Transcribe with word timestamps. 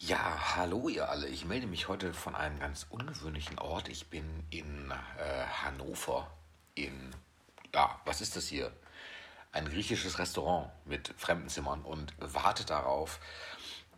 Ja, 0.00 0.54
hallo 0.54 0.88
ihr 0.88 1.08
alle. 1.08 1.26
Ich 1.26 1.44
melde 1.44 1.66
mich 1.66 1.88
heute 1.88 2.14
von 2.14 2.36
einem 2.36 2.60
ganz 2.60 2.86
ungewöhnlichen 2.88 3.58
Ort. 3.58 3.88
Ich 3.88 4.06
bin 4.06 4.44
in 4.48 4.92
äh, 4.92 5.44
Hannover. 5.64 6.30
In, 6.76 7.12
ja, 7.74 8.00
was 8.04 8.20
ist 8.20 8.36
das 8.36 8.46
hier? 8.46 8.70
Ein 9.50 9.68
griechisches 9.68 10.20
Restaurant 10.20 10.70
mit 10.84 11.12
Fremdenzimmern 11.16 11.82
und 11.82 12.14
warte 12.20 12.64
darauf, 12.64 13.18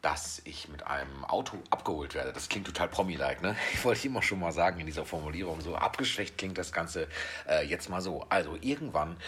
dass 0.00 0.40
ich 0.44 0.68
mit 0.68 0.86
einem 0.86 1.22
Auto 1.26 1.58
abgeholt 1.68 2.14
werde. 2.14 2.32
Das 2.32 2.48
klingt 2.48 2.67
total 2.67 2.88
Promi-like, 2.88 3.42
ne? 3.42 3.54
Ich 3.74 3.85
wollte 3.85 4.06
immer 4.06 4.22
schon 4.22 4.40
mal 4.40 4.53
sagen 4.53 4.80
in 4.80 4.87
dieser 4.87 5.04
Formulierung. 5.04 5.60
So 5.60 5.76
abgeschwächt 5.76 6.38
klingt 6.38 6.56
das 6.56 6.72
Ganze 6.72 7.08
äh, 7.46 7.67
jetzt 7.67 7.90
mal 7.90 8.01
so. 8.01 8.24
Also 8.30 8.56
irgendwann 8.62 9.19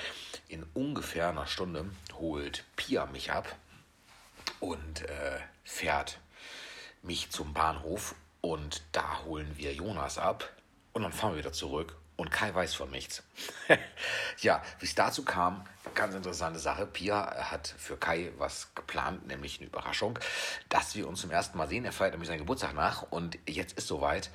in 0.48 0.64
ungefähr 0.72 1.28
einer 1.28 1.46
Stunde 1.46 1.90
holt 2.14 2.64
Pia 2.76 3.04
mich 3.04 3.30
ab 3.30 3.54
und 4.58 5.02
äh, 5.02 5.38
fährt 5.64 6.18
mich 7.02 7.30
zum 7.30 7.52
Bahnhof 7.52 8.14
und 8.40 8.82
da 8.92 9.24
holen 9.24 9.52
wir 9.56 9.72
Jonas 9.74 10.18
ab 10.18 10.50
und 10.92 11.02
dann 11.02 11.12
fahren 11.12 11.32
wir 11.32 11.38
wieder 11.38 11.52
zurück 11.52 11.96
und 12.16 12.30
Kai 12.30 12.54
weiß 12.54 12.74
von 12.74 12.90
nichts. 12.90 13.22
ja, 14.40 14.62
wie 14.78 14.86
es 14.86 14.94
dazu 14.94 15.24
kam, 15.24 15.64
ganz 15.94 16.14
interessante 16.14 16.58
Sache. 16.60 16.86
Pia 16.86 17.50
hat 17.50 17.74
für 17.78 17.96
Kai 17.96 18.32
was 18.38 18.74
geplant, 18.74 19.26
nämlich 19.26 19.58
eine 19.58 19.66
Überraschung, 19.66 20.18
dass 20.68 20.94
wir 20.94 21.08
uns 21.08 21.20
zum 21.20 21.30
ersten 21.30 21.58
Mal 21.58 21.68
sehen. 21.68 21.84
Er 21.84 21.92
feiert 21.92 22.12
nämlich 22.12 22.28
seinen 22.28 22.38
Geburtstag 22.38 22.74
nach 22.74 23.02
und 23.10 23.38
jetzt 23.46 23.76
ist 23.76 23.88
soweit 23.88 24.30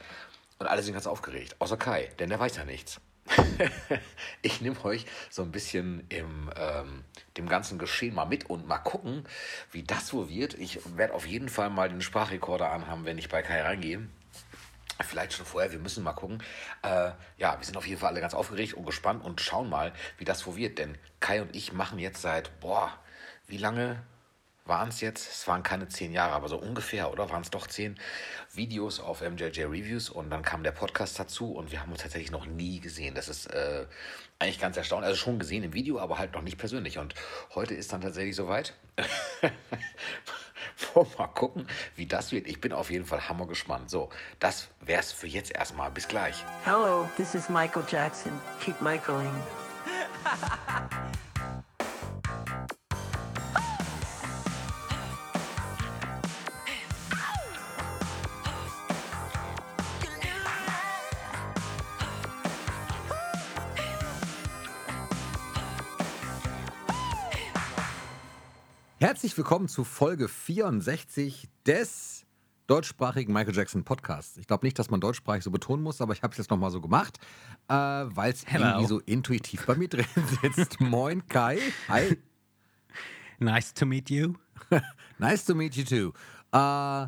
und 0.59 0.67
alle 0.67 0.81
sind 0.81 0.93
ganz 0.93 1.07
aufgeregt, 1.07 1.55
außer 1.59 1.77
Kai, 1.77 2.11
denn 2.19 2.29
der 2.29 2.39
weiß 2.39 2.57
ja 2.57 2.65
nichts. 2.65 2.99
ich 4.41 4.61
nehme 4.61 4.83
euch 4.85 5.05
so 5.29 5.41
ein 5.41 5.51
bisschen 5.51 6.05
im 6.09 6.51
ähm, 6.55 7.03
dem 7.37 7.47
ganzen 7.47 7.77
Geschehen 7.77 8.15
mal 8.15 8.25
mit 8.25 8.49
und 8.49 8.67
mal 8.67 8.77
gucken, 8.77 9.25
wie 9.71 9.83
das 9.83 10.13
wohl 10.13 10.29
wird. 10.29 10.53
Ich 10.55 10.79
werde 10.97 11.13
auf 11.13 11.25
jeden 11.25 11.49
Fall 11.49 11.69
mal 11.69 11.89
den 11.89 12.01
Sprachrekorder 12.01 12.71
anhaben, 12.71 13.05
wenn 13.05 13.17
ich 13.17 13.29
bei 13.29 13.41
Kai 13.41 13.61
reingehe. 13.61 14.07
Vielleicht 15.03 15.33
schon 15.33 15.45
vorher, 15.45 15.71
wir 15.71 15.79
müssen 15.79 16.03
mal 16.03 16.13
gucken. 16.13 16.41
Äh, 16.81 17.11
ja, 17.37 17.57
wir 17.59 17.63
sind 17.65 17.77
auf 17.77 17.85
jeden 17.85 17.99
Fall 17.99 18.09
alle 18.09 18.21
ganz 18.21 18.33
aufgeregt 18.33 18.73
und 18.73 18.85
gespannt 18.85 19.23
und 19.23 19.41
schauen 19.41 19.69
mal, 19.69 19.93
wie 20.17 20.25
das 20.25 20.45
wohl 20.47 20.55
wird. 20.55 20.79
Denn 20.79 20.97
Kai 21.19 21.41
und 21.41 21.55
ich 21.55 21.71
machen 21.71 21.99
jetzt 21.99 22.21
seit, 22.21 22.59
boah, 22.59 22.97
wie 23.47 23.57
lange? 23.57 24.01
Waren 24.67 24.89
es 24.89 25.01
jetzt, 25.01 25.29
es 25.31 25.47
waren 25.47 25.63
keine 25.63 25.87
zehn 25.87 26.11
Jahre, 26.11 26.33
aber 26.33 26.49
so 26.49 26.57
ungefähr, 26.57 27.11
oder? 27.11 27.29
Waren 27.29 27.41
es 27.41 27.49
doch 27.49 27.67
zehn 27.67 27.97
Videos 28.53 28.99
auf 28.99 29.21
MJJ 29.21 29.63
Reviews 29.63 30.09
und 30.09 30.29
dann 30.29 30.41
kam 30.41 30.63
der 30.63 30.71
Podcast 30.71 31.19
dazu 31.19 31.53
und 31.53 31.71
wir 31.71 31.81
haben 31.81 31.91
uns 31.91 32.01
tatsächlich 32.01 32.31
noch 32.31 32.45
nie 32.45 32.79
gesehen. 32.79 33.15
Das 33.15 33.29
ist 33.29 33.47
äh, 33.47 33.85
eigentlich 34.39 34.59
ganz 34.59 34.77
erstaunlich. 34.77 35.07
Also 35.07 35.19
schon 35.19 35.39
gesehen 35.39 35.63
im 35.63 35.73
Video, 35.73 35.99
aber 35.99 36.17
halt 36.17 36.33
noch 36.33 36.41
nicht 36.41 36.57
persönlich. 36.57 36.97
Und 36.97 37.15
heute 37.55 37.73
ist 37.73 37.93
dann 37.93 38.01
tatsächlich 38.01 38.35
soweit. 38.35 38.73
mal 41.17 41.27
gucken, 41.27 41.67
wie 41.95 42.05
das 42.05 42.31
wird. 42.31 42.47
Ich 42.47 42.59
bin 42.61 42.73
auf 42.73 42.89
jeden 42.89 43.05
Fall 43.05 43.29
hammer 43.29 43.47
gespannt. 43.47 43.89
So, 43.89 44.09
das 44.39 44.67
wär's 44.81 45.11
für 45.11 45.27
jetzt 45.27 45.51
erstmal. 45.51 45.91
Bis 45.91 46.07
gleich. 46.07 46.43
Hello, 46.63 47.09
this 47.17 47.35
is 47.35 47.49
Michael 47.49 47.83
Jackson. 47.87 48.31
Keep 48.63 48.81
Michaeling. 48.81 49.31
Herzlich 68.99 69.37
willkommen 69.37 69.67
zu 69.67 69.83
Folge 69.83 70.27
64 70.27 71.47
des 71.67 72.25
deutschsprachigen 72.65 73.31
Michael 73.31 73.55
Jackson 73.55 73.83
Podcasts. 73.83 74.37
Ich 74.37 74.47
glaube 74.47 74.65
nicht, 74.65 74.79
dass 74.79 74.89
man 74.89 74.99
deutschsprachig 74.99 75.43
so 75.43 75.51
betonen 75.51 75.83
muss, 75.83 76.01
aber 76.01 76.13
ich 76.13 76.23
habe 76.23 76.31
es 76.31 76.39
jetzt 76.39 76.49
nochmal 76.49 76.71
so 76.71 76.81
gemacht, 76.81 77.19
äh, 77.67 77.75
weil 77.75 78.33
es 78.33 78.43
irgendwie 78.51 78.87
so 78.87 78.97
intuitiv 79.01 79.67
bei 79.67 79.75
mir 79.75 79.87
drin 79.87 80.07
sitzt. 80.41 80.81
Moin 80.81 81.27
Kai. 81.27 81.59
Hi. 81.89 82.17
Nice 83.37 83.71
to 83.75 83.85
meet 83.85 84.09
you. 84.09 84.33
nice 85.19 85.45
to 85.45 85.53
meet 85.53 85.75
you 85.75 85.83
too. 85.83 86.11
Uh, 86.51 87.07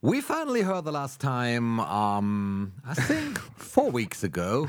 we 0.00 0.20
finally 0.20 0.64
heard 0.64 0.84
the 0.84 0.90
last 0.90 1.20
time, 1.20 1.78
um, 1.78 2.72
I 2.84 2.94
think 2.94 3.38
four 3.56 3.92
weeks 3.92 4.24
ago. 4.24 4.66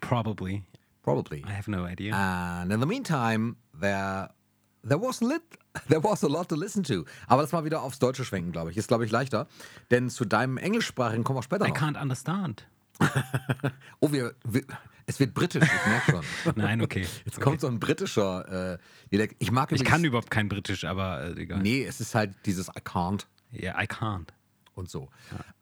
Probably. 0.00 0.64
Probably. 1.04 1.44
I 1.46 1.52
have 1.52 1.68
no 1.68 1.84
idea. 1.84 2.14
And 2.16 2.72
in 2.72 2.80
the 2.80 2.86
meantime, 2.86 3.58
there 3.72 4.28
There 4.86 5.00
was, 5.00 5.20
lit, 5.20 5.42
there 5.88 6.02
was 6.02 6.24
a 6.24 6.28
lot 6.28 6.48
to 6.48 6.56
listen 6.56 6.82
to. 6.84 7.04
Aber 7.26 7.42
das 7.42 7.52
mal 7.52 7.64
wieder 7.64 7.82
aufs 7.82 7.98
Deutsche 7.98 8.24
schwenken, 8.24 8.52
glaube 8.52 8.70
ich. 8.70 8.76
Ist, 8.76 8.88
glaube 8.88 9.04
ich, 9.04 9.10
leichter. 9.10 9.46
Denn 9.90 10.10
zu 10.10 10.24
deinem 10.24 10.56
Englischsprachigen 10.56 11.24
kommen 11.24 11.38
wir 11.38 11.42
später 11.42 11.66
I 11.66 11.68
noch. 11.68 11.76
Can't 11.76 12.00
understand. 12.00 12.66
oh, 14.00 14.12
wir, 14.12 14.34
wir, 14.44 14.62
es 15.06 15.18
wird 15.18 15.34
britisch, 15.34 15.64
ich 15.64 15.86
merke 15.86 16.10
schon. 16.10 16.54
Nein, 16.56 16.82
okay. 16.82 17.06
Jetzt 17.24 17.36
okay. 17.36 17.40
kommt 17.40 17.60
so 17.60 17.66
ein 17.66 17.80
britischer 17.80 18.78
äh. 19.10 19.28
Ich 19.38 19.50
mag 19.50 19.72
Ich 19.72 19.84
kann 19.84 20.04
überhaupt 20.04 20.30
kein 20.30 20.48
Britisch, 20.48 20.84
aber 20.84 21.22
äh, 21.22 21.40
egal. 21.40 21.60
Nee, 21.60 21.84
es 21.84 22.00
ist 22.00 22.14
halt 22.14 22.34
dieses 22.46 22.68
I 22.68 22.80
can't. 22.84 23.26
Ja, 23.50 23.74
yeah, 23.74 23.82
I 23.82 23.86
can't 23.86 24.28
und 24.74 24.90
so. 24.90 25.08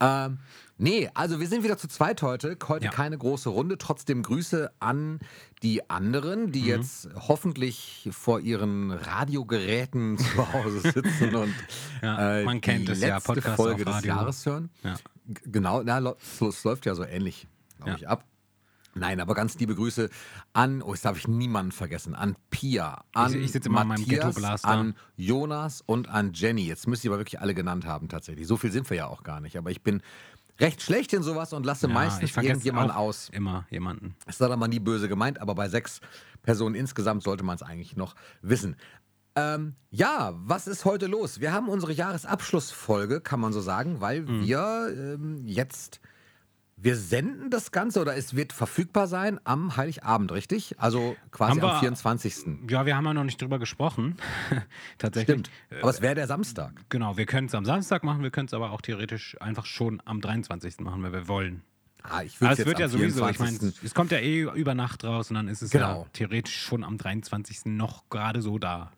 Ja. 0.01 0.27
Ähm, 0.27 0.39
nee, 0.81 1.09
also 1.15 1.39
wir 1.39 1.47
sind 1.47 1.63
wieder 1.63 1.79
zu 1.79 1.89
zweit 1.89 2.23
heute. 2.23 2.57
Heute 2.67 2.87
ja. 2.87 2.91
keine 2.91 3.17
große 3.17 3.49
Runde. 3.49 3.79
Trotzdem 3.79 4.23
Grüße 4.23 4.73
an 4.81 5.21
die 5.63 5.89
anderen, 5.89 6.53
die 6.53 6.63
mhm. 6.63 6.67
jetzt 6.67 7.09
hoffentlich 7.15 8.09
vor 8.13 8.41
ihren 8.41 8.91
Radiogeräten 8.91 10.19
zu 10.19 10.53
Hause 10.53 10.81
sitzen 10.81 11.35
und 11.35 11.55
ja, 12.03 12.39
äh, 12.39 12.45
man 12.45 12.61
kennt 12.61 12.89
die 12.89 12.93
es 12.93 13.01
letzte 13.01 13.09
ja, 13.09 13.21
Podcast 13.21 13.57
Folge 13.57 13.85
des 13.85 14.05
Jahres 14.05 14.45
hören. 14.47 14.71
Genau, 15.45 15.83
na, 15.83 16.15
es 16.41 16.65
läuft 16.65 16.87
ja 16.87 16.95
so 16.95 17.05
ähnlich, 17.05 17.47
glaube 17.79 17.99
ich, 17.99 18.09
ab. 18.09 18.25
Nein, 18.95 19.21
aber 19.21 19.35
ganz 19.35 19.57
liebe 19.59 19.77
Grüße 19.77 20.11
an, 20.53 20.83
oh, 20.83 20.93
jetzt 20.93 21.05
darf 21.05 21.17
ich 21.17 21.29
niemanden 21.29 21.71
vergessen, 21.71 22.17
an 22.17 22.35
Pia, 22.51 23.05
an 23.13 23.33
ich, 23.33 23.55
ich 23.55 23.69
Matthias, 23.69 24.65
an 24.65 24.97
Jonas 25.17 25.81
und 25.87 26.09
an 26.09 26.33
Jenny. 26.33 26.67
Jetzt 26.67 26.89
müsst 26.89 27.05
ihr 27.05 27.13
aber 27.13 27.19
wirklich 27.19 27.41
alle 27.41 27.55
genannt 27.55 27.87
haben 27.87 28.09
tatsächlich. 28.09 28.49
So 28.49 28.57
viel 28.57 28.73
sind 28.73 28.91
wir 28.91 28.97
ja 28.97 29.07
auch 29.07 29.23
gar 29.23 29.41
nicht. 29.41 29.57
Aber 29.57 29.71
ich 29.71 29.83
bin 29.83 30.03
recht 30.61 30.83
schlecht 30.83 31.13
in 31.13 31.23
sowas 31.23 31.53
und 31.53 31.65
lasse 31.65 31.89
ja, 31.89 31.93
meistens 31.93 32.37
irgendjemanden 32.37 32.95
aus. 32.95 33.29
Immer 33.33 33.67
jemanden. 33.71 34.15
Es 34.27 34.37
ist 34.37 34.43
aber 34.43 34.69
nie 34.69 34.81
böse 34.81 35.09
gemeint, 35.09 35.41
aber 35.41 35.55
bei 35.55 35.69
sechs 35.69 36.01
Personen 36.43 36.75
insgesamt 36.75 37.23
sollte 37.23 37.45
man 37.45 37.57
es 37.57 37.63
eigentlich 37.63 37.97
noch 37.97 38.15
wissen. 38.43 38.77
Ähm, 39.37 39.75
ja, 39.91 40.33
was 40.37 40.67
ist 40.67 40.85
heute 40.85 41.07
los? 41.07 41.41
Wir 41.41 41.53
haben 41.53 41.69
unsere 41.69 41.93
Jahresabschlussfolge, 41.93 43.21
kann 43.21 43.41
man 43.41 43.53
so 43.53 43.61
sagen, 43.61 44.01
weil 44.01 44.23
mhm. 44.23 44.43
wir 44.43 44.89
ähm, 44.97 45.43
jetzt 45.47 46.01
wir 46.83 46.97
senden 46.97 47.51
das 47.51 47.73
Ganze 47.73 48.01
oder 48.01 48.17
es 48.17 48.35
wird 48.35 48.53
verfügbar 48.53 49.07
sein 49.07 49.39
am 49.45 49.77
Heiligabend, 49.77 50.33
richtig? 50.33 50.75
Also 50.79 51.17
quasi 51.31 51.61
wir, 51.61 51.75
am 51.75 51.81
24. 51.81 52.47
Ja, 52.69 52.87
wir 52.87 52.97
haben 52.97 53.05
ja 53.05 53.15
noch 53.15 53.25
nicht 53.25 53.41
drüber 53.41 53.59
gesprochen. 53.59 54.17
Tatsächlich. 54.99 55.47
Stimmt. 55.47 55.51
Aber 55.83 55.91
es 55.91 56.01
wäre 56.01 56.15
der 56.15 56.27
Samstag. 56.27 56.73
Genau, 56.89 57.17
wir 57.17 57.27
können 57.27 57.49
es 57.49 57.55
am 57.55 57.65
Samstag 57.65 58.03
machen, 58.03 58.23
wir 58.23 58.31
können 58.31 58.47
es 58.47 58.55
aber 58.55 58.71
auch 58.71 58.81
theoretisch 58.81 59.37
einfach 59.41 59.67
schon 59.67 60.03
am 60.05 60.21
23. 60.21 60.81
machen, 60.81 61.03
wenn 61.03 61.13
wir 61.13 61.29
wollen. 61.29 61.63
Ah, 62.03 62.23
ich 62.23 62.41
würde 62.41 62.55
es 62.55 62.67
wird 62.67 62.79
ja 62.79 62.89
sowieso, 62.89 63.25
24. 63.25 63.57
ich 63.57 63.61
meine, 63.61 63.75
es 63.85 63.95
kommt 63.95 64.11
ja 64.11 64.19
eh 64.19 64.43
über 64.55 64.75
Nacht 64.75 65.05
raus 65.05 65.31
und 65.31 65.35
dann 65.35 65.49
ist 65.49 65.61
es 65.61 65.71
genau. 65.71 66.03
ja 66.03 66.07
theoretisch 66.15 66.57
schon 66.57 66.83
am 66.83 66.97
23. 66.97 67.67
noch 67.67 68.09
gerade 68.09 68.41
so 68.41 68.59
da 68.59 68.91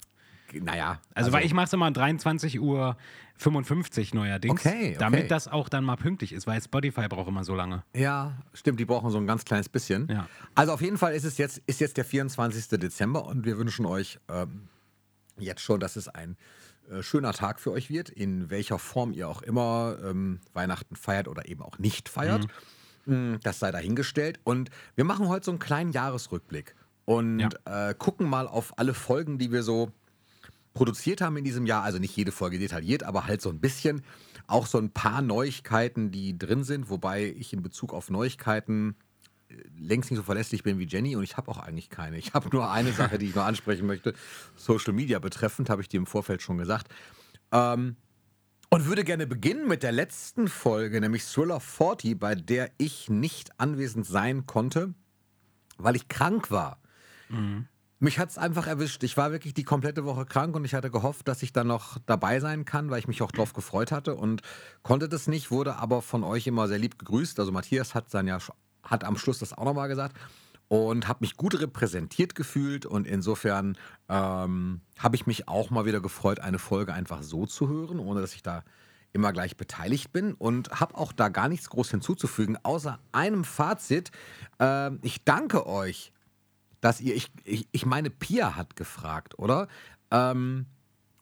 naja. 0.61 1.01
Also, 1.15 1.27
also 1.27 1.33
weil 1.33 1.45
ich 1.45 1.55
mache 1.55 1.67
es 1.67 1.73
immer 1.73 1.91
23 1.91 2.61
Uhr 2.61 2.97
55 3.37 4.15
neuerdings. 4.15 4.61
Okay, 4.61 4.69
okay. 4.69 4.97
Damit 4.99 5.31
das 5.31 5.49
auch 5.49 5.69
dann 5.69 5.85
mal 5.85 5.97
pünktlich 5.97 6.33
ist, 6.33 6.47
weil 6.47 6.61
Spotify 6.63 7.09
braucht 7.09 7.29
immer 7.29 7.45
so 7.45 7.55
lange. 7.55 7.83
Ja, 7.95 8.39
stimmt, 8.55 8.81
die 8.81 8.85
brauchen 8.85 9.11
so 9.11 9.19
ein 9.19 9.27
ganz 9.27 9.45
kleines 9.45 9.69
bisschen. 9.69 10.09
Ja. 10.09 10.29
Also 10.55 10.73
auf 10.73 10.81
jeden 10.81 10.99
Fall 10.99 11.15
ist 11.15 11.25
es 11.25 11.39
jetzt, 11.39 11.63
ist 11.67 11.81
jetzt 11.81 11.97
der 11.97 12.05
24. 12.05 12.69
Dezember 12.79 13.25
und 13.25 13.45
wir 13.45 13.59
wünschen 13.59 13.87
euch 13.87 14.19
ähm, 14.29 14.69
jetzt 15.39 15.61
schon, 15.61 15.81
dass 15.81 15.97
es 15.97 16.09
ein 16.09 16.37
äh, 16.91 17.03
schöner 17.03 17.33
Tag 17.33 17.61
für 17.61 17.73
euch 17.73 17.91
wird, 17.91 18.09
in 18.09 18.51
welcher 18.51 18.79
Form 18.79 19.13
ihr 19.13 19.29
auch 19.29 19.43
immer 19.43 19.97
ähm, 20.05 20.41
Weihnachten 20.53 20.97
feiert 20.97 21.29
oder 21.29 21.49
eben 21.49 21.63
auch 21.63 21.79
nicht 21.79 22.09
feiert. 22.09 22.47
Mhm. 23.07 23.41
Das 23.43 23.59
sei 23.59 23.71
dahingestellt. 23.73 24.41
Und 24.45 24.71
wir 24.95 25.05
machen 25.05 25.29
heute 25.29 25.47
so 25.47 25.51
einen 25.51 25.59
kleinen 25.59 25.93
Jahresrückblick 25.93 26.75
und 27.05 27.41
ja. 27.41 27.89
äh, 27.91 27.95
gucken 27.95 28.29
mal 28.29 28.47
auf 28.47 28.79
alle 28.79 28.95
Folgen, 28.95 29.39
die 29.39 29.51
wir 29.51 29.63
so 29.63 29.91
produziert 30.75 31.21
haben 31.21 31.37
in 31.37 31.45
diesem 31.45 31.67
Jahr. 31.67 31.83
Also 31.83 31.99
nicht 31.99 32.17
jede 32.17 32.33
Folge 32.33 32.59
detailliert, 32.59 33.03
aber 33.03 33.27
halt 33.27 33.43
so 33.43 33.51
ein 33.51 33.61
bisschen. 33.61 34.03
Auch 34.47 34.67
so 34.67 34.79
ein 34.79 34.91
paar 34.91 35.23
Neuigkeiten, 35.23 36.11
die 36.11 36.37
drin 36.37 36.65
sind, 36.65 36.91
wobei 36.91 37.35
ich 37.39 37.53
in 37.53 37.63
Bezug 37.63 37.95
auf 37.95 38.11
Neuigkeiten 38.11 38.97
äh, 39.49 39.55
längst 39.79 40.11
nicht 40.11 40.19
so 40.19 40.25
verlässlich 40.25 40.63
bin 40.63 40.79
wie 40.79 40.87
Jenny 40.87 41.17
und 41.17 41.23
ich 41.23 41.37
habe 41.37 41.51
auch 41.51 41.59
eigentlich 41.59 41.91
keine. 41.91 42.19
Ich 42.19 42.35
habe 42.35 42.49
nur 42.51 42.71
eine 42.71 42.93
Sache, 42.93 43.19
die 43.19 43.27
ich 43.27 43.35
noch 43.35 43.45
ansprechen 43.45 43.87
möchte. 43.87 44.15
Social 44.57 44.93
Media 44.93 45.19
betreffend, 45.19 45.71
habe 45.71 45.83
ich 45.83 45.89
dir 45.89 45.99
im 45.99 46.07
Vorfeld 46.07 46.43
schon 46.43 46.59
gesagt. 46.59 46.93
Ähm, 47.53 47.97
und 48.73 48.87
würde 48.87 49.05
gerne 49.05 49.27
beginnen 49.27 49.69
mit 49.69 49.83
der 49.83 49.93
letzten 49.93 50.49
Folge, 50.49 50.99
nämlich 50.99 51.25
Thriller 51.25 51.61
40, 51.61 52.19
bei 52.19 52.35
der 52.35 52.71
ich 52.79 53.11
nicht 53.11 53.61
anwesend 53.61 54.07
sein 54.07 54.47
konnte, 54.47 54.95
weil 55.77 55.95
ich 55.95 56.09
krank 56.09 56.51
war. 56.51 56.81
Mhm. 57.29 57.69
Mich 58.03 58.19
hat 58.19 58.31
es 58.31 58.37
einfach 58.37 58.67
erwischt. 58.67 59.05
Ich 59.05 59.17
war 59.17 59.31
wirklich 59.31 59.55
die 59.55 59.63
komplette 59.63 60.05
Woche 60.05 60.27
krank 60.27 60.57
und 60.57 60.65
ich 60.65 60.75
hatte 60.75 60.91
gehofft, 60.91 61.29
dass 61.29 61.41
ich 61.45 61.53
dann 61.53 61.69
noch 61.69 61.99
dabei 62.05 62.41
sein 62.41 62.65
kann, 62.65 62.91
weil 62.91 62.99
ich 62.99 63.07
mich 63.07 63.23
auch 63.23 63.31
drauf 63.31 63.53
gefreut 63.53 63.93
hatte 63.93 64.17
und 64.17 64.43
konnte 64.83 65.09
das 65.09 65.29
nicht, 65.29 65.53
wurde 65.53 65.77
aber 65.77 66.03
von 66.03 66.25
euch 66.25 66.49
immer 66.49 66.67
sehr 66.67 66.81
lieb 66.81 66.99
gegrüßt. 66.99 67.39
Also 67.39 67.53
Matthias 67.53 67.95
hat 67.95 68.13
dann 68.13 68.27
ja 68.27 68.39
hat 68.83 69.05
am 69.05 69.17
Schluss 69.17 69.39
das 69.39 69.53
auch 69.53 69.65
nochmal 69.65 69.87
gesagt 69.87 70.17
und 70.67 71.07
habe 71.07 71.19
mich 71.21 71.37
gut 71.37 71.61
repräsentiert 71.61 72.35
gefühlt 72.35 72.87
und 72.87 73.07
insofern 73.07 73.79
ähm, 74.09 74.81
habe 74.99 75.15
ich 75.15 75.29
mich 75.29 75.47
auch 75.47 75.71
mal 75.71 75.85
wieder 75.85 76.01
gefreut, 76.01 76.41
eine 76.41 76.59
Folge 76.59 76.93
einfach 76.93 77.23
so 77.23 77.47
zu 77.47 77.69
hören, 77.69 78.01
ohne 78.01 78.21
dass 78.21 78.35
ich 78.35 78.43
da 78.43 78.65
immer 79.13 79.33
gleich 79.33 79.57
beteiligt 79.57 80.13
bin 80.13 80.35
und 80.35 80.81
habe 80.81 80.97
auch 80.97 81.13
da 81.13 81.29
gar 81.29 81.49
nichts 81.49 81.71
groß 81.71 81.93
hinzuzufügen, 81.93 82.59
außer 82.65 82.99
einem 83.13 83.45
Fazit. 83.45 84.11
Äh, 84.59 84.91
ich 85.03 85.23
danke 85.23 85.69
euch 85.69 86.12
dass 86.83 87.01
ihr, 87.01 87.15
ich, 87.15 87.31
ich, 87.45 87.67
ich 87.73 87.87
meine, 87.87 88.11
Pia 88.11 88.57
hat 88.57 88.77
gefragt, 88.77 89.39
oder? 89.39 89.69
Ähm, 90.11 90.67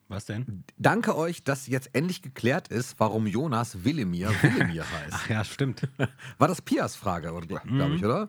was 0.08 0.24
denn? 0.24 0.64
Danke 0.76 1.16
euch, 1.16 1.44
dass 1.44 1.68
jetzt 1.68 1.90
endlich 1.92 2.22
geklärt 2.22 2.66
ist, 2.66 2.98
warum 2.98 3.28
Jonas 3.28 3.84
Willemir 3.84 4.30
Willemir 4.42 4.84
heißt. 4.92 5.12
Ach 5.12 5.28
ja, 5.28 5.44
stimmt. 5.44 5.86
War 6.38 6.48
das 6.48 6.60
Pias 6.60 6.96
Frage, 6.96 7.28
glaube 7.46 7.60
mhm. 7.70 7.94
ich, 7.94 8.04
oder? 8.04 8.28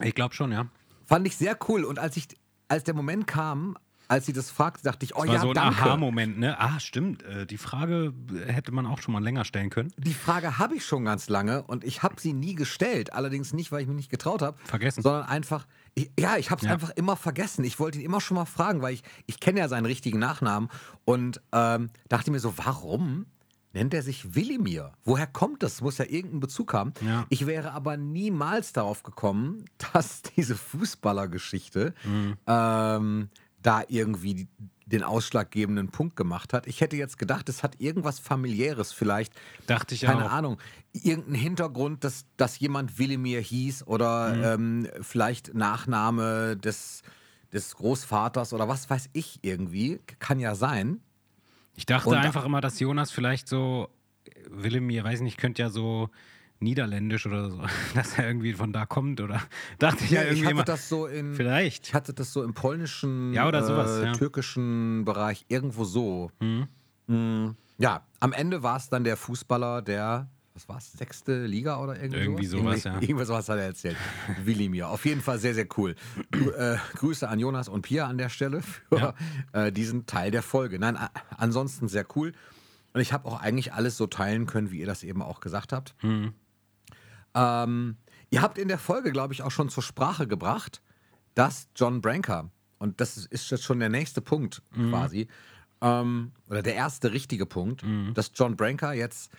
Ich 0.00 0.14
glaube 0.14 0.34
schon, 0.34 0.52
ja. 0.52 0.66
Fand 1.06 1.26
ich 1.26 1.36
sehr 1.36 1.58
cool. 1.68 1.84
Und 1.84 1.98
als 1.98 2.16
ich, 2.16 2.28
als 2.68 2.84
der 2.84 2.94
Moment 2.94 3.26
kam, 3.26 3.76
als 4.06 4.26
sie 4.26 4.32
das 4.32 4.50
fragte, 4.50 4.82
dachte 4.82 5.04
ich, 5.04 5.16
oh 5.16 5.20
das 5.20 5.28
war 5.28 5.34
ja, 5.34 5.40
so 5.40 5.50
ein. 5.50 5.58
Aha-Moment, 5.58 6.38
ne? 6.38 6.60
Ah, 6.60 6.78
stimmt. 6.78 7.22
Äh, 7.22 7.46
die 7.46 7.56
Frage 7.56 8.12
hätte 8.46 8.70
man 8.72 8.86
auch 8.86 9.00
schon 9.00 9.12
mal 9.12 9.22
länger 9.22 9.44
stellen 9.44 9.70
können. 9.70 9.92
Die 9.96 10.14
Frage 10.14 10.58
habe 10.58 10.76
ich 10.76 10.84
schon 10.84 11.04
ganz 11.04 11.28
lange 11.28 11.62
und 11.62 11.84
ich 11.84 12.02
habe 12.02 12.20
sie 12.20 12.32
nie 12.32 12.54
gestellt. 12.54 13.12
Allerdings 13.12 13.52
nicht, 13.52 13.72
weil 13.72 13.82
ich 13.82 13.88
mich 13.88 13.96
nicht 13.96 14.10
getraut 14.10 14.42
habe. 14.42 14.58
Vergessen. 14.64 15.02
Sondern 15.02 15.24
einfach, 15.24 15.66
ich, 15.94 16.10
ja, 16.18 16.36
ich 16.36 16.50
habe 16.50 16.60
es 16.60 16.66
ja. 16.66 16.72
einfach 16.72 16.90
immer 16.90 17.16
vergessen. 17.16 17.64
Ich 17.64 17.78
wollte 17.78 17.98
ihn 17.98 18.04
immer 18.04 18.20
schon 18.20 18.36
mal 18.36 18.44
fragen, 18.44 18.82
weil 18.82 18.94
ich, 18.94 19.02
ich 19.26 19.40
kenne 19.40 19.60
ja 19.60 19.68
seinen 19.68 19.86
richtigen 19.86 20.18
Nachnamen 20.18 20.68
und 21.04 21.40
ähm, 21.52 21.90
dachte 22.08 22.30
mir 22.30 22.40
so, 22.40 22.54
warum 22.58 23.26
nennt 23.72 23.92
er 23.92 24.02
sich 24.02 24.34
Willimir. 24.34 24.92
Woher 25.04 25.26
kommt 25.26 25.62
das? 25.62 25.80
Muss 25.80 25.98
ja 25.98 26.04
irgendeinen 26.04 26.40
Bezug 26.40 26.72
haben. 26.72 26.94
Ja. 27.04 27.26
Ich 27.28 27.46
wäre 27.46 27.72
aber 27.72 27.96
niemals 27.96 28.72
darauf 28.72 29.02
gekommen, 29.02 29.64
dass 29.92 30.22
diese 30.22 30.56
Fußballergeschichte 30.56 31.94
mhm. 32.04 32.36
ähm, 32.46 33.28
da 33.62 33.82
irgendwie 33.88 34.48
den 34.86 35.02
ausschlaggebenden 35.02 35.88
Punkt 35.88 36.16
gemacht 36.16 36.52
hat. 36.52 36.66
Ich 36.66 36.80
hätte 36.80 36.96
jetzt 36.96 37.18
gedacht, 37.18 37.48
es 37.48 37.62
hat 37.62 37.80
irgendwas 37.80 38.18
familiäres 38.18 38.92
vielleicht. 38.92 39.32
Dachte 39.66 39.94
ich 39.94 40.02
Keine 40.02 40.26
auch. 40.26 40.32
Ahnung. 40.32 40.58
Irgendeinen 40.92 41.36
Hintergrund, 41.36 42.04
dass, 42.04 42.26
dass 42.36 42.58
jemand 42.58 42.98
Willemir 42.98 43.40
hieß 43.40 43.86
oder 43.86 44.56
mhm. 44.58 44.86
ähm, 44.86 45.02
vielleicht 45.02 45.54
Nachname 45.54 46.56
des, 46.56 47.02
des 47.52 47.74
Großvaters 47.76 48.52
oder 48.52 48.68
was 48.68 48.90
weiß 48.90 49.10
ich 49.12 49.38
irgendwie. 49.42 50.00
Kann 50.18 50.38
ja 50.38 50.54
sein. 50.54 51.00
Ich 51.76 51.86
dachte 51.86 52.10
Und 52.10 52.16
einfach 52.16 52.44
immer, 52.44 52.60
dass 52.60 52.78
Jonas 52.78 53.10
vielleicht 53.10 53.48
so, 53.48 53.88
Willemir, 54.48 55.02
weiß 55.02 55.20
nicht, 55.22 55.38
könnte 55.38 55.62
ja 55.62 55.70
so 55.70 56.10
Niederländisch 56.60 57.26
oder 57.26 57.50
so, 57.50 57.60
dass 57.94 58.18
er 58.18 58.26
irgendwie 58.26 58.54
von 58.54 58.72
da 58.72 58.86
kommt 58.86 59.20
oder 59.20 59.40
dachte 59.78 60.04
ich 60.04 60.10
ja, 60.10 60.22
ja 60.22 60.28
irgendwie 60.28 60.40
ich 60.40 60.44
hatte 60.46 60.52
immer, 60.52 60.64
das 60.64 60.88
so 60.88 61.06
in 61.06 61.34
vielleicht 61.34 61.88
ich 61.88 61.94
hatte 61.94 62.14
das 62.14 62.32
so 62.32 62.42
im 62.42 62.54
polnischen 62.54 63.32
ja, 63.32 63.46
oder 63.46 63.62
sowas, 63.64 63.98
äh, 63.98 64.06
ja. 64.06 64.12
türkischen 64.12 65.04
Bereich 65.04 65.44
irgendwo 65.48 65.84
so 65.84 66.30
mhm. 66.40 66.68
mhm. 67.06 67.56
ja 67.78 68.06
am 68.20 68.32
Ende 68.32 68.62
war 68.62 68.76
es 68.76 68.88
dann 68.88 69.04
der 69.04 69.16
Fußballer 69.16 69.82
der 69.82 70.28
was 70.54 70.68
war 70.68 70.78
es 70.78 70.92
sechste 70.92 71.46
Liga 71.46 71.80
oder 71.80 72.00
irgendwie, 72.00 72.20
irgendwie 72.20 72.46
sowas, 72.46 72.82
sowas 72.82 72.84
ja 72.84 72.94
irgendwie 73.00 73.24
sowas 73.24 73.48
hat 73.48 73.58
er 73.58 73.64
erzählt 73.64 73.96
Willimir 74.44 74.88
auf 74.88 75.04
jeden 75.04 75.20
Fall 75.20 75.38
sehr 75.38 75.54
sehr 75.54 75.66
cool 75.76 75.96
äh, 76.56 76.76
Grüße 76.94 77.28
an 77.28 77.40
Jonas 77.40 77.68
und 77.68 77.82
Pia 77.82 78.06
an 78.06 78.18
der 78.18 78.28
Stelle 78.28 78.62
für 78.62 78.96
ja. 78.96 79.14
äh, 79.52 79.72
diesen 79.72 80.06
Teil 80.06 80.30
der 80.30 80.42
Folge 80.42 80.78
nein 80.78 80.96
ansonsten 81.36 81.88
sehr 81.88 82.06
cool 82.14 82.32
und 82.94 83.00
ich 83.00 83.12
habe 83.12 83.26
auch 83.26 83.40
eigentlich 83.40 83.72
alles 83.72 83.96
so 83.96 84.06
teilen 84.06 84.46
können, 84.46 84.70
wie 84.70 84.78
ihr 84.78 84.86
das 84.86 85.02
eben 85.02 85.20
auch 85.20 85.40
gesagt 85.40 85.72
habt. 85.72 85.96
Mhm. 86.02 86.32
Ähm, 87.34 87.96
ihr 88.30 88.42
habt 88.42 88.58
in 88.58 88.68
der 88.68 88.78
Folge, 88.78 89.12
glaube 89.12 89.34
ich, 89.34 89.42
auch 89.42 89.50
schon 89.50 89.68
zur 89.68 89.82
Sprache 89.82 90.26
gebracht, 90.26 90.82
dass 91.34 91.68
John 91.74 92.00
Branker, 92.00 92.50
und 92.78 93.00
das 93.00 93.16
ist 93.16 93.50
jetzt 93.50 93.64
schon 93.64 93.80
der 93.80 93.88
nächste 93.88 94.20
Punkt 94.20 94.62
mhm. 94.74 94.90
quasi, 94.90 95.28
ähm, 95.80 96.32
oder 96.48 96.62
der 96.62 96.74
erste 96.74 97.12
richtige 97.12 97.46
Punkt, 97.46 97.82
mhm. 97.82 98.14
dass 98.14 98.32
John 98.34 98.56
Branker 98.56 98.92
jetzt 98.92 99.32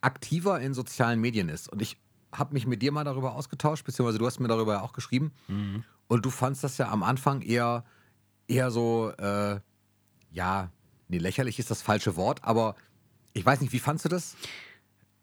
aktiver 0.00 0.60
in 0.60 0.74
sozialen 0.74 1.20
Medien 1.20 1.48
ist. 1.48 1.68
Und 1.68 1.82
ich 1.82 1.98
habe 2.32 2.54
mich 2.54 2.66
mit 2.66 2.82
dir 2.82 2.92
mal 2.92 3.04
darüber 3.04 3.34
ausgetauscht, 3.34 3.84
beziehungsweise 3.84 4.18
du 4.18 4.26
hast 4.26 4.38
mir 4.38 4.48
darüber 4.48 4.82
auch 4.82 4.92
geschrieben. 4.92 5.32
Mhm. 5.48 5.84
Und 6.06 6.24
du 6.24 6.30
fandst 6.30 6.64
das 6.64 6.78
ja 6.78 6.88
am 6.90 7.02
Anfang 7.02 7.42
eher, 7.42 7.84
eher 8.46 8.70
so, 8.70 9.12
äh, 9.18 9.60
ja, 10.30 10.70
nee, 11.08 11.18
lächerlich 11.18 11.58
ist 11.58 11.70
das 11.70 11.82
falsche 11.82 12.16
Wort, 12.16 12.44
aber 12.44 12.76
ich 13.32 13.44
weiß 13.44 13.60
nicht, 13.60 13.72
wie 13.72 13.78
fandst 13.78 14.04
du 14.04 14.08
das? 14.08 14.36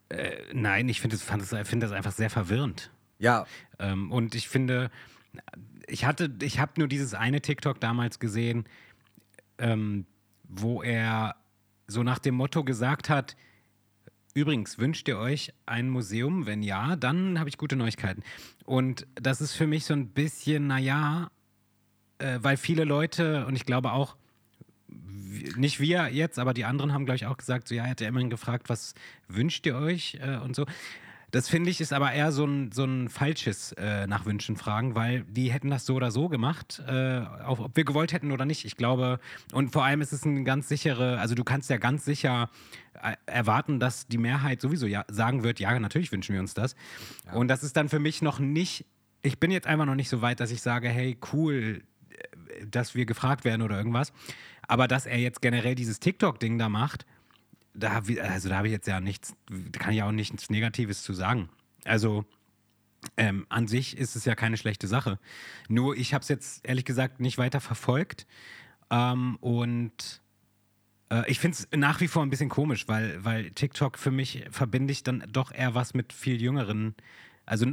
Äh, 0.09 0.37
nein, 0.53 0.87
ich 0.89 1.01
finde 1.01 1.17
das, 1.17 1.67
find 1.67 1.83
das 1.83 1.91
einfach 1.91 2.11
sehr 2.11 2.29
verwirrend. 2.29 2.91
Ja. 3.19 3.45
Ähm, 3.79 4.11
und 4.11 4.35
ich 4.35 4.47
finde, 4.47 4.91
ich 5.87 6.05
hatte, 6.05 6.31
ich 6.41 6.59
habe 6.59 6.73
nur 6.77 6.87
dieses 6.87 7.13
eine 7.13 7.41
TikTok 7.41 7.79
damals 7.79 8.19
gesehen, 8.19 8.65
ähm, 9.57 10.05
wo 10.43 10.81
er 10.83 11.35
so 11.87 12.03
nach 12.03 12.19
dem 12.19 12.35
Motto 12.35 12.63
gesagt 12.63 13.09
hat, 13.09 13.35
Übrigens, 14.37 14.77
wünscht 14.77 15.07
ihr 15.07 15.17
euch 15.17 15.53
ein 15.65 15.89
Museum? 15.89 16.45
Wenn 16.45 16.61
ja, 16.61 16.97
dann 16.97 17.39
habe 17.39 17.47
ich 17.47 17.57
gute 17.57 17.77
Neuigkeiten. 17.77 18.21
Und 18.65 19.07
das 19.15 19.39
ist 19.39 19.53
für 19.53 19.65
mich 19.65 19.85
so 19.85 19.93
ein 19.93 20.09
bisschen, 20.09 20.67
naja, 20.67 21.31
äh, 22.17 22.39
weil 22.41 22.57
viele 22.57 22.83
Leute, 22.83 23.45
und 23.45 23.55
ich 23.55 23.65
glaube 23.65 23.93
auch, 23.93 24.17
nicht 25.57 25.79
wir 25.79 26.09
jetzt, 26.09 26.39
aber 26.39 26.53
die 26.53 26.65
anderen 26.65 26.93
haben, 26.93 27.05
glaube 27.05 27.17
ich, 27.17 27.25
auch 27.25 27.37
gesagt, 27.37 27.67
so 27.67 27.75
ja, 27.75 27.83
er 27.83 27.91
hat 27.91 28.01
ja 28.01 28.07
immerhin 28.07 28.29
gefragt, 28.29 28.69
was 28.69 28.93
wünscht 29.27 29.65
ihr 29.65 29.75
euch 29.75 30.17
äh, 30.21 30.37
und 30.37 30.55
so. 30.55 30.65
Das 31.35 31.49
finde 31.49 31.69
ich 31.69 31.81
ist 31.81 31.91
aber 31.91 32.13
eher 32.13 32.31
so 32.31 32.45
ein, 32.45 32.71
so 32.71 32.85
ein 32.85 33.09
falsches 33.09 33.73
äh, 33.73 34.07
nach 34.07 34.25
Wünschen 34.25 34.55
fragen, 34.55 34.95
weil 34.95 35.23
die 35.23 35.51
hätten 35.51 35.69
das 35.69 35.85
so 35.85 35.95
oder 35.95 36.09
so 36.09 36.29
gemacht, 36.29 36.81
äh, 36.87 37.19
auch, 37.43 37.59
ob 37.59 37.75
wir 37.75 37.83
gewollt 37.83 38.13
hätten 38.13 38.31
oder 38.31 38.45
nicht. 38.45 38.63
Ich 38.63 38.77
glaube, 38.77 39.19
und 39.51 39.73
vor 39.73 39.83
allem 39.83 39.99
ist 39.99 40.13
es 40.13 40.23
ein 40.23 40.45
ganz 40.45 40.69
sichere, 40.69 41.19
also 41.19 41.35
du 41.35 41.43
kannst 41.43 41.69
ja 41.69 41.75
ganz 41.75 42.05
sicher 42.05 42.49
äh, 43.03 43.15
erwarten, 43.25 43.81
dass 43.81 44.07
die 44.07 44.17
Mehrheit 44.17 44.61
sowieso 44.61 44.87
ja 44.87 45.03
sagen 45.09 45.43
wird, 45.43 45.59
ja, 45.59 45.77
natürlich 45.77 46.11
wünschen 46.13 46.33
wir 46.33 46.39
uns 46.39 46.53
das. 46.53 46.73
Ja. 47.25 47.33
Und 47.33 47.49
das 47.49 47.63
ist 47.63 47.75
dann 47.75 47.89
für 47.89 47.99
mich 47.99 48.21
noch 48.21 48.39
nicht, 48.39 48.85
ich 49.21 49.37
bin 49.37 49.51
jetzt 49.51 49.67
einfach 49.67 49.85
noch 49.85 49.95
nicht 49.95 50.09
so 50.09 50.21
weit, 50.21 50.39
dass 50.39 50.51
ich 50.51 50.61
sage, 50.61 50.87
hey, 50.87 51.17
cool, 51.33 51.83
äh, 52.11 52.65
dass 52.65 52.95
wir 52.95 53.05
gefragt 53.05 53.43
werden 53.43 53.61
oder 53.61 53.77
irgendwas. 53.77 54.13
Aber 54.67 54.87
dass 54.87 55.05
er 55.05 55.17
jetzt 55.17 55.41
generell 55.41 55.75
dieses 55.75 55.99
TikTok-Ding 55.99 56.57
da 56.57 56.69
macht, 56.69 57.05
da, 57.73 58.01
also 58.21 58.49
da 58.49 58.57
habe 58.57 58.67
ich 58.67 58.73
jetzt 58.73 58.87
ja 58.87 58.99
nichts, 58.99 59.35
kann 59.73 59.93
ich 59.93 60.01
auch 60.01 60.11
nichts 60.11 60.49
Negatives 60.49 61.03
zu 61.03 61.13
sagen. 61.13 61.49
Also 61.83 62.25
ähm, 63.17 63.45
an 63.49 63.67
sich 63.67 63.97
ist 63.97 64.15
es 64.15 64.25
ja 64.25 64.35
keine 64.35 64.57
schlechte 64.57 64.87
Sache. 64.87 65.19
Nur 65.67 65.95
ich 65.95 66.13
habe 66.13 66.21
es 66.21 66.29
jetzt 66.29 66.65
ehrlich 66.65 66.85
gesagt 66.85 67.19
nicht 67.19 67.37
weiter 67.37 67.59
verfolgt. 67.59 68.25
Ähm, 68.89 69.37
und 69.41 70.21
äh, 71.09 71.29
ich 71.29 71.39
finde 71.39 71.57
es 71.57 71.67
nach 71.75 72.01
wie 72.01 72.07
vor 72.07 72.23
ein 72.23 72.29
bisschen 72.29 72.49
komisch, 72.49 72.87
weil, 72.87 73.23
weil 73.23 73.51
TikTok 73.51 73.97
für 73.97 74.11
mich 74.11 74.45
verbinde 74.49 74.91
ich 74.91 75.03
dann 75.03 75.23
doch 75.31 75.51
eher 75.51 75.75
was 75.75 75.93
mit 75.93 76.13
viel 76.13 76.41
jüngeren, 76.41 76.95
also 77.45 77.67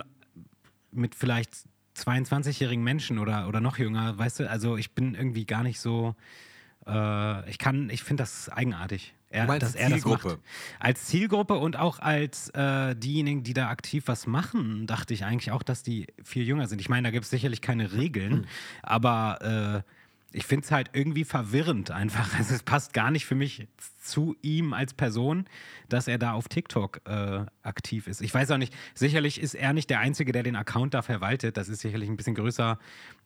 mit 0.91 1.15
vielleicht 1.15 1.53
22-jährigen 1.97 2.85
Menschen 2.85 3.19
oder, 3.19 3.49
oder 3.49 3.61
noch 3.61 3.79
jünger, 3.79 4.17
weißt 4.19 4.41
du? 4.41 4.51
Also 4.51 4.77
ich 4.77 4.93
bin 4.93 5.15
irgendwie 5.15 5.45
gar 5.45 5.63
nicht 5.63 5.81
so 5.81 6.15
äh, 6.87 7.51
ich 7.51 7.59
kann, 7.59 7.91
ich 7.91 8.03
finde 8.03 8.23
das 8.23 8.49
eigenartig. 8.49 9.15
Er, 9.31 9.47
du 9.47 9.59
dass 9.59 9.75
er 9.75 9.89
Zielgruppe. 9.89 10.23
Das 10.23 10.33
macht. 10.33 10.41
Als 10.79 11.05
Zielgruppe 11.07 11.55
und 11.55 11.77
auch 11.77 11.99
als 11.99 12.51
äh, 12.51 12.95
diejenigen, 12.95 13.43
die 13.43 13.55
da 13.55 13.69
aktiv 13.69 14.05
was 14.07 14.27
machen, 14.27 14.87
dachte 14.87 15.15
ich 15.15 15.25
eigentlich 15.25 15.53
auch, 15.53 15.63
dass 15.63 15.83
die 15.83 16.07
viel 16.23 16.47
jünger 16.47 16.67
sind. 16.67 16.81
Ich 16.81 16.91
meine, 16.91 17.09
da 17.09 17.11
gibt 17.11 17.25
es 17.25 17.31
sicherlich 17.31 17.63
keine 17.63 17.93
Regeln, 17.93 18.33
mhm. 18.33 18.47
aber 18.83 19.85
äh, 19.85 19.91
ich 20.33 20.47
finde 20.47 20.65
es 20.65 20.71
halt 20.71 20.91
irgendwie 20.93 21.25
verwirrend 21.25 21.91
einfach. 21.91 22.33
Also 22.43 22.55
es 22.55 22.63
passt 22.63 22.93
gar 22.93 23.11
nicht 23.11 23.27
für 23.27 23.35
mich 23.35 23.69
zu 24.01 24.35
ihm 24.43 24.73
als 24.73 24.95
Person, 24.95 25.47
dass 25.89 26.09
er 26.09 26.19
da 26.19 26.33
auf 26.33 26.49
TikTok 26.49 27.01
äh, 27.05 27.45
aktiv 27.63 28.09
ist. 28.09 28.21
Ich 28.21 28.35
weiß 28.35 28.51
auch 28.51 28.59
nicht, 28.59 28.75
sicherlich 28.95 29.41
ist 29.41 29.55
er 29.55 29.73
nicht 29.73 29.91
der 29.91 30.01
Einzige, 30.01 30.33
der 30.33 30.43
den 30.43 30.57
Account 30.57 30.95
da 30.95 31.03
verwaltet. 31.03 31.57
Das 31.57 31.69
ist 31.69 31.81
sicherlich 31.81 32.09
ein 32.09 32.17
bisschen 32.17 32.35
größer. 32.35 32.79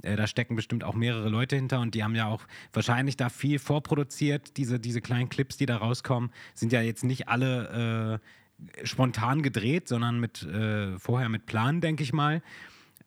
Äh, 0.02 0.16
da 0.16 0.26
stecken 0.26 0.56
bestimmt 0.56 0.84
auch 0.84 0.94
mehrere 0.94 1.28
Leute 1.28 1.56
hinter 1.56 1.80
und 1.80 1.94
die 1.94 2.04
haben 2.04 2.14
ja 2.14 2.26
auch 2.26 2.42
wahrscheinlich 2.72 3.16
da 3.16 3.30
viel 3.30 3.58
vorproduziert. 3.58 4.56
Diese, 4.56 4.78
diese 4.78 5.00
kleinen 5.00 5.28
Clips, 5.28 5.56
die 5.56 5.66
da 5.66 5.78
rauskommen, 5.78 6.30
sind 6.54 6.72
ja 6.72 6.82
jetzt 6.82 7.04
nicht 7.04 7.28
alle 7.28 8.20
äh, 8.20 8.86
spontan 8.86 9.42
gedreht, 9.42 9.88
sondern 9.88 10.20
mit 10.20 10.42
äh, 10.42 10.98
vorher 10.98 11.28
mit 11.28 11.46
Plan, 11.46 11.80
denke 11.80 12.02
ich 12.02 12.12
mal. 12.12 12.42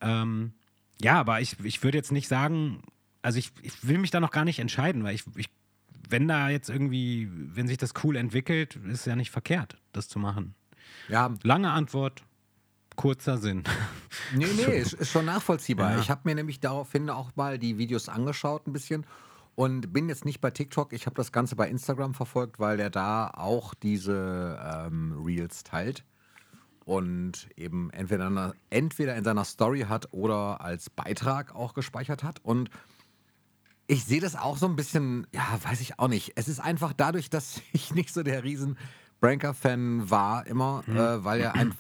Ähm, 0.02 0.54
ja, 1.02 1.20
aber 1.20 1.42
ich, 1.42 1.58
ich 1.64 1.84
würde 1.84 1.98
jetzt 1.98 2.12
nicht 2.12 2.28
sagen, 2.28 2.82
also 3.22 3.40
ich, 3.40 3.52
ich 3.62 3.88
will 3.88 3.98
mich 3.98 4.12
da 4.12 4.20
noch 4.20 4.32
gar 4.32 4.46
nicht 4.46 4.60
entscheiden, 4.60 5.04
weil 5.04 5.16
ich, 5.16 5.24
ich, 5.36 5.50
wenn 6.10 6.28
da 6.28 6.50
jetzt 6.50 6.70
irgendwie, 6.70 7.30
wenn 7.32 7.68
sich 7.68 7.78
das 7.78 7.94
cool 8.04 8.16
entwickelt, 8.16 8.76
ist 8.76 9.02
es 9.02 9.06
ja 9.06 9.16
nicht 9.16 9.32
verkehrt, 9.32 9.78
das 9.92 10.08
zu 10.08 10.20
machen. 10.20 10.56
Ja. 11.08 11.34
Lange 11.44 11.72
Antwort, 11.72 12.24
kurzer 12.96 13.38
Sinn. 13.38 13.64
Nee, 14.36 14.48
nee, 14.56 14.78
ist, 14.80 14.94
ist 14.94 15.12
schon 15.12 15.26
nachvollziehbar. 15.26 15.92
Ja. 15.94 16.00
Ich 16.00 16.10
habe 16.10 16.22
mir 16.26 16.36
nämlich 16.36 16.60
daraufhin 16.60 17.10
auch 17.10 17.36
mal 17.36 17.60
die 17.60 17.78
Videos 17.78 18.10
angeschaut 18.10 18.68
ein 18.68 18.74
bisschen 18.74 19.06
und 19.56 19.92
bin 19.92 20.10
jetzt 20.10 20.26
nicht 20.26 20.42
bei 20.42 20.52
TikTok. 20.52 20.94
Ich 20.94 21.06
habe 21.06 21.16
das 21.16 21.32
Ganze 21.32 21.56
bei 21.56 21.70
Instagram 21.70 22.14
verfolgt, 22.14 22.60
weil 22.60 22.78
der 22.78 22.90
da 22.90 23.30
auch 23.30 23.74
diese 23.74 24.58
ähm, 24.64 25.22
Reels 25.24 25.64
teilt 25.64 26.06
und 26.86 27.48
eben 27.56 27.92
entweder, 27.92 28.54
entweder 28.70 29.16
in 29.16 29.24
seiner 29.24 29.46
Story 29.46 29.82
hat 29.82 30.08
oder 30.12 30.62
als 30.62 30.90
Beitrag 30.90 31.54
auch 31.54 31.74
gespeichert 31.74 32.24
hat. 32.24 32.40
Und 32.42 32.72
ich 33.92 34.06
sehe 34.06 34.22
das 34.22 34.36
auch 34.36 34.56
so 34.58 34.68
ein 34.68 34.76
bisschen, 34.76 35.26
ja, 35.34 35.42
weiß 35.64 35.82
ich 35.82 35.98
auch 35.98 36.08
nicht. 36.08 36.34
Es 36.36 36.48
ist 36.48 36.60
einfach 36.60 36.94
dadurch, 36.94 37.30
dass 37.32 37.60
ich 37.74 37.94
nicht 37.94 38.14
so 38.14 38.22
der 38.24 38.44
riesen 38.44 38.78
Branker-Fan 39.20 40.10
war 40.10 40.46
immer, 40.48 40.84
äh, 40.88 41.24
weil 41.26 41.42
er 41.42 41.56
ein, 41.56 41.74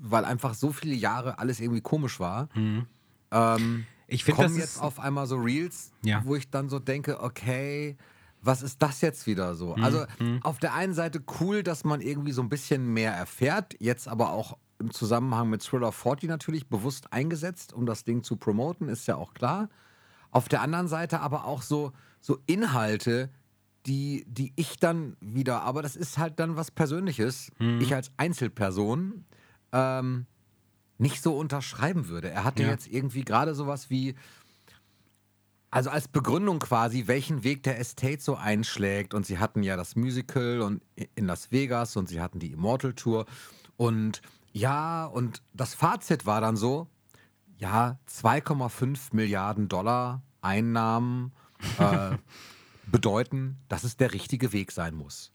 weil 0.00 0.24
einfach 0.24 0.54
so 0.54 0.72
viele 0.72 0.94
Jahre 0.94 1.38
alles 1.38 1.60
irgendwie 1.60 1.82
komisch 1.82 2.18
war. 2.18 2.48
Ähm, 3.30 3.86
Ich 4.08 4.24
finde, 4.24 4.42
das 4.42 4.56
jetzt 4.56 4.80
auf 4.82 4.98
einmal 4.98 5.26
so 5.26 5.36
Reels, 5.36 5.92
Ja. 6.02 6.22
wo 6.24 6.34
ich 6.34 6.50
dann 6.50 6.68
so 6.68 6.78
denke, 6.80 7.22
okay, 7.22 7.96
was 8.42 8.62
ist 8.62 8.80
das 8.82 9.02
jetzt 9.02 9.26
wieder 9.26 9.54
so? 9.54 9.74
Also 9.74 10.06
auf 10.42 10.58
der 10.58 10.72
einen 10.74 10.94
Seite 10.94 11.22
cool, 11.40 11.62
dass 11.62 11.84
man 11.84 12.00
irgendwie 12.00 12.32
so 12.32 12.40
ein 12.42 12.48
bisschen 12.48 12.86
mehr 12.92 13.12
erfährt, 13.12 13.76
jetzt 13.78 14.08
aber 14.08 14.30
auch 14.32 14.56
im 14.78 14.90
Zusammenhang 14.92 15.50
mit 15.50 15.62
Thriller 15.62 15.92
40 15.92 16.28
natürlich 16.30 16.66
bewusst 16.68 17.12
eingesetzt, 17.12 17.74
um 17.74 17.84
das 17.84 18.04
Ding 18.04 18.22
zu 18.24 18.36
promoten, 18.36 18.88
ist 18.88 19.06
ja 19.06 19.16
auch 19.16 19.34
klar. 19.34 19.68
Auf 20.30 20.48
der 20.48 20.62
anderen 20.62 20.88
Seite 20.88 21.20
aber 21.20 21.44
auch 21.44 21.62
so, 21.62 21.92
so 22.20 22.38
Inhalte, 22.46 23.30
die, 23.86 24.24
die 24.28 24.52
ich 24.56 24.78
dann 24.78 25.16
wieder, 25.20 25.62
aber 25.62 25.82
das 25.82 25.96
ist 25.96 26.18
halt 26.18 26.38
dann 26.38 26.56
was 26.56 26.70
Persönliches, 26.70 27.50
ich 27.80 27.94
als 27.94 28.10
Einzelperson 28.18 29.24
ähm, 29.72 30.26
nicht 30.98 31.22
so 31.22 31.36
unterschreiben 31.36 32.08
würde. 32.08 32.30
Er 32.30 32.44
hatte 32.44 32.62
Ja. 32.62 32.68
jetzt 32.70 32.86
irgendwie 32.88 33.24
gerade 33.24 33.54
sowas 33.54 33.88
wie, 33.88 34.14
also 35.70 35.88
als 35.90 36.08
Begründung 36.08 36.58
quasi, 36.58 37.06
welchen 37.06 37.42
Weg 37.42 37.62
der 37.62 37.78
Estate 37.78 38.20
so 38.20 38.34
einschlägt. 38.36 39.14
Und 39.14 39.24
sie 39.24 39.38
hatten 39.38 39.62
ja 39.62 39.76
das 39.76 39.96
Musical 39.96 40.60
und 40.60 40.82
in 41.14 41.26
Las 41.26 41.50
Vegas 41.52 41.96
und 41.96 42.08
sie 42.08 42.20
hatten 42.20 42.38
die 42.38 42.52
Immortal 42.52 42.92
Tour. 42.92 43.24
Und 43.76 44.20
ja, 44.52 45.06
und 45.06 45.42
das 45.54 45.74
Fazit 45.74 46.26
war 46.26 46.40
dann 46.40 46.56
so, 46.56 46.86
ja, 47.60 47.98
2,5 48.08 48.98
Milliarden 49.12 49.68
Dollar 49.68 50.22
Einnahmen 50.40 51.32
äh, 51.78 52.16
bedeuten, 52.90 53.58
dass 53.68 53.84
es 53.84 53.96
der 53.96 54.12
richtige 54.12 54.52
Weg 54.52 54.72
sein 54.72 54.94
muss. 54.94 55.32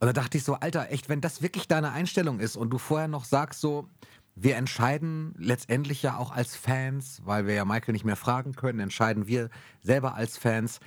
Und 0.00 0.06
da 0.06 0.12
dachte 0.12 0.38
ich 0.38 0.44
so, 0.44 0.54
Alter, 0.54 0.90
echt, 0.90 1.08
wenn 1.08 1.20
das 1.20 1.42
wirklich 1.42 1.68
deine 1.68 1.92
Einstellung 1.92 2.40
ist 2.40 2.56
und 2.56 2.70
du 2.70 2.78
vorher 2.78 3.08
noch 3.08 3.24
sagst 3.24 3.60
so, 3.60 3.88
wir 4.34 4.56
entscheiden 4.56 5.34
letztendlich 5.36 6.02
ja 6.02 6.16
auch 6.16 6.30
als 6.30 6.54
Fans, 6.56 7.20
weil 7.24 7.46
wir 7.46 7.54
ja 7.54 7.64
Michael 7.64 7.92
nicht 7.92 8.04
mehr 8.04 8.16
fragen 8.16 8.54
können, 8.54 8.78
entscheiden 8.78 9.26
wir 9.26 9.50
selber 9.82 10.14
als 10.14 10.38
Fans. 10.38 10.80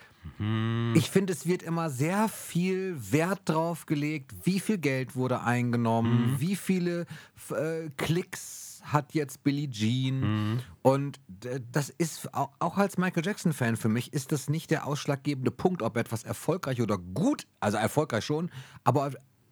Ich 0.93 1.09
finde, 1.09 1.33
es 1.33 1.45
wird 1.45 1.61
immer 1.61 1.89
sehr 1.89 2.29
viel 2.29 2.95
Wert 3.11 3.41
drauf 3.45 3.85
gelegt, 3.85 4.33
wie 4.43 4.59
viel 4.59 4.77
Geld 4.77 5.15
wurde 5.15 5.41
eingenommen, 5.41 6.35
wie 6.39 6.55
viele 6.55 7.05
äh, 7.49 7.89
Klicks 7.97 8.70
hat 8.81 9.13
jetzt 9.13 9.43
Billie 9.43 9.69
Jean. 9.69 10.59
Und 10.81 11.19
äh, 11.45 11.59
das 11.71 11.89
ist 11.89 12.33
au- 12.33 12.49
auch 12.59 12.77
als 12.77 12.97
Michael 12.97 13.25
Jackson-Fan 13.25 13.77
für 13.77 13.89
mich, 13.89 14.13
ist 14.13 14.31
das 14.31 14.49
nicht 14.49 14.71
der 14.71 14.85
ausschlaggebende 14.87 15.51
Punkt, 15.51 15.81
ob 15.81 15.97
etwas 15.97 16.23
erfolgreich 16.23 16.81
oder 16.81 16.97
gut, 16.97 17.47
also 17.59 17.77
erfolgreich 17.77 18.25
schon, 18.25 18.49
aber 18.83 19.11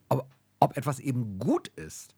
ob, 0.10 0.28
ob, 0.60 0.78
etwas 0.78 1.00
eben 1.00 1.40
gut 1.40 1.68
ist. 1.70 2.14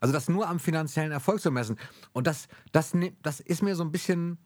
Also 0.00 0.12
das 0.14 0.28
nur 0.28 0.48
am 0.48 0.58
finanziellen 0.58 1.12
Erfolg 1.12 1.40
zu 1.40 1.50
messen. 1.50 1.76
Und 2.12 2.26
das, 2.26 2.48
das, 2.72 2.92
das 3.22 3.40
ist 3.40 3.62
mir 3.62 3.76
so 3.76 3.84
ein 3.84 3.92
bisschen 3.92 4.38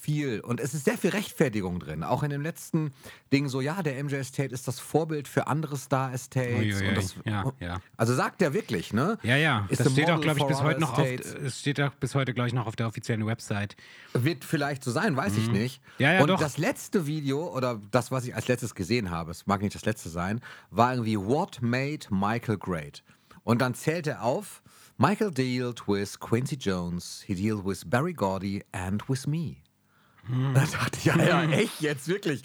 viel. 0.00 0.40
Und 0.40 0.60
es 0.60 0.74
ist 0.74 0.84
sehr 0.84 0.98
viel 0.98 1.10
Rechtfertigung 1.10 1.78
drin. 1.78 2.02
Auch 2.02 2.22
in 2.22 2.30
dem 2.30 2.42
letzten 2.42 2.92
Ding 3.32 3.48
so, 3.48 3.60
ja, 3.60 3.82
der 3.82 4.02
MJ 4.02 4.16
Estate 4.16 4.52
ist 4.52 4.66
das 4.66 4.80
Vorbild 4.80 5.28
für 5.28 5.46
andere 5.46 5.76
Star 5.76 6.12
Estates. 6.12 6.80
Und 6.80 6.96
das, 6.96 7.14
ja, 7.24 7.52
ja. 7.60 7.80
Also 7.96 8.14
sagt 8.14 8.42
er 8.42 8.54
wirklich, 8.54 8.92
ne? 8.92 9.18
Ja, 9.22 9.36
ja. 9.36 9.66
Ist 9.68 9.80
das 9.80 9.92
steht 9.92 10.10
auch, 10.10 10.20
glaube 10.20 10.40
ich, 10.40 10.46
bis 10.46 10.62
heute 10.62 10.80
noch 10.80 10.98
auf, 10.98 11.06
es 11.06 11.60
steht 11.60 11.80
auch 11.80 11.94
bis 11.94 12.14
heute, 12.14 12.32
glaube 12.34 12.48
ich, 12.48 12.54
noch 12.54 12.66
auf 12.66 12.76
der 12.76 12.86
offiziellen 12.86 13.26
Website. 13.26 13.76
Wird 14.12 14.44
vielleicht 14.44 14.82
so 14.82 14.90
sein, 14.90 15.16
weiß 15.16 15.36
ich 15.36 15.50
nicht. 15.50 15.82
Mhm. 15.82 16.04
Ja, 16.04 16.12
ja, 16.14 16.22
und 16.22 16.28
doch. 16.28 16.40
das 16.40 16.58
letzte 16.58 17.06
Video, 17.06 17.54
oder 17.54 17.80
das, 17.90 18.10
was 18.10 18.24
ich 18.24 18.34
als 18.34 18.48
letztes 18.48 18.74
gesehen 18.74 19.10
habe, 19.10 19.30
es 19.30 19.46
mag 19.46 19.62
nicht 19.62 19.74
das 19.74 19.84
letzte 19.84 20.08
sein, 20.08 20.40
war 20.70 20.92
irgendwie 20.92 21.18
What 21.18 21.60
Made 21.60 22.06
Michael 22.10 22.58
Great? 22.58 23.02
Und 23.42 23.60
dann 23.60 23.74
zählt 23.74 24.06
er 24.06 24.22
auf, 24.22 24.62
Michael 24.98 25.30
dealt 25.30 25.88
with 25.88 26.20
Quincy 26.20 26.56
Jones, 26.56 27.22
he 27.26 27.34
dealt 27.34 27.64
with 27.64 27.88
Barry 27.88 28.12
Gordy 28.12 28.62
and 28.72 29.08
with 29.08 29.26
me. 29.26 29.62
Da 30.54 30.64
dachte 30.64 30.98
ich, 30.98 31.04
ja, 31.06 31.16
ja, 31.16 31.42
echt 31.50 31.80
jetzt, 31.80 32.08
wirklich. 32.08 32.42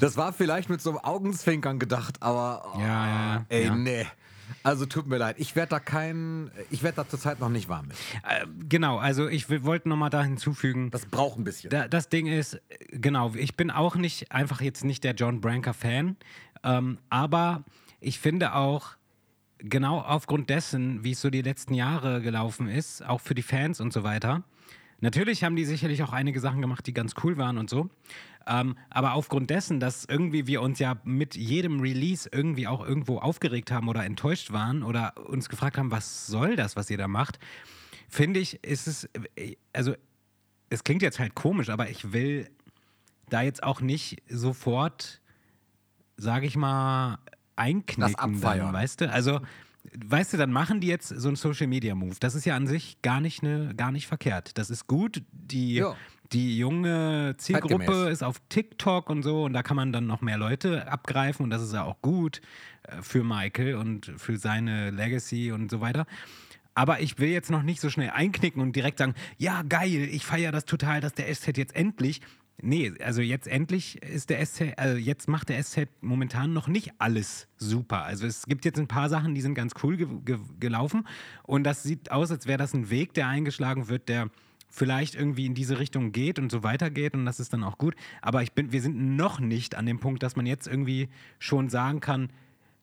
Das 0.00 0.16
war 0.16 0.32
vielleicht 0.32 0.68
mit 0.68 0.80
so 0.80 0.90
einem 0.90 0.98
Augenzwinkern 1.00 1.78
gedacht, 1.78 2.22
aber 2.22 2.72
oh, 2.74 2.80
Ja, 2.80 3.06
ja, 3.36 3.44
ey, 3.48 3.64
Ja. 3.66 3.74
nee. 3.74 4.06
Also 4.62 4.84
tut 4.86 5.06
mir 5.06 5.16
leid, 5.18 5.36
ich 5.38 5.56
werde 5.56 5.70
da 5.70 5.80
kein, 5.80 6.50
ich 6.70 6.82
werde 6.82 6.96
da 6.96 7.08
zurzeit 7.08 7.40
noch 7.40 7.48
nicht 7.48 7.68
warm 7.68 7.88
mit. 7.88 7.96
Äh, 8.28 8.46
genau, 8.68 8.98
also 8.98 9.26
ich 9.26 9.48
wollte 9.64 9.88
nochmal 9.88 10.10
da 10.10 10.22
hinzufügen. 10.22 10.90
Das 10.90 11.06
braucht 11.06 11.38
ein 11.38 11.44
bisschen. 11.44 11.70
Da, 11.70 11.88
das 11.88 12.08
Ding 12.10 12.26
ist, 12.26 12.60
genau, 12.90 13.32
ich 13.34 13.56
bin 13.56 13.70
auch 13.70 13.96
nicht, 13.96 14.32
einfach 14.32 14.60
jetzt 14.60 14.84
nicht 14.84 15.02
der 15.02 15.14
John 15.14 15.40
Branker-Fan, 15.40 16.16
ähm, 16.62 16.98
aber 17.08 17.64
ich 18.00 18.18
finde 18.18 18.54
auch, 18.54 18.96
genau 19.58 20.00
aufgrund 20.00 20.50
dessen, 20.50 21.02
wie 21.04 21.12
es 21.12 21.20
so 21.22 21.30
die 21.30 21.42
letzten 21.42 21.72
Jahre 21.74 22.20
gelaufen 22.20 22.68
ist, 22.68 23.04
auch 23.04 23.20
für 23.22 23.34
die 23.34 23.42
Fans 23.42 23.80
und 23.80 23.92
so 23.92 24.02
weiter, 24.02 24.42
natürlich 25.04 25.44
haben 25.44 25.54
die 25.54 25.64
sicherlich 25.64 26.02
auch 26.02 26.12
einige 26.12 26.40
Sachen 26.40 26.60
gemacht, 26.60 26.86
die 26.86 26.94
ganz 26.94 27.14
cool 27.22 27.36
waren 27.36 27.58
und 27.58 27.70
so, 27.70 27.88
ähm, 28.46 28.76
aber 28.90 29.14
aufgrund 29.14 29.50
dessen, 29.50 29.78
dass 29.78 30.04
irgendwie 30.04 30.46
wir 30.46 30.62
uns 30.62 30.78
ja 30.78 30.96
mit 31.04 31.36
jedem 31.36 31.80
Release 31.80 32.28
irgendwie 32.32 32.66
auch 32.66 32.84
irgendwo 32.84 33.18
aufgeregt 33.18 33.70
haben 33.70 33.88
oder 33.88 34.04
enttäuscht 34.04 34.52
waren 34.52 34.82
oder 34.82 35.14
uns 35.28 35.48
gefragt 35.48 35.78
haben, 35.78 35.90
was 35.90 36.26
soll 36.26 36.56
das, 36.56 36.74
was 36.74 36.90
ihr 36.90 36.98
da 36.98 37.06
macht, 37.06 37.38
finde 38.08 38.40
ich, 38.40 38.64
ist 38.64 38.86
es, 38.88 39.08
äh, 39.36 39.56
also 39.72 39.94
es 40.70 40.82
klingt 40.82 41.02
jetzt 41.02 41.18
halt 41.18 41.34
komisch, 41.34 41.68
aber 41.68 41.90
ich 41.90 42.12
will 42.12 42.50
da 43.28 43.42
jetzt 43.42 43.62
auch 43.62 43.80
nicht 43.80 44.22
sofort, 44.28 45.20
sage 46.16 46.46
ich 46.46 46.56
mal, 46.56 47.18
einknicken, 47.56 48.14
abfeiern. 48.16 48.66
dann, 48.66 48.72
weißt 48.72 49.02
du? 49.02 49.10
Also, 49.10 49.40
weißt 50.06 50.32
du, 50.32 50.36
dann 50.36 50.50
machen 50.50 50.80
die 50.80 50.86
jetzt 50.86 51.08
so 51.08 51.28
einen 51.28 51.36
Social 51.36 51.66
Media 51.66 51.94
Move. 51.94 52.16
Das 52.20 52.34
ist 52.34 52.44
ja 52.44 52.56
an 52.56 52.66
sich 52.66 53.00
gar 53.02 53.20
nicht 53.20 53.42
ne, 53.42 53.72
gar 53.76 53.92
nicht 53.92 54.06
verkehrt. 54.06 54.56
Das 54.58 54.70
ist 54.70 54.86
gut. 54.86 55.22
Die, 55.32 55.84
die 56.32 56.58
junge 56.58 57.34
Zielgruppe 57.38 57.84
Zeitgemäß. 57.84 58.12
ist 58.12 58.22
auf 58.22 58.40
TikTok 58.48 59.10
und 59.10 59.22
so 59.22 59.44
und 59.44 59.52
da 59.52 59.62
kann 59.62 59.76
man 59.76 59.92
dann 59.92 60.06
noch 60.06 60.20
mehr 60.20 60.38
Leute 60.38 60.90
abgreifen 60.90 61.44
und 61.44 61.50
das 61.50 61.62
ist 61.62 61.74
ja 61.74 61.84
auch 61.84 62.00
gut 62.02 62.40
äh, 62.84 63.02
für 63.02 63.22
Michael 63.24 63.76
und 63.76 64.12
für 64.16 64.38
seine 64.38 64.90
Legacy 64.90 65.52
und 65.52 65.70
so 65.70 65.80
weiter. 65.80 66.06
Aber 66.74 67.00
ich 67.00 67.18
will 67.18 67.28
jetzt 67.28 67.50
noch 67.50 67.62
nicht 67.62 67.80
so 67.80 67.88
schnell 67.88 68.10
einknicken 68.10 68.60
und 68.60 68.74
direkt 68.74 68.98
sagen, 68.98 69.14
ja, 69.38 69.62
geil, 69.62 70.08
ich 70.10 70.26
feiere 70.26 70.50
das 70.50 70.64
total, 70.64 71.00
dass 71.00 71.12
der 71.12 71.32
SZ 71.32 71.56
jetzt 71.56 71.76
endlich. 71.76 72.20
Nee, 72.62 72.94
also 73.00 73.20
jetzt 73.20 73.48
endlich 73.48 74.00
ist 74.02 74.30
der 74.30 74.44
SZ, 74.44 74.74
also 74.76 74.96
jetzt 74.96 75.28
macht 75.28 75.48
der 75.48 75.62
SZ 75.62 75.88
momentan 76.00 76.52
noch 76.52 76.68
nicht 76.68 76.92
alles 76.98 77.48
super. 77.56 78.04
Also 78.04 78.26
es 78.26 78.46
gibt 78.46 78.64
jetzt 78.64 78.78
ein 78.78 78.86
paar 78.86 79.08
Sachen, 79.08 79.34
die 79.34 79.40
sind 79.40 79.54
ganz 79.54 79.72
cool 79.82 79.96
ge 79.96 80.06
ge 80.24 80.38
gelaufen 80.60 81.06
und 81.42 81.64
das 81.64 81.82
sieht 81.82 82.10
aus, 82.10 82.30
als 82.30 82.46
wäre 82.46 82.58
das 82.58 82.72
ein 82.72 82.90
Weg, 82.90 83.12
der 83.14 83.28
eingeschlagen 83.28 83.88
wird, 83.88 84.08
der 84.08 84.30
vielleicht 84.70 85.14
irgendwie 85.14 85.46
in 85.46 85.54
diese 85.54 85.78
Richtung 85.78 86.12
geht 86.12 86.38
und 86.38 86.50
so 86.50 86.62
weitergeht 86.62 87.14
und 87.14 87.26
das 87.26 87.38
ist 87.38 87.52
dann 87.52 87.64
auch 87.64 87.78
gut. 87.78 87.94
Aber 88.22 88.42
ich 88.42 88.52
bin, 88.52 88.72
wir 88.72 88.82
sind 88.82 89.16
noch 89.16 89.40
nicht 89.40 89.74
an 89.74 89.86
dem 89.86 90.00
Punkt, 90.00 90.22
dass 90.22 90.36
man 90.36 90.46
jetzt 90.46 90.66
irgendwie 90.66 91.08
schon 91.38 91.68
sagen 91.68 92.00
kann, 92.00 92.30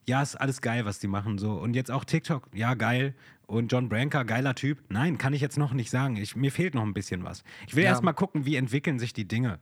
ja, 0.07 0.21
ist 0.21 0.35
alles 0.35 0.61
geil, 0.61 0.85
was 0.85 0.99
die 0.99 1.07
machen. 1.07 1.37
So. 1.37 1.53
Und 1.53 1.75
jetzt 1.75 1.91
auch 1.91 2.05
TikTok, 2.05 2.47
ja, 2.53 2.73
geil. 2.73 3.13
Und 3.51 3.69
John 3.71 3.89
Branker, 3.89 4.23
geiler 4.23 4.55
Typ. 4.55 4.79
Nein, 4.87 5.17
kann 5.17 5.33
ich 5.33 5.41
jetzt 5.41 5.57
noch 5.57 5.73
nicht 5.73 5.89
sagen. 5.89 6.15
Ich, 6.15 6.37
mir 6.37 6.51
fehlt 6.53 6.73
noch 6.73 6.83
ein 6.83 6.93
bisschen 6.93 7.25
was. 7.25 7.43
Ich 7.67 7.75
will 7.75 7.83
Ja. 7.83 7.89
erst 7.89 8.01
mal 8.01 8.13
gucken, 8.13 8.45
wie 8.45 8.55
entwickeln 8.55 8.97
sich 8.97 9.11
die 9.11 9.27
Dinge. 9.27 9.59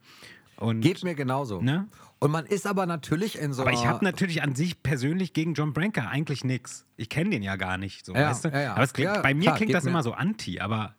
Und, 0.57 0.81
Geht 0.81 1.03
mir 1.03 1.15
genauso. 1.15 1.59
Ne? 1.61 1.87
Und 2.19 2.29
man 2.29 2.45
ist 2.45 2.67
aber 2.67 2.85
natürlich 2.85 3.39
in 3.39 3.51
so 3.51 3.63
aber 3.63 3.71
ich 3.71 3.87
habe 3.87 4.05
natürlich 4.05 4.43
an 4.43 4.53
sich 4.53 4.83
persönlich 4.83 5.33
gegen 5.33 5.55
John 5.55 5.73
Branker 5.73 6.07
eigentlich 6.09 6.43
nichts. 6.43 6.85
Ich 6.97 7.09
kenne 7.09 7.31
den 7.31 7.41
ja 7.41 7.55
gar 7.55 7.77
nicht. 7.79 8.05
So, 8.05 8.13
Ja, 8.13 8.29
weißt 8.29 8.45
du? 8.45 8.49
ja. 8.49 8.73
Aber 8.73 8.83
es 8.83 8.93
klingt, 8.93 9.23
bei 9.23 9.33
mir 9.33 9.43
klar, 9.45 9.55
klingt 9.57 9.73
das 9.73 9.85
mir- 9.85 9.89
immer 9.89 10.03
so 10.03 10.11
anti, 10.13 10.59
aber 10.59 10.95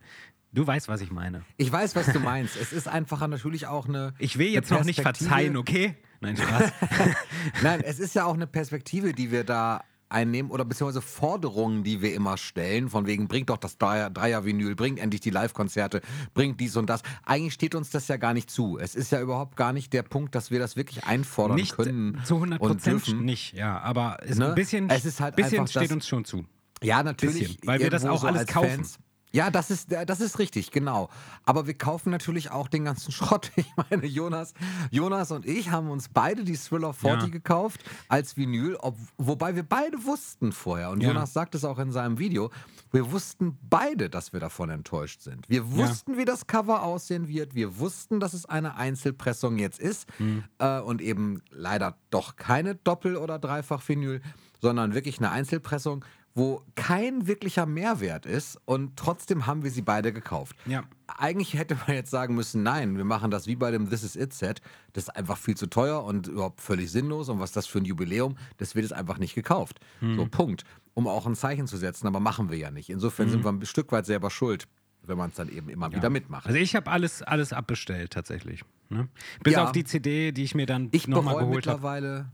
du 0.53 0.67
weißt, 0.67 0.89
was 0.89 1.01
ich 1.01 1.13
meine. 1.13 1.43
Ich 1.59 1.71
weiß, 1.71 1.95
was 1.95 2.07
du 2.13 2.19
meinst. 2.21 2.57
es 2.57 2.73
ist 2.73 2.89
einfach 2.89 3.25
natürlich 3.29 3.69
auch 3.69 3.87
eine. 3.87 4.15
Ich 4.19 4.37
will 4.39 4.49
jetzt 4.49 4.71
noch 4.73 4.83
nicht 4.83 5.01
verzeihen, 5.03 5.57
okay? 5.57 5.95
Nein, 6.21 6.37
Spaß. 6.39 6.73
Nein, 7.63 7.83
es 7.85 8.01
ist 8.01 8.15
ja 8.17 8.25
auch 8.25 8.35
eine 8.35 8.47
Perspektive, 8.49 9.13
die 9.13 9.31
wir 9.31 9.45
da 9.45 9.85
einnehmen 10.11 10.51
oder 10.51 10.65
beziehungsweise 10.65 11.01
Forderungen, 11.03 11.85
die 11.85 12.03
wir 12.03 12.15
immer 12.15 12.37
stellen, 12.37 12.89
von 12.89 13.07
wegen 13.07 13.29
bringt 13.29 13.51
doch 13.51 13.57
das 13.57 13.79
Dreier- 13.79 14.11
Dreier-Vinyl, 14.11 14.75
bringt 14.75 14.99
endlich 14.99 15.21
die 15.21 15.31
Live-Konzerte, 15.31 16.01
bringt 16.35 16.61
dies 16.61 16.77
und 16.77 16.91
das. 16.91 17.03
Eigentlich 17.25 17.55
steht 17.55 17.75
uns 17.75 17.91
das 17.91 18.09
ja 18.09 18.17
gar 18.17 18.35
nicht 18.35 18.51
zu. 18.51 18.79
Es 18.79 18.95
ist 18.95 19.13
ja 19.13 19.21
überhaupt 19.21 19.57
gar 19.57 19.73
nicht 19.73 19.93
der 19.93 20.03
Punkt, 20.03 20.35
dass 20.35 20.51
wir 20.51 20.59
das 20.59 20.77
wirklich 20.77 21.05
einfordern 21.05 21.57
nicht 21.57 21.77
können 21.77 22.21
zu 22.25 22.35
100 22.37 22.61
und 22.61 22.69
Prozent 22.73 23.07
dürfen. 23.07 23.25
nicht, 23.25 23.55
ja. 23.55 23.81
Aber 23.81 24.19
es, 24.23 24.39
Ne? 24.39 24.49
ein 24.49 24.55
bisschen, 24.55 24.91
Es 24.91 25.05
ist 25.05 25.21
halt 25.21 25.37
bisschen 25.37 25.61
einfach 25.61 25.71
steht 25.71 25.93
uns 25.93 26.07
schon 26.09 26.25
zu. 26.25 26.45
Ja, 26.83 27.03
natürlich. 27.03 27.57
Bisschen, 27.57 27.67
weil 27.67 27.81
wir 27.81 27.91
das 27.91 28.05
auch 28.05 28.21
so 28.23 28.27
alles 28.27 28.47
kaufen. 28.47 28.71
Fans. 28.71 28.99
Ja, 29.33 29.51
das 29.51 29.71
ist, 29.71 29.93
äh, 29.93 30.05
das 30.05 30.21
ist 30.21 30.39
richtig, 30.39 30.71
genau. 30.73 31.09
Aber 31.45 31.67
wir 31.67 31.75
kaufen 31.75 32.11
natürlich 32.11 32.51
auch 32.51 32.67
den 32.69 32.85
ganzen 32.85 33.13
Schrott. 33.13 33.53
Ich 33.57 33.67
meine, 33.77 34.07
Jonas, 34.07 34.55
Jonas 34.91 35.31
und 35.31 35.47
ich 35.47 35.71
haben 35.71 35.89
uns 35.91 36.09
beide 36.09 36.45
die 36.45 36.57
Thriller 36.57 36.93
40 36.93 37.29
Ja. 37.29 37.29
gekauft 37.29 37.85
als 38.09 38.37
Vinyl, 38.37 38.77
ob, 38.77 38.97
wobei 39.19 39.55
wir 39.55 39.63
beide 39.63 40.05
wussten 40.05 40.53
vorher, 40.53 40.91
und 40.91 41.01
Ja. 41.03 41.09
Jonas 41.11 41.33
sagt 41.33 41.55
es 41.55 41.65
auch 41.65 41.79
in 41.79 41.93
seinem 41.93 42.19
Video, 42.19 42.51
wir 42.93 43.13
wussten 43.13 43.57
beide, 43.69 44.11
dass 44.11 44.33
wir 44.33 44.41
davon 44.41 44.69
enttäuscht 44.71 45.21
sind. 45.23 45.49
Wir 45.49 45.61
Ja. 45.63 45.71
wussten, 45.89 46.17
wie 46.17 46.25
das 46.25 46.47
Cover 46.49 46.83
aussehen 46.83 47.29
wird. 47.29 47.55
Wir 47.55 47.79
wussten, 47.79 48.19
dass 48.19 48.33
es 48.35 48.47
eine 48.47 48.75
Einzelpressung 48.77 49.59
jetzt 49.59 49.79
ist 49.79 50.09
Mhm. 50.19 50.45
äh, 50.59 50.81
und 50.81 51.01
eben 51.01 51.41
leider 51.51 51.97
doch 52.11 52.35
keine 52.37 52.75
Doppel- 52.75 53.17
oder 53.17 53.39
Dreifach-Vinyl, 53.39 54.21
sondern 54.61 54.93
wirklich 54.95 55.19
eine 55.19 55.31
Einzelpressung, 55.31 56.05
wo 56.35 56.63
kein 56.77 57.27
wirklicher 57.27 57.67
Mehrwert 57.67 58.25
ist 58.25 58.57
und 58.65 58.97
trotzdem 58.97 59.47
haben 59.47 59.65
wir 59.65 59.71
sie 59.71 59.83
beide 59.83 60.13
gekauft. 60.13 60.57
Ja. 60.67 60.85
Eigentlich 61.09 61.55
hätte 61.55 61.75
man 61.87 61.97
jetzt 61.97 62.11
sagen 62.11 62.35
müssen, 62.37 62.63
nein, 62.63 62.97
wir 62.97 63.05
machen 63.05 63.31
das 63.33 63.47
wie 63.49 63.57
bei 63.57 63.71
dem 63.73 63.91
This 63.91 64.05
Is 64.05 64.15
It 64.17 64.33
Set. 64.33 64.61
Das 64.93 65.05
ist 65.05 65.11
einfach 65.11 65.37
viel 65.37 65.57
zu 65.57 65.67
teuer 65.67 66.05
und 66.05 66.29
überhaupt 66.29 66.61
völlig 66.61 66.91
sinnlos. 66.93 67.29
Und 67.29 67.41
was 67.41 67.51
ist 67.51 67.57
das 67.57 67.67
für 67.67 67.79
ein 67.79 67.85
Jubiläum? 67.85 68.37
Das 68.59 68.75
wird 68.77 68.85
jetzt 68.85 68.93
einfach 68.93 69.19
nicht 69.19 69.35
gekauft. 69.35 69.81
So, 70.01 70.27
Punkt. 70.27 70.65
Um 70.95 71.07
auch 71.09 71.27
ein 71.27 71.35
Zeichen 71.35 71.67
zu 71.67 71.77
setzen, 71.77 72.07
aber 72.07 72.21
machen 72.21 72.51
wir 72.51 72.59
ja 72.59 72.71
nicht. 72.71 72.91
Insofern 72.91 73.29
sind 73.29 73.45
wir 73.45 73.51
ein 73.51 73.65
Stück 73.67 73.91
weit 73.93 74.07
selber 74.07 74.31
schuld, 74.31 74.67
wenn 75.03 75.19
man 75.19 75.31
es 75.31 75.37
dann 75.37 75.49
eben 75.49 75.69
immer 75.69 75.93
wieder 75.93 76.11
mitmacht. 76.11 76.47
Also 76.47 76.59
ich 76.59 76.77
habe 76.77 76.91
alles, 76.91 77.23
alles 77.23 77.53
abbestellt 77.53 78.13
tatsächlich. 78.13 78.63
Ne? 78.89 79.09
Bis 79.43 79.55
Ja. 79.55 79.65
auf 79.65 79.73
die 79.73 79.85
CD, 79.85 80.31
die 80.33 80.45
ich 80.45 80.55
mir 80.55 80.67
dann 80.67 80.89
Ich 80.93 81.09
nochmal 81.09 81.35
geholt 81.39 81.67
habe. 81.67 81.77
mittlerweile, 81.77 82.27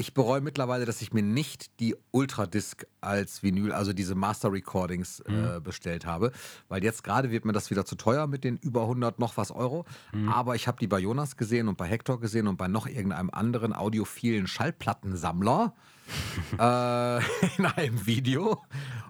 ich 0.00 0.14
bereue 0.14 0.40
mittlerweile, 0.40 0.86
dass 0.86 1.02
ich 1.02 1.12
mir 1.12 1.22
nicht 1.22 1.78
die 1.78 1.94
Ultradisc 2.10 2.86
als 3.02 3.42
Vinyl, 3.42 3.70
also 3.70 3.92
diese 3.92 4.14
Master 4.14 4.50
Recordings 4.50 5.22
Mhm. 5.28 5.44
äh, 5.44 5.60
bestellt 5.60 6.06
habe, 6.06 6.32
weil 6.68 6.82
jetzt 6.82 7.04
gerade 7.04 7.30
wird 7.30 7.44
mir 7.44 7.52
das 7.52 7.70
wieder 7.70 7.84
zu 7.84 7.96
teuer 7.96 8.26
mit 8.26 8.42
den 8.42 8.56
über 8.56 8.82
100 8.82 9.18
noch 9.18 9.36
was 9.36 9.50
Euro. 9.50 9.84
Mhm. 10.14 10.30
Aber 10.30 10.54
ich 10.54 10.66
habe 10.66 10.78
die 10.80 10.86
bei 10.86 10.98
Jonas 10.98 11.36
gesehen 11.36 11.68
und 11.68 11.76
bei 11.76 11.86
Hector 11.86 12.18
gesehen 12.18 12.46
und 12.46 12.56
bei 12.56 12.66
noch 12.66 12.86
irgendeinem 12.86 13.28
anderen 13.30 13.74
audiophilen 13.74 14.46
Schallplattensammler 14.46 15.74
äh, 16.58 17.18
in 17.58 17.66
einem 17.66 18.06
Video 18.06 18.62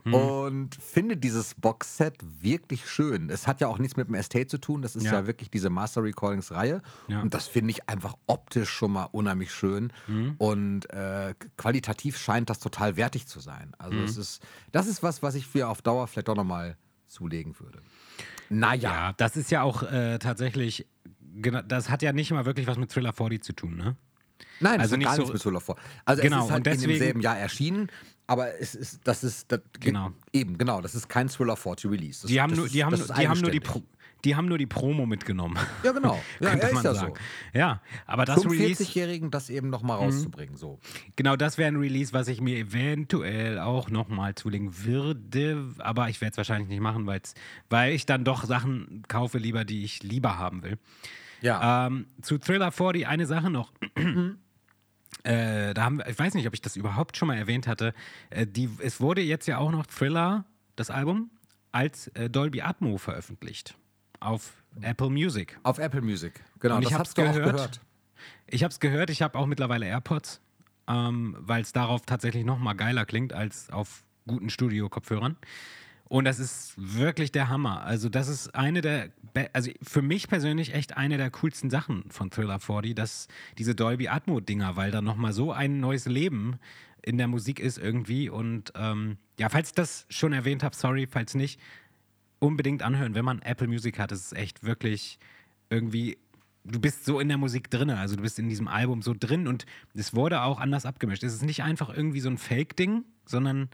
Mhm. 0.02 0.14
und 0.14 0.74
finde 0.76 1.18
dieses 1.18 1.54
Boxset 1.56 2.14
wirklich 2.40 2.88
schön. 2.88 3.28
Es 3.28 3.46
hat 3.46 3.60
ja 3.60 3.68
auch 3.68 3.76
nichts 3.78 3.98
mit 3.98 4.08
dem 4.08 4.14
Estate 4.14 4.46
zu 4.46 4.56
tun, 4.56 4.80
das 4.80 4.96
ist 4.96 5.04
ja, 5.04 5.12
Ja. 5.20 5.26
wirklich 5.26 5.50
diese 5.50 5.68
Master 5.68 6.02
Recordings 6.02 6.52
Reihe 6.52 6.80
Ja. 7.08 7.20
und 7.20 7.34
das 7.34 7.46
finde 7.48 7.72
ich 7.72 7.86
einfach 7.86 8.14
optisch 8.26 8.70
schon 8.70 8.92
mal 8.92 9.08
unheimlich 9.12 9.52
schön 9.52 9.92
Mhm. 10.06 10.36
und 10.38 10.88
äh, 10.90 11.34
qualitativ 11.58 12.16
scheint 12.16 12.48
das 12.48 12.60
total 12.60 12.96
wertig 12.96 13.26
zu 13.26 13.40
sein. 13.40 13.72
Also 13.76 13.98
Mhm. 13.98 14.04
es 14.04 14.16
ist, 14.16 14.42
das 14.72 14.86
ist 14.86 15.02
was, 15.02 15.22
was 15.22 15.34
ich 15.34 15.52
mir 15.52 15.68
auf 15.68 15.82
Dauer 15.82 16.06
vielleicht 16.06 16.28
doch 16.28 16.34
nochmal 16.36 16.78
zulegen 17.06 17.60
würde. 17.60 17.82
Naja, 18.48 18.90
Ja, 18.92 19.12
das 19.12 19.36
ist 19.36 19.50
ja 19.50 19.60
auch 19.62 19.82
äh, 19.82 20.18
tatsächlich, 20.18 20.86
genau, 21.34 21.60
das 21.60 21.90
hat 21.90 22.00
ja 22.00 22.14
nicht 22.14 22.30
mal 22.30 22.46
wirklich 22.46 22.66
was 22.66 22.78
mit 22.78 22.90
Thriller 22.90 23.12
40 23.12 23.44
zu 23.44 23.52
tun, 23.52 23.76
ne? 23.76 23.96
Nein, 24.60 24.80
also 24.80 24.96
nicht 24.96 25.06
gar 25.06 25.16
so- 25.16 25.22
nichts 25.22 25.32
mit 25.34 25.42
Solar 25.42 25.60
vor. 25.60 25.76
Also 26.04 26.22
Genau, 26.22 26.38
es 26.40 26.44
ist 26.44 26.50
halt 26.52 26.58
und 26.60 26.66
in 26.66 26.72
deswegen- 26.74 26.90
demselben 26.92 27.20
Jahr 27.20 27.38
erschienen, 27.38 27.88
aber 28.26 28.60
es 28.60 28.74
ist, 28.74 29.00
das 29.04 29.24
ist, 29.24 29.50
das, 29.50 29.60
Genau. 29.80 30.12
eben, 30.32 30.56
genau, 30.58 30.80
das 30.80 30.94
ist 30.94 31.08
kein 31.08 31.28
Thriller 31.28 31.56
40 31.56 31.90
Release. 31.90 32.22
Das, 32.22 32.30
Die 32.30 32.40
haben 32.40 32.54
nur, 32.54 32.66
ist, 32.66 32.74
die 32.74 32.84
haben, 32.84 32.94
ist 32.94 33.08
die 33.18 33.28
haben 33.28 33.40
nur 33.40 33.50
die. 33.50 33.60
Pro, 33.60 33.82
die 34.24 34.36
haben 34.36 34.48
nur 34.48 34.58
die 34.58 34.66
Promo 34.66 35.06
mitgenommen. 35.06 35.56
Ja, 35.82 35.92
genau. 35.92 36.20
Ja, 36.40 36.50
könnte 36.50 36.74
man 36.74 36.84
ja 36.84 36.94
sagen. 36.94 37.14
so. 37.54 37.58
Ja, 37.58 37.80
aber 38.06 38.26
das 38.26 38.42
Zum 38.42 38.50
Release, 38.50 38.82
40-Jährigen 38.84 39.30
das 39.30 39.48
eben 39.48 39.70
nochmal 39.70 39.96
Mhm. 39.98 40.04
rauszubringen, 40.04 40.56
so. 40.58 40.78
genau 41.16 41.36
das 41.36 41.56
wäre 41.56 41.68
ein 41.68 41.76
Release, 41.76 42.12
was 42.12 42.28
ich 42.28 42.42
mir 42.42 42.58
eventuell 42.58 43.58
auch 43.58 43.88
nochmal 43.88 44.34
zulegen 44.34 44.84
würde, 44.84 45.64
aber 45.78 46.10
ich 46.10 46.20
werde 46.20 46.32
es 46.32 46.36
wahrscheinlich 46.36 46.68
nicht 46.68 46.80
machen, 46.82 47.06
weil 47.06 47.92
ich 47.94 48.04
dann 48.04 48.22
doch 48.24 48.44
Sachen 48.44 49.04
kaufe 49.08 49.38
lieber, 49.38 49.64
die 49.64 49.84
ich 49.84 50.02
lieber 50.02 50.36
haben 50.38 50.62
will. 50.62 50.76
Ja. 51.40 51.86
Ähm, 51.86 52.04
zu 52.20 52.36
Thriller 52.36 52.70
40 52.72 53.06
eine 53.08 53.24
Sache 53.24 53.48
noch. 53.48 53.72
Äh, 55.24 55.74
da 55.74 55.84
haben 55.84 55.98
wir, 55.98 56.08
ich 56.08 56.18
weiß 56.18 56.34
nicht, 56.34 56.46
ob 56.46 56.54
ich 56.54 56.62
das 56.62 56.76
überhaupt 56.76 57.16
schon 57.16 57.28
mal 57.28 57.36
erwähnt 57.36 57.66
hatte. 57.66 57.94
Äh, 58.30 58.46
die, 58.46 58.70
es 58.82 59.00
wurde 59.00 59.20
jetzt 59.20 59.46
ja 59.46 59.58
auch 59.58 59.70
noch 59.70 59.86
Thriller, 59.86 60.44
das 60.76 60.90
Album, 60.90 61.30
als 61.72 62.08
äh, 62.08 62.30
Dolby 62.30 62.62
Atmo 62.62 62.98
veröffentlicht. 62.98 63.76
Auf 64.20 64.52
Apple 64.80 65.10
Music. 65.10 65.58
Auf 65.62 65.78
Apple 65.78 66.02
Music, 66.02 66.42
genau. 66.58 66.76
Und 66.76 66.82
ich 66.82 66.94
auch 66.94 67.14
gehört. 67.14 67.34
gehört. 67.34 67.80
Ich 68.46 68.62
habe 68.62 68.72
es 68.72 68.80
gehört, 68.80 69.10
ich 69.10 69.22
habe 69.22 69.38
auch 69.38 69.46
mittlerweile 69.46 69.86
AirPods, 69.86 70.40
ähm, 70.88 71.36
weil 71.38 71.62
es 71.62 71.72
darauf 71.72 72.04
tatsächlich 72.04 72.44
noch 72.44 72.58
mal 72.58 72.74
geiler 72.74 73.06
klingt 73.06 73.32
als 73.32 73.70
auf 73.70 74.04
guten 74.26 74.50
Studio-Kopfhörern. 74.50 75.36
Und 76.10 76.24
das 76.24 76.40
ist 76.40 76.74
wirklich 76.76 77.30
der 77.30 77.48
Hammer. 77.48 77.84
Also 77.84 78.08
das 78.08 78.26
ist 78.26 78.52
eine 78.52 78.80
der, 78.80 79.10
also 79.52 79.70
für 79.80 80.02
mich 80.02 80.26
persönlich 80.26 80.74
echt 80.74 80.96
eine 80.96 81.18
der 81.18 81.30
coolsten 81.30 81.70
Sachen 81.70 82.02
von 82.10 82.32
Thriller 82.32 82.58
40, 82.58 82.96
dass 82.96 83.28
diese 83.58 83.76
Dolby 83.76 84.08
Atmo-Dinger, 84.08 84.74
weil 84.74 84.90
da 84.90 85.02
noch 85.02 85.14
mal 85.14 85.32
so 85.32 85.52
ein 85.52 85.78
neues 85.78 86.06
Leben 86.06 86.58
in 87.00 87.16
der 87.16 87.28
Musik 87.28 87.60
ist 87.60 87.78
irgendwie. 87.78 88.28
Und 88.28 88.72
ähm, 88.74 89.18
ja, 89.38 89.50
falls 89.50 89.68
ich 89.68 89.74
das 89.74 90.06
schon 90.08 90.32
erwähnt 90.32 90.64
habe, 90.64 90.74
sorry, 90.74 91.06
falls 91.08 91.36
nicht, 91.36 91.60
unbedingt 92.40 92.82
anhören. 92.82 93.14
Wenn 93.14 93.24
man 93.24 93.40
Apple 93.42 93.68
Music 93.68 94.00
hat, 94.00 94.10
ist 94.10 94.26
es 94.26 94.32
echt 94.32 94.64
wirklich 94.64 95.20
irgendwie. 95.68 96.18
Du 96.64 96.80
bist 96.80 97.04
so 97.04 97.20
in 97.20 97.28
der 97.28 97.38
Musik 97.38 97.70
drin, 97.70 97.88
also 97.88 98.16
du 98.16 98.22
bist 98.22 98.38
in 98.40 98.48
diesem 98.48 98.66
Album 98.66 99.00
so 99.00 99.14
drin 99.16 99.46
und 99.46 99.64
es 99.94 100.12
wurde 100.12 100.42
auch 100.42 100.58
anders 100.58 100.86
abgemischt. 100.86 101.22
Es 101.22 101.34
ist 101.34 101.44
nicht 101.44 101.62
einfach 101.62 101.88
irgendwie 101.88 102.20
so 102.20 102.28
ein 102.28 102.36
Fake-Ding, 102.36 103.04
sondern 103.24 103.70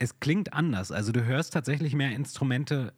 es 0.00 0.18
klingt 0.18 0.52
anders. 0.52 0.90
Also 0.90 1.12
du 1.12 1.24
hörst 1.24 1.52
tatsächlich 1.52 1.94
mehr 1.94 2.10
Instrumente 2.10 2.92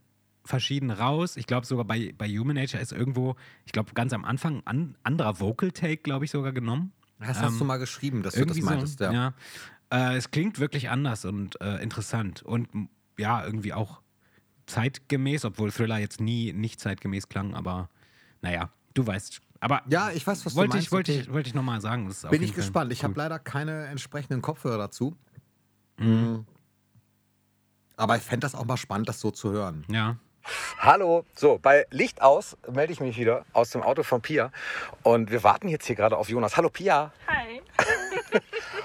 verschieden 0.44 0.90
raus. 0.90 1.36
Ich 1.36 1.46
glaube 1.46 1.66
sogar 1.66 1.84
bei, 1.84 2.14
bei 2.16 2.28
Human 2.28 2.56
Nature 2.56 2.82
ist 2.82 2.92
irgendwo, 2.92 3.36
ich 3.66 3.72
glaube 3.72 3.92
ganz 3.92 4.12
am 4.12 4.24
Anfang 4.24 4.62
ein 4.64 4.96
anderer 5.02 5.40
Vocal-Take, 5.40 5.98
glaube 5.98 6.24
ich, 6.24 6.30
sogar 6.30 6.52
genommen. 6.52 6.92
Das 7.18 7.36
Ähm, 7.38 7.42
hast 7.44 7.60
du 7.60 7.64
mal 7.64 7.76
geschrieben, 7.76 8.22
dass 8.22 8.34
du 8.34 8.46
das 8.46 8.56
meintest, 8.60 8.98
so, 8.98 9.04
ja. 9.04 9.12
ja. 9.12 9.34
Äh, 9.90 10.16
es 10.16 10.30
klingt 10.30 10.58
wirklich 10.58 10.90
anders 10.90 11.24
und 11.24 11.60
äh, 11.60 11.82
interessant 11.82 12.42
und 12.42 12.68
ja, 13.18 13.44
irgendwie 13.44 13.72
auch 13.72 14.00
zeitgemäß, 14.66 15.44
obwohl 15.44 15.70
Thriller 15.70 15.98
jetzt 15.98 16.20
nie 16.20 16.52
nicht 16.52 16.80
zeitgemäß 16.80 17.28
klang, 17.28 17.54
aber 17.54 17.90
naja, 18.40 18.70
du 18.94 19.06
weißt. 19.06 19.40
Aber 19.60 19.82
Ja, 19.88 20.10
ich 20.10 20.26
weiß, 20.26 20.46
was 20.46 20.54
du 20.54 20.58
wollte 20.58 20.74
meinst, 20.74 20.86
ich, 20.86 20.92
wollte 20.92 21.12
okay. 21.12 21.20
ich, 21.20 21.32
wollte 21.32 21.48
ich 21.48 21.54
nochmal 21.54 21.80
sagen. 21.80 22.12
Bin 22.30 22.42
ich 22.42 22.50
Fall 22.50 22.56
gespannt. 22.56 22.92
Ich 22.92 23.04
habe 23.04 23.14
leider 23.16 23.38
keine 23.38 23.86
entsprechenden 23.86 24.40
Kopfhörer 24.40 24.78
dazu. 24.78 25.16
Mhm. 25.98 26.46
Aber 28.02 28.16
ich 28.16 28.22
fände 28.24 28.44
das 28.44 28.56
auch 28.56 28.64
mal 28.64 28.76
spannend, 28.76 29.08
das 29.08 29.20
so 29.20 29.30
zu 29.30 29.52
hören. 29.52 29.84
Ja. 29.86 30.16
Hallo, 30.80 31.24
so, 31.36 31.60
bei 31.62 31.86
Licht 31.90 32.20
aus 32.20 32.56
melde 32.68 32.92
ich 32.92 32.98
mich 32.98 33.16
wieder 33.16 33.44
aus 33.52 33.70
dem 33.70 33.80
Auto 33.80 34.02
von 34.02 34.20
Pia. 34.20 34.50
Und 35.04 35.30
wir 35.30 35.44
warten 35.44 35.68
jetzt 35.68 35.86
hier 35.86 35.94
gerade 35.94 36.16
auf 36.16 36.28
Jonas. 36.28 36.56
Hallo 36.56 36.68
Pia. 36.68 37.12
Hi. 37.28 37.62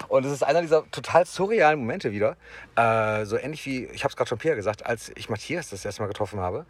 Und 0.08 0.24
es 0.24 0.30
ist 0.30 0.44
einer 0.44 0.60
dieser 0.60 0.88
total 0.92 1.26
surrealen 1.26 1.80
Momente 1.80 2.12
wieder. 2.12 2.36
Äh, 2.76 3.24
so 3.24 3.36
ähnlich 3.36 3.66
wie, 3.66 3.86
ich 3.86 4.04
habe 4.04 4.12
es 4.12 4.16
gerade 4.16 4.28
schon 4.28 4.38
Pia 4.38 4.54
gesagt, 4.54 4.86
als 4.86 5.10
ich 5.16 5.28
Matthias 5.28 5.70
das 5.70 5.84
erste 5.84 6.00
Mal 6.00 6.06
getroffen 6.06 6.38
habe. 6.38 6.64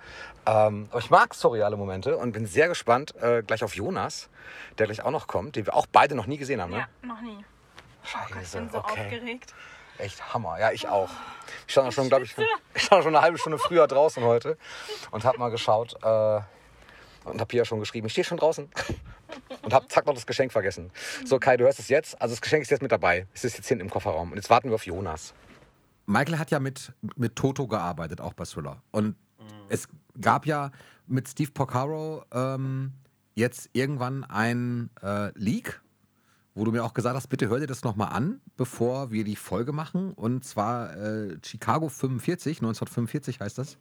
Ähm, 0.47 0.89
aber 0.91 1.01
ich 1.01 1.11
mag 1.11 1.35
surreale 1.35 1.77
Momente 1.77 2.17
und 2.17 2.33
bin 2.33 2.47
sehr 2.47 2.69
gespannt 2.69 3.15
äh, 3.21 3.43
gleich 3.43 3.63
auf 3.63 3.77
Jonas, 3.77 4.31
der 4.79 4.87
gleich 4.87 5.05
auch 5.05 5.11
noch 5.11 5.27
kommt, 5.27 5.57
den 5.57 5.67
wir 5.67 5.75
auch 5.75 5.87
beide 5.87 6.15
noch 6.15 6.27
nie 6.27 6.39
gesehen 6.39 6.63
haben. 6.63 6.71
Ne? 6.71 6.79
Ja, 6.79 7.07
noch 7.07 7.21
nie. 7.21 7.45
Oh 8.05 8.33
Gott, 8.33 8.43
ich 8.43 8.51
bin 8.53 8.71
so 8.71 8.79
okay. 8.79 9.03
aufgeregt. 9.03 9.53
Echt 9.99 10.33
Hammer. 10.33 10.59
Ja, 10.59 10.73
ich 10.73 10.89
auch. 10.89 11.11
Ich 11.67 11.73
stand 11.73 11.89
auch 11.89 11.93
schon, 11.93 12.09
glaube 12.09 12.25
ich, 12.25 12.35
ich 12.75 12.83
stand 12.83 13.03
schon 13.03 13.15
eine 13.15 13.23
halbe 13.23 13.39
Stunde 13.39 13.59
früher 13.59 13.87
draußen 13.87 14.23
heute 14.23 14.57
und 15.11 15.25
habe 15.25 15.39
mal 15.39 15.51
geschaut 15.51 15.95
äh, 16.03 16.41
und 17.25 17.41
habe 17.41 17.47
Pia 17.47 17.65
schon 17.65 17.81
geschrieben, 17.81 18.07
ich 18.07 18.13
stehe 18.13 18.25
schon 18.25 18.39
draußen 18.39 18.69
und 19.63 19.73
habe 19.73 19.89
zack 19.89 20.07
noch 20.07 20.15
das 20.15 20.27
Geschenk 20.27 20.53
vergessen. 20.53 20.91
So 21.25 21.39
Kai, 21.39 21.57
du 21.57 21.65
hörst 21.65 21.79
es 21.79 21.89
jetzt. 21.89 22.21
Also 22.21 22.35
das 22.35 22.41
Geschenk 22.41 22.63
ist 22.63 22.71
jetzt 22.71 22.83
mit 22.83 22.93
dabei. 22.93 23.27
Es 23.35 23.45
ist 23.45 23.57
jetzt 23.57 23.69
hinten 23.69 23.85
im 23.85 23.91
Kofferraum 23.91 24.31
und 24.31 24.37
jetzt 24.37 24.51
warten 24.51 24.69
wir 24.69 24.77
auf 24.77 24.87
Jonas. 24.87 25.35
Michael 26.07 26.39
hat 26.39 26.51
ja 26.51 26.61
mit, 26.61 26.93
mit 27.17 27.37
Toto 27.37 27.67
gearbeitet, 27.67 28.21
auch 28.21 28.33
bei 28.33 28.45
Thriller. 28.45 28.83
Und 28.93 29.17
es 29.69 29.89
gab 30.21 30.47
ja 30.47 30.71
mit 31.07 31.29
Steve 31.29 31.51
Porcaro 31.51 32.25
ähm, 32.33 32.93
jetzt 33.35 33.71
irgendwann 33.73 34.25
ein 34.25 34.91
äh, 35.03 35.31
Leak, 35.39 35.81
wo 36.59 36.65
du 36.65 36.73
mir 36.73 36.85
auch 36.85 36.95
gesagt 36.95 37.15
hast, 37.15 37.29
bitte 37.29 37.49
hör 37.49 37.61
dir 37.61 37.67
das 37.67 37.85
nochmal 37.85 38.13
an, 38.13 38.41
bevor 38.57 39.13
wir 39.13 39.23
die 39.25 39.37
Folge 39.37 39.73
machen. 39.73 40.13
Und 40.13 40.45
zwar 40.45 40.97
äh, 40.97 41.39
Chicago 41.45 41.89
45, 41.89 42.59
1945 42.59 43.41
heißt 43.41 43.59
das. 43.59 43.79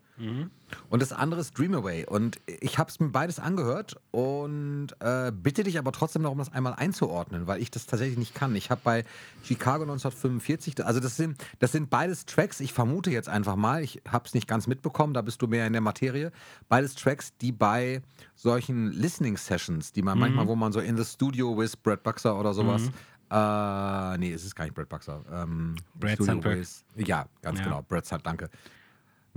Und 0.89 1.01
das 1.01 1.13
andere 1.13 1.41
ist 1.41 1.57
Dream 1.57 1.73
Away. 1.75 2.05
Und 2.05 2.39
ich 2.59 2.77
habe 2.77 2.89
es 2.89 2.99
mir 2.99 3.09
beides 3.09 3.39
angehört 3.39 3.95
und 4.11 4.89
äh, 4.99 5.31
bitte 5.31 5.63
dich 5.63 5.77
aber 5.77 5.91
trotzdem 5.91 6.23
noch, 6.23 6.31
um 6.31 6.39
das 6.39 6.51
einmal 6.51 6.73
einzuordnen, 6.73 7.47
weil 7.47 7.61
ich 7.61 7.69
das 7.71 7.85
tatsächlich 7.85 8.17
nicht 8.17 8.33
kann. 8.33 8.55
Ich 8.55 8.69
habe 8.71 8.81
bei 8.83 9.05
Chicago 9.43 9.83
1945, 9.83 10.83
also 10.85 10.99
das 10.99 11.15
sind, 11.17 11.43
das 11.59 11.71
sind 11.71 11.89
beides 11.89 12.25
Tracks, 12.25 12.59
ich 12.59 12.73
vermute 12.73 13.11
jetzt 13.11 13.29
einfach 13.29 13.55
mal, 13.55 13.83
ich 13.83 14.01
habe 14.09 14.25
es 14.25 14.33
nicht 14.33 14.47
ganz 14.47 14.67
mitbekommen, 14.67 15.13
da 15.13 15.21
bist 15.21 15.41
du 15.41 15.47
mehr 15.47 15.67
in 15.67 15.73
der 15.73 15.81
Materie, 15.81 16.31
beides 16.67 16.95
Tracks, 16.95 17.33
die 17.39 17.51
bei 17.51 18.01
solchen 18.35 18.91
Listening 18.91 19.37
Sessions, 19.37 19.91
die 19.93 20.01
man 20.01 20.17
manchmal, 20.17 20.47
wo 20.47 20.55
man 20.55 20.71
so 20.73 20.79
in 20.79 20.97
the 20.97 21.05
studio 21.05 21.55
with 21.57 21.77
Brad 21.77 22.03
Buxer 22.03 22.37
oder 22.39 22.53
sowas, 22.53 22.89
äh, 23.29 24.17
nee, 24.17 24.31
es 24.33 24.43
ist 24.45 24.55
gar 24.55 24.63
nicht 24.65 24.73
Brad 24.73 24.89
Buxer. 24.89 25.21
Ähm, 25.31 25.75
Brad 25.95 26.21
Sandberg. 26.23 26.65
Ja, 26.95 27.27
ganz 27.41 27.59
Ja. 27.59 27.65
genau, 27.65 27.81
Brad 27.83 28.05
Sand, 28.05 28.25
danke 28.25 28.49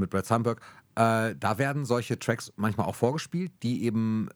mit 0.01 0.11
Brad 0.11 0.27
Sandberg. 0.27 0.61
Äh, 0.97 1.35
da 1.39 1.59
werden 1.59 1.85
solche 1.85 2.19
Tracks 2.19 2.53
manchmal 2.57 2.87
auch 2.87 2.97
vorgespielt, 2.97 3.53
die 3.63 3.85
eben 3.85 4.29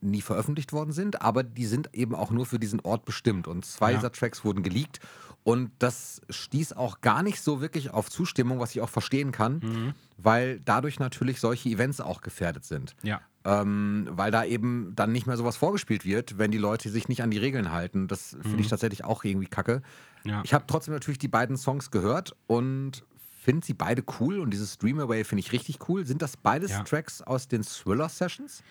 nie 0.00 0.22
veröffentlicht 0.22 0.72
worden 0.72 0.92
sind, 0.92 1.20
aber 1.20 1.42
die 1.42 1.66
sind 1.66 1.90
eben 1.94 2.14
auch 2.14 2.30
nur 2.30 2.46
für 2.46 2.58
diesen 2.58 2.80
Ort 2.80 3.04
bestimmt. 3.04 3.46
Und 3.46 3.64
zwei 3.66 3.90
Ja. 3.92 3.98
dieser 3.98 4.10
Tracks 4.12 4.42
wurden 4.44 4.62
geleakt. 4.62 5.00
Und 5.42 5.70
das 5.78 6.22
stieß 6.30 6.72
auch 6.72 7.02
gar 7.02 7.22
nicht 7.22 7.42
so 7.42 7.60
wirklich 7.60 7.90
auf 7.90 8.08
Zustimmung, 8.08 8.58
was 8.60 8.70
ich 8.74 8.80
auch 8.80 8.88
verstehen 8.88 9.32
kann, 9.32 9.56
Mhm. 9.62 9.92
weil 10.16 10.60
dadurch 10.60 10.98
natürlich 10.98 11.40
solche 11.40 11.68
Events 11.68 12.00
auch 12.00 12.22
gefährdet 12.22 12.64
sind. 12.64 12.96
Ja. 13.02 13.20
Ähm, 13.44 14.08
weil 14.10 14.30
da 14.30 14.44
eben 14.46 14.92
dann 14.96 15.12
nicht 15.12 15.26
mehr 15.26 15.36
sowas 15.36 15.58
vorgespielt 15.58 16.06
wird, 16.06 16.38
wenn 16.38 16.50
die 16.50 16.56
Leute 16.56 16.88
sich 16.88 17.08
nicht 17.08 17.22
an 17.22 17.30
die 17.30 17.36
Regeln 17.36 17.70
halten. 17.72 18.08
Das 18.08 18.34
finde 18.40 18.60
ich 18.62 18.68
tatsächlich 18.68 19.04
auch 19.04 19.22
irgendwie 19.24 19.48
kacke. 19.48 19.82
Mhm. 20.24 20.30
Ja. 20.30 20.40
Ich 20.44 20.54
habe 20.54 20.64
trotzdem 20.66 20.94
natürlich 20.94 21.18
die 21.18 21.28
beiden 21.28 21.58
Songs 21.58 21.90
gehört 21.90 22.34
und 22.46 23.04
finde 23.44 23.66
sie 23.66 23.74
beide 23.74 24.02
cool. 24.20 24.38
Und 24.40 24.50
dieses 24.50 24.78
Dream 24.78 24.98
Away 24.98 25.22
finde 25.24 25.40
ich 25.40 25.52
richtig 25.52 25.88
cool. 25.88 26.06
Sind 26.06 26.22
das 26.22 26.36
beides 26.36 26.70
Ja. 26.70 26.82
Tracks 26.82 27.20
aus 27.22 27.46
den 27.46 27.62
Thriller 27.62 28.08
Sessions? 28.08 28.62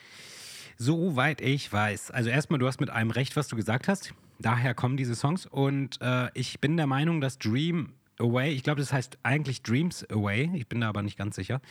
Soweit 0.77 1.39
ich 1.41 1.71
weiß. 1.71 2.12
Also 2.12 2.29
erstmal, 2.29 2.59
du 2.59 2.67
hast 2.67 2.79
mit 2.81 2.89
allem 2.89 3.12
recht, 3.12 3.36
was 3.36 3.47
du 3.47 3.55
gesagt 3.55 3.88
hast. 3.88 4.13
Daher 4.39 4.73
kommen 4.73 4.97
diese 4.97 5.15
Songs. 5.15 5.45
Und 5.45 6.01
äh, 6.01 6.29
ich 6.33 6.59
bin 6.59 6.75
der 6.77 6.88
Meinung, 6.88 7.21
dass 7.21 7.38
Dream 7.38 7.93
Away, 8.19 8.51
ich 8.51 8.63
glaube, 8.63 8.81
das 8.81 8.91
heißt 8.91 9.19
eigentlich 9.23 9.62
Dreams 9.62 10.09
Away, 10.09 10.51
ich 10.55 10.67
bin 10.67 10.81
da 10.81 10.89
aber 10.89 11.03
nicht 11.03 11.17
ganz 11.17 11.36
sicher. 11.36 11.62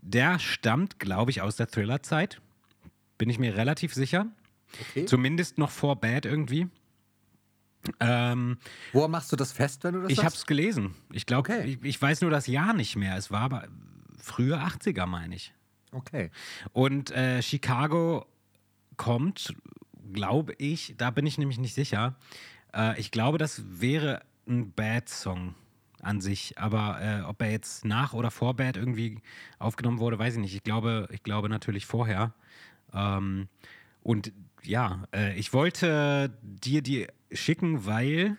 Der 0.00 0.38
stammt, 0.38 0.98
glaube 0.98 1.30
ich, 1.30 1.42
aus 1.42 1.56
der 1.56 1.68
Thriller-Zeit. 1.68 2.40
Bin 3.18 3.28
ich 3.28 3.38
mir 3.38 3.56
relativ 3.56 3.94
sicher. 3.94 4.26
Okay. 4.90 5.04
Zumindest 5.06 5.58
noch 5.58 5.70
vor 5.70 5.96
Bad 5.96 6.24
irgendwie. 6.24 6.68
Ähm, 8.00 8.58
Woher 8.92 9.08
machst 9.08 9.32
du 9.32 9.36
das 9.36 9.52
fest, 9.52 9.82
wenn 9.84 9.94
du 9.94 10.02
das 10.02 10.12
ich 10.12 10.18
habe 10.20 10.34
es 10.34 10.46
gelesen. 10.46 10.94
Ich 11.12 11.26
glaube, 11.26 11.50
Okay. 11.52 11.64
ich, 11.64 11.82
ich 11.82 12.00
weiß 12.00 12.20
nur 12.20 12.30
das 12.30 12.46
Jahr 12.46 12.72
nicht 12.74 12.96
mehr. 12.96 13.16
Es 13.16 13.30
war 13.30 13.40
aber 13.40 13.66
frühe 14.18 14.56
80er, 14.56 15.06
meine 15.06 15.34
ich. 15.34 15.52
Okay. 15.90 16.30
Und 16.72 17.10
äh, 17.10 17.42
Chicago 17.42 18.26
kommt, 18.96 19.54
glaube 20.12 20.54
ich, 20.58 20.94
da 20.96 21.10
bin 21.10 21.26
ich 21.26 21.38
nämlich 21.38 21.58
nicht 21.58 21.74
sicher. 21.74 22.14
Äh, 22.72 22.98
ich 23.00 23.10
glaube, 23.10 23.38
das 23.38 23.62
wäre 23.66 24.22
ein 24.46 24.72
Bad-Song 24.72 25.54
an 26.00 26.20
sich. 26.20 26.58
Aber 26.58 27.00
äh, 27.00 27.22
ob 27.22 27.42
er 27.42 27.50
jetzt 27.50 27.84
nach 27.84 28.12
oder 28.12 28.30
vor 28.30 28.54
Bad 28.54 28.76
irgendwie 28.76 29.20
aufgenommen 29.58 29.98
wurde, 29.98 30.18
weiß 30.18 30.34
ich 30.34 30.40
nicht. 30.40 30.54
Ich 30.54 30.62
glaube, 30.64 31.08
ich 31.10 31.22
glaube 31.22 31.48
natürlich 31.48 31.86
vorher. 31.86 32.32
Ähm, 32.94 33.48
und 34.02 34.32
ja, 34.64 35.04
äh, 35.14 35.36
ich 35.36 35.52
wollte 35.52 36.36
dir 36.42 36.82
die 36.82 37.06
schicken, 37.32 37.86
weil 37.86 38.36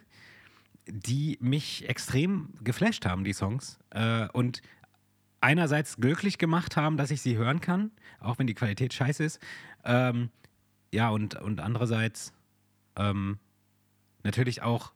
die 0.88 1.38
mich 1.42 1.88
extrem 1.88 2.50
geflasht 2.64 3.06
haben, 3.06 3.24
die 3.24 3.34
Songs. 3.34 3.80
Äh, 3.92 4.28
und 4.34 4.62
einerseits 5.42 5.98
glücklich 5.98 6.38
gemacht 6.38 6.78
haben, 6.78 6.98
dass 6.98 7.12
ich 7.12 7.22
sie 7.22 7.38
hören 7.38 7.62
kann, 7.62 7.92
auch 8.20 8.40
wenn 8.40 8.48
die 8.48 8.54
Qualität 8.54 8.94
scheiße 8.94 9.24
ist. 9.24 9.40
Ähm, 9.84 10.30
ja, 10.94 11.10
und, 11.10 11.36
und 11.36 11.60
andererseits 11.60 12.34
ähm, 12.96 13.40
natürlich 14.24 14.62
auch 14.62 14.94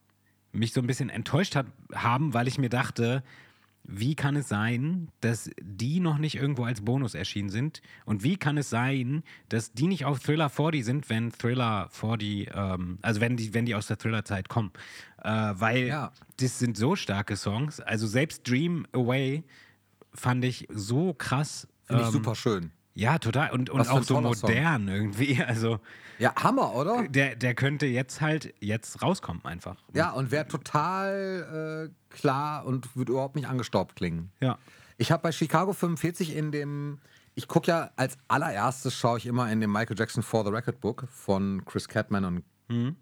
mich 0.52 0.74
so 0.74 0.82
ein 0.82 0.88
bisschen 0.88 1.10
enttäuscht 1.10 1.56
hat, 1.56 1.68
haben, 1.94 2.34
weil 2.34 2.48
ich 2.48 2.58
mir 2.58 2.70
dachte, 2.70 3.24
wie 3.88 4.16
kann 4.16 4.36
es 4.36 4.50
sein, 4.50 5.10
dass 5.22 5.50
die 5.62 6.00
noch 6.00 6.18
nicht 6.18 6.36
irgendwo 6.36 6.66
als 6.66 6.82
Bonus 6.82 7.14
erschienen 7.16 7.50
sind? 7.50 7.82
Und 8.06 8.24
wie 8.24 8.36
kann 8.38 8.58
es 8.58 8.70
sein, 8.70 9.24
dass 9.50 9.72
die 9.72 9.88
nicht 9.88 10.06
auf 10.06 10.20
Thriller 10.20 10.50
40 10.50 10.84
sind, 10.84 11.10
wenn 11.10 11.32
Thriller 11.32 11.88
40, 11.92 12.50
ähm, 12.54 13.00
also 13.02 13.22
wenn 13.22 13.38
die, 13.38 13.54
wenn 13.54 13.66
die 13.66 13.76
aus 13.76 13.88
der 13.88 13.98
Thriller-Zeit 13.98 14.50
kommen? 14.50 14.72
Äh, 15.24 15.30
weil 15.54 15.88
Ja. 15.88 16.12
das 16.40 16.60
sind 16.60 16.76
so 16.78 16.96
starke 16.96 17.36
Songs. 17.38 17.80
Also 17.80 18.08
selbst 18.08 18.48
Dream 18.50 18.86
Away 18.92 19.44
fand 20.14 20.44
ich 20.44 20.68
so 20.70 21.14
krass. 21.14 21.68
Finde 21.86 22.02
ich 22.04 22.08
ähm, 22.10 22.14
super 22.14 22.36
schön. 22.36 22.72
Ja, 22.98 23.20
total. 23.20 23.52
Und, 23.52 23.70
und 23.70 23.82
auch 23.88 24.02
so 24.02 24.16
toller 24.16 24.34
Song. 24.34 24.50
modern 24.50 24.88
irgendwie. 24.88 25.42
Also 25.48 25.80
Ja, 26.18 26.34
Hammer, 26.36 26.74
oder? 26.74 27.08
der, 27.08 27.36
der 27.36 27.54
könnte 27.54 27.86
jetzt 27.86 28.22
halt 28.22 28.54
jetzt 28.60 29.02
rauskommen 29.04 29.46
einfach. 29.46 29.76
Ja, 29.94 30.12
und 30.12 30.32
wäre 30.32 30.48
total 30.48 31.90
äh, 31.92 32.14
klar 32.16 32.66
und 32.66 32.96
würde 32.96 33.12
überhaupt 33.12 33.36
nicht 33.36 33.48
angestaubt 33.48 33.96
klingen. 33.96 34.32
Ja. 34.40 34.58
Ich 34.98 35.12
habe 35.12 35.22
bei 35.22 35.32
Chicago 35.32 35.74
45 35.74 36.36
in 36.36 36.52
dem, 36.52 36.98
ich 37.36 37.48
gucke 37.48 37.68
ja 37.68 37.92
als 37.98 38.18
allererstes, 38.28 38.96
schaue 38.96 39.20
ich 39.20 39.28
immer 39.28 39.52
in 39.52 39.62
dem 39.62 39.72
Michael 39.72 39.98
Jackson 39.98 40.24
For 40.24 40.44
the 40.44 40.50
Record 40.50 40.82
Book 40.82 41.08
von 41.12 41.64
Chris 41.66 41.88
Catman 41.88 42.26
und 42.26 42.44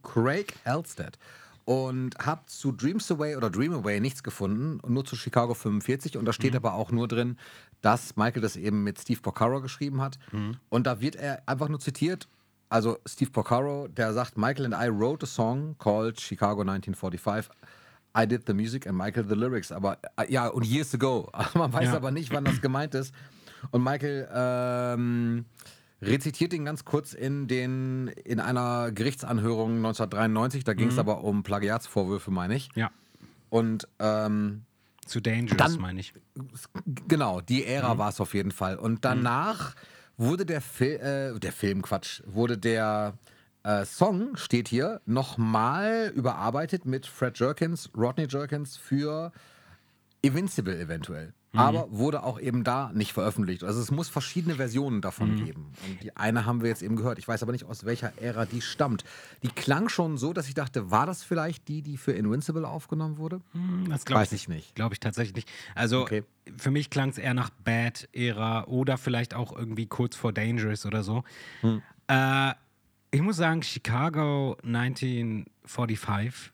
Craig 0.03 0.53
Halstead. 0.65 1.17
Und 1.65 2.15
habe 2.23 2.45
zu 2.45 2.71
Dreams 2.71 3.11
Away 3.11 3.35
oder 3.35 3.49
Dream 3.49 3.73
Away 3.73 3.99
nichts 3.99 4.21
gefunden, 4.21 4.79
und 4.81 4.93
nur 4.93 5.03
zu 5.03 5.15
Chicago 5.15 5.55
45. 5.55 6.15
Und 6.17 6.25
da 6.25 6.31
steht 6.33 6.55
aber 6.55 6.75
auch 6.75 6.91
nur 6.91 7.07
drin, 7.07 7.37
dass 7.81 8.15
Michael 8.15 8.41
das 8.43 8.55
eben 8.55 8.83
mit 8.83 8.99
Steve 8.99 9.19
Porcaro 9.21 9.61
geschrieben 9.61 9.99
hat. 10.01 10.19
Und 10.69 10.85
da 10.85 11.01
wird 11.01 11.15
er 11.15 11.41
einfach 11.47 11.67
nur 11.67 11.79
zitiert. 11.79 12.27
Also 12.69 12.97
Steve 13.07 13.31
Porcaro, 13.31 13.87
der 13.87 14.13
sagt, 14.13 14.37
Michael 14.37 14.73
and 14.73 14.75
I 14.75 14.89
wrote 14.89 15.23
a 15.23 15.27
song 15.27 15.75
called 15.79 16.19
Chicago 16.19 16.61
1945. 16.61 17.49
I 18.17 18.25
did 18.27 18.43
the 18.47 18.53
music 18.53 18.85
and 18.87 18.97
Michael 18.97 19.25
the 19.27 19.35
lyrics. 19.35 19.71
Aber 19.71 19.97
äh, 20.17 20.31
ja, 20.31 20.47
und 20.47 20.65
years 20.65 20.93
ago. 20.93 21.31
Man 21.55 21.73
weiß 21.73 21.85
Ja. 21.89 21.95
aber 21.95 22.11
nicht, 22.11 22.31
wann 22.31 22.45
das 22.45 22.61
gemeint 22.61 22.93
ist. 22.95 23.13
Und 23.71 23.83
Michael 23.83 24.27
ähm, 24.33 25.45
rezitiert 26.05 26.53
ihn 26.53 26.65
ganz 26.65 26.85
kurz 26.85 27.13
in, 27.13 27.47
den, 27.47 28.07
in 28.07 28.39
einer 28.39 28.91
Gerichtsanhörung 28.91 29.77
1993. 29.77 30.63
Da 30.63 30.73
ging 30.73 30.89
es 30.89 30.97
aber 30.97 31.23
um 31.23 31.43
Plagiatsvorwürfe, 31.43 32.31
meine 32.31 32.55
ich. 32.55 32.69
Ja. 32.75 32.91
Und 33.49 33.87
ähm, 33.99 34.63
Zu 35.05 35.21
Dangerous, 35.21 35.77
meine 35.77 35.99
ich. 35.99 36.13
Genau, 37.07 37.41
die 37.41 37.65
Ära 37.65 37.97
war 37.97 38.09
es 38.09 38.19
auf 38.19 38.33
jeden 38.33 38.51
Fall. 38.51 38.77
Und 38.77 39.05
danach 39.05 39.75
wurde 40.17 40.45
der, 40.45 40.61
Fil 40.61 40.95
äh, 40.95 41.39
der 41.39 41.51
Film, 41.51 41.81
Quatsch, 41.81 42.21
wurde 42.25 42.57
der 42.57 43.13
äh, 43.63 43.85
Song, 43.85 44.35
steht 44.37 44.67
hier, 44.67 45.01
nochmal 45.05 46.11
überarbeitet 46.15 46.85
mit 46.85 47.07
Fred 47.07 47.37
Jerkins, 47.39 47.89
Rodney 47.95 48.27
Jerkins 48.29 48.77
für 48.77 49.31
Invincible 50.21 50.79
eventuell. 50.79 51.33
Aber 51.57 51.87
wurde 51.91 52.23
auch 52.23 52.39
eben 52.39 52.63
da 52.63 52.91
nicht 52.93 53.13
veröffentlicht. 53.13 53.63
Also 53.63 53.81
es 53.81 53.91
muss 53.91 54.09
verschiedene 54.09 54.55
Versionen 54.55 55.01
davon 55.01 55.35
geben. 55.35 55.71
Und 55.87 56.03
die 56.03 56.15
eine 56.15 56.45
haben 56.45 56.61
wir 56.61 56.69
jetzt 56.69 56.81
eben 56.83 56.95
gehört. 56.95 57.17
Ich 57.19 57.27
weiß 57.27 57.41
aber 57.43 57.51
nicht, 57.51 57.65
aus 57.65 57.85
welcher 57.85 58.11
Ära 58.21 58.45
die 58.45 58.61
stammt. 58.61 59.03
Die 59.43 59.47
klang 59.49 59.89
schon 59.89 60.17
so, 60.17 60.33
dass 60.33 60.47
ich 60.47 60.53
dachte, 60.53 60.91
war 60.91 61.05
das 61.05 61.23
vielleicht 61.23 61.67
die, 61.67 61.81
die 61.81 61.97
für 61.97 62.11
Invincible 62.13 62.65
aufgenommen 62.67 63.17
wurde? 63.17 63.41
Hm, 63.53 63.85
Das 63.89 64.05
glaube 64.05 64.21
Weiß 64.21 64.31
ich 64.31 64.43
ich 64.43 64.47
nicht. 64.49 64.75
Glaube 64.75 64.93
ich 64.93 64.99
tatsächlich 64.99 65.35
nicht. 65.35 65.49
Also 65.75 66.01
Okay. 66.01 66.23
für 66.57 66.71
mich 66.71 66.89
klang 66.89 67.09
es 67.09 67.17
eher 67.17 67.33
nach 67.33 67.49
Bad-Ära 67.49 68.65
oder 68.65 68.97
vielleicht 68.97 69.33
auch 69.33 69.55
irgendwie 69.57 69.85
kurz 69.87 70.15
vor 70.15 70.33
Dangerous 70.33 70.85
oder 70.85 71.03
so. 71.03 71.23
Äh, 72.07 72.51
ich 73.11 73.21
muss 73.21 73.37
sagen, 73.37 73.63
Chicago 73.63 74.57
1945 74.63 76.51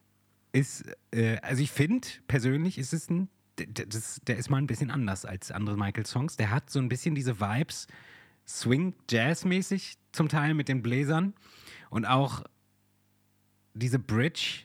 ist, 0.53 0.83
äh, 1.11 1.37
also 1.41 1.61
ich 1.63 1.71
finde 1.71 2.07
persönlich 2.27 2.77
ist 2.77 2.93
es 2.93 3.09
ein, 3.09 3.29
das, 3.67 4.21
der 4.27 4.37
ist 4.37 4.49
mal 4.49 4.57
ein 4.57 4.67
bisschen 4.67 4.91
anders 4.91 5.25
als 5.25 5.51
andere 5.51 5.77
Michael-Songs. 5.77 6.37
Der 6.37 6.51
hat 6.51 6.69
so 6.69 6.79
ein 6.79 6.89
bisschen 6.89 7.15
diese 7.15 7.39
Vibes, 7.39 7.87
Swing-Jazz-mäßig 8.47 9.97
zum 10.11 10.29
Teil 10.29 10.53
mit 10.53 10.67
den 10.67 10.81
Bläsern 10.81 11.33
und 11.89 12.05
auch 12.05 12.43
diese 13.73 13.99
Bridge, 13.99 14.63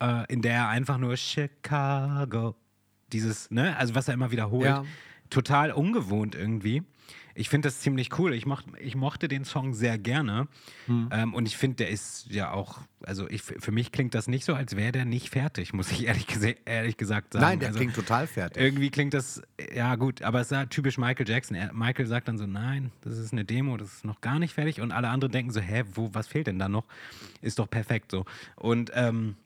äh, 0.00 0.24
in 0.32 0.42
der 0.42 0.54
er 0.54 0.68
einfach 0.68 0.98
nur 0.98 1.16
Chicago, 1.16 2.56
dieses, 3.12 3.50
ne, 3.50 3.76
also 3.76 3.94
was 3.94 4.08
er 4.08 4.14
immer 4.14 4.30
wiederholt, 4.30 4.64
Ja. 4.66 4.84
Total 5.30 5.72
ungewohnt 5.72 6.34
irgendwie. 6.34 6.82
Ich 7.38 7.50
finde 7.50 7.68
das 7.68 7.80
ziemlich 7.80 8.18
cool. 8.18 8.32
Ich, 8.32 8.46
mocht, 8.46 8.64
ich 8.80 8.96
mochte 8.96 9.28
den 9.28 9.44
Song 9.44 9.74
sehr 9.74 9.98
gerne. 9.98 10.48
Hm. 10.86 11.08
Ähm, 11.12 11.34
und 11.34 11.46
ich 11.46 11.56
finde, 11.56 11.76
der 11.76 11.90
ist 11.90 12.28
ja 12.30 12.50
auch, 12.50 12.78
also 13.02 13.28
ich, 13.28 13.42
für 13.42 13.72
mich 13.72 13.92
klingt 13.92 14.14
das 14.14 14.26
nicht 14.26 14.46
so, 14.46 14.54
als 14.54 14.74
wäre 14.74 14.90
der 14.90 15.04
nicht 15.04 15.28
fertig, 15.28 15.74
muss 15.74 15.92
ich 15.92 16.06
ehrlich, 16.06 16.26
ehrlich 16.64 16.96
gesagt 16.96 17.34
sagen. 17.34 17.44
Nein, 17.44 17.60
der 17.60 17.68
also, 17.68 17.78
klingt 17.78 17.94
total 17.94 18.26
fertig. 18.26 18.60
irgendwie 18.60 18.90
klingt 18.90 19.12
das, 19.12 19.42
ja 19.74 19.96
gut, 19.96 20.22
aber 20.22 20.40
es 20.40 20.46
ist 20.46 20.52
ja 20.52 20.64
typisch 20.64 20.96
Michael 20.96 21.28
Jackson. 21.28 21.56
Er, 21.56 21.74
Michael 21.74 22.06
sagt 22.06 22.28
dann 22.28 22.38
so, 22.38 22.46
nein, 22.46 22.90
das 23.02 23.18
ist 23.18 23.32
eine 23.32 23.44
Demo, 23.44 23.76
das 23.76 23.92
ist 23.92 24.04
noch 24.06 24.22
gar 24.22 24.38
nicht 24.38 24.54
fertig. 24.54 24.80
Und 24.80 24.90
alle 24.90 25.08
anderen 25.08 25.30
denken 25.30 25.52
so, 25.52 25.60
hä, 25.60 25.84
wo, 25.92 26.14
was 26.14 26.26
fehlt 26.28 26.46
denn 26.46 26.58
da 26.58 26.70
noch? 26.70 26.86
Ist 27.42 27.58
doch 27.58 27.68
perfekt 27.68 28.12
so. 28.12 28.24
Und 28.56 28.90
ähm, 28.94 29.36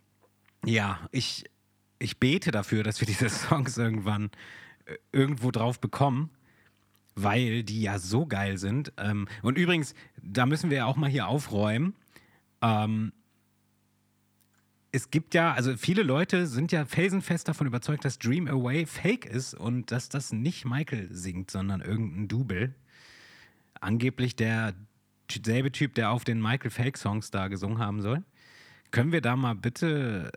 ja, 0.65 1.01
ich, 1.11 1.45
ich 1.99 2.19
bete 2.19 2.53
dafür, 2.53 2.85
dass 2.85 3.01
wir 3.01 3.07
diese 3.07 3.29
Songs 3.31 3.77
irgendwann 3.77 4.31
irgendwo 5.13 5.51
drauf 5.51 5.81
bekommen, 5.81 6.31
weil 7.15 7.63
die 7.63 7.83
ja 7.83 7.99
so 7.99 8.27
geil 8.27 8.59
sind. 8.59 8.93
Ähm, 8.97 9.29
und 9.43 9.59
übrigens, 9.59 9.95
da 10.23 10.47
müssen 10.47 10.71
wir 10.71 10.79
ja 10.79 10.87
auch 10.87 10.97
mal 10.97 11.11
hier 11.11 11.29
aufräumen. 11.29 11.95
Ähm, 12.63 13.13
es 14.93 15.11
gibt 15.11 15.35
ja, 15.35 15.53
also 15.53 15.77
viele 15.77 16.03
Leute 16.03 16.47
sind 16.47 16.73
ja 16.73 16.85
felsenfest 16.85 17.47
davon 17.49 17.67
überzeugt, 17.67 18.05
dass 18.05 18.19
Dream 18.19 18.49
Away 18.49 18.87
fake 18.87 19.27
ist 19.27 19.55
und 19.55 19.93
dass 19.93 20.09
das 20.09 20.33
nicht 20.33 20.65
Michael 20.65 21.09
singt, 21.13 21.51
sondern 21.51 21.81
irgendein 21.81 22.29
Double. 22.29 22.75
Angeblich 23.81 24.37
der 24.37 24.75
selbe 25.45 25.71
Typ, 25.71 25.95
der 25.95 26.11
auf 26.11 26.25
den 26.25 26.43
Michael 26.43 26.71
Fake 26.71 26.99
Songs 26.99 27.31
da 27.31 27.49
gesungen 27.49 27.79
haben 27.79 28.03
soll. 28.03 28.25
Können 28.91 29.13
wir 29.13 29.21
da 29.21 29.37
mal 29.37 29.55
bitte 29.55 30.33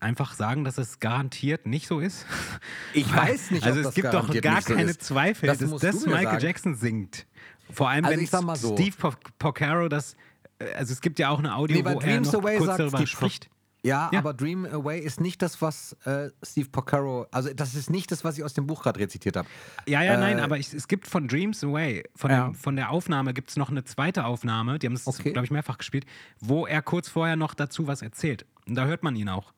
einfach 0.00 0.34
sagen, 0.34 0.64
dass 0.64 0.78
es 0.78 0.98
garantiert 1.00 1.66
nicht 1.66 1.86
so 1.86 2.00
ist? 2.00 2.26
Ich 2.94 3.14
weiß 3.14 3.50
nicht, 3.52 3.62
Also 3.64 3.80
es 3.80 3.94
gibt 3.94 4.12
doch 4.12 4.28
gar 4.40 4.62
so 4.62 4.74
keine 4.74 4.90
ist. 4.90 5.02
Zweifel, 5.02 5.46
Das 5.46 5.58
dass 5.58 5.70
das 5.80 6.06
Michael 6.06 6.24
sagen. 6.24 6.40
Jackson 6.40 6.74
singt. 6.74 7.26
Vor 7.70 7.88
allem, 7.88 8.04
Also 8.04 8.18
wenn 8.18 8.56
so. 8.56 8.74
Steve 8.74 8.96
Po- 8.96 9.14
Porcaro 9.38 9.88
das, 9.88 10.16
äh, 10.58 10.72
also 10.74 10.92
es 10.92 11.00
gibt 11.00 11.18
ja 11.20 11.28
auch 11.30 11.38
eine 11.38 11.54
Audio, 11.54 11.76
Nee, 11.78 11.84
wo 11.84 11.90
er 11.90 11.98
Dreams 12.00 12.32
noch 12.32 12.40
Away 12.42 12.58
kurz 12.58 12.76
darüber 12.76 12.98
Steve 12.98 13.06
spricht. 13.06 13.48
Ja, 13.82 14.10
Ja. 14.12 14.18
aber 14.18 14.34
Dream 14.34 14.66
Away 14.66 14.98
ist 15.00 15.20
nicht 15.22 15.40
das, 15.40 15.62
was 15.62 15.94
äh, 16.04 16.28
Steve 16.42 16.68
Porcaro, 16.68 17.26
also 17.30 17.50
das 17.54 17.74
ist 17.74 17.88
nicht 17.88 18.10
das, 18.10 18.24
was 18.24 18.36
ich 18.36 18.44
aus 18.44 18.52
dem 18.52 18.66
Buch 18.66 18.82
gerade 18.82 18.98
rezitiert 19.00 19.36
habe. 19.36 19.48
Ja, 19.86 20.02
ja, 20.02 20.18
nein, 20.18 20.38
Äh, 20.38 20.42
aber 20.42 20.58
ich, 20.58 20.74
es 20.74 20.86
gibt 20.88 21.06
von 21.06 21.28
Dreams 21.28 21.62
Away, 21.64 22.02
von, 22.14 22.30
Ja. 22.30 22.44
dem, 22.48 22.54
von 22.56 22.76
der 22.76 22.90
Aufnahme 22.90 23.32
gibt 23.32 23.50
es 23.50 23.56
noch 23.56 23.70
eine 23.70 23.84
zweite 23.84 24.24
Aufnahme, 24.26 24.78
die 24.78 24.86
haben 24.86 24.94
es, 24.94 25.06
Okay. 25.06 25.32
glaube 25.32 25.44
ich, 25.46 25.50
mehrfach 25.50 25.78
gespielt, 25.78 26.04
wo 26.40 26.66
er 26.66 26.82
kurz 26.82 27.08
vorher 27.08 27.36
noch 27.36 27.54
dazu 27.54 27.86
was 27.86 28.02
erzählt. 28.02 28.44
Und 28.68 28.74
da 28.74 28.84
hört 28.84 29.02
man 29.02 29.16
ihn 29.16 29.28
auch. 29.30 29.52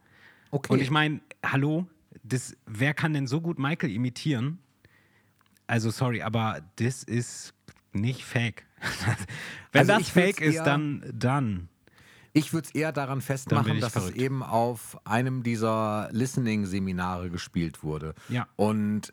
Okay. 0.52 0.72
Und 0.72 0.80
ich 0.80 0.90
meine, 0.90 1.20
hallo, 1.44 1.86
das, 2.22 2.56
wer 2.66 2.94
kann 2.94 3.14
denn 3.14 3.26
so 3.26 3.40
gut 3.40 3.58
Michael 3.58 3.90
imitieren? 3.90 4.58
Also, 5.66 5.90
sorry, 5.90 6.22
aber 6.22 6.60
das 6.76 7.02
ist 7.02 7.54
nicht 7.92 8.24
fake. 8.24 8.64
Wenn 9.72 9.80
Also 9.88 9.98
das 9.98 10.08
fake 10.10 10.40
ist, 10.40 10.56
eher- 10.56 10.64
dann, 10.64 11.02
dann. 11.12 11.68
Ich 12.34 12.52
würde 12.52 12.68
es 12.68 12.74
eher 12.74 12.92
daran 12.92 13.20
festmachen, 13.20 13.80
dass 13.80 13.92
verrückt. 13.92 14.16
es 14.16 14.22
eben 14.22 14.42
auf 14.42 14.98
einem 15.06 15.42
dieser 15.42 16.08
Listening-Seminare 16.12 17.28
gespielt 17.30 17.82
wurde. 17.82 18.14
Ja. 18.28 18.48
Und 18.56 19.12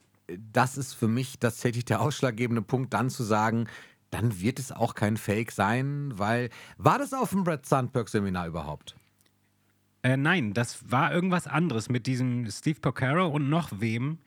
das 0.54 0.78
ist 0.78 0.94
für 0.94 1.08
mich 1.10 1.40
tatsächlich 1.40 1.84
der 1.86 2.00
ausschlaggebende 2.02 2.62
Punkt, 2.62 2.94
dann 2.94 3.10
zu 3.10 3.24
sagen, 3.24 3.68
dann 4.10 4.40
wird 4.40 4.58
es 4.60 4.72
auch 4.72 4.96
kein 4.96 5.18
Fake 5.18 5.52
sein, 5.52 6.14
weil 6.18 6.50
war 6.78 6.98
das 6.98 7.14
auf 7.14 7.32
dem 7.32 7.44
Brad 7.44 7.66
Sandberg-Seminar 7.66 8.48
überhaupt? 8.48 8.96
Äh, 10.04 10.18
nein, 10.18 10.54
das 10.54 10.90
war 10.92 11.14
irgendwas 11.14 11.46
anderes 11.48 11.90
mit 11.90 12.08
diesem 12.08 12.50
Steve 12.50 12.80
Porcaro 12.80 13.28
und 13.28 13.50
noch 13.50 13.70
wem. 13.80 14.18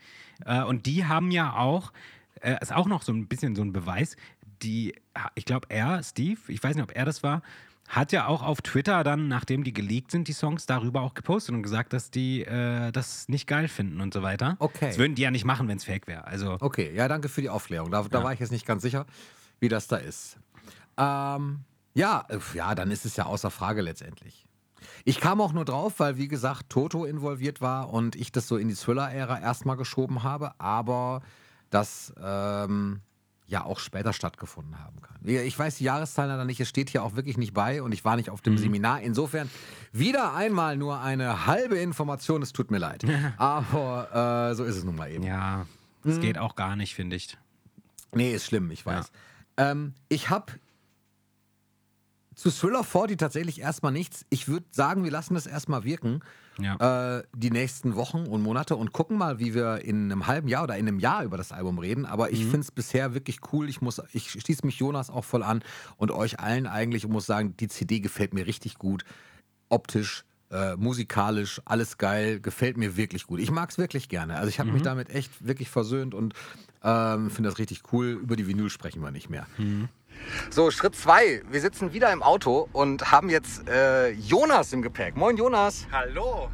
Äh, 0.45 0.63
und 0.63 0.87
die 0.87 1.07
haben 1.07 1.31
ja 1.31 1.55
auch, 1.57 1.93
äh, 2.41 2.57
ist 2.61 2.73
auch 2.73 2.87
noch 2.87 3.03
so 3.03 3.13
ein 3.13 3.27
bisschen 3.27 3.55
so 3.57 3.63
ein 3.63 3.73
Beweis, 3.73 4.17
die, 4.63 4.95
ich 5.35 5.45
glaube, 5.45 5.67
er, 5.71 6.03
Steve, 6.03 6.39
ich 6.49 6.63
weiß 6.63 6.75
nicht, 6.77 6.85
ob 6.85 6.95
er 6.95 7.05
das 7.05 7.23
war, 7.23 7.43
hat 7.89 8.13
ja 8.13 8.27
auch 8.27 8.43
auf 8.43 8.63
Twitter 8.63 9.03
dann, 9.03 9.29
nachdem 9.29 9.65
die 9.65 9.73
geleakt 9.73 10.11
sind, 10.13 10.29
die 10.29 10.33
Songs 10.33 10.67
darüber 10.67 11.01
auch 11.03 11.15
gepostet 11.15 11.55
und 11.55 11.63
gesagt, 11.63 11.93
dass 11.93 12.11
die 12.11 12.43
äh, 12.43 12.93
das 12.93 13.29
nicht 13.29 13.47
geil 13.47 13.67
finden 13.69 14.01
und 14.01 14.15
so 14.15 14.23
weiter. 14.23 14.57
Okay. 14.61 14.87
Das 14.89 14.99
würden 14.99 15.15
die 15.15 15.23
ja 15.23 15.31
nicht 15.31 15.45
machen, 15.45 15.69
wenn 15.69 15.79
es 15.79 15.85
fake 15.85 16.07
wäre. 16.07 16.25
Also, 16.27 16.57
Okay, 16.61 16.93
ja, 16.95 17.09
danke 17.09 17.29
für 17.29 17.43
die 17.43 17.51
Aufklärung. 17.51 17.91
Da, 17.91 18.03
da 18.03 18.19
Ja. 18.19 18.25
war 18.25 18.33
ich 18.33 18.41
jetzt 18.41 18.53
nicht 18.53 18.67
ganz 18.67 18.83
sicher, 18.83 19.05
wie 19.61 19.69
das 19.69 19.89
da 19.89 19.97
ist. 19.97 20.39
Ähm, 20.97 21.61
ja, 21.95 22.25
äh, 22.29 22.39
ja, 22.55 22.75
dann 22.75 22.91
ist 22.91 23.05
es 23.05 23.17
ja 23.17 23.27
außer 23.27 23.51
Frage 23.51 23.83
letztendlich. 23.83 24.47
Ich 25.05 25.21
kam 25.21 25.41
auch 25.41 25.53
nur 25.53 25.65
drauf, 25.65 25.95
weil, 25.99 26.17
wie 26.17 26.29
gesagt, 26.29 26.71
Toto 26.71 27.05
involviert 27.05 27.61
war 27.61 27.91
und 27.93 28.17
ich 28.17 28.33
das 28.33 28.49
so 28.49 28.57
in 28.57 28.69
die 28.69 28.75
Thriller-Ära 28.75 29.41
erstmal 29.41 29.77
geschoben 29.77 30.23
habe, 30.23 30.53
aber 30.59 31.23
das 31.71 32.13
ähm, 32.23 33.01
ja 33.47 33.65
auch 33.65 33.79
später 33.81 34.13
stattgefunden 34.13 34.79
haben 34.79 35.01
kann. 35.03 35.17
Ich 35.25 35.59
weiß 35.59 35.77
die 35.77 35.85
Jahreszahl 35.85 36.27
leider 36.29 36.45
nicht, 36.45 36.61
es 36.61 36.69
steht 36.69 36.91
hier 36.91 37.03
auch 37.03 37.15
wirklich 37.17 37.37
nicht 37.39 37.55
bei 37.55 37.83
und 37.83 37.93
ich 37.93 38.05
war 38.05 38.17
nicht 38.17 38.31
auf 38.31 38.41
dem 38.41 38.59
Seminar. 38.59 39.01
Insofern 39.03 39.51
wieder 39.93 40.35
einmal 40.35 40.77
nur 40.77 41.01
eine 41.01 41.47
halbe 41.47 41.77
Information, 41.79 42.43
es 42.43 42.53
tut 42.53 42.71
mir 42.71 42.79
leid. 42.79 43.05
Aber 43.37 44.51
äh, 44.51 44.55
so 44.55 44.65
ist 44.65 44.77
es 44.77 44.85
nun 44.85 44.97
mal 44.97 45.11
eben. 45.11 45.25
ja, 45.25 45.67
das 46.05 46.17
Mhm. 46.17 46.21
geht 46.21 46.39
auch 46.39 46.57
gar 46.57 46.77
nicht, 46.77 46.95
finde 46.95 47.17
ich. 47.17 47.37
Nee, 48.15 48.35
ist 48.35 48.47
schlimm, 48.47 48.71
ich 48.71 48.85
weiß. 48.85 49.13
Ähm, 49.59 49.95
ich 50.09 50.29
habe 50.31 50.53
zu 52.35 52.51
Thriller 52.51 52.85
40 52.85 53.19
tatsächlich 53.19 53.61
erstmal 53.61 53.93
nichts. 53.93 54.25
Ich 54.31 54.49
würde 54.49 54.67
sagen, 54.71 55.05
wir 55.05 55.11
lassen 55.11 55.35
das 55.35 55.47
erstmal 55.47 55.85
wirken. 55.85 56.21
Ja. 56.59 57.19
Äh, 57.19 57.23
die 57.35 57.51
nächsten 57.51 57.97
Wochen 57.97 58.27
und 58.27 58.43
Monate 58.43 58.77
und 58.77 58.93
gucken 58.93 59.17
mal, 59.17 59.39
wie 59.39 59.55
wir 59.55 59.83
in 59.85 60.11
einem 60.13 60.27
halben 60.27 60.49
Jahr 60.49 60.65
oder 60.65 60.77
in 60.77 60.87
einem 60.87 60.99
Jahr 60.99 61.25
über 61.25 61.37
das 61.39 61.51
Album 61.53 61.79
reden. 61.79 62.05
Aber 62.05 62.27
Mhm. 62.29 62.33
ich 62.35 62.41
finde 62.43 62.61
es 62.61 62.71
bisher 62.71 63.15
wirklich 63.15 63.39
cool. 63.53 63.69
Ich 63.69 63.81
muss, 63.81 64.01
ich 64.13 64.31
schließe 64.31 64.67
mich 64.67 64.79
Jonas 64.79 65.09
auch 65.11 65.25
voll 65.25 65.43
an 65.43 65.63
und 65.97 66.11
euch 66.11 66.41
allen 66.41 66.67
eigentlich 66.67 67.07
und 67.07 67.13
muss 67.13 67.25
sagen, 67.27 67.55
die 67.59 67.69
CD 67.69 68.01
gefällt 68.01 68.35
mir 68.35 68.47
richtig 68.47 68.77
gut. 68.77 69.05
Optisch, 69.71 70.25
äh, 70.51 70.77
musikalisch, 70.77 71.63
alles 71.65 71.97
geil, 71.97 72.39
gefällt 72.41 72.77
mir 72.77 72.99
wirklich 72.99 73.27
gut. 73.27 73.41
Ich 73.41 73.51
mag 73.51 73.71
es 73.71 73.79
wirklich 73.79 74.11
gerne. 74.11 74.37
Also 74.37 74.49
ich 74.51 74.59
habe 74.59 74.69
Mhm. 74.69 74.75
mich 74.75 74.83
damit 74.83 75.09
echt 75.09 75.47
wirklich 75.47 75.71
versöhnt 75.71 76.15
und 76.15 76.35
ähm, 76.85 77.31
finde 77.31 77.49
das 77.49 77.59
richtig 77.59 77.83
cool. 77.93 78.09
Über 78.23 78.37
die 78.37 78.47
Vinyl 78.47 78.69
sprechen 78.69 79.01
wir 79.03 79.11
nicht 79.13 79.31
mehr. 79.31 79.47
So, 80.51 80.71
Schritt 80.71 80.95
zwei. 80.95 81.43
Wir 81.51 81.61
sitzen 81.61 81.93
wieder 81.93 82.13
im 82.13 82.23
Auto 82.23 82.69
und 82.73 83.11
haben 83.11 83.29
jetzt 83.31 83.69
äh, 83.69 84.11
Jonas 84.11 84.73
im 84.73 84.83
Gepäck. 84.83 85.17
Moin 85.17 85.37
Jonas. 85.37 85.87
Hallo. 85.93 86.51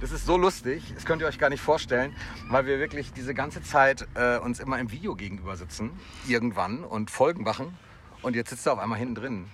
Das 0.00 0.12
ist 0.12 0.26
so 0.26 0.36
lustig, 0.36 0.92
das 0.94 1.06
könnt 1.06 1.22
ihr 1.22 1.26
euch 1.26 1.38
gar 1.38 1.48
nicht 1.48 1.62
vorstellen, 1.62 2.14
weil 2.50 2.66
wir 2.66 2.78
wirklich 2.78 3.14
diese 3.14 3.32
ganze 3.32 3.62
Zeit 3.62 4.06
äh, 4.14 4.36
uns 4.36 4.60
immer 4.60 4.78
im 4.78 4.92
Video 4.92 5.14
gegenüber 5.14 5.56
sitzen, 5.56 5.90
irgendwann 6.28 6.84
und 6.84 7.10
Folgen 7.10 7.44
machen. 7.44 7.78
Und 8.20 8.36
jetzt 8.36 8.50
sitzt 8.50 8.66
er 8.66 8.74
auf 8.74 8.78
einmal 8.78 8.98
hinten 8.98 9.14
drin. 9.14 9.46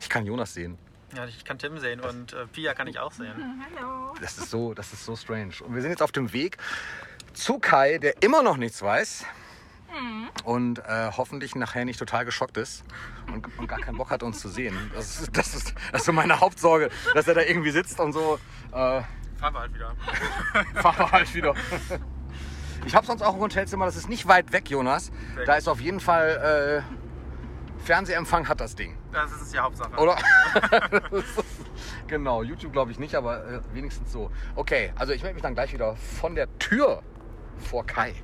Ich 0.00 0.08
kann 0.08 0.24
Jonas 0.24 0.54
sehen. 0.54 0.78
Ja, 1.14 1.26
ich 1.26 1.44
kann 1.44 1.58
Tim 1.58 1.78
sehen 1.78 2.00
und 2.00 2.32
äh, 2.32 2.46
Pia 2.46 2.72
kann 2.72 2.86
ich 2.86 2.98
auch 2.98 3.12
sehen. 3.12 3.34
Das 4.20 4.38
ist 4.38 4.50
so, 4.50 4.74
das 4.74 4.92
ist 4.92 5.04
so 5.04 5.16
strange. 5.16 5.54
Und 5.60 5.74
wir 5.74 5.82
sind 5.82 5.90
jetzt 5.90 6.02
auf 6.02 6.12
dem 6.12 6.32
Weg 6.32 6.56
zu 7.34 7.58
Kai, 7.58 7.98
der 7.98 8.22
immer 8.22 8.42
noch 8.42 8.56
nichts 8.56 8.80
weiß. 8.80 9.26
Und 10.44 10.78
äh, 10.80 11.10
hoffentlich 11.16 11.54
nachher 11.54 11.84
nicht 11.84 11.98
total 11.98 12.24
geschockt 12.24 12.56
ist 12.56 12.84
und, 13.32 13.46
und 13.58 13.66
gar 13.68 13.80
keinen 13.80 13.96
Bock 13.96 14.10
hat, 14.10 14.22
uns 14.22 14.40
zu 14.40 14.48
sehen. 14.48 14.90
Das 14.94 15.20
ist, 15.20 15.36
das, 15.36 15.54
ist, 15.54 15.74
das 15.92 16.02
ist 16.02 16.06
so 16.06 16.12
meine 16.12 16.40
Hauptsorge, 16.40 16.90
dass 17.14 17.28
er 17.28 17.34
da 17.34 17.42
irgendwie 17.42 17.70
sitzt 17.70 18.00
und 18.00 18.12
so. 18.12 18.38
Äh, 18.72 19.02
Fahren 19.36 19.54
wir 19.54 19.60
halt 19.60 19.74
wieder. 19.74 19.94
fahren 20.82 20.98
wir 20.98 21.12
halt 21.12 21.34
wieder. 21.34 21.54
Ich 22.86 22.94
habe 22.94 23.06
sonst 23.06 23.22
auch 23.22 23.34
ein 23.34 23.40
Hotelzimmer, 23.40 23.86
das 23.86 23.96
ist 23.96 24.08
nicht 24.08 24.28
weit 24.28 24.52
weg, 24.52 24.68
Jonas. 24.70 25.06
Sehr 25.34 25.44
Da 25.44 25.52
gut. 25.52 25.58
ist 25.60 25.68
auf 25.68 25.80
jeden 25.80 26.00
Fall 26.00 26.84
äh, 26.84 27.84
Fernsehempfang 27.84 28.48
hat 28.48 28.60
das 28.60 28.74
Ding. 28.74 28.96
Das 29.12 29.30
ist 29.32 29.52
die 29.52 29.58
Hauptsache. 29.58 29.94
Oder? 29.96 30.16
genau, 32.06 32.42
YouTube 32.42 32.72
glaube 32.72 32.90
ich 32.90 32.98
nicht, 32.98 33.14
aber 33.14 33.44
äh, 33.46 33.60
wenigstens 33.72 34.10
so. 34.12 34.30
Okay, 34.56 34.92
also 34.96 35.12
ich 35.12 35.22
melde 35.22 35.34
mich 35.34 35.42
dann 35.42 35.54
gleich 35.54 35.72
wieder 35.72 35.96
von 35.96 36.34
der 36.34 36.58
Tür 36.58 37.02
vor 37.58 37.86
Kai. 37.86 38.14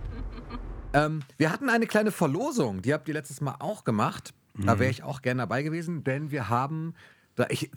Ähm, 0.92 1.20
wir 1.36 1.52
hatten 1.52 1.68
eine 1.68 1.86
kleine 1.86 2.10
Verlosung, 2.10 2.82
die 2.82 2.92
habt 2.92 3.06
ihr 3.06 3.14
letztes 3.14 3.40
Mal 3.40 3.56
auch 3.60 3.84
gemacht. 3.84 4.34
Da 4.58 4.78
wäre 4.78 4.90
ich 4.90 5.02
auch 5.02 5.22
gerne 5.22 5.42
dabei 5.42 5.62
gewesen, 5.62 6.04
denn 6.04 6.30
wir 6.30 6.48
haben, 6.48 6.94
da 7.36 7.46
ich, 7.48 7.70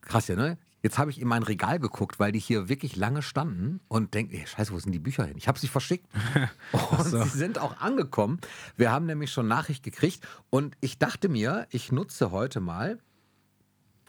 krass 0.00 0.28
ja, 0.28 0.36
ne? 0.36 0.58
Jetzt 0.82 0.98
habe 0.98 1.10
ich 1.10 1.20
in 1.20 1.28
mein 1.28 1.42
Regal 1.42 1.78
geguckt, 1.78 2.18
weil 2.18 2.32
die 2.32 2.38
hier 2.38 2.68
wirklich 2.68 2.96
lange 2.96 3.20
standen 3.20 3.80
und 3.88 4.14
denke, 4.14 4.36
ey, 4.36 4.46
scheiße, 4.46 4.72
wo 4.72 4.78
sind 4.78 4.92
die 4.92 4.98
Bücher 4.98 5.24
hin? 5.24 5.36
Ich 5.36 5.48
habe 5.48 5.58
sie 5.58 5.66
verschickt. 5.66 6.06
Und 6.72 7.04
sie 7.04 7.28
sind 7.28 7.58
auch 7.58 7.80
angekommen. 7.80 8.40
Wir 8.76 8.92
haben 8.92 9.06
nämlich 9.06 9.32
schon 9.32 9.48
Nachricht 9.48 9.82
gekriegt 9.82 10.26
und 10.50 10.76
ich 10.80 10.98
dachte 10.98 11.28
mir, 11.28 11.66
ich 11.70 11.90
nutze 11.90 12.30
heute 12.30 12.60
mal 12.60 12.98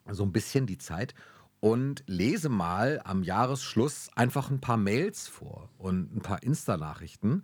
so 0.09 0.23
ein 0.23 0.31
bisschen 0.31 0.67
die 0.67 0.77
Zeit 0.77 1.15
und 1.59 2.03
lese 2.05 2.49
mal 2.49 3.01
am 3.03 3.23
Jahresschluss 3.23 4.09
einfach 4.15 4.51
ein 4.51 4.61
paar 4.61 4.77
Mails 4.77 5.27
vor 5.27 5.69
und 5.77 6.15
ein 6.15 6.21
paar 6.21 6.43
Insta-Nachrichten 6.43 7.43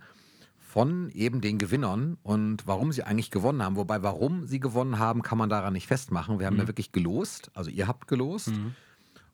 von 0.73 1.11
eben 1.11 1.39
den 1.39 1.59
Gewinnern 1.59 2.17
und 2.23 2.65
warum 2.65 2.91
sie 2.91 3.03
eigentlich 3.03 3.29
gewonnen 3.29 3.61
haben. 3.61 3.75
Wobei, 3.75 4.01
warum 4.01 4.47
sie 4.47 4.59
gewonnen 4.59 4.97
haben, 4.97 5.21
kann 5.21 5.37
man 5.37 5.47
daran 5.47 5.73
nicht 5.73 5.85
festmachen. 5.85 6.39
Wir 6.39 6.47
haben 6.47 6.57
ja 6.57 6.65
wirklich 6.65 6.91
gelost, 6.91 7.51
also 7.53 7.69
ihr 7.69 7.87
habt 7.87 8.07
gelost 8.07 8.51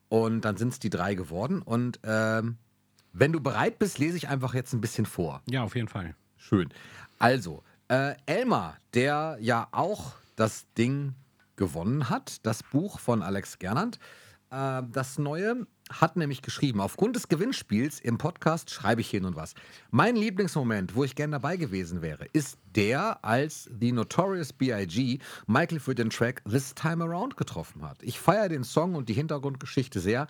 und 0.09 0.41
dann 0.41 0.57
sind 0.57 0.73
es 0.73 0.79
die 0.79 0.89
drei 0.89 1.15
geworden. 1.15 1.61
Und 1.61 2.01
ähm, 2.03 2.57
wenn 3.13 3.31
du 3.31 3.39
bereit 3.39 3.79
bist, 3.79 3.99
lese 3.99 4.17
ich 4.17 4.27
einfach 4.27 4.53
jetzt 4.53 4.73
ein 4.73 4.81
bisschen 4.81 5.05
vor. 5.05 5.41
Ja, 5.49 5.63
auf 5.63 5.75
jeden 5.75 5.87
Fall. 5.87 6.13
Schön. 6.35 6.67
Also, 7.19 7.63
äh, 7.87 8.15
Elmar, 8.25 8.75
der 8.93 9.37
ja 9.39 9.69
auch 9.71 10.15
das 10.35 10.65
Ding 10.77 11.13
gewonnen 11.55 12.09
hat, 12.09 12.45
das 12.45 12.63
Buch 12.63 12.99
von 12.99 13.23
Alex 13.23 13.59
Gernand, 13.59 13.97
äh, 14.51 14.81
das 14.91 15.17
neue, 15.17 15.65
hat 15.89 16.15
nämlich 16.15 16.41
geschrieben, 16.41 16.81
aufgrund 16.81 17.15
des 17.15 17.27
Gewinnspiels 17.27 17.99
im 17.99 18.17
Podcast 18.17 18.69
schreibe 18.69 19.01
ich 19.01 19.09
hier 19.09 19.21
nun 19.21 19.35
was. 19.35 19.55
Mein 19.91 20.15
Lieblingsmoment, 20.15 20.95
wo 20.95 21.03
ich 21.03 21.15
gern 21.15 21.31
dabei 21.31 21.57
gewesen 21.57 22.01
wäre, 22.01 22.25
ist 22.33 22.57
der, 22.75 23.23
als 23.25 23.69
The 23.79 23.91
Notorious 23.91 24.53
B.I.G. 24.53 25.19
Michael 25.47 25.79
für 25.79 25.95
den 25.95 26.09
Track 26.09 26.43
This 26.49 26.75
Time 26.75 27.03
Around 27.03 27.37
getroffen 27.37 27.81
hat. 27.81 27.97
Ich 28.03 28.19
feiere 28.19 28.49
den 28.49 28.63
Song 28.63 28.95
und 28.95 29.09
die 29.09 29.13
Hintergrundgeschichte 29.13 29.99
sehr, 29.99 30.27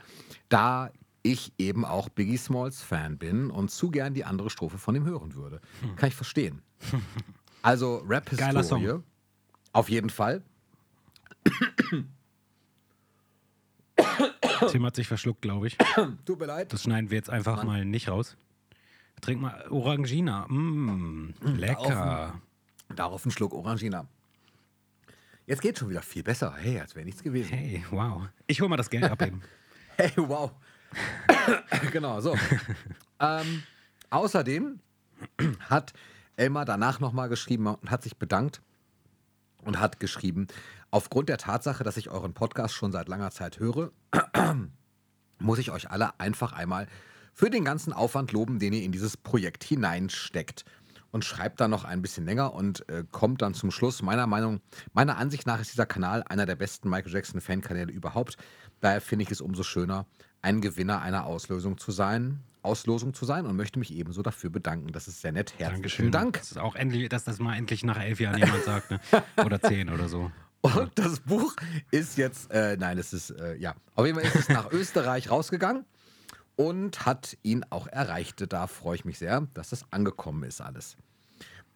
da 0.47 0.91
ich 1.21 1.51
eben 1.57 1.83
auch 1.83 2.07
Biggie 2.09 2.37
Smalls 2.37 2.81
Fan 2.81 3.17
bin 3.17 3.51
und 3.51 3.69
zu 3.69 3.91
gern 3.91 4.13
die 4.13 4.23
andere 4.23 4.49
Strophe 4.49 4.77
von 4.77 4.95
ihm 4.95 5.05
hören 5.05 5.35
würde. 5.35 5.59
Kann 5.97 6.09
ich 6.09 6.15
verstehen. 6.15 6.61
Also 7.61 7.97
Rap-Historie. 8.07 8.99
Auf 9.73 9.89
jeden 9.89 10.09
Fall. 10.09 10.41
Tim 14.71 14.85
hat 14.85 14.95
sich 14.95 15.07
verschluckt, 15.07 15.41
glaube 15.41 15.67
ich. 15.67 15.77
Tut 16.25 16.39
mir 16.39 16.45
leid. 16.45 16.73
Das 16.73 16.83
schneiden 16.83 17.09
wir 17.09 17.17
jetzt 17.17 17.29
einfach 17.29 17.63
mal 17.63 17.85
nicht 17.85 18.09
raus. 18.09 18.37
Trink 19.21 19.41
mal 19.41 19.65
Orangina. 19.69 20.47
Mm, 20.47 21.33
lecker. 21.43 22.39
Darauf 22.95 23.25
einen 23.25 23.31
Schluck 23.31 23.53
Orangina. 23.53 24.07
Jetzt 25.45 25.61
geht 25.61 25.79
schon 25.79 25.89
wieder 25.89 26.01
viel 26.01 26.23
besser. 26.23 26.53
Hey, 26.57 26.79
als 26.79 26.95
wäre 26.95 27.05
nichts 27.05 27.23
gewesen. 27.23 27.49
Hey, 27.49 27.83
wow. 27.89 28.21
Ich 28.47 28.61
hole 28.61 28.69
mal 28.69 28.77
das 28.77 28.89
Geld 28.89 29.03
ab 29.05 29.21
eben. 29.21 29.41
Hey, 29.97 30.13
wow. 30.15 30.51
genau, 31.91 32.21
so. 32.21 32.33
ähm, 33.19 33.63
außerdem 34.09 34.79
hat 35.69 35.91
Elmar 36.37 36.63
danach 36.63 37.01
nochmal 37.01 37.27
geschrieben 37.27 37.67
und 37.67 37.91
hat 37.91 38.03
sich 38.03 38.15
bedankt 38.15 38.61
und 39.65 39.77
hat 39.77 39.99
geschrieben, 39.99 40.47
aufgrund 40.91 41.29
der 41.29 41.37
Tatsache, 41.37 41.83
dass 41.83 41.97
ich 41.97 42.09
euren 42.09 42.33
Podcast 42.33 42.73
schon 42.73 42.91
seit 42.91 43.07
langer 43.07 43.31
Zeit 43.31 43.59
höre, 43.59 43.91
muss 45.39 45.59
ich 45.59 45.71
euch 45.71 45.89
alle 45.89 46.19
einfach 46.19 46.53
einmal 46.53 46.87
für 47.33 47.49
den 47.49 47.63
ganzen 47.63 47.93
Aufwand 47.93 48.31
loben, 48.31 48.59
den 48.59 48.73
ihr 48.73 48.83
in 48.83 48.91
dieses 48.91 49.17
Projekt 49.17 49.63
hineinsteckt. 49.63 50.65
Und 51.11 51.25
schreibt 51.25 51.59
dann 51.59 51.71
noch 51.71 51.85
ein 51.85 52.03
bisschen 52.03 52.25
länger 52.25 52.53
und 52.53 52.87
äh, 52.87 53.03
kommt 53.09 53.41
dann 53.41 53.55
zum 53.55 53.71
Schluss. 53.71 54.03
Meiner 54.03 54.27
Meinung, 54.27 54.61
meiner 54.93 55.17
Ansicht 55.17 55.47
nach 55.47 55.59
ist 55.59 55.71
dieser 55.73 55.87
Kanal 55.87 56.23
einer 56.29 56.45
der 56.45 56.55
besten 56.55 56.87
Michael 56.87 57.11
Jackson 57.11 57.41
Fankanäle 57.41 57.91
überhaupt. 57.91 58.37
Daher 58.79 59.01
finde 59.01 59.23
ich 59.23 59.31
es 59.31 59.41
umso 59.41 59.63
schöner, 59.63 60.05
ein 60.43 60.61
Gewinner 60.61 61.01
einer 61.01 61.25
Auslosung 61.25 61.79
zu 61.79 61.91
sein, 61.91 62.43
Auslosung 62.61 63.15
zu 63.15 63.25
sein 63.25 63.47
und 63.47 63.55
möchte 63.55 63.79
mich 63.79 63.91
ebenso 63.91 64.21
dafür 64.21 64.51
bedanken. 64.51 64.91
Das 64.91 65.07
ist 65.07 65.21
sehr 65.21 65.31
nett. 65.31 65.53
Herzlichen 65.57 65.73
Dankeschön. 65.81 66.11
Dank. 66.11 66.37
Das 66.37 66.51
ist 66.51 66.59
auch 66.59 66.75
endlich, 66.75 67.09
dass 67.09 67.23
das 67.23 67.39
mal 67.39 67.55
endlich 67.55 67.83
nach 67.83 67.99
elf 67.99 68.19
Jahren 68.19 68.37
jemand 68.37 68.63
sagt, 68.63 68.91
ne? 68.91 68.99
Oder 69.43 69.59
zehn 69.61 69.89
oder 69.89 70.09
so. 70.09 70.29
Und 70.61 70.91
das 70.95 71.19
Buch 71.21 71.55
ist 71.91 72.17
jetzt, 72.17 72.51
äh, 72.51 72.75
nein, 72.77 72.97
es 72.97 73.13
ist, 73.13 73.29
äh, 73.31 73.55
ja, 73.57 73.75
auf 73.95 74.05
jeden 74.05 74.19
Fall 74.19 74.27
ist 74.27 74.35
es 74.35 74.49
nach 74.49 74.69
Österreich 74.71 75.31
rausgegangen 75.31 75.85
und 76.57 77.05
hat 77.05 77.37
ihn 77.43 77.63
auch 77.69 77.87
erreicht. 77.87 78.43
Da 78.51 78.67
freue 78.67 78.95
ich 78.95 79.05
mich 79.05 79.19
sehr, 79.19 79.47
dass 79.53 79.69
das 79.69 79.85
angekommen 79.91 80.43
ist 80.43 80.59
alles. 80.59 80.97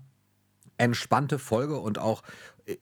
entspannte 0.80 1.38
Folge 1.38 1.78
und 1.78 1.98
auch 1.98 2.22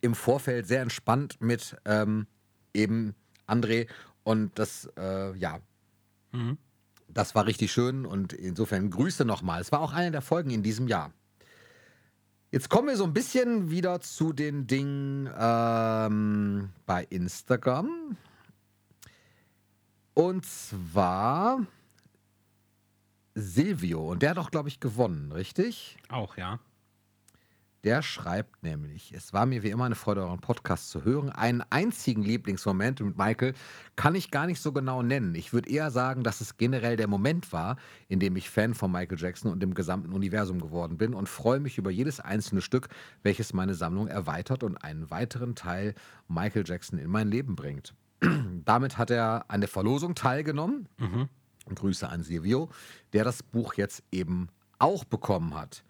im 0.00 0.14
Vorfeld 0.14 0.66
sehr 0.66 0.82
entspannt 0.82 1.40
mit 1.40 1.76
ähm, 1.84 2.26
eben 2.72 3.14
André. 3.46 3.88
Und 4.22 4.58
das, 4.58 4.88
äh, 4.96 5.36
ja, 5.36 5.58
das 7.08 7.34
war 7.34 7.46
richtig 7.46 7.72
schön 7.72 8.06
und 8.06 8.32
insofern 8.32 8.90
Grüße 8.90 9.24
nochmal. 9.24 9.60
Es 9.60 9.72
war 9.72 9.80
auch 9.80 9.92
eine 9.92 10.10
der 10.10 10.22
Folgen 10.22 10.50
in 10.50 10.62
diesem 10.62 10.86
Jahr. 10.86 11.12
Jetzt 12.50 12.70
kommen 12.70 12.88
wir 12.88 12.96
so 12.96 13.04
ein 13.04 13.12
bisschen 13.12 13.70
wieder 13.70 14.00
zu 14.00 14.32
den 14.32 14.66
Dingen 14.66 15.28
ähm, 15.38 16.70
bei 16.86 17.04
Instagram. 17.10 18.16
Und 20.14 20.46
zwar 20.46 21.66
Silvio. 23.34 24.10
Und 24.10 24.22
der 24.22 24.30
hat 24.30 24.38
auch, 24.38 24.50
glaube 24.50 24.68
ich, 24.68 24.80
gewonnen, 24.80 25.32
richtig? 25.32 25.98
Auch, 26.08 26.36
ja. 26.36 26.58
Der 27.84 28.02
schreibt 28.02 28.64
nämlich, 28.64 29.12
es 29.14 29.32
war 29.32 29.46
mir 29.46 29.62
wie 29.62 29.70
immer 29.70 29.84
eine 29.84 29.94
Freude, 29.94 30.22
euren 30.22 30.40
Podcast 30.40 30.90
zu 30.90 31.04
hören. 31.04 31.30
Einen 31.30 31.62
einzigen 31.70 32.22
Lieblingsmoment 32.22 33.00
mit 33.00 33.16
Michael 33.16 33.54
kann 33.94 34.16
ich 34.16 34.32
gar 34.32 34.46
nicht 34.46 34.60
so 34.60 34.72
genau 34.72 35.02
nennen. 35.02 35.34
Ich 35.36 35.52
würde 35.52 35.70
eher 35.70 35.92
sagen, 35.92 36.24
dass 36.24 36.40
es 36.40 36.56
generell 36.56 36.96
der 36.96 37.06
Moment 37.06 37.52
war, 37.52 37.76
in 38.08 38.18
dem 38.18 38.34
ich 38.34 38.50
Fan 38.50 38.74
von 38.74 38.90
Michael 38.90 39.18
Jackson 39.20 39.52
und 39.52 39.60
dem 39.60 39.74
gesamten 39.74 40.12
Universum 40.12 40.60
geworden 40.60 40.98
bin 40.98 41.14
und 41.14 41.28
freue 41.28 41.60
mich 41.60 41.78
über 41.78 41.90
jedes 41.90 42.18
einzelne 42.18 42.62
Stück, 42.62 42.88
welches 43.22 43.52
meine 43.52 43.74
Sammlung 43.74 44.08
erweitert 44.08 44.64
und 44.64 44.76
einen 44.76 45.08
weiteren 45.10 45.54
Teil 45.54 45.94
Michael 46.26 46.64
Jackson 46.66 46.98
in 46.98 47.10
mein 47.10 47.28
Leben 47.28 47.54
bringt. 47.54 47.94
Damit 48.64 48.98
hat 48.98 49.12
er 49.12 49.44
an 49.48 49.60
der 49.60 49.68
Verlosung 49.68 50.16
teilgenommen. 50.16 50.88
Grüße 51.72 52.08
an 52.08 52.24
Silvio, 52.24 52.70
der 53.12 53.22
das 53.22 53.44
Buch 53.44 53.74
jetzt 53.74 54.02
eben 54.10 54.48
auch 54.80 55.04
bekommen 55.04 55.54
hat. 55.54 55.84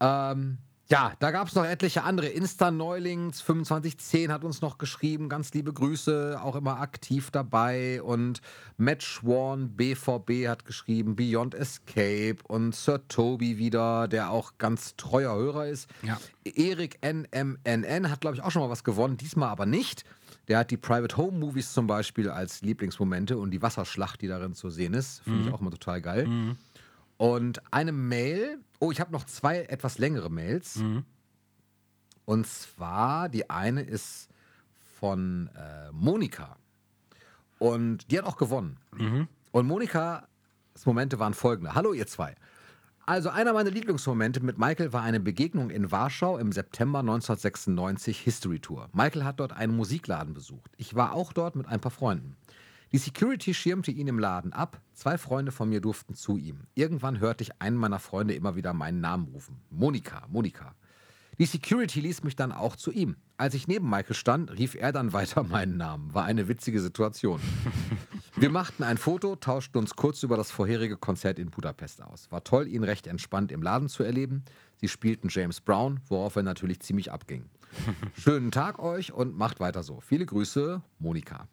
Ähm, 0.00 0.58
ja, 0.90 1.12
da 1.20 1.30
gab 1.30 1.46
es 1.46 1.54
noch 1.54 1.64
etliche 1.64 2.02
andere. 2.02 2.26
Insta-Neulings 2.26 3.38
2510 3.38 4.32
hat 4.32 4.42
uns 4.42 4.60
noch 4.60 4.76
geschrieben. 4.76 5.28
Ganz 5.28 5.54
liebe 5.54 5.72
Grüße, 5.72 6.40
auch 6.42 6.56
immer 6.56 6.80
aktiv 6.80 7.30
dabei. 7.30 8.02
Und 8.02 8.40
Matt 8.76 9.04
Schworn, 9.04 9.76
BVB, 9.76 10.48
hat 10.48 10.64
geschrieben. 10.64 11.14
Beyond 11.14 11.54
Escape 11.54 12.38
und 12.48 12.74
Sir 12.74 13.06
Toby 13.06 13.56
wieder, 13.56 14.08
der 14.08 14.30
auch 14.30 14.58
ganz 14.58 14.96
treuer 14.96 15.34
Hörer 15.36 15.68
ist. 15.68 15.88
Ja. 16.02 16.18
Erik 16.44 16.98
NMNN 17.04 18.10
hat, 18.10 18.20
glaube 18.20 18.36
ich, 18.36 18.42
auch 18.42 18.50
schon 18.50 18.62
mal 18.62 18.70
was 18.70 18.82
gewonnen, 18.82 19.16
diesmal 19.16 19.50
aber 19.50 19.66
nicht. 19.66 20.04
Der 20.48 20.58
hat 20.58 20.72
die 20.72 20.76
Private 20.76 21.16
Home 21.16 21.38
Movies 21.38 21.72
zum 21.72 21.86
Beispiel 21.86 22.28
als 22.28 22.62
Lieblingsmomente 22.62 23.38
und 23.38 23.52
die 23.52 23.62
Wasserschlacht, 23.62 24.20
die 24.22 24.26
darin 24.26 24.54
zu 24.54 24.70
sehen 24.70 24.94
ist. 24.94 25.20
Finde 25.20 25.46
ich 25.46 25.54
auch 25.54 25.60
immer 25.60 25.70
total 25.70 26.00
geil. 26.00 26.56
Und 27.16 27.62
eine 27.70 27.92
Mail, 27.92 28.58
oh, 28.80 28.90
ich 28.90 29.00
habe 29.00 29.12
noch 29.12 29.24
zwei 29.24 29.62
etwas 29.62 29.98
längere 29.98 30.30
Mails. 30.30 30.76
Und 32.24 32.46
zwar, 32.46 33.28
die 33.28 33.48
eine 33.48 33.82
ist 33.82 34.28
von 34.98 35.48
äh, 35.54 35.92
Monika. 35.92 36.56
Und 37.58 38.10
die 38.10 38.18
hat 38.18 38.24
auch 38.26 38.36
gewonnen. 38.36 38.78
Und 39.52 39.66
Monikas 39.66 40.22
Momente 40.84 41.18
waren 41.18 41.34
folgende. 41.34 41.74
Hallo, 41.74 41.92
ihr 41.92 42.06
zwei. 42.06 42.34
Also 43.06 43.28
einer 43.28 43.52
meiner 43.52 43.70
Lieblingsmomente 43.70 44.40
mit 44.40 44.56
Michael 44.56 44.92
war 44.92 45.02
eine 45.02 45.18
Begegnung 45.18 45.70
in 45.70 45.90
Warschau 45.90 46.38
im 46.38 46.52
September 46.52 47.00
1996 47.00 48.20
History 48.20 48.60
Tour. 48.60 48.88
Michael 48.92 49.24
hat 49.24 49.40
dort 49.40 49.52
einen 49.52 49.74
Musikladen 49.74 50.32
besucht. 50.32 50.70
Ich 50.76 50.94
war 50.94 51.12
auch 51.12 51.32
dort 51.32 51.56
mit 51.56 51.66
ein 51.66 51.80
paar 51.80 51.90
Freunden. 51.90 52.36
Die 52.92 52.98
Security 52.98 53.54
schirmte 53.54 53.92
ihn 53.92 54.08
im 54.08 54.18
Laden 54.18 54.52
ab. 54.52 54.80
Zwei 54.94 55.16
Freunde 55.16 55.52
von 55.52 55.68
mir 55.68 55.80
durften 55.80 56.14
zu 56.14 56.36
ihm. 56.36 56.64
Irgendwann 56.74 57.20
hörte 57.20 57.44
ich 57.44 57.62
einen 57.62 57.76
meiner 57.76 58.00
Freunde 58.00 58.34
immer 58.34 58.56
wieder 58.56 58.72
meinen 58.72 59.00
Namen 59.00 59.28
rufen. 59.28 59.60
Monika, 59.70 60.26
Monika. 60.28 60.74
Die 61.38 61.46
Security 61.46 62.00
ließ 62.00 62.24
mich 62.24 62.34
dann 62.34 62.50
auch 62.50 62.74
zu 62.74 62.90
ihm. 62.90 63.14
Als 63.36 63.54
ich 63.54 63.68
neben 63.68 63.88
Michael 63.88 64.16
stand, 64.16 64.50
rief 64.58 64.74
er 64.74 64.90
dann 64.90 65.12
weiter 65.14 65.44
meinen 65.44 65.76
Namen. 65.76 66.12
War 66.12 66.24
eine 66.24 66.48
witzige 66.48 66.80
Situation. 66.80 67.40
Wir 68.36 68.50
machten 68.50 68.82
ein 68.82 68.98
Foto, 68.98 69.36
tauschten 69.36 69.80
uns 69.80 69.94
kurz 69.94 70.24
über 70.24 70.36
das 70.36 70.50
vorherige 70.50 70.96
Konzert 70.96 71.38
in 71.38 71.50
Budapest 71.50 72.02
aus. 72.02 72.30
War 72.32 72.42
toll, 72.42 72.66
ihn 72.66 72.82
recht 72.82 73.06
entspannt 73.06 73.52
im 73.52 73.62
Laden 73.62 73.88
zu 73.88 74.02
erleben. 74.02 74.44
Sie 74.76 74.88
spielten 74.88 75.28
James 75.30 75.60
Brown, 75.60 76.00
worauf 76.08 76.34
er 76.34 76.42
natürlich 76.42 76.80
ziemlich 76.80 77.12
abging. 77.12 77.44
Schönen 78.14 78.50
Tag 78.50 78.80
euch 78.80 79.12
und 79.12 79.36
macht 79.36 79.60
weiter 79.60 79.84
so. 79.84 80.00
Viele 80.00 80.26
Grüße, 80.26 80.82
Monika. 80.98 81.46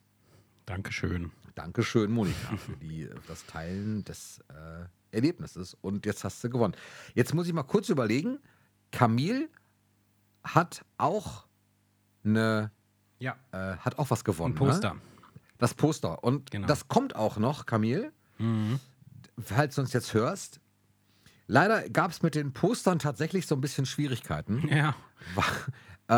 Dankeschön. 0.67 1.31
Dankeschön, 1.55 2.11
Monika, 2.11 2.55
für 2.57 2.75
die, 2.77 3.09
das 3.27 3.45
Teilen 3.47 4.03
des 4.03 4.39
äh, 4.49 4.85
Erlebnisses. 5.15 5.75
Und 5.81 6.05
jetzt 6.05 6.23
hast 6.23 6.43
du 6.43 6.49
gewonnen. 6.49 6.75
Jetzt 7.15 7.33
muss 7.33 7.47
ich 7.47 7.53
mal 7.53 7.63
kurz 7.63 7.89
überlegen. 7.89 8.37
Camille 8.91 9.49
hat 10.43 10.85
auch 10.97 11.47
eine, 12.23 12.69
Ja, 13.19 13.35
äh, 13.53 13.77
hat 13.77 13.97
auch 13.97 14.09
was 14.11 14.23
gewonnen. 14.23 14.53
ein 14.53 14.57
Poster. 14.57 14.93
Ne? 14.95 15.01
Das 15.57 15.73
Poster. 15.73 16.23
Und 16.23 16.51
Genau. 16.51 16.67
das 16.67 16.87
kommt 16.89 17.15
auch 17.15 17.37
noch, 17.37 17.65
Kamil. 17.65 18.11
Falls 19.39 19.75
du 19.75 19.81
uns 19.81 19.93
jetzt 19.93 20.13
hörst. 20.13 20.59
Leider 21.47 21.89
gab 21.89 22.11
es 22.11 22.21
mit 22.21 22.35
den 22.35 22.51
Postern 22.53 22.99
tatsächlich 22.99 23.47
so 23.47 23.55
ein 23.55 23.61
bisschen 23.61 23.85
Schwierigkeiten. 23.85 24.67
Ja. 24.67 24.95
Äh, 26.09 26.13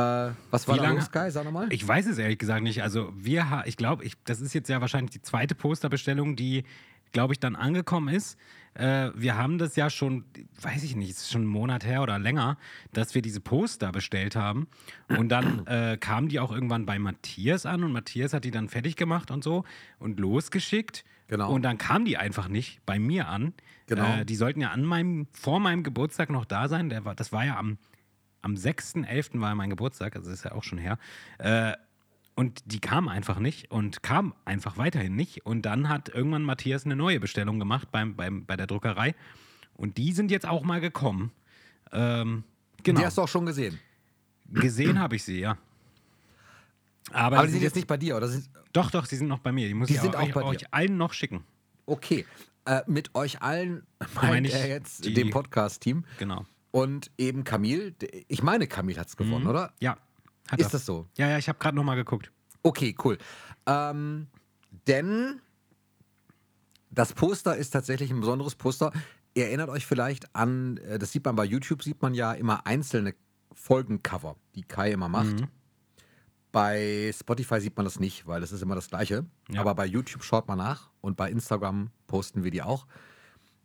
was 0.52 0.68
war 0.68 0.76
Wie 0.76 0.80
da 0.80 0.86
lange- 0.86 1.00
los, 1.00 1.12
Kai? 1.12 1.30
Sag 1.32 1.46
nochmal. 1.46 1.68
Ich 1.72 1.88
weiß 1.88 2.06
es 2.08 2.18
ehrlich 2.18 2.38
gesagt 2.38 2.62
nicht. 2.64 2.84
Also 2.84 3.12
wir, 3.16 3.64
ich 3.66 3.76
glaube, 3.78 4.04
ich, 4.04 4.14
das 4.24 4.40
ist 4.42 4.54
jetzt 4.54 4.70
ja 4.70 4.82
wahrscheinlich 4.82 5.12
die 5.12 5.22
zweite 5.22 5.56
Posterbestellung, 5.56 6.36
die, 6.36 6.64
glaube 7.12 7.34
ich, 7.34 7.40
dann 7.40 7.56
angekommen 7.56 8.14
ist. 8.14 8.38
Äh, 8.76 9.10
wir 9.16 9.36
haben 9.36 9.58
das 9.58 9.76
ja 9.76 9.90
schon, 9.90 10.26
weiß 10.62 10.84
ich 10.84 10.96
nicht, 10.96 11.10
es 11.10 11.18
ist 11.24 11.32
schon 11.32 11.42
einen 11.42 11.50
Monat 11.50 11.84
her 11.86 12.04
oder 12.04 12.20
länger, 12.20 12.58
dass 12.94 13.16
wir 13.16 13.24
diese 13.24 13.40
Poster 13.42 13.92
bestellt 13.92 14.36
haben. 14.36 14.68
Und 15.08 15.30
dann 15.30 15.66
äh, 15.66 15.98
kamen 16.00 16.30
die 16.30 16.40
auch 16.40 16.52
irgendwann 16.52 16.86
bei 16.86 17.00
Matthias 17.00 17.66
an 17.66 17.84
und 17.84 17.92
Matthias 17.92 18.34
hat 18.34 18.46
die 18.46 18.52
dann 18.52 18.70
fertig 18.70 18.96
gemacht 18.96 19.32
und 19.32 19.44
so 19.44 19.64
und 19.98 20.20
losgeschickt. 20.20 21.04
Genau. 21.30 21.52
Und 21.52 21.64
dann 21.64 21.80
kamen 21.80 22.06
die 22.06 22.18
einfach 22.18 22.48
nicht 22.48 22.80
bei 22.86 23.00
mir 23.00 23.28
an. 23.28 23.54
Genau. 23.88 24.20
Äh, 24.20 24.26
die 24.26 24.36
sollten 24.36 24.62
ja 24.62 24.70
an 24.70 24.84
meinem, 24.84 25.28
vor 25.34 25.60
meinem 25.60 25.82
Geburtstag 25.82 26.30
noch 26.30 26.46
da 26.46 26.68
sein. 26.68 26.90
Der 26.90 27.06
war, 27.06 27.16
das 27.16 27.32
war 27.32 27.44
ja 27.44 27.58
am 27.58 27.80
am 28.42 28.56
6.11. 28.56 29.40
war 29.42 29.54
mein 29.56 29.70
Geburtstag, 29.70 30.16
also 30.16 30.32
ist 30.32 30.46
ja 30.46 30.54
auch 30.54 30.64
schon 30.64 30.78
her. 30.78 30.98
Äh, 31.38 31.74
und 32.36 32.62
die 32.72 32.80
kam 32.80 33.10
einfach 33.10 33.40
nicht 33.40 33.70
und 33.70 34.02
kam 34.02 34.34
einfach 34.46 34.78
weiterhin 34.78 35.16
nicht. 35.16 35.46
Und 35.46 35.64
dann 35.64 35.90
hat 35.90 36.08
irgendwann 36.10 36.44
Matthias 36.44 36.86
eine 36.86 36.96
neue 36.96 37.20
Bestellung 37.20 37.60
gemacht 37.60 37.90
beim, 37.92 38.16
beim, 38.16 38.46
bei 38.46 38.56
der 38.56 38.66
Druckerei. 38.66 39.14
Und 39.76 39.98
die 39.98 40.14
sind 40.14 40.32
jetzt 40.32 40.48
auch 40.48 40.64
mal 40.64 40.80
gekommen. 40.80 41.32
Ähm, 41.92 42.44
genau. 42.84 43.00
Die 43.02 43.06
hast 43.06 43.18
du 43.18 43.24
auch 43.24 43.28
schon 43.28 43.46
gesehen. 43.46 43.78
Gesehen 44.52 45.00
habe 45.00 45.18
ich 45.18 45.24
sie, 45.24 45.40
ja. 45.40 45.58
Aber, 47.12 47.38
Aber 47.40 47.48
die 47.48 47.54
sind 47.54 47.62
jetzt 47.64 47.76
nicht 47.76 47.88
bei 47.88 47.98
dir, 47.98 48.16
oder? 48.18 48.28
Sind, 48.28 48.50
Doch, 48.72 48.92
doch, 48.92 49.06
sie 49.06 49.16
sind 49.18 49.28
noch 49.28 49.40
bei 49.40 49.52
mir. 49.52 49.68
Die 49.68 49.74
muss 49.74 49.88
Die 49.88 49.96
ich 49.96 50.02
sind 50.02 50.16
auch, 50.16 50.24
euch, 50.24 50.34
bei 50.34 50.42
dir. 50.42 50.48
euch 50.48 50.74
allen 50.74 50.98
noch 50.98 51.14
schicken. 51.14 51.44
okay. 51.86 52.26
Äh, 52.66 52.82
mit 52.88 53.16
euch 53.16 53.42
allen 53.42 53.88
Meine 54.16 54.28
meint 54.28 54.48
ich 54.48 54.54
er 54.54 54.68
jetzt 54.68 55.04
dem 55.06 55.30
Podcast-Team. 55.30 56.04
Genau. 56.20 56.46
Und 56.72 57.12
eben 57.18 57.44
Kamil. 57.44 57.92
D- 57.92 58.26
Ich 58.28 58.44
meine, 58.44 58.68
Kamil 58.68 58.98
hat 59.00 59.08
es 59.08 59.18
gewonnen, 59.18 59.48
oder? 59.48 59.74
Ja. 59.80 59.98
Hat 60.50 60.60
Ist 60.60 60.68
er. 60.68 60.72
das 60.72 60.86
so? 60.86 61.08
Ja, 61.18 61.28
ja, 61.30 61.38
ich 61.38 61.48
habe 61.50 61.60
gerade 61.60 61.76
noch 61.76 61.84
mal 61.84 61.96
geguckt. 61.96 62.32
Okay, 62.64 62.96
cool. 63.04 63.18
Ähm, 63.66 64.28
denn 64.88 65.42
das 66.92 67.14
Poster 67.14 67.56
ist 67.56 67.72
tatsächlich 67.72 68.12
ein 68.12 68.20
besonderes 68.20 68.56
Poster. 68.56 68.92
Ihr 69.36 69.46
erinnert 69.46 69.70
euch 69.70 69.86
vielleicht 69.86 70.36
an, 70.36 70.78
äh, 70.78 71.00
das 71.00 71.12
sieht 71.12 71.24
man 71.26 71.36
bei 71.36 71.46
YouTube, 71.46 71.84
sieht 71.84 72.02
man 72.02 72.14
ja 72.14 72.34
immer 72.34 72.66
einzelne 72.66 73.14
Folgencover, 73.54 74.36
die 74.56 74.64
Kai 74.64 74.92
immer 74.92 75.08
macht. 75.10 75.40
Mhm. 75.42 75.48
Bei 76.52 77.12
Spotify 77.18 77.62
sieht 77.62 77.78
man 77.78 77.84
das 77.86 78.00
nicht, 78.00 78.26
weil 78.26 78.42
das 78.42 78.52
ist 78.52 78.64
immer 78.64 78.74
das 78.76 78.88
Gleiche. 78.90 79.26
Ja. 79.50 79.62
Aber 79.62 79.76
bei 79.76 79.86
YouTube 79.86 80.24
schaut 80.24 80.48
man 80.48 80.58
nach 80.58 80.90
und 81.02 81.16
bei 81.16 81.30
Instagram 81.30 81.92
posten 82.08 82.44
wir 82.44 82.50
die 82.52 82.64
auch. 82.64 82.88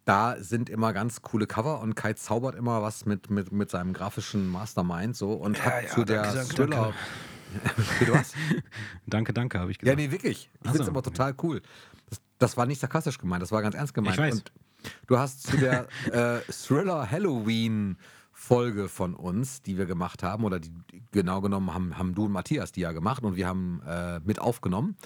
Da 0.05 0.37
sind 0.39 0.69
immer 0.69 0.93
ganz 0.93 1.23
coole 1.23 1.47
Cover 1.47 1.81
und 1.81 1.95
Kai 1.95 2.13
zaubert 2.13 2.55
immer 2.55 2.83
was 2.83 3.07
mit, 3.07 3.31
mit, 3.31 3.53
mit 3.53 3.71
seinem 3.71 3.93
grafischen 3.93 4.49
Mastermind 4.49 5.17
so 5.17 5.33
und 5.33 5.65
hat 5.65 5.85
ja, 5.85 5.89
zu 5.89 6.05
der 6.05 6.45
Thriller. 6.45 6.93
Danke, 9.07 9.33
danke, 9.35 9.59
habe 9.59 9.71
ich 9.71 9.79
Ja, 9.79 9.95
gesagt. 9.95 9.99
nee, 9.99 10.11
wirklich. 10.11 10.51
Ich 10.53 10.71
finde 10.71 10.83
es 10.83 10.89
immer 10.89 11.03
total 11.03 11.35
cool. 11.43 11.63
Das, 12.11 12.21
das 12.39 12.57
war 12.57 12.67
nicht 12.67 12.81
sarkastisch 12.81 13.19
gemeint, 13.19 13.43
das 13.43 13.51
war 13.51 13.63
ganz 13.63 13.75
ernst 13.75 13.95
gemeint. 13.95 14.17
Ich 14.17 14.21
weiß. 14.21 14.35
Und 14.35 14.53
du 15.07 15.19
hast 15.19 15.47
zu 15.47 15.57
der 15.57 15.87
äh, 16.13 16.41
Thriller 16.53 17.11
Halloween 17.11 17.97
Folge 18.35 18.89
von 18.89 19.15
uns, 19.15 19.63
die 19.63 19.79
wir 19.79 19.87
gemacht 19.87 20.23
haben, 20.23 20.45
oder 20.45 20.61
die 20.61 20.73
genau 21.13 21.41
genommen 21.41 21.73
haben, 21.73 21.97
haben 21.97 22.15
du 22.15 22.27
und 22.27 22.33
Matthias 22.33 22.73
die 22.73 22.81
ja 22.81 22.93
gemacht 22.93 23.23
und 23.23 23.37
wir 23.37 23.47
haben 23.47 23.81
äh, 23.87 24.21
mit 24.21 24.39
aufgenommen. 24.39 24.97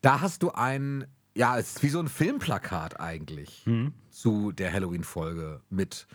Da 0.00 0.20
hast 0.20 0.42
du 0.42 0.50
ein, 0.50 1.06
ja, 1.34 1.58
es 1.58 1.68
ist 1.76 1.82
wie 1.82 1.88
so 1.88 1.98
ein 2.00 2.08
Filmplakat 2.08 3.00
eigentlich 3.00 3.62
Mhm. 3.66 3.92
zu 4.10 4.52
der 4.52 4.72
Halloween-Folge 4.72 5.60
mit 5.70 6.06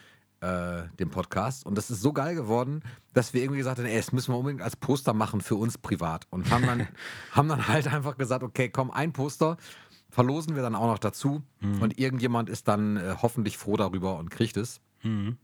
äh, 0.41 0.83
dem 0.99 1.09
Podcast. 1.09 1.65
Und 1.65 1.75
das 1.79 1.89
ist 1.89 2.01
so 2.01 2.13
geil 2.13 2.35
geworden, 2.35 2.83
dass 3.13 3.33
wir 3.33 3.41
irgendwie 3.41 3.57
gesagt 3.57 3.79
haben, 3.79 3.87
ey, 3.87 3.97
das 3.97 4.11
müssen 4.11 4.31
wir 4.33 4.37
unbedingt 4.37 4.61
als 4.61 4.75
Poster 4.75 5.13
machen 5.13 5.41
für 5.41 5.55
uns 5.55 5.79
privat. 5.79 6.27
Und 6.29 6.51
haben 6.51 6.65
dann, 6.67 6.87
haben 7.31 7.49
dann 7.49 7.67
halt 7.67 7.87
einfach 7.91 8.17
gesagt, 8.17 8.43
okay, 8.43 8.69
komm, 8.69 8.91
ein 8.91 9.13
Poster 9.13 9.57
verlosen 10.11 10.55
wir 10.55 10.61
dann 10.61 10.75
auch 10.75 10.85
noch 10.87 10.99
dazu. 10.99 11.41
Und 11.61 11.97
irgendjemand 11.99 12.49
ist 12.49 12.67
dann 12.67 12.97
äh, 12.97 13.15
hoffentlich 13.21 13.57
froh 13.57 13.77
darüber 13.77 14.17
und 14.19 14.29
kriegt 14.29 14.57
es. 14.57 14.79
Mhm. 15.01 15.37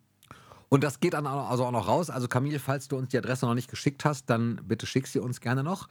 Und 0.70 0.84
das 0.84 1.00
geht 1.00 1.14
dann 1.14 1.26
auch- 1.28 1.50
also 1.50 1.66
auch 1.66 1.72
noch 1.72 1.88
raus. 1.88 2.10
Also 2.12 2.28
Camille, 2.28 2.60
falls 2.60 2.88
du 2.88 2.96
uns 2.98 3.10
die 3.10 3.18
Adresse 3.18 3.46
noch 3.48 3.54
nicht 3.56 3.70
geschickt 3.72 4.06
hast, 4.06 4.30
dann 4.30 4.58
bitte 4.64 4.86
schick 4.86 5.08
sie 5.08 5.20
uns 5.20 5.42
gerne 5.42 5.64
noch. 5.64 5.88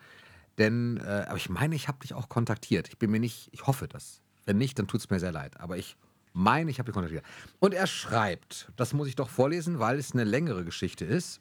Denn, 0.59 0.99
äh, 0.99 1.27
aber 1.29 1.37
ich 1.37 1.49
meine, 1.49 1.75
ich 1.75 1.89
habe 1.89 1.99
dich 2.01 2.15
auch 2.15 2.29
kontaktiert. 2.29 2.89
Ich 2.89 2.99
bin 2.99 3.11
mir 3.11 3.21
nicht, 3.21 3.49
ich 3.53 3.67
hoffe 3.67 3.89
das. 3.89 4.21
Wenn 4.45 4.59
nicht, 4.59 4.79
dann 4.79 4.87
tut 4.89 5.01
es 5.01 5.11
mir 5.11 5.21
sehr 5.21 5.33
leid. 5.33 5.59
Aber 5.61 5.77
ich 5.77 5.97
meine, 6.33 6.71
ich 6.71 6.79
habe 6.79 6.87
dich 6.87 6.95
kontaktiert. 6.95 7.25
Und 7.61 7.75
er 7.75 7.87
schreibt, 7.87 8.71
das 8.77 8.93
muss 8.93 9.09
ich 9.09 9.17
doch 9.17 9.29
vorlesen, 9.29 9.79
weil 9.79 9.99
es 9.99 10.13
eine 10.13 10.25
längere 10.25 10.65
Geschichte 10.65 11.05
ist. 11.05 11.41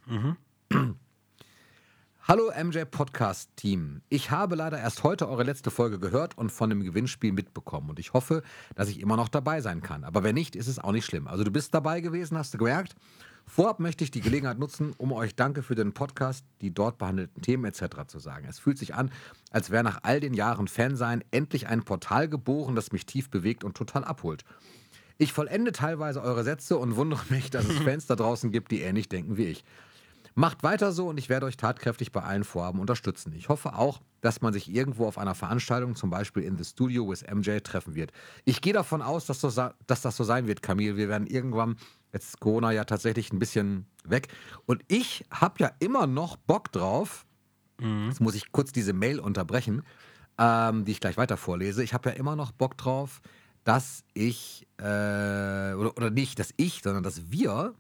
Hallo 2.27 2.51
MJ 2.63 2.85
Podcast 2.85 3.49
Team. 3.55 4.01
Ich 4.07 4.29
habe 4.29 4.55
leider 4.55 4.77
erst 4.79 5.03
heute 5.03 5.27
eure 5.27 5.43
letzte 5.43 5.71
Folge 5.71 5.97
gehört 5.97 6.37
und 6.37 6.51
von 6.51 6.69
dem 6.69 6.83
Gewinnspiel 6.83 7.31
mitbekommen. 7.31 7.89
Und 7.89 7.99
ich 7.99 8.13
hoffe, 8.13 8.43
dass 8.75 8.89
ich 8.89 8.99
immer 8.99 9.17
noch 9.17 9.27
dabei 9.27 9.59
sein 9.59 9.81
kann. 9.81 10.03
Aber 10.03 10.23
wenn 10.23 10.35
nicht, 10.35 10.55
ist 10.55 10.67
es 10.67 10.77
auch 10.77 10.91
nicht 10.91 11.05
schlimm. 11.05 11.27
Also 11.27 11.43
du 11.43 11.51
bist 11.51 11.73
dabei 11.73 11.99
gewesen, 11.99 12.37
hast 12.37 12.53
du 12.53 12.59
gemerkt. 12.59 12.95
Vorab 13.53 13.81
möchte 13.81 14.05
ich 14.05 14.11
die 14.11 14.21
Gelegenheit 14.21 14.59
nutzen, 14.59 14.93
um 14.97 15.11
euch 15.11 15.35
Danke 15.35 15.61
für 15.61 15.75
den 15.75 15.91
Podcast, 15.91 16.45
die 16.61 16.73
dort 16.73 16.97
behandelten 16.97 17.41
Themen 17.41 17.65
etc. 17.65 18.07
zu 18.07 18.17
sagen. 18.17 18.47
Es 18.49 18.59
fühlt 18.59 18.77
sich 18.77 18.95
an, 18.95 19.11
als 19.51 19.71
wäre 19.71 19.83
nach 19.83 19.99
all 20.03 20.21
den 20.21 20.33
Jahren 20.33 20.69
Fansein 20.69 21.21
endlich 21.31 21.67
ein 21.67 21.83
Portal 21.83 22.29
geboren, 22.29 22.75
das 22.75 22.93
mich 22.93 23.05
tief 23.05 23.29
bewegt 23.29 23.65
und 23.65 23.75
total 23.75 24.05
abholt. 24.05 24.45
Ich 25.17 25.33
vollende 25.33 25.73
teilweise 25.73 26.21
eure 26.21 26.45
Sätze 26.45 26.77
und 26.77 26.95
wundere 26.95 27.23
mich, 27.27 27.49
dass 27.49 27.65
es 27.65 27.77
Fans 27.83 28.05
da 28.05 28.15
draußen 28.15 28.53
gibt, 28.53 28.71
die 28.71 28.83
ähnlich 28.83 29.09
denken 29.09 29.35
wie 29.35 29.47
ich. 29.47 29.65
Macht 30.33 30.63
weiter 30.63 30.91
so 30.93 31.09
und 31.09 31.17
ich 31.17 31.27
werde 31.27 31.45
euch 31.45 31.57
tatkräftig 31.57 32.11
bei 32.11 32.21
allen 32.21 32.43
Vorhaben 32.43 32.79
unterstützen. 32.79 33.33
Ich 33.33 33.49
hoffe 33.49 33.75
auch, 33.75 34.01
dass 34.21 34.41
man 34.41 34.53
sich 34.53 34.73
irgendwo 34.73 35.05
auf 35.05 35.17
einer 35.17 35.35
Veranstaltung, 35.35 35.95
zum 35.95 36.09
Beispiel 36.09 36.43
in 36.43 36.57
The 36.57 36.63
Studio 36.63 37.09
with 37.09 37.23
MJ, 37.29 37.59
treffen 37.59 37.95
wird. 37.95 38.11
Ich 38.45 38.61
gehe 38.61 38.73
davon 38.73 39.01
aus, 39.01 39.25
dass, 39.25 39.41
so, 39.41 39.49
dass 39.49 40.01
das 40.01 40.15
so 40.15 40.23
sein 40.23 40.47
wird, 40.47 40.61
Camille. 40.61 40.95
Wir 40.95 41.09
werden 41.09 41.27
irgendwann, 41.27 41.75
jetzt 42.13 42.29
ist 42.29 42.39
Corona 42.39 42.71
ja 42.71 42.85
tatsächlich 42.85 43.33
ein 43.33 43.39
bisschen 43.39 43.87
weg. 44.05 44.29
Und 44.65 44.83
ich 44.87 45.25
habe 45.31 45.55
ja 45.59 45.71
immer 45.79 46.07
noch 46.07 46.37
Bock 46.37 46.71
drauf. 46.71 47.25
Jetzt 48.07 48.21
muss 48.21 48.35
ich 48.35 48.51
kurz 48.51 48.71
diese 48.71 48.93
Mail 48.93 49.19
unterbrechen, 49.19 49.81
ähm, 50.37 50.85
die 50.85 50.91
ich 50.91 50.99
gleich 50.99 51.17
weiter 51.17 51.35
vorlese. 51.35 51.83
Ich 51.83 51.95
habe 51.95 52.11
ja 52.11 52.15
immer 52.15 52.35
noch 52.35 52.51
Bock 52.51 52.77
drauf, 52.77 53.21
dass 53.63 54.03
ich, 54.13 54.67
äh, 54.77 54.83
oder, 55.73 55.97
oder 55.97 56.09
nicht, 56.11 56.39
dass 56.39 56.53
ich, 56.57 56.81
sondern 56.83 57.03
dass 57.03 57.31
wir, 57.31 57.73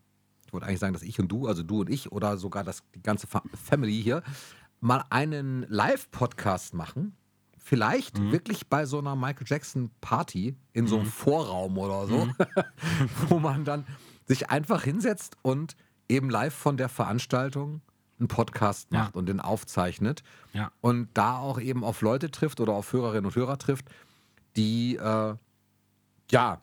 ich 0.51 0.53
wollte 0.53 0.67
eigentlich 0.67 0.79
sagen, 0.79 0.91
dass 0.91 1.01
ich 1.03 1.17
und 1.17 1.29
du, 1.29 1.47
also 1.47 1.63
du 1.63 1.79
und 1.79 1.89
ich 1.89 2.11
oder 2.11 2.35
sogar 2.37 2.65
das, 2.65 2.83
die 2.93 3.01
ganze 3.01 3.25
Fa 3.25 3.41
Family 3.63 4.03
hier, 4.03 4.21
mal 4.81 5.05
einen 5.09 5.65
Live-Podcast 5.69 6.73
machen. 6.73 7.15
Vielleicht 7.57 8.19
wirklich 8.33 8.67
bei 8.67 8.85
so 8.85 8.99
einer 8.99 9.15
Michael 9.15 9.47
Jackson 9.47 9.91
Party 10.01 10.57
in 10.73 10.87
so 10.87 10.97
einem 10.97 11.05
Vorraum 11.05 11.77
oder 11.77 12.05
so, 12.05 12.27
wo 13.29 13.39
man 13.39 13.63
dann 13.63 13.85
sich 14.25 14.49
einfach 14.49 14.83
hinsetzt 14.83 15.37
und 15.41 15.77
eben 16.09 16.29
live 16.29 16.53
von 16.53 16.75
der 16.75 16.89
Veranstaltung 16.89 17.79
einen 18.19 18.27
Podcast 18.27 18.89
Ja. 18.91 19.03
macht 19.03 19.15
und 19.15 19.27
den 19.27 19.39
aufzeichnet 19.39 20.21
Ja. 20.51 20.73
und 20.81 21.07
da 21.13 21.37
auch 21.37 21.61
eben 21.61 21.85
auf 21.85 22.01
Leute 22.01 22.29
trifft 22.29 22.59
oder 22.59 22.73
auf 22.73 22.91
Hörerinnen 22.91 23.25
und 23.27 23.35
Hörer 23.37 23.57
trifft, 23.57 23.85
die 24.57 24.97
äh, 24.97 25.35
ja 26.29 26.61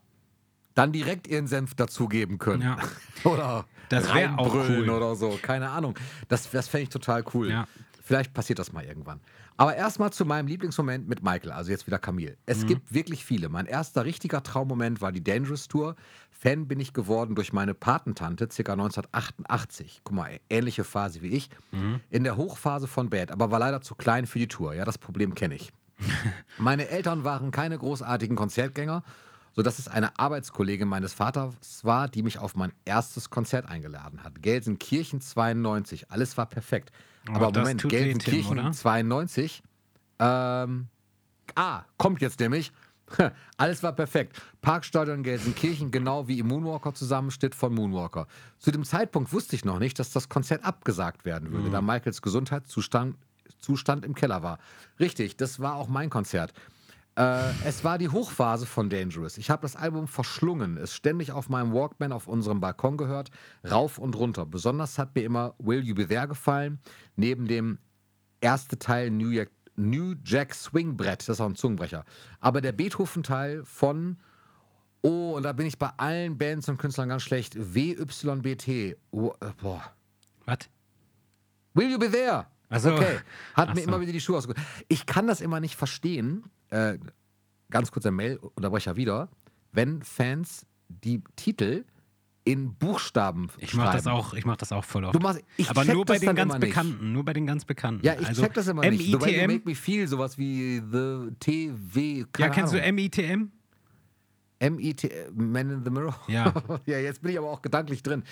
dann 0.74 0.92
direkt 0.92 1.26
ihren 1.26 1.46
Senf 1.46 1.74
dazugeben 1.74 2.36
können. 2.38 2.62
Ja. 2.62 2.76
oder 3.24 3.64
Das 3.88 4.08
reinbrüllen 4.14 4.88
cool. 4.88 4.90
oder 4.90 5.14
so. 5.16 5.38
Keine 5.40 5.70
Ahnung. 5.70 5.94
Das, 6.28 6.50
das 6.50 6.68
fände 6.68 6.84
ich 6.84 6.88
total 6.90 7.24
cool. 7.34 7.50
Ja. 7.50 7.66
Vielleicht 8.02 8.32
passiert 8.34 8.58
das 8.58 8.72
mal 8.72 8.84
irgendwann. 8.84 9.20
Aber 9.56 9.74
erstmal 9.76 10.12
zu 10.12 10.24
meinem 10.24 10.46
Lieblingsmoment 10.46 11.08
mit 11.08 11.22
Michael, 11.22 11.50
also 11.50 11.70
jetzt 11.70 11.86
wieder 11.86 11.98
Camille. 11.98 12.36
Es 12.46 12.62
Mhm. 12.62 12.66
gibt 12.68 12.94
wirklich 12.94 13.24
viele. 13.24 13.48
Mein 13.48 13.66
erster 13.66 14.04
richtiger 14.04 14.42
Traummoment 14.42 15.00
war 15.00 15.10
die 15.12 15.22
Dangerous 15.22 15.66
Tour. 15.68 15.96
Fan 16.30 16.68
bin 16.68 16.78
ich 16.78 16.92
geworden 16.92 17.34
durch 17.34 17.52
meine 17.52 17.74
Patentante, 17.74 18.46
ca. 18.46 18.72
1988. 18.72 20.00
Guck 20.04 20.14
mal, 20.14 20.38
ähnliche 20.48 20.84
Phase 20.84 21.22
wie 21.22 21.28
ich. 21.28 21.50
Mhm. 21.72 22.00
In 22.10 22.24
der 22.24 22.36
Hochphase 22.36 22.86
von 22.86 23.10
Bad, 23.10 23.32
aber 23.32 23.50
war 23.50 23.58
leider 23.58 23.80
zu 23.80 23.94
klein 23.94 24.26
für 24.26 24.38
die 24.38 24.48
Tour. 24.48 24.74
Ja, 24.74 24.84
das 24.84 24.98
Problem 24.98 25.34
kenne 25.34 25.56
ich. 25.56 25.72
Meine 26.58 26.88
Eltern 26.88 27.24
waren 27.24 27.50
keine 27.50 27.76
großartigen 27.78 28.36
Konzertgänger, 28.36 29.02
sodass 29.58 29.80
es 29.80 29.88
eine 29.88 30.16
Arbeitskollegin 30.20 30.86
meines 30.86 31.12
Vaters 31.12 31.84
war, 31.84 32.06
die 32.06 32.22
mich 32.22 32.38
auf 32.38 32.54
mein 32.54 32.72
erstes 32.84 33.28
Konzert 33.28 33.68
eingeladen 33.68 34.22
hat. 34.22 34.40
Gelsenkirchen 34.40 35.20
92, 35.20 36.12
alles 36.12 36.38
war 36.38 36.46
perfekt. 36.46 36.92
Aber 37.26 37.48
Aber, 37.48 37.58
Moment, 37.58 37.82
weh, 37.82 37.88
Tim, 37.88 37.90
Gelsenkirchen 37.90 38.58
oder? 38.60 38.70
92, 38.70 39.64
ähm, 40.20 40.86
ah, 41.56 41.82
kommt 41.96 42.20
jetzt 42.20 42.38
nämlich, 42.38 42.70
Alles 43.56 43.82
war 43.82 43.94
perfekt. 43.94 44.40
Parkstadion 44.60 45.24
Gelsenkirchen, 45.24 45.90
genau 45.90 46.28
wie 46.28 46.38
im 46.38 46.46
Moonwalker 46.46 46.94
Zusammenschnitt 46.94 47.56
von 47.56 47.74
Moonwalker. 47.74 48.28
Zu 48.60 48.70
dem 48.70 48.84
Zeitpunkt 48.84 49.32
wusste 49.32 49.56
ich 49.56 49.64
noch 49.64 49.80
nicht, 49.80 49.98
dass 49.98 50.12
das 50.12 50.28
Konzert 50.28 50.64
abgesagt 50.64 51.24
werden 51.24 51.50
würde, 51.50 51.70
da 51.70 51.82
Michaels 51.82 52.22
Gesundheitszustand 52.22 53.16
Zustand 53.60 54.04
im 54.04 54.14
Keller 54.14 54.42
war. 54.44 54.58
Richtig, 55.00 55.36
das 55.36 55.58
war 55.58 55.74
auch 55.74 55.88
mein 55.88 56.10
Konzert. 56.10 56.52
Äh, 57.18 57.50
es 57.64 57.82
war 57.82 57.98
die 57.98 58.08
Hochphase 58.08 58.64
von 58.64 58.88
Dangerous. 58.88 59.38
Ich 59.38 59.50
habe 59.50 59.62
das 59.62 59.74
Album 59.74 60.06
verschlungen, 60.06 60.76
es 60.76 60.94
ständig 60.94 61.32
auf 61.32 61.48
meinem 61.48 61.72
Walkman 61.72 62.12
auf 62.12 62.28
unserem 62.28 62.60
Balkon 62.60 62.96
gehört, 62.96 63.30
rauf 63.68 63.98
und 63.98 64.14
runter. 64.14 64.46
Besonders 64.46 64.98
hat 64.98 65.16
mir 65.16 65.24
immer 65.24 65.56
Will 65.58 65.82
You 65.82 65.96
Be 65.96 66.06
There 66.06 66.28
gefallen, 66.28 66.78
neben 67.16 67.48
dem 67.48 67.78
erste 68.40 68.78
Teil 68.78 69.10
New, 69.10 69.30
Jack, 69.30 69.50
New 69.74 70.14
Jack 70.22 70.54
Swing 70.54 70.96
Brett, 70.96 71.22
das 71.22 71.30
ist 71.30 71.40
auch 71.40 71.46
ein 71.46 71.56
Zungenbrecher. 71.56 72.04
Aber 72.38 72.60
der 72.60 72.70
Beethoven-Teil 72.70 73.64
von, 73.64 74.18
oh, 75.02 75.32
und 75.32 75.42
da 75.42 75.52
bin 75.52 75.66
ich 75.66 75.76
bei 75.76 75.90
allen 75.96 76.38
Bands 76.38 76.68
und 76.68 76.78
Künstlern 76.78 77.08
ganz 77.08 77.24
schlecht, 77.24 77.56
WYBT. 77.56 78.96
Oh, 79.10 79.32
äh, 79.40 79.50
boah. 79.60 79.82
Was? 80.46 80.58
Will 81.74 81.90
you 81.90 81.98
be 81.98 82.08
there? 82.08 82.46
Ach 82.68 82.78
so. 82.78 82.92
Okay. 82.92 83.18
Hat 83.54 83.70
Ach 83.70 83.74
mir 83.74 83.80
so. 83.80 83.88
immer 83.88 84.00
wieder 84.00 84.12
die 84.12 84.20
Schuhe 84.20 84.36
ausgeholt. 84.36 84.64
Ich 84.86 85.04
kann 85.04 85.26
das 85.26 85.40
immer 85.40 85.58
nicht 85.58 85.74
verstehen. 85.74 86.44
Äh, 86.70 86.98
ganz 87.70 87.90
kurzer 87.90 88.10
Mail-Unterbrecher 88.10 88.96
wieder. 88.96 89.28
Wenn 89.72 90.02
Fans 90.02 90.66
die 90.88 91.22
Titel 91.36 91.84
in 92.44 92.74
Buchstaben 92.74 93.50
Ich 93.58 93.70
schreiben. 93.72 93.84
mache 93.84 93.96
das 93.98 94.06
auch, 94.06 94.32
ich 94.32 94.46
mach 94.46 94.56
das 94.56 94.72
auch 94.72 94.84
voll 94.84 95.04
oft. 95.04 95.14
Du 95.14 95.18
machst- 95.18 95.42
ich 95.58 95.68
Aber 95.68 95.84
nur 95.84 96.06
bei 96.06 96.18
den 96.18 96.34
ganz 96.34 96.40
immer 96.50 96.58
nicht. 96.58 96.68
Bekannten, 96.70 97.12
nur 97.12 97.24
bei 97.24 97.34
den 97.34 97.46
ganz 97.46 97.66
Bekannten. 97.66 98.04
Ja, 98.06 98.14
ich 98.18 98.26
also, 98.26 98.42
check 98.42 98.54
das 98.54 98.68
immer 98.68 98.88
nicht. 98.88 99.12
MITM, 99.12 99.46
make 99.52 99.68
me 99.68 99.74
feel, 99.74 100.08
sowas 100.08 100.38
wie 100.38 100.80
The 100.90 101.30
TV. 101.40 102.26
ja, 102.38 102.48
kennst 102.48 102.72
du 102.72 102.78
MITM? 102.92 103.50
M.I.T. 104.60 105.10
Man 105.34 105.70
in 105.70 105.84
the 105.84 105.90
Mirror? 105.90 106.16
Ja. 106.26 106.52
ja, 106.86 106.98
jetzt 106.98 107.22
bin 107.22 107.30
ich 107.30 107.38
aber 107.38 107.50
auch 107.50 107.62
gedanklich 107.62 108.02
drin. 108.02 108.24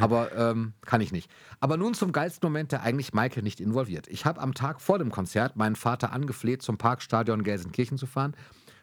Aber 0.00 0.34
ähm, 0.34 0.72
kann 0.82 1.00
ich 1.00 1.12
nicht. 1.12 1.30
Aber 1.60 1.76
nun 1.76 1.94
zum 1.94 2.12
geilsten 2.12 2.46
Moment, 2.46 2.72
der 2.72 2.82
eigentlich 2.82 3.12
Michael 3.12 3.42
nicht 3.42 3.60
involviert. 3.60 4.08
Ich 4.08 4.24
habe 4.24 4.40
am 4.40 4.54
Tag 4.54 4.80
vor 4.80 4.98
dem 4.98 5.10
Konzert 5.10 5.56
meinen 5.56 5.76
Vater 5.76 6.12
angefleht, 6.12 6.62
zum 6.62 6.78
Parkstadion 6.78 7.42
Gelsenkirchen 7.42 7.98
zu 7.98 8.06
fahren. 8.06 8.34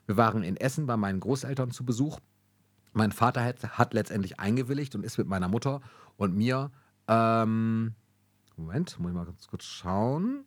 Wir 0.05 0.17
waren 0.17 0.43
in 0.43 0.57
Essen 0.57 0.85
bei 0.85 0.97
meinen 0.97 1.19
Großeltern 1.19 1.71
zu 1.71 1.85
Besuch. 1.85 2.19
Mein 2.93 3.11
Vater 3.11 3.43
hat, 3.43 3.77
hat 3.77 3.93
letztendlich 3.93 4.39
eingewilligt 4.39 4.93
und 4.95 5.03
ist 5.03 5.17
mit 5.17 5.27
meiner 5.27 5.47
Mutter 5.47 5.81
und 6.17 6.35
mir. 6.35 6.71
Ähm, 7.07 7.95
Moment, 8.57 8.99
muss 8.99 9.09
ich 9.09 9.15
mal 9.15 9.25
ganz 9.25 9.47
kurz 9.47 9.63
schauen. 9.63 10.45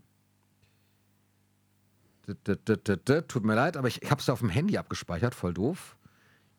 Tut 3.29 3.45
mir 3.45 3.55
leid, 3.55 3.77
aber 3.77 3.89
ich, 3.89 4.03
ich 4.03 4.11
habe 4.11 4.21
es 4.21 4.29
auf 4.29 4.39
dem 4.39 4.49
Handy 4.49 4.79
abgespeichert, 4.79 5.35
voll 5.35 5.53
doof. 5.53 5.97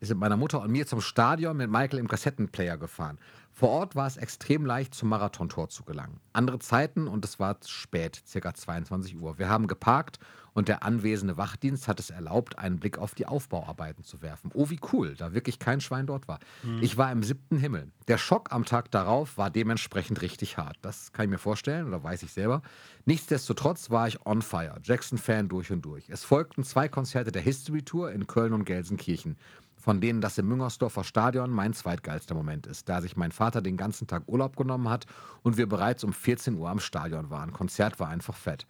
Sind 0.06 0.18
mit 0.18 0.22
meiner 0.22 0.38
Mutter 0.38 0.62
und 0.62 0.72
mir 0.72 0.86
zum 0.86 1.02
Stadion 1.02 1.58
mit 1.58 1.70
Michael 1.70 2.00
im 2.00 2.08
Kassettenplayer 2.08 2.78
gefahren. 2.78 3.18
Vor 3.52 3.70
Ort 3.70 3.96
war 3.96 4.06
es 4.06 4.18
extrem 4.18 4.66
leicht, 4.66 4.94
zum 4.94 5.08
Marathontor 5.08 5.70
zu 5.70 5.84
gelangen. 5.84 6.20
Andere 6.34 6.60
Zeiten 6.60 7.08
und 7.08 7.24
es 7.24 7.40
war 7.40 7.58
spät, 7.66 8.22
circa 8.28 8.54
22 8.54 9.18
Uhr. 9.18 9.40
Wir 9.40 9.48
haben 9.48 9.68
geparkt 9.68 10.20
und 10.54 10.68
der 10.68 10.84
anwesende 10.84 11.38
Wachdienst 11.38 11.88
hat 11.88 12.02
es 12.02 12.10
erlaubt, 12.10 12.60
einen 12.60 12.80
Blick 12.80 12.98
auf 12.98 13.16
die 13.16 13.26
Aufbauarbeiten 13.26 14.04
zu 14.04 14.22
werfen. 14.22 14.52
Oh, 14.54 14.70
wie 14.70 14.80
cool, 14.92 15.16
da 15.16 15.34
wirklich 15.34 15.58
kein 15.58 15.80
Schwein 15.80 16.06
dort 16.06 16.28
war. 16.28 16.40
Ich 16.82 16.98
war 16.98 17.12
im 17.14 17.24
siebten 17.24 17.58
Himmel. 17.58 17.92
Der 18.10 18.18
Schock 18.18 18.52
am 18.52 18.66
Tag 18.66 18.92
darauf 18.92 19.38
war 19.38 19.50
dementsprechend 19.50 20.22
richtig 20.22 20.58
hart. 20.58 20.78
Das 20.82 21.14
kann 21.14 21.26
ich 21.26 21.32
mir 21.32 21.38
vorstellen 21.38 21.88
oder 21.88 22.04
weiß 22.04 22.24
ich 22.24 22.34
selber. 22.34 22.62
Nichtsdestotrotz 23.06 23.90
war 23.90 24.08
ich 24.08 24.26
on 24.26 24.42
fire. 24.42 24.80
Jackson-Fan 24.84 25.48
durch 25.48 25.72
und 25.72 25.82
durch. 25.84 26.10
Es 26.10 26.26
folgten 26.26 26.64
zwei 26.64 26.90
Konzerte 26.90 27.32
der 27.32 27.42
History 27.42 27.84
Tour 27.84 28.12
in 28.12 28.28
Köln 28.28 28.52
und 28.52 28.66
Gelsenkirchen 28.66 29.38
von 29.86 30.02
denen 30.02 30.20
das 30.20 30.40
im 30.40 30.48
Müngersdorfer 30.48 31.04
Stadion 31.04 31.52
mein 31.52 31.72
zweitgeilster 31.72 32.34
Moment 32.34 32.66
ist, 32.66 32.90
da 32.90 33.02
sich 33.02 33.16
mein 33.18 33.32
Vater 33.32 33.62
den 33.62 33.78
ganzen 33.78 34.08
Tag 34.08 34.24
Urlaub 34.26 34.56
genommen 34.56 34.90
hat 34.90 35.06
und 35.44 35.58
wir 35.58 35.70
bereits 35.70 36.04
um 36.04 36.12
14 36.12 36.56
Uhr 36.56 36.68
am 36.72 36.80
Stadion 36.80 37.30
waren. 37.30 37.54
Konzert 37.54 38.00
war 38.00 38.10
einfach 38.10 38.34
fett. 38.34 38.66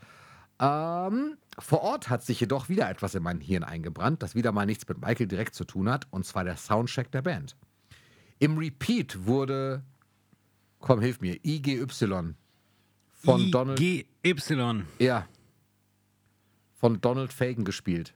Ähm, 0.59 1.38
vor 1.57 1.84
Ort 1.84 2.09
hat 2.09 2.26
sich 2.26 2.41
jedoch 2.41 2.68
wieder 2.68 2.89
etwas 2.89 3.16
in 3.16 3.24
mein 3.24 3.39
Hirn 3.39 3.63
eingebrannt, 3.63 4.24
das 4.24 4.36
wieder 4.36 4.51
mal 4.51 4.66
nichts 4.66 4.86
mit 4.89 4.99
Michael 4.99 5.28
direkt 5.28 5.55
zu 5.55 5.63
tun 5.63 5.89
hat, 5.89 6.05
und 6.11 6.26
zwar 6.26 6.43
der 6.43 6.57
Soundcheck 6.57 7.09
der 7.11 7.22
Band. 7.22 7.55
Im 8.39 8.57
Repeat 8.57 9.26
wurde, 9.26 9.84
komm, 10.80 10.99
hilf 10.99 11.22
mir, 11.22 11.39
IGY 11.45 11.88
von 13.13 13.51
Donald, 13.51 13.80
GY. 13.80 14.84
ja, 14.99 15.26
von 16.74 16.99
Donald 16.99 17.32
Fagan 17.32 17.63
gespielt. 17.63 18.13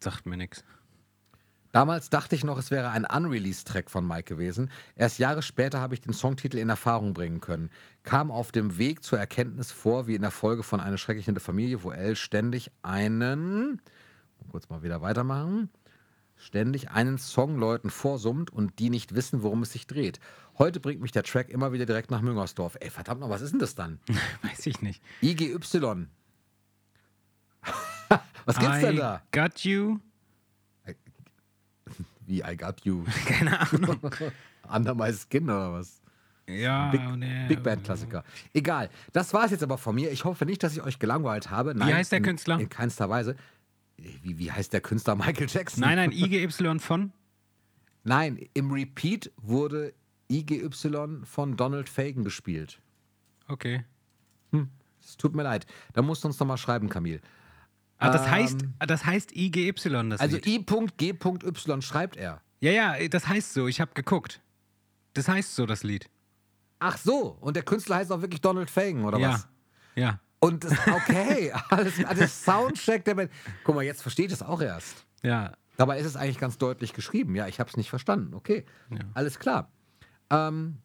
Sagt 0.00 0.26
mir 0.26 0.36
nichts. 0.36 0.64
Damals 1.74 2.08
dachte 2.08 2.36
ich 2.36 2.44
noch, 2.44 2.56
es 2.56 2.70
wäre 2.70 2.90
ein 2.90 3.04
Unreleased-Track 3.04 3.90
von 3.90 4.06
Mike 4.06 4.32
gewesen. 4.32 4.70
Erst 4.94 5.18
Jahre 5.18 5.42
später 5.42 5.80
habe 5.80 5.92
ich 5.94 6.00
den 6.00 6.12
Songtitel 6.12 6.58
in 6.58 6.68
Erfahrung 6.68 7.14
bringen 7.14 7.40
können. 7.40 7.68
Kam 8.04 8.30
auf 8.30 8.52
dem 8.52 8.78
Weg 8.78 9.02
zur 9.02 9.18
Erkenntnis 9.18 9.72
vor, 9.72 10.06
wie 10.06 10.14
in 10.14 10.22
der 10.22 10.30
Folge 10.30 10.62
von 10.62 10.78
Eine 10.78 10.98
schreckliche 10.98 11.34
Familie, 11.40 11.82
wo 11.82 11.90
Elle 11.90 12.14
ständig 12.14 12.70
einen, 12.82 13.82
kurz 14.52 14.68
mal 14.68 14.84
wieder 14.84 15.02
weitermachen, 15.02 15.68
ständig 16.36 16.92
einen 16.92 17.18
Song 17.18 17.58
Leuten 17.58 17.90
vorsummt 17.90 18.52
und 18.52 18.78
die 18.78 18.88
nicht 18.88 19.16
wissen, 19.16 19.42
worum 19.42 19.62
es 19.62 19.72
sich 19.72 19.88
dreht. 19.88 20.20
Heute 20.58 20.78
bringt 20.78 21.00
mich 21.00 21.10
der 21.10 21.24
Track 21.24 21.48
immer 21.48 21.72
wieder 21.72 21.86
direkt 21.86 22.12
nach 22.12 22.20
Müngersdorf. 22.20 22.76
Ey, 22.78 22.90
verdammt 22.90 23.20
noch, 23.20 23.30
was 23.30 23.42
ist 23.42 23.50
denn 23.50 23.58
das 23.58 23.74
dann? 23.74 23.98
Weiß 24.42 24.64
ich 24.66 24.80
nicht. 24.80 25.02
IGY. 25.22 25.56
was 28.44 28.58
gibt's 28.60 28.78
denn 28.78 28.94
I 28.94 28.98
da? 28.98 29.22
got 29.32 29.64
you. 29.64 29.98
Wie 32.26 32.42
I 32.42 32.56
got 32.56 32.84
you. 32.84 33.04
Keine 33.26 33.60
Ahnung. 33.60 33.98
Under 34.68 34.94
my 34.94 35.12
skin 35.12 35.44
oder 35.44 35.72
was? 35.74 36.00
Ja, 36.48 36.90
Big, 36.90 37.00
ne, 37.16 37.46
Big 37.48 37.62
Band 37.62 37.84
Klassiker. 37.84 38.22
Egal. 38.52 38.90
Das 39.12 39.32
war 39.32 39.44
es 39.46 39.50
jetzt 39.50 39.62
aber 39.62 39.78
von 39.78 39.94
mir. 39.94 40.10
Ich 40.12 40.24
hoffe 40.24 40.44
nicht, 40.44 40.62
dass 40.62 40.74
ich 40.76 40.82
euch 40.82 40.98
gelangweilt 40.98 41.50
habe. 41.50 41.74
Nein, 41.74 41.94
heißt 41.94 42.12
der 42.12 42.18
in- 42.18 42.24
Künstler? 42.24 42.60
In 42.60 42.68
keinster 42.68 43.08
Weise. 43.08 43.36
Wie, 43.96 44.38
wie 44.38 44.52
heißt 44.52 44.72
der 44.72 44.80
Künstler 44.80 45.14
Michael 45.16 45.46
Jackson? 45.48 45.80
Nein, 45.80 45.96
nein, 45.96 46.12
IGY 46.12 46.48
von. 46.80 47.12
Nein, 48.02 48.46
im 48.52 48.70
Repeat 48.72 49.32
wurde 49.36 49.94
IGY 50.30 50.68
von 51.24 51.56
Donald 51.56 51.88
Fagan 51.88 52.24
gespielt. 52.24 52.80
Okay. 53.48 53.84
Es 55.06 55.18
tut 55.18 55.34
mir 55.34 55.42
leid. 55.42 55.66
Da 55.92 56.00
musst 56.00 56.24
du 56.24 56.28
uns 56.28 56.38
nochmal 56.38 56.56
schreiben, 56.56 56.88
Kamil. 56.88 57.20
Ah, 58.08 58.10
das 58.10 58.28
heißt, 58.28 58.62
Ähm, 58.62 58.74
ah, 58.78 58.86
das 58.86 59.04
heißt 59.04 59.34
IGY, 59.36 59.72
das 60.10 60.20
Also. 60.20 60.36
I.G.Y 60.36 61.82
schreibt 61.82 62.16
er. 62.16 62.40
Ja, 62.60 62.70
ja, 62.70 63.08
das 63.08 63.28
heißt 63.28 63.54
so. 63.54 63.66
Ich 63.66 63.80
habe 63.80 63.92
geguckt. 63.94 64.40
Das 65.14 65.28
heißt 65.28 65.54
so, 65.54 65.66
das 65.66 65.82
Lied. 65.82 66.08
Ach 66.78 66.98
so, 66.98 67.36
und 67.40 67.56
der 67.56 67.62
Künstler 67.62 67.96
heißt 67.96 68.12
auch 68.12 68.20
wirklich 68.20 68.40
Donald 68.40 68.70
Fagan, 68.70 69.04
oder 69.04 69.18
ja. 69.18 69.34
was? 69.34 69.48
Ja. 69.94 70.20
Und 70.40 70.64
das, 70.64 70.72
okay, 70.88 71.52
alles, 71.70 72.04
alles 72.04 72.44
Soundcheck 72.44 73.04
der 73.04 73.14
Band. 73.14 73.30
Guck 73.64 73.74
mal, 73.74 73.84
jetzt 73.84 74.02
versteht 74.02 74.32
es 74.32 74.42
auch 74.42 74.60
erst. 74.60 75.06
Ja. 75.22 75.52
Dabei 75.76 75.98
ist 75.98 76.06
es 76.06 76.16
eigentlich 76.16 76.38
ganz 76.38 76.58
deutlich 76.58 76.92
geschrieben. 76.92 77.34
Ja, 77.34 77.48
ich 77.48 77.58
habe 77.58 77.70
es 77.70 77.76
nicht 77.76 77.88
verstanden. 77.88 78.34
Okay, 78.34 78.64
alles 79.14 79.38
klar. 79.38 79.70
Ähm, 80.30 80.78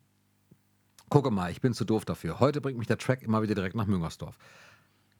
gucke 1.09 1.31
mal, 1.31 1.51
ich 1.51 1.61
bin 1.61 1.73
zu 1.73 1.85
doof 1.85 2.05
dafür. 2.05 2.39
Heute 2.39 2.61
bringt 2.61 2.77
mich 2.77 2.87
der 2.87 2.97
Track 2.97 3.21
immer 3.21 3.41
wieder 3.41 3.55
direkt 3.55 3.75
nach 3.75 3.85
Müngersdorf. 3.85 4.37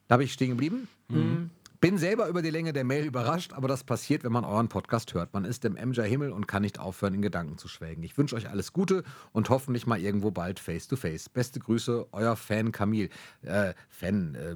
Da 0.07 0.17
bin 0.17 0.25
ich 0.25 0.33
stehen 0.33 0.49
geblieben. 0.49 0.87
Mhm. 1.07 1.51
Bin 1.81 1.97
selber 1.97 2.27
über 2.27 2.41
die 2.41 2.49
Länge 2.49 2.73
der 2.73 2.83
Mail 2.83 3.05
überrascht, 3.05 3.53
aber 3.53 3.69
das 3.69 3.85
passiert, 3.85 4.25
wenn 4.25 4.33
man 4.33 4.43
euren 4.43 4.67
Podcast 4.67 5.13
hört. 5.13 5.33
Man 5.33 5.45
ist 5.45 5.63
im 5.63 5.75
MJ-Himmel 5.75 6.33
und 6.33 6.45
kann 6.45 6.61
nicht 6.61 6.77
aufhören, 6.77 7.13
in 7.13 7.21
Gedanken 7.21 7.57
zu 7.57 7.69
schwelgen. 7.69 8.03
Ich 8.03 8.17
wünsche 8.17 8.35
euch 8.35 8.49
alles 8.49 8.73
Gute 8.73 9.05
und 9.31 9.49
hoffentlich 9.49 9.87
mal 9.87 9.97
irgendwo 9.97 10.29
bald 10.29 10.59
face 10.59 10.89
to 10.89 10.97
face. 10.97 11.29
Beste 11.29 11.61
Grüße, 11.61 12.07
euer 12.11 12.35
Fan 12.35 12.73
Kamil. 12.73 13.09
Äh, 13.43 13.73
Fan, 13.87 14.35
äh, 14.35 14.55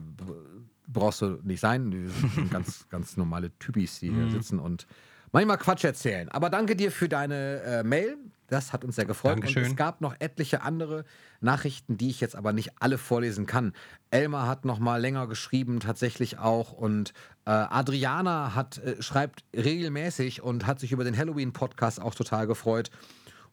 brauchst 0.88 1.22
du 1.22 1.40
nicht 1.44 1.62
sein. 1.62 1.94
Wir 1.94 2.10
sind 2.10 2.52
ganz, 2.52 2.88
ganz 2.90 3.16
normale 3.16 3.58
Typis, 3.58 4.02
die 4.02 4.12
hier 4.12 4.30
sitzen 4.30 4.60
und 4.60 4.86
manchmal 5.32 5.58
Quatsch 5.58 5.86
erzählen. 5.86 6.28
Aber 6.28 6.50
danke 6.50 6.76
dir 6.76 6.92
für 6.92 7.08
deine 7.08 7.62
äh, 7.62 7.84
Mail. 7.84 8.18
Das 8.54 8.72
hat 8.72 8.86
uns 8.86 8.96
sehr 8.96 9.06
gefreut. 9.06 9.34
Und 9.34 9.42
Dankeschön. 9.42 9.64
es 9.64 9.76
gab 9.76 10.00
noch 10.00 10.16
etliche 10.20 10.62
andere 10.62 11.06
Nachrichten, 11.42 11.98
die 11.98 12.12
ich 12.12 12.22
jetzt 12.22 12.36
aber 12.36 12.54
nicht 12.54 12.72
alle 12.80 13.00
vorlesen 13.00 13.48
kann. 13.48 13.74
Elmar 14.12 14.48
hat 14.48 14.64
noch 14.64 14.78
mal 14.78 15.02
länger 15.02 15.26
geschrieben, 15.26 15.80
tatsächlich 15.80 16.38
auch. 16.38 16.72
Und 16.72 17.14
äh, 17.46 17.50
Adriana 17.50 18.54
hat, 18.54 18.78
äh, 18.78 19.02
schreibt 19.02 19.44
regelmäßig 19.56 20.44
und 20.44 20.68
hat 20.68 20.80
sich 20.80 20.92
über 20.92 21.04
den 21.04 21.18
Halloween-Podcast 21.18 22.00
auch 22.00 22.14
total 22.14 22.46
gefreut. 22.46 22.92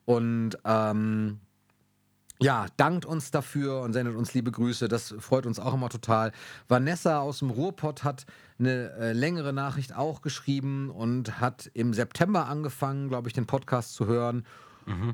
Und 0.04 0.58
ähm, 0.66 1.40
ja, 2.38 2.66
dankt 2.76 3.06
uns 3.06 3.30
dafür 3.30 3.80
und 3.80 3.94
sendet 3.94 4.16
uns 4.16 4.34
liebe 4.34 4.50
Grüße. 4.50 4.88
Das 4.88 5.14
freut 5.18 5.46
uns 5.46 5.58
auch 5.58 5.72
immer 5.72 5.88
total. 5.88 6.32
Vanessa 6.68 7.20
aus 7.20 7.38
dem 7.38 7.48
Ruhrpott 7.48 8.04
hat 8.04 8.26
eine 8.58 8.92
äh, 8.98 9.12
längere 9.14 9.54
Nachricht 9.54 9.96
auch 9.96 10.20
geschrieben 10.20 10.90
und 10.90 11.40
hat 11.40 11.70
im 11.72 11.94
September 11.94 12.48
angefangen, 12.48 13.08
glaube 13.08 13.28
ich, 13.28 13.32
den 13.32 13.46
Podcast 13.46 13.94
zu 13.94 14.06
hören. 14.06 14.44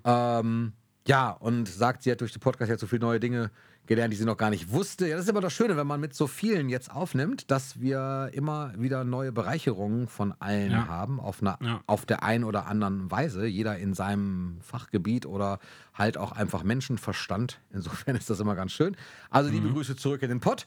Ähm, 0.04 0.72
ja, 1.06 1.30
und 1.30 1.68
sagt, 1.68 2.02
sie 2.02 2.10
hat 2.10 2.20
durch 2.20 2.32
den 2.32 2.40
Podcast 2.40 2.68
jetzt 2.70 2.80
so 2.80 2.86
viele 2.86 3.00
neue 3.00 3.20
Dinge 3.20 3.50
gelernt, 3.86 4.12
die 4.12 4.16
sie 4.16 4.24
noch 4.24 4.36
gar 4.36 4.50
nicht 4.50 4.72
wusste. 4.72 5.06
Ja, 5.06 5.14
das 5.14 5.26
ist 5.26 5.30
immer 5.30 5.40
das 5.40 5.52
Schöne, 5.52 5.76
wenn 5.76 5.86
man 5.86 6.00
mit 6.00 6.12
so 6.12 6.26
vielen 6.26 6.68
jetzt 6.68 6.90
aufnimmt, 6.90 7.48
dass 7.52 7.80
wir 7.80 8.30
immer 8.32 8.72
wieder 8.76 9.04
neue 9.04 9.30
Bereicherungen 9.30 10.08
von 10.08 10.34
allen 10.40 10.72
Ja. 10.72 10.88
haben, 10.88 11.20
auf, 11.20 11.40
einer, 11.40 11.56
Ja. 11.62 11.80
auf 11.86 12.04
der 12.04 12.24
einen 12.24 12.42
oder 12.42 12.66
anderen 12.66 13.08
Weise. 13.12 13.46
Jeder 13.46 13.78
in 13.78 13.94
seinem 13.94 14.58
Fachgebiet 14.60 15.24
oder 15.26 15.60
halt 15.94 16.18
auch 16.18 16.32
einfach 16.32 16.64
Menschenverstand. 16.64 17.60
Insofern 17.72 18.16
ist 18.16 18.28
das 18.28 18.40
immer 18.40 18.56
ganz 18.56 18.72
schön. 18.72 18.96
Also 19.30 19.50
liebe 19.50 19.70
Grüße 19.70 19.94
zurück 19.94 20.22
in 20.22 20.30
den 20.30 20.40
Pott. 20.40 20.66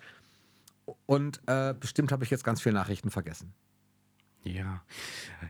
Und 1.05 1.41
äh, 1.47 1.73
bestimmt 1.77 2.13
habe 2.13 2.23
ich 2.23 2.29
jetzt 2.29 2.45
ganz 2.45 2.61
viele 2.61 2.75
Nachrichten 2.75 3.11
vergessen. 3.11 3.51
Ja. 4.43 4.81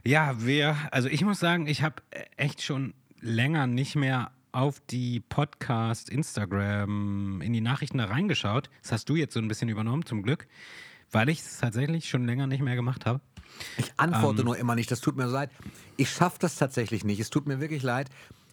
Ja, 0.04 0.44
wir, 0.44 0.76
also 0.90 1.08
ich 1.08 1.24
muss 1.24 1.38
sagen, 1.38 1.68
ich 1.68 1.82
habe 1.84 2.02
echt 2.36 2.62
schon 2.62 2.92
länger 3.20 3.66
nicht 3.66 3.96
mehr 3.96 4.32
auf 4.52 4.80
die 4.80 5.20
Podcast, 5.20 6.08
Instagram, 6.08 7.40
in 7.40 7.52
die 7.52 7.60
Nachrichten 7.60 7.98
da 7.98 8.06
reingeschaut. 8.06 8.68
Das 8.82 8.92
hast 8.92 9.08
du 9.08 9.16
jetzt 9.16 9.34
so 9.34 9.40
ein 9.40 9.48
bisschen 9.48 9.68
übernommen, 9.68 10.04
zum 10.04 10.22
Glück, 10.22 10.46
weil 11.10 11.28
ich 11.28 11.40
es 11.40 11.58
tatsächlich 11.58 12.08
schon 12.08 12.26
länger 12.26 12.46
nicht 12.46 12.62
mehr 12.62 12.76
gemacht 12.76 13.06
habe. 13.06 13.20
Ich 13.76 13.92
antworte 13.96 14.44
nur 14.44 14.56
immer 14.56 14.74
nicht, 14.74 14.90
das 14.90 15.00
tut 15.00 15.16
mir 15.16 15.28
so 15.28 15.34
leid. 15.34 15.50
Ich 15.96 16.10
schaffe 16.10 16.38
das 16.40 16.56
tatsächlich 16.56 17.04
nicht, 17.04 17.20
es 17.20 17.30
tut 17.30 17.46
mir 17.46 17.60
wirklich 17.60 17.82
leid. 17.82 18.08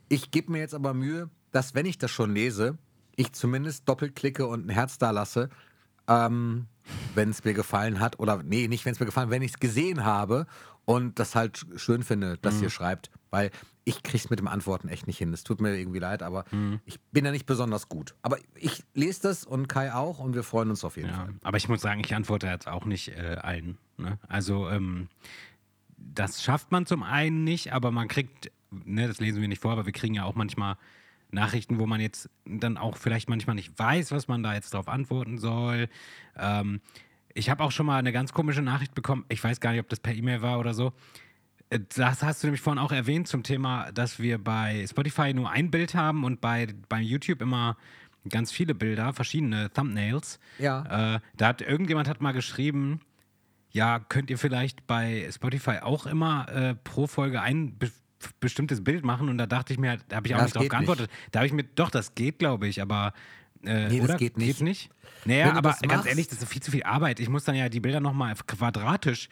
Ich 0.09 0.32
gebe 0.32 0.51
mir 0.51 0.59
jetzt 0.59 0.74
aber 0.74 0.93
Mühe, 0.93 1.30
dass, 1.51 1.76
wenn 1.76 1.86
ich 1.86 1.97
das 1.97 2.11
schon 2.11 2.34
lese, 2.34 2.78
ich 3.15 3.32
zumindest 3.34 3.88
doppelt 3.89 4.15
klicke 4.15 4.47
und 4.47 4.68
ein 4.68 4.70
Herz 4.70 4.97
da 4.97 5.11
lasse, 5.11 5.49
ähm, 6.07 6.68
wenn 7.16 7.30
es 7.30 7.44
mir 7.44 7.54
gefallen 7.54 8.00
hat. 8.00 8.20
Oder 8.20 8.44
nee, 8.44 8.68
nicht 8.68 8.86
wenn 8.86 8.94
es 8.94 9.00
mir 9.00 9.06
gefallen 9.06 9.30
wenn 9.30 9.42
ich 9.42 9.52
es 9.52 9.60
gesehen 9.60 10.04
habe 10.04 10.46
und 10.86 11.20
das 11.20 11.36
halt 11.36 11.66
schön 11.76 12.04
finde, 12.04 12.38
dass 12.38 12.62
ihr 12.62 12.70
schreibt. 12.70 13.10
Weil 13.30 13.52
ich 13.84 14.04
krieg's 14.04 14.30
mit 14.30 14.40
dem 14.40 14.48
Antworten 14.48 14.88
echt 14.90 15.08
nicht 15.08 15.18
hin. 15.18 15.32
Es 15.34 15.44
tut 15.44 15.62
mir 15.62 15.78
irgendwie 15.78 16.00
leid, 16.00 16.22
aber 16.24 16.44
ich 16.86 17.00
bin 17.12 17.24
ja 17.26 17.32
nicht 17.32 17.46
besonders 17.46 17.88
gut. 17.90 18.16
Aber 18.22 18.38
ich 18.56 18.84
lese 18.94 19.22
das 19.24 19.44
und 19.46 19.68
Kai 19.68 19.94
auch 19.94 20.20
und 20.20 20.34
wir 20.36 20.44
freuen 20.44 20.70
uns 20.70 20.84
auf 20.84 20.98
jeden 20.98 21.10
Ja, 21.10 21.16
Fall. 21.16 21.34
aber 21.44 21.58
ich 21.58 21.68
muss 21.70 21.82
sagen, 21.82 22.02
ich 22.04 22.14
antworte 22.16 22.48
jetzt 22.48 22.68
auch 22.68 22.86
nicht 22.86 23.10
äh, 23.10 23.38
allen. 23.42 23.78
Ne? 23.98 24.18
Also 24.28 24.70
ähm, 24.70 25.08
das 25.98 26.44
schafft 26.44 26.72
man 26.72 26.86
zum 26.86 27.04
einen 27.04 27.44
nicht, 27.44 27.74
aber 27.74 27.92
man 27.92 28.08
kriegt, 28.08 28.52
ne, 28.72 29.08
das 29.08 29.20
lesen 29.20 29.42
wir 29.42 29.48
nicht 29.48 29.62
vor, 29.62 29.72
aber 29.72 29.86
wir 29.86 29.94
kriegen 29.94 30.14
ja 30.16 30.24
auch 30.26 30.36
manchmal 30.36 30.78
Nachrichten, 31.32 31.80
wo 31.80 31.86
man 31.86 31.99
jetzt 31.99 32.30
dann 32.45 32.78
auch 32.78 32.97
vielleicht 32.97 33.30
manchmal 33.30 33.55
nicht 33.55 33.78
weiß, 33.78 34.11
was 34.11 34.28
man 34.28 34.43
da 34.43 34.53
jetzt 34.53 34.73
drauf 34.73 34.88
antworten 34.88 35.38
soll. 35.38 35.89
Ähm, 36.38 36.82
ich 37.34 37.49
habe 37.49 37.63
auch 37.63 37.71
schon 37.71 37.86
mal 37.86 37.97
eine 37.99 38.11
ganz 38.11 38.34
komische 38.34 38.61
Nachricht 38.61 38.95
bekommen. 38.95 39.25
Ich 39.30 39.43
weiß 39.43 39.59
gar 39.59 39.71
nicht, 39.71 39.82
ob 39.82 39.89
das 39.89 39.99
per 39.99 40.13
E-Mail 40.13 40.41
war 40.41 40.59
oder 40.59 40.73
so. 40.73 40.93
Äh, 41.69 41.80
Das 41.95 42.23
hast 42.23 42.43
du 42.43 42.47
nämlich 42.47 42.61
vorhin 42.61 42.80
auch 42.80 42.91
erwähnt 42.91 43.28
zum 43.28 43.43
Thema, 43.43 43.91
dass 43.91 44.19
wir 44.19 44.38
bei 44.38 44.86
Spotify 44.88 45.34
nur 45.34 45.49
ein 45.49 45.69
Bild 45.69 45.95
haben 45.95 46.23
und 46.23 46.41
bei, 46.41 46.67
bei 46.89 47.01
YouTube 47.01 47.41
immer 47.41 47.78
ganz 48.30 48.51
viele 48.51 48.73
Bilder, 48.75 49.13
verschiedene 49.13 49.71
Thumbnails. 49.71 50.39
Ja. 50.59 51.15
Äh, 51.15 51.19
da 51.36 51.47
hat 51.47 51.61
irgendjemand 51.61 52.07
hat 52.07 52.21
mal 52.21 52.34
geschrieben, 52.34 53.01
ja, 53.71 53.99
könnt 53.99 54.30
ihr 54.30 54.38
vielleicht 54.38 54.88
bei 54.88 55.30
Spotify 55.32 55.80
auch 55.82 56.05
immer 56.05 56.49
äh, 56.49 56.75
pro 56.75 57.05
Folge 57.07 57.41
ein 57.41 57.78
bestimmtes 58.39 58.84
Bild 58.84 59.03
machen? 59.05 59.30
Und 59.30 59.38
da 59.38 59.45
dachte 59.45 59.74
ich 59.74 59.80
mir, 59.80 59.97
da 60.09 60.18
habe 60.18 60.28
ich 60.28 60.34
auch 60.36 60.39
Das 60.39 60.45
nicht 60.47 60.55
drauf 60.55 60.61
geht 60.63 60.72
geantwortet. 60.72 61.09
Da 61.32 61.39
habe 61.39 61.47
ich 61.47 61.53
mir, 61.53 61.63
doch, 61.63 61.89
das 61.89 62.15
geht, 62.15 62.39
glaube 62.39 62.68
ich, 62.68 62.82
aber 62.82 63.13
äh, 63.63 63.88
Nee, 63.89 63.99
das 63.99 64.09
oder? 64.09 64.18
geht 64.18 64.38
nicht. 64.38 64.47
Geht's 64.47 64.61
nicht? 64.61 64.89
Naja, 65.26 65.51
aber 65.53 65.72
das 65.72 65.82
ganz 65.82 65.93
machst- 65.93 66.07
ehrlich, 66.07 66.28
das 66.28 66.41
ist 66.41 66.47
viel 66.49 66.61
zu 66.61 66.72
viel 66.72 66.84
Arbeit. 66.84 67.20
Ich 67.20 67.28
muss 67.30 67.43
dann 67.43 67.55
ja 67.55 67.70
die 67.70 67.80
Bilder 67.80 67.99
nochmal 67.99 68.34
quadratisch 68.45 69.30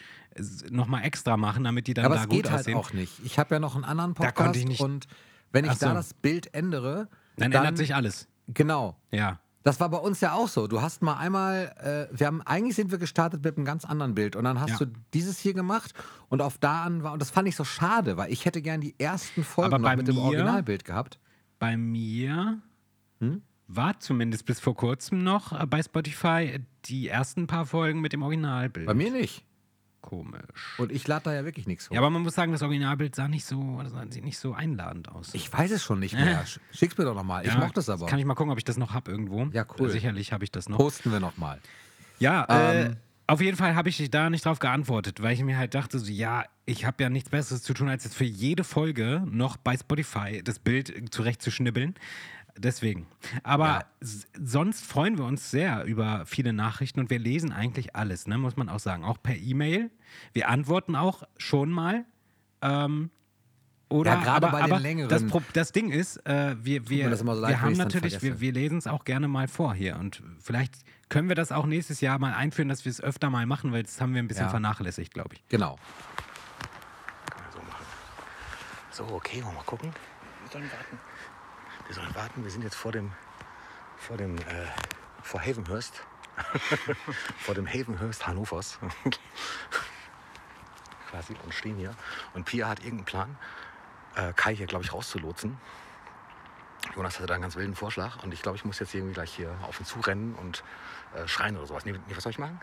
nochmal 0.70 1.04
extra 1.06 1.38
machen, 1.38 1.64
damit 1.64 1.88
die 1.88 1.94
dann 1.94 2.06
Aber 2.06 2.16
da 2.16 2.22
es 2.24 2.28
gut 2.28 2.38
geht 2.44 2.50
halt 2.52 2.62
aussehen. 2.62 2.76
auch 2.78 2.92
nicht. 2.94 3.14
Ich 3.24 3.40
habe 3.40 3.56
ja 3.56 3.60
noch 3.60 3.76
einen 3.76 3.86
anderen 3.86 4.14
Da 4.14 4.24
Podcast 4.24 4.36
konnte 4.36 4.60
ich 4.60 4.66
nicht- 4.66 4.82
und 4.82 5.08
wenn 5.52 5.64
ich 5.66 5.72
so. 5.74 5.86
da 5.86 5.94
das 5.94 6.14
Bild 6.14 6.54
ändere, 6.54 7.08
Dann, 7.38 7.52
ändert 7.52 7.78
sich 7.78 7.96
alles. 7.96 8.28
Genau. 8.48 8.98
Ja. 9.12 9.40
Das 9.66 9.80
war 9.80 9.90
bei 9.90 9.98
uns 9.98 10.22
ja 10.22 10.34
auch 10.34 10.48
so. 10.48 10.68
Du 10.68 10.82
hast 10.84 11.02
mal 11.02 11.16
einmal, 11.18 11.74
äh, 12.12 12.18
wir 12.18 12.28
haben 12.28 12.42
eigentlich 12.44 12.76
sind 12.76 12.92
wir 12.92 13.00
gestartet 13.00 13.44
mit 13.44 13.58
einem 13.58 13.66
ganz 13.66 13.84
anderen 13.84 14.14
Bild 14.14 14.36
und 14.36 14.44
dann 14.44 14.62
hast 14.62 14.80
Ja. 14.80 14.86
du 14.86 14.94
dieses 15.16 15.40
hier 15.40 15.56
gemacht 15.56 15.92
und 16.30 16.42
auf 16.44 16.60
da 16.60 16.84
an 16.84 17.02
war 17.02 17.14
und 17.14 17.20
das 17.20 17.32
fand 17.32 17.48
ich 17.48 17.56
so 17.56 17.64
schade, 17.64 18.16
weil 18.16 18.32
ich 18.32 18.46
hätte 18.46 18.62
gern 18.62 18.80
die 18.80 18.94
ersten 19.00 19.44
Folgen 19.44 19.82
noch 19.82 19.96
mit 19.96 20.08
dem 20.08 20.16
mir- 20.16 20.22
Originalbild 20.22 20.86
gehabt. 20.86 21.20
Bei 21.58 21.76
mir 21.78 22.60
Hm? 23.20 23.42
war 23.68 24.00
zumindest 24.00 24.46
bis 24.46 24.60
vor 24.60 24.76
kurzem 24.76 25.24
noch 25.24 25.52
äh, 25.60 25.66
bei 25.66 25.82
Spotify 25.82 26.60
die 26.86 27.08
ersten 27.08 27.48
paar 27.48 27.66
Folgen 27.66 28.02
mit 28.02 28.14
dem 28.14 28.22
Originalbild. 28.22 28.86
Bei 28.86 28.94
mir 28.94 29.12
nicht. 29.12 29.44
Komisch. 30.10 30.42
Und 30.78 30.92
ich 30.92 31.08
lade 31.08 31.24
da 31.26 31.34
ja 31.34 31.44
wirklich 31.46 31.66
nichts 31.66 31.90
hoch. 31.90 31.96
Ja, 31.96 32.00
aber 32.02 32.10
man 32.12 32.22
muss 32.22 32.36
sagen, 32.36 32.52
das 32.52 32.62
Originalbild 32.62 33.16
sah 33.16 33.28
nicht 33.28 33.44
so, 33.46 33.80
das 33.82 33.92
sah- 33.92 34.06
sieht 34.10 34.24
nicht 34.24 34.38
so 34.38 34.54
einladend 34.54 35.10
aus. 35.10 35.34
ich 35.34 35.52
weiß 35.52 35.72
es 35.72 35.84
schon 35.84 36.00
nicht 36.00 36.14
mehr. 36.14 36.46
Sch- 36.46 36.60
Schick's 36.72 36.98
mir 36.98 37.06
doch 37.06 37.16
nochmal. 37.16 37.44
Ich 37.46 37.52
Ja, 37.54 37.60
mochte 37.60 37.80
es 37.80 37.90
aber. 37.90 38.06
Kann 38.06 38.20
ich 38.20 38.26
mal 38.26 38.36
gucken, 38.36 38.52
ob 38.52 38.58
ich 38.60 38.64
das 38.64 38.78
noch 38.78 38.94
habe 38.94 39.10
irgendwo. 39.10 39.46
Ja, 39.52 39.66
cool. 39.80 39.90
Sicherlich 39.90 40.32
habe 40.32 40.44
ich 40.44 40.52
das 40.52 40.70
noch. 40.70 40.78
Posten 40.78 41.12
wir 41.12 41.20
nochmal. 41.20 41.60
Ja, 42.20 42.46
Ähm, 42.50 42.92
äh, 42.92 42.96
auf 43.28 43.42
jeden 43.42 43.58
Fall 43.58 43.74
habe 43.76 43.90
ich 43.90 44.10
da 44.12 44.30
nicht 44.30 44.46
drauf 44.46 44.60
geantwortet, 44.60 45.24
weil 45.24 45.34
ich 45.34 45.44
mir 45.44 45.58
halt 45.58 45.74
dachte, 45.74 45.98
so, 45.98 46.12
ja, 46.12 46.46
ich 46.68 46.86
habe 46.86 47.02
ja 47.02 47.10
nichts 47.10 47.32
Besseres 47.32 47.64
zu 47.64 47.74
tun, 47.74 47.90
als 47.90 48.04
jetzt 48.04 48.16
für 48.16 48.24
jede 48.26 48.64
Folge 48.64 49.24
noch 49.26 49.58
bei 49.58 49.76
Spotify 49.76 50.44
das 50.44 50.60
Bild 50.60 50.94
zurechtzuschnibbeln. 51.12 51.96
Deswegen. 52.58 53.06
Aber 53.44 53.68
Ja. 53.68 53.86
sonst 54.40 54.86
freuen 54.86 55.18
wir 55.18 55.26
uns 55.26 55.52
sehr 55.52 55.84
über 55.84 56.26
viele 56.26 56.54
Nachrichten 56.54 57.02
und 57.02 57.10
wir 57.10 57.20
lesen 57.20 57.52
eigentlich 57.52 57.96
alles, 57.96 58.28
ne, 58.28 58.38
muss 58.38 58.56
man 58.56 58.70
auch 58.70 58.80
sagen. 58.80 59.04
Auch 59.04 59.22
per 59.22 59.36
E-Mail. 59.36 59.92
Wir 60.34 60.48
antworten 60.50 60.96
auch 60.96 61.24
schon 61.38 61.70
mal. 61.70 62.06
Ähm, 62.62 63.10
oder 63.90 64.14
Ja, 64.14 64.20
gerade 64.24 64.48
aber, 64.48 64.52
bei 64.58 64.64
den 64.64 64.72
aber 64.72 64.82
längeren- 64.82 65.10
Das, 65.10 65.24
das 65.54 65.72
Ding 65.74 65.92
ist, 65.92 66.18
äh, 66.26 66.56
wir, 66.64 66.90
wir, 66.90 67.16
so 67.16 67.26
leid, 67.34 67.50
wir 67.50 67.62
haben 67.62 67.74
natürlich, 67.74 68.22
wir, 68.24 68.40
wir 68.40 68.52
lesen 68.52 68.78
es 68.80 68.88
auch 68.88 69.04
gerne 69.06 69.28
mal 69.28 69.48
vor 69.48 69.76
hier. 69.76 69.98
Und 69.98 70.24
vielleicht 70.40 70.76
können 71.10 71.28
wir 71.28 71.36
das 71.36 71.52
auch 71.52 71.66
nächstes 71.68 72.02
Jahr 72.02 72.18
mal 72.18 72.34
einführen, 72.34 72.68
dass 72.70 72.84
wir 72.86 72.90
es 72.90 73.00
öfter 73.02 73.30
mal 73.30 73.46
machen, 73.46 73.74
weil 73.74 73.84
das 73.84 74.00
haben 74.02 74.14
wir 74.16 74.24
ein 74.24 74.28
bisschen 74.28 74.46
Ja. 74.46 74.50
vernachlässigt, 74.50 75.14
glaube 75.14 75.36
ich. 75.36 75.44
Genau. 75.50 75.78
So 77.54 77.60
machen. 77.60 77.86
So, 78.92 79.04
okay, 79.14 79.44
wollen 79.44 79.54
wir 79.54 79.58
mal 79.60 79.64
gucken. 79.66 79.92
Wir 80.44 80.52
sollen 80.52 80.72
warten. 80.72 80.98
Wir 81.88 81.96
sollen 81.96 82.16
warten. 82.16 82.44
Wir 82.44 82.52
sind 82.52 82.64
jetzt 82.64 82.76
vor 82.76 82.92
dem, 82.92 83.12
vor 83.98 84.18
dem, 84.18 84.38
äh, 84.38 84.66
vor 85.22 85.42
Havenhurst. 85.42 86.02
vor 87.38 87.56
dem 87.56 87.68
Havenhurst 87.68 88.26
Hannovers. 88.28 88.80
Quasi 91.10 91.36
und 91.44 91.54
stehen 91.54 91.78
hier. 91.78 91.96
Und 92.34 92.46
Pia 92.46 92.68
hat 92.68 92.80
irgendeinen 92.80 93.06
Plan, 93.06 93.38
äh, 94.16 94.34
Kai 94.34 94.56
hier, 94.56 94.66
glaube 94.66 94.84
ich, 94.84 94.92
rauszulotsen. 94.92 95.58
Jonas 96.96 97.16
hatte 97.16 97.28
da 97.28 97.34
einen 97.36 97.44
ganz 97.44 97.56
wilden 97.56 97.76
Vorschlag 97.76 98.22
und 98.24 98.34
ich 98.34 98.42
glaube, 98.42 98.58
ich 98.58 98.66
muss 98.66 98.80
jetzt 98.80 98.94
irgendwie 98.94 99.14
gleich 99.14 99.34
hier 99.34 99.54
auf 99.64 99.80
ihn 99.80 99.86
zurennen 99.86 100.36
und 100.36 100.64
äh, 101.16 101.28
schreien 101.28 101.58
oder 101.58 101.68
sowas. 101.68 101.86
Nee, 101.86 101.94
nee, 101.94 102.00
was 102.16 102.24
soll 102.24 102.32
ich 102.32 102.40
machen? 102.40 102.60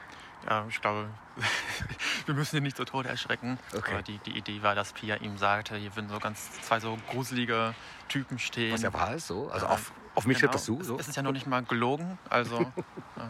Ja, 0.48 0.64
ich 0.68 0.80
glaube, 0.80 1.08
wir 2.26 2.34
müssen 2.34 2.56
ihn 2.56 2.62
nicht 2.64 2.76
so 2.76 2.84
tot 2.84 3.06
erschrecken. 3.06 3.58
Okay. 3.76 3.92
Aber 3.94 4.02
die, 4.02 4.18
die 4.18 4.36
Idee 4.36 4.62
war, 4.62 4.74
dass 4.74 4.92
Pia 4.92 5.16
ihm 5.16 5.38
sagte, 5.38 5.76
hier 5.76 5.94
würden 5.96 6.08
so 6.08 6.18
ganz 6.18 6.50
zwei 6.62 6.80
so 6.80 6.98
gruselige 7.10 7.74
Typen 8.08 8.38
stehen. 8.38 8.72
Was 8.74 8.82
ja 8.82 8.92
wahr 8.92 9.14
ist, 9.14 9.28
so. 9.28 9.48
Also 9.50 9.66
Ja, 9.66 9.72
auf, 9.72 9.92
auf 10.14 10.26
mich 10.26 10.38
genau. 10.40 10.52
das 10.52 10.64
zu. 10.64 10.80
Es- 10.80 10.86
So. 10.88 10.98
Es 10.98 11.08
ist 11.08 11.16
ja 11.16 11.22
noch 11.22 11.32
nicht 11.32 11.46
mal 11.46 11.62
gelogen, 11.62 12.18
also 12.28 12.58
äh, 13.16 13.20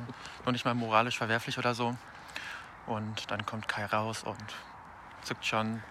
noch 0.46 0.52
nicht 0.52 0.64
mal 0.64 0.74
moralisch 0.74 1.18
verwerflich 1.18 1.58
oder 1.58 1.74
so. 1.74 1.96
Und 2.86 3.30
dann 3.30 3.44
kommt 3.46 3.68
Kai 3.68 3.84
raus 3.86 4.22
und 4.24 4.42
zückt 5.22 5.44
schon 5.46 5.82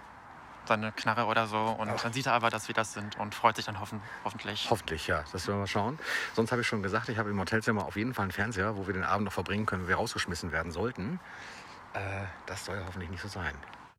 seine 0.71 0.91
Knarre 0.91 1.25
oder 1.25 1.47
so. 1.47 1.57
Und 1.57 1.89
dann 2.03 2.13
sieht 2.13 2.25
er 2.27 2.33
aber, 2.33 2.49
dass 2.49 2.67
wir 2.67 2.75
das 2.75 2.93
sind 2.93 3.17
und 3.19 3.35
freut 3.35 3.55
sich 3.55 3.65
dann 3.65 3.79
hoffen, 3.79 4.01
hoffentlich. 4.23 4.67
Hoffentlich, 4.69 5.07
ja. 5.07 5.23
Das 5.31 5.47
werden 5.47 5.57
wir 5.57 5.61
mal 5.61 5.67
schauen. 5.67 5.99
Sonst 6.33 6.51
habe 6.51 6.61
ich 6.61 6.67
schon 6.67 6.81
gesagt, 6.83 7.09
ich 7.09 7.17
habe 7.17 7.29
im 7.29 7.39
Hotelzimmer 7.39 7.85
auf 7.85 7.95
jeden 7.95 8.13
Fall 8.13 8.23
einen 8.23 8.31
Fernseher, 8.31 8.77
wo 8.77 8.87
wir 8.87 8.93
den 8.93 9.03
Abend 9.03 9.25
noch 9.25 9.33
verbringen 9.33 9.65
können, 9.65 9.83
wenn 9.83 9.89
wir 9.89 9.95
rausgeschmissen 9.97 10.51
werden 10.51 10.71
sollten. 10.71 11.19
Äh, 11.93 11.99
das 12.45 12.65
soll 12.65 12.77
ja 12.77 12.83
hoffentlich 12.87 13.09
nicht 13.09 13.21
so 13.21 13.27
sein. 13.27 13.53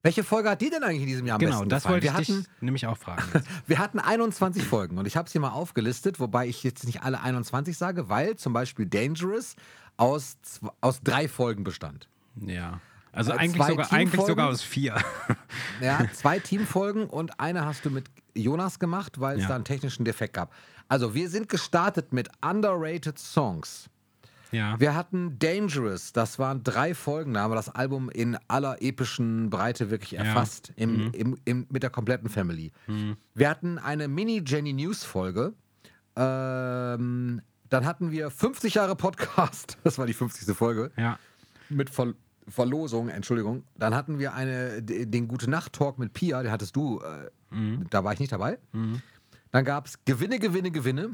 Welche 0.05 0.25
Folge 0.25 0.51
hat 0.51 0.61
die 0.61 0.69
denn 0.71 0.83
eigentlich 0.83 1.03
in 1.03 1.07
diesem 1.07 1.27
Jahr 1.27 1.37
am 1.37 1.41
Genau, 1.41 1.53
besten 1.59 1.69
das 1.69 1.83
gefallen? 1.85 1.95
wollte 2.03 2.07
ich 2.09 2.13
wir 2.13 2.19
dich 2.37 2.47
hatten, 2.47 2.65
nämlich 2.65 2.87
auch 2.89 2.97
fragen. 2.99 3.23
Wir 3.69 3.79
hatten 3.79 4.01
21 4.01 4.65
Folgen 4.65 4.99
und 4.99 5.07
ich 5.07 5.17
habe 5.17 5.31
sie 5.31 5.39
mal 5.39 5.51
aufgelistet, 5.51 6.19
wobei 6.19 6.49
ich 6.49 6.65
jetzt 6.65 6.85
nicht 6.87 7.03
alle 7.05 7.21
21 7.21 7.79
sage, 7.79 8.09
weil 8.09 8.35
zum 8.37 8.53
Beispiel 8.53 8.87
Dangerous 8.87 9.55
aus, 9.97 10.37
aus 10.81 11.01
drei 11.05 11.29
Folgen 11.29 11.63
bestand. 11.63 12.09
ja. 12.37 12.81
Also 13.13 13.33
Äh, 13.33 13.37
eigentlich 13.37 13.67
sogar, 13.67 13.93
eigentlich 13.93 14.21
sogar 14.23 14.49
aus 14.49 14.63
vier. 14.63 14.97
Ja, 15.81 16.01
zwei 16.13 16.39
Teamfolgen 16.39 17.07
und 17.07 17.39
eine 17.41 17.65
hast 17.67 17.85
du 17.85 17.91
mit 17.91 18.07
Jonas 18.35 18.79
gemacht, 18.79 19.21
weil 19.21 19.37
es 19.37 19.43
Ja. 19.43 19.49
da 19.49 19.55
einen 19.57 19.65
technischen 19.65 20.05
Defekt 20.05 20.35
gab. 20.35 20.53
Also 20.89 21.15
wir 21.15 21.29
sind 21.29 21.49
gestartet 21.49 22.13
mit 22.13 22.29
Underrated 22.45 23.19
Songs. 23.19 23.89
ja. 24.51 24.79
Wir 24.81 24.95
hatten 24.95 25.39
Dangerous, 25.39 26.13
das 26.13 26.39
waren 26.39 26.63
drei 26.63 26.95
Folgen, 26.95 27.35
da 27.35 27.41
haben 27.43 27.51
wir 27.51 27.57
das 27.57 27.69
Album 27.75 28.09
in 28.11 28.39
aller 28.49 28.81
epischen 28.83 29.51
Breite 29.51 29.91
wirklich 29.91 30.15
erfasst, 30.19 30.73
im, 30.77 31.13
im, 31.13 31.39
im, 31.45 31.67
mit 31.71 31.83
der 31.83 31.91
kompletten 31.91 32.29
Family. 32.31 32.73
Wir 33.35 33.49
hatten 33.51 33.79
eine 33.79 34.09
Mini-Jenny 34.09 34.73
News-Folge. 34.75 35.53
Ähm, 36.17 37.41
dann 37.71 37.87
hatten 37.87 38.11
wir 38.11 38.31
50 38.31 38.75
Jahre 38.75 38.97
Podcast, 38.97 39.79
das 39.85 39.99
war 39.99 40.07
die 40.07 40.13
50. 40.15 40.55
Folge, 40.57 40.91
ja. 40.97 41.19
mit 41.69 41.91
Ver 41.91 42.15
Verlosung, 42.49 43.09
Entschuldigung. 43.09 43.65
Dann 43.77 43.95
hatten 43.95 44.19
wir 44.19 44.35
eine, 44.35 44.83
den 44.83 45.29
Gute-Nacht-Talk 45.29 45.99
mit 45.99 46.13
Pia, 46.13 46.43
den 46.43 46.51
hattest 46.53 46.75
du, 46.77 47.01
äh, 47.01 47.31
da 47.91 48.05
war 48.05 48.13
ich 48.13 48.21
nicht 48.21 48.33
dabei. 48.33 48.59
Dann 49.53 49.65
gab 49.65 49.87
es 49.87 49.99
Gewinne, 50.05 50.39
Gewinne, 50.39 50.71
Gewinne. 50.71 51.11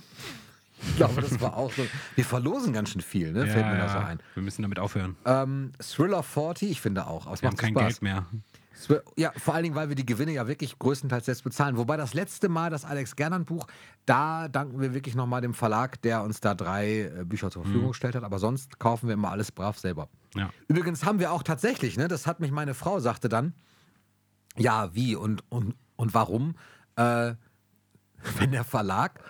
Ich 0.81 0.97
glaube, 0.97 1.21
das 1.21 1.41
war 1.41 1.57
auch 1.57 1.73
so. 1.73 1.85
Wir 2.15 2.25
verlosen 2.25 2.73
ganz 2.73 2.91
schön 2.91 3.01
viel, 3.01 3.33
ne? 3.33 3.47
Fällt 3.49 3.67
mir 3.67 3.79
da 3.79 3.89
so 3.89 3.99
ein. 3.99 4.21
Wir 4.35 4.43
müssen 4.45 4.63
damit 4.63 4.79
aufhören. 4.79 5.17
Ähm, 5.25 5.73
Thriller 5.81 6.23
40, 6.23 6.71
ich 6.71 6.81
finde 6.81 7.09
auch. 7.09 7.27
Aber 7.27 7.41
Wir 7.43 7.49
haben 7.49 7.57
kein 7.57 7.73
Spaß. 7.73 7.83
Geld 7.85 8.03
mehr. 8.03 8.27
Ja, 9.17 9.33
vor 9.37 9.55
allen 9.55 9.65
Dingen, 9.65 9.75
weil 9.75 9.89
wir 9.89 9.97
die 9.97 10.07
Gewinne 10.07 10.33
ja 10.33 10.47
wirklich 10.47 10.79
größtenteils 10.79 11.27
selbst 11.27 11.43
bezahlen. 11.43 11.77
Wobei 11.77 11.97
das 11.97 12.15
letzte 12.15 12.49
Mal 12.49 12.71
das 12.71 12.85
Alex 12.85 13.17
Gernand 13.17 13.47
Buch, 13.47 13.67
da 14.07 14.49
danken 14.49 14.81
wir 14.81 14.95
wirklich 14.95 15.15
nochmal 15.15 15.41
dem 15.41 15.55
Verlag, 15.55 16.01
der 16.03 16.23
uns 16.23 16.41
da 16.41 16.55
drei 16.55 17.03
äh, 17.03 17.25
Bücher 17.25 17.51
zur 17.51 17.63
Verfügung 17.65 17.89
gestellt 17.89 18.15
hat. 18.15 18.25
Aber 18.25 18.39
sonst 18.39 18.79
kaufen 18.79 19.09
wir 19.09 19.15
immer 19.15 19.31
alles 19.31 19.51
brav 19.51 19.79
selber. 19.79 20.09
Ja. 20.35 20.51
Übrigens 20.69 21.05
haben 21.05 21.19
wir 21.19 21.33
auch 21.33 21.43
tatsächlich, 21.43 21.97
ne, 21.97 22.09
das 22.09 22.27
hat 22.27 22.41
mich 22.41 22.51
meine 22.51 22.75
Frau 22.75 23.01
sagte 23.01 23.29
dann, 23.29 23.55
ja, 24.57 24.95
wie 24.95 25.17
und, 25.17 25.43
und, 25.51 25.75
und 25.97 26.15
warum, 26.15 26.55
äh, 26.97 27.35
wenn 28.39 28.53
der 28.53 28.65
Verlag 28.65 29.21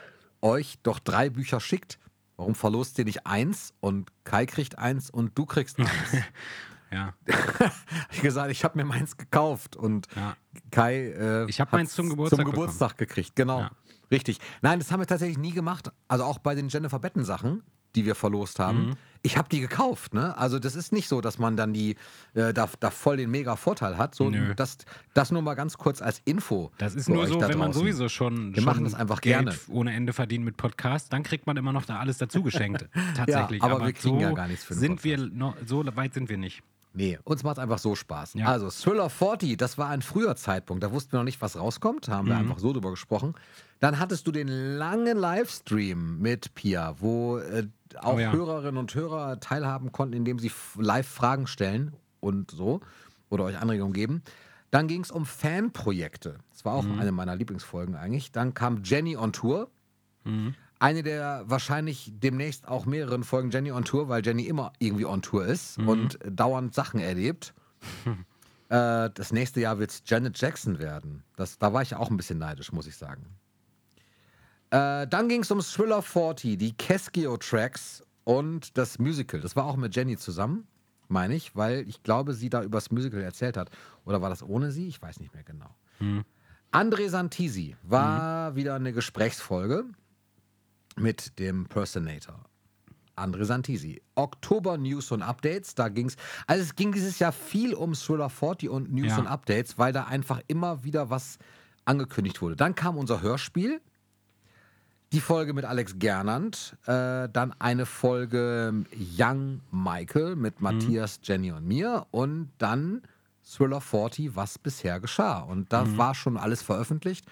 euch 0.40 0.78
doch 0.82 0.98
drei 0.98 1.30
Bücher 1.30 1.60
schickt, 1.60 1.98
warum 2.36 2.54
verlost 2.54 2.98
ihr 2.98 3.04
nicht 3.04 3.26
eins 3.26 3.74
und 3.80 4.10
Kai 4.24 4.46
kriegt 4.46 4.78
eins 4.78 5.10
und 5.10 5.36
du 5.36 5.46
kriegst 5.46 5.78
eins? 5.78 5.88
Ja. 6.90 7.14
ich 8.12 8.20
gesagt, 8.22 8.50
ich 8.50 8.64
habe 8.64 8.78
mir 8.78 8.84
meins 8.84 9.16
gekauft 9.16 9.76
und 9.76 10.06
Ja. 10.16 10.36
Kai 10.70 10.96
äh, 11.12 11.48
Ich 11.48 11.60
hab 11.60 11.68
hat's 11.68 11.78
meins 11.78 11.92
zum 11.94 12.08
Geburtstag 12.08 12.40
zum 12.40 12.50
Geburtstag 12.50 12.98
gekriegt. 12.98 13.36
Genau, 13.36 13.60
Ja. 13.60 13.70
richtig. 14.10 14.38
Nein, 14.62 14.78
das 14.78 14.90
haben 14.92 15.00
wir 15.00 15.06
tatsächlich 15.06 15.38
nie 15.38 15.52
gemacht. 15.52 15.90
Also 16.08 16.24
auch 16.24 16.38
bei 16.38 16.54
den 16.54 16.68
Jennifer 16.68 16.98
Betten 16.98 17.24
Sachen, 17.24 17.62
die 17.94 18.04
wir 18.04 18.14
verlost 18.14 18.58
haben. 18.58 18.88
Mhm. 18.88 18.96
Ich 19.22 19.36
habe 19.36 19.48
die 19.48 19.60
gekauft. 19.60 20.14
Ne? 20.14 20.36
Also 20.38 20.58
das 20.60 20.76
ist 20.76 20.92
nicht 20.92 21.08
so, 21.08 21.20
dass 21.20 21.38
man 21.38 21.56
dann 21.56 21.72
die 21.72 21.96
äh, 22.34 22.52
da, 22.52 22.68
da 22.78 22.90
voll 22.90 23.16
den 23.16 23.30
mega 23.30 23.56
Vorteil 23.56 23.96
hat. 23.98 24.14
So, 24.14 24.30
Nö. 24.30 24.54
das, 24.54 24.78
das 25.14 25.32
nur 25.32 25.42
mal 25.42 25.54
ganz 25.54 25.76
kurz 25.76 26.00
als 26.00 26.20
Info. 26.24 26.70
Das 26.78 26.94
ist 26.94 27.08
nur 27.08 27.26
so, 27.26 27.40
wenn 27.40 27.48
man 27.58 27.68
draußen. 27.72 27.80
sowieso 27.80 28.08
schon, 28.08 28.50
Wir 28.54 28.62
schon 28.62 28.64
machen 28.64 28.84
das 28.84 28.94
einfach 28.94 29.20
Geld 29.20 29.44
gerne. 29.46 29.58
ohne 29.68 29.92
Ende 29.92 30.12
verdient 30.12 30.44
mit 30.44 30.56
Podcast, 30.56 31.12
dann 31.12 31.22
kriegt 31.24 31.46
man 31.48 31.56
immer 31.56 31.72
noch 31.72 31.84
da 31.84 31.98
alles 31.98 32.18
dazu 32.18 32.42
geschenkt. 32.44 32.88
Tatsächlich. 33.16 33.62
aber 33.62 33.84
wir 33.84 33.92
kriegen 33.92 34.16
so 34.20 34.22
ja 34.22 34.30
gar 34.32 34.46
nichts 34.46 34.64
für 34.64 34.74
den 34.74 34.80
sind 34.80 35.04
wir 35.04 35.18
noch, 35.18 35.56
So 35.66 35.84
weit 35.96 36.14
sind 36.14 36.28
wir 36.28 36.38
nicht. 36.38 36.62
Nee, 36.94 37.18
uns 37.24 37.42
macht 37.44 37.58
einfach 37.58 37.78
so 37.78 37.94
Spaß. 37.94 38.34
Ja. 38.34 38.46
Also, 38.46 38.70
Thriller 38.70 39.08
40, 39.10 39.56
das 39.56 39.78
war 39.78 39.88
ein 39.88 40.02
früher 40.02 40.34
Zeitpunkt. 40.36 40.82
Da 40.82 40.90
wussten 40.90 41.12
wir 41.12 41.18
noch 41.18 41.24
nicht, 41.24 41.40
was 41.42 41.56
rauskommt. 41.58 42.08
Haben 42.08 42.26
wir 42.28 42.34
Mhm. 42.34 42.40
einfach 42.40 42.58
so 42.58 42.72
drüber 42.72 42.90
gesprochen. 42.90 43.34
Dann 43.78 43.98
hattest 44.00 44.26
du 44.26 44.32
den 44.32 44.48
langen 44.48 45.16
Livestream 45.18 46.18
mit 46.18 46.54
Pia, 46.54 46.96
wo 46.98 47.38
äh, 47.38 47.68
auch 48.00 48.14
Oh 48.14 48.18
ja. 48.18 48.32
Hörerinnen 48.32 48.76
und 48.78 48.94
Hörer 48.94 49.38
teilhaben 49.40 49.92
konnten, 49.92 50.14
indem 50.16 50.38
sie 50.38 50.50
live 50.76 51.06
Fragen 51.06 51.46
stellen 51.46 51.92
und 52.20 52.50
so 52.50 52.80
oder 53.30 53.44
euch 53.44 53.58
Anregungen 53.58 53.92
geben. 53.92 54.22
Dann 54.70 54.88
ging 54.88 55.02
es 55.02 55.10
um 55.10 55.24
Fanprojekte. 55.24 56.38
Das 56.50 56.64
war 56.64 56.74
auch 56.74 56.82
Mhm. 56.84 56.98
eine 56.98 57.12
meiner 57.12 57.36
Lieblingsfolgen 57.36 57.94
eigentlich. 57.94 58.32
Dann 58.32 58.54
kam 58.54 58.82
Jenny 58.82 59.16
on 59.16 59.32
Tour. 59.32 59.70
Mhm. 60.24 60.54
Eine 60.80 61.02
der 61.02 61.42
wahrscheinlich 61.46 62.12
demnächst 62.14 62.68
auch 62.68 62.86
mehreren 62.86 63.24
Folgen 63.24 63.50
Jenny 63.50 63.72
on 63.72 63.84
Tour, 63.84 64.08
weil 64.08 64.24
Jenny 64.24 64.44
immer 64.44 64.72
irgendwie 64.78 65.06
on 65.06 65.22
Tour 65.22 65.44
ist 65.44 65.78
Mhm. 65.78 65.88
und 65.88 66.18
dauernd 66.24 66.74
Sachen 66.74 67.00
erlebt. 67.00 67.52
äh, 68.68 69.10
das 69.12 69.32
nächste 69.32 69.60
Jahr 69.60 69.78
wird 69.78 69.90
es 69.90 70.02
Janet 70.06 70.40
Jackson 70.40 70.78
werden. 70.78 71.24
Das, 71.36 71.58
da 71.58 71.72
war 71.72 71.82
ich 71.82 71.96
auch 71.96 72.10
ein 72.10 72.16
bisschen 72.16 72.38
neidisch, 72.38 72.70
muss 72.72 72.86
ich 72.86 72.96
sagen. 72.96 73.26
Äh, 74.70 75.06
dann 75.08 75.28
ging 75.28 75.42
es 75.42 75.50
um 75.50 75.60
Thriller 75.60 76.02
40, 76.02 76.58
die 76.58 76.72
Keskio-Tracks 76.76 78.04
und 78.24 78.76
das 78.76 78.98
Musical. 78.98 79.40
Das 79.40 79.56
war 79.56 79.64
auch 79.64 79.76
mit 79.76 79.96
Jenny 79.96 80.16
zusammen, 80.18 80.66
meine 81.08 81.34
ich, 81.34 81.56
weil 81.56 81.88
ich 81.88 82.02
glaube, 82.02 82.34
sie 82.34 82.50
da 82.50 82.62
über 82.62 82.76
das 82.76 82.90
Musical 82.90 83.20
erzählt 83.22 83.56
hat. 83.56 83.70
Oder 84.04 84.20
war 84.20 84.28
das 84.28 84.42
ohne 84.42 84.70
sie? 84.70 84.86
Ich 84.88 85.00
weiß 85.00 85.20
nicht 85.20 85.32
mehr 85.34 85.42
genau. 85.44 85.74
André 86.70 87.08
Santisi 87.08 87.76
war 87.82 88.54
wieder 88.56 88.74
eine 88.74 88.92
Gesprächsfolge 88.92 89.84
mit 91.00 91.38
dem 91.38 91.66
Personator. 91.66 92.44
André 93.16 93.44
Santisi. 93.44 94.00
Oktober 94.14 94.78
News 94.78 95.10
und 95.10 95.22
Updates, 95.22 95.74
da 95.74 95.88
ging 95.88 96.06
es. 96.06 96.16
Also 96.46 96.62
es 96.62 96.76
ging 96.76 96.92
dieses 96.92 97.18
Jahr 97.18 97.32
viel 97.32 97.74
um 97.74 97.94
Thriller 97.94 98.30
40 98.30 98.68
und 98.70 98.92
News 98.92 99.08
Ja. 99.08 99.18
und 99.18 99.26
Updates, 99.26 99.76
weil 99.78 99.92
da 99.92 100.04
einfach 100.04 100.40
immer 100.46 100.84
wieder 100.84 101.10
was 101.10 101.38
angekündigt 101.84 102.40
wurde. 102.42 102.54
Dann 102.54 102.74
kam 102.76 102.96
unser 102.96 103.20
Hörspiel, 103.20 103.80
die 105.12 105.20
Folge 105.20 105.52
mit 105.54 105.64
Alex 105.64 105.98
Gernand, 105.98 106.76
äh, 106.86 107.28
dann 107.32 107.54
eine 107.58 107.86
Folge 107.86 108.84
Young 109.18 109.62
Michael 109.72 110.36
mit 110.36 110.60
Matthias, 110.60 111.18
Jenny 111.22 111.50
und 111.50 111.66
mir 111.66 112.06
und 112.10 112.50
dann 112.58 113.02
Thriller 113.42 113.80
40, 113.80 114.36
was 114.36 114.58
bisher 114.58 115.00
geschah. 115.00 115.38
Und 115.40 115.72
da 115.72 115.96
war 115.96 116.14
schon 116.14 116.36
alles 116.36 116.60
veröffentlicht 116.62 117.24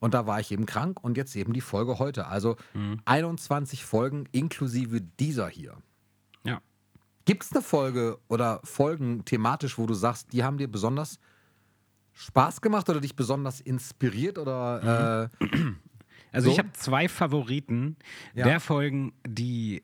und 0.00 0.14
da 0.14 0.26
war 0.26 0.40
ich 0.40 0.50
eben 0.52 0.66
krank 0.66 1.02
und 1.02 1.16
jetzt 1.16 1.34
eben 1.36 1.52
die 1.52 1.60
Folge 1.60 1.98
heute. 1.98 2.26
Also 2.26 2.56
21 3.04 3.84
Folgen 3.84 4.26
inklusive 4.32 5.00
dieser 5.00 5.48
hier. 5.48 5.76
Ja. 6.44 6.60
Gibt 7.24 7.44
es 7.44 7.52
eine 7.52 7.62
Folge 7.62 8.18
oder 8.28 8.60
Folgen 8.64 9.24
thematisch, 9.24 9.76
wo 9.78 9.86
du 9.86 9.94
sagst, 9.94 10.32
die 10.32 10.44
haben 10.44 10.58
dir 10.58 10.68
besonders 10.68 11.18
Spaß 12.14 12.60
gemacht 12.60 12.88
oder 12.88 13.00
dich 13.00 13.14
besonders 13.16 13.60
inspiriert 13.60 14.38
oder 14.38 15.30
äh, 15.40 15.46
Also 16.32 16.46
So? 16.48 16.52
ich 16.52 16.58
habe 16.58 16.72
zwei 16.72 17.08
Favoriten 17.08 17.96
Ja. 18.34 18.44
der 18.44 18.60
Folgen, 18.60 19.12
die, 19.26 19.82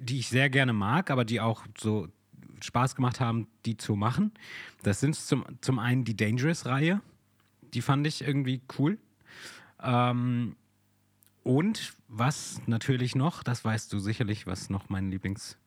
die 0.00 0.18
ich 0.18 0.28
sehr 0.28 0.50
gerne 0.50 0.72
mag, 0.72 1.10
aber 1.10 1.24
die 1.24 1.40
auch 1.40 1.64
so 1.78 2.08
Spaß 2.60 2.94
gemacht 2.94 3.20
haben, 3.20 3.46
die 3.64 3.76
zu 3.76 3.94
machen. 3.96 4.32
Das 4.82 5.00
sind 5.00 5.14
zum, 5.14 5.44
zum 5.60 5.78
einen 5.78 6.04
die 6.04 6.16
Dangerous-Reihe. 6.16 7.00
Die 7.74 7.82
fand 7.82 8.06
ich 8.06 8.22
irgendwie 8.22 8.62
cool. 8.78 8.98
Ähm, 9.82 10.56
und 11.42 11.94
was 12.08 12.60
natürlich 12.66 13.14
noch, 13.14 13.42
das 13.42 13.64
weißt 13.64 13.92
du 13.92 13.98
sicherlich, 13.98 14.46
was 14.46 14.70
noch 14.70 14.88
mein 14.88 15.10
Lieblings... 15.10 15.58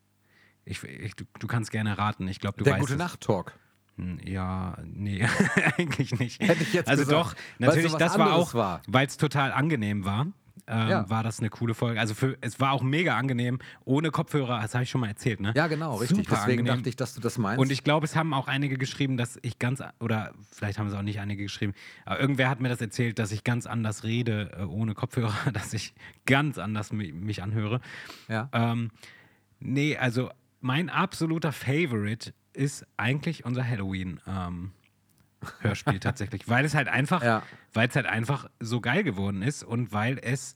Ich, 0.64 0.82
ich, 0.84 1.16
du, 1.16 1.24
du 1.40 1.46
kannst 1.48 1.72
gerne 1.72 1.98
raten. 1.98 2.28
Ich 2.28 2.38
glaube, 2.38 2.58
du 2.58 2.64
der 2.64 2.74
weißt 2.74 2.80
gute 2.82 2.92
es. 2.92 2.98
Nacht 2.98 3.20
Talk? 3.20 3.58
Hm, 3.96 4.20
Ja, 4.24 4.76
nee, 4.84 5.26
eigentlich 5.76 6.18
nicht. 6.18 6.40
Hätte 6.40 6.62
ich 6.62 6.72
jetzt 6.72 6.88
also 6.88 7.04
gesagt. 7.04 7.32
doch, 7.32 7.34
natürlich, 7.58 7.92
das 7.94 8.18
war 8.18 8.34
auch, 8.34 8.54
weil 8.86 9.06
es 9.06 9.16
total 9.16 9.52
angenehm 9.52 10.04
war. 10.04 10.28
Ähm, 10.66 10.88
Ja. 10.88 11.10
War 11.10 11.22
das 11.22 11.40
eine 11.40 11.50
coole 11.50 11.74
Folge. 11.74 11.98
Also 11.98 12.14
für, 12.14 12.36
es 12.40 12.60
war 12.60 12.72
auch 12.72 12.82
mega 12.82 13.16
angenehm, 13.16 13.58
ohne 13.84 14.10
Kopfhörer, 14.10 14.60
das 14.60 14.74
habe 14.74 14.84
ich 14.84 14.90
schon 14.90 15.00
mal 15.00 15.08
erzählt, 15.08 15.40
ne? 15.40 15.52
Ja, 15.56 15.66
genau, 15.66 15.96
richtig. 15.96 16.18
Super 16.18 16.36
Deswegen 16.36 16.60
angenehm. 16.60 16.78
dachte 16.78 16.88
ich, 16.88 16.96
dass 16.96 17.14
du 17.14 17.20
das 17.20 17.38
meinst. 17.38 17.60
Und 17.60 17.72
ich 17.72 17.84
glaube, 17.84 18.04
es 18.06 18.14
haben 18.16 18.32
auch 18.34 18.48
einige 18.48 18.76
geschrieben, 18.78 19.16
dass 19.16 19.38
ich 19.42 19.58
ganz, 19.58 19.82
oder 20.00 20.32
vielleicht 20.50 20.78
haben 20.78 20.86
es 20.86 20.94
auch 20.94 21.02
nicht 21.02 21.20
einige 21.20 21.42
geschrieben, 21.44 21.74
aber 22.04 22.20
irgendwer 22.20 22.48
hat 22.48 22.60
mir 22.60 22.68
das 22.68 22.80
erzählt, 22.80 23.18
dass 23.18 23.32
ich 23.32 23.44
ganz 23.44 23.66
anders 23.66 24.04
rede 24.04 24.50
äh, 24.58 24.62
ohne 24.64 24.94
Kopfhörer, 24.94 25.34
dass 25.52 25.72
ich 25.72 25.94
ganz 26.26 26.58
anders 26.58 26.92
mi 26.92 27.12
mich 27.12 27.42
anhöre. 27.42 27.80
ja. 28.28 28.48
Ähm, 28.52 28.90
nee, 29.60 29.96
also 29.96 30.30
mein 30.60 30.90
absoluter 30.90 31.52
Favorite 31.52 32.32
ist 32.52 32.86
eigentlich 32.96 33.44
unser 33.44 33.62
Halloween-Hörspiel 35.42 36.00
tatsächlich, 36.00 36.48
weil 36.48 36.64
es 36.64 36.74
halt 36.74 36.88
einfach, 36.88 37.22
Ja. 37.22 37.42
weil 37.72 37.88
es 37.88 37.96
halt 37.96 38.06
einfach 38.06 38.48
so 38.60 38.80
geil 38.80 39.02
geworden 39.04 39.42
ist 39.42 39.62
und 39.64 39.92
weil 39.92 40.18
es 40.22 40.54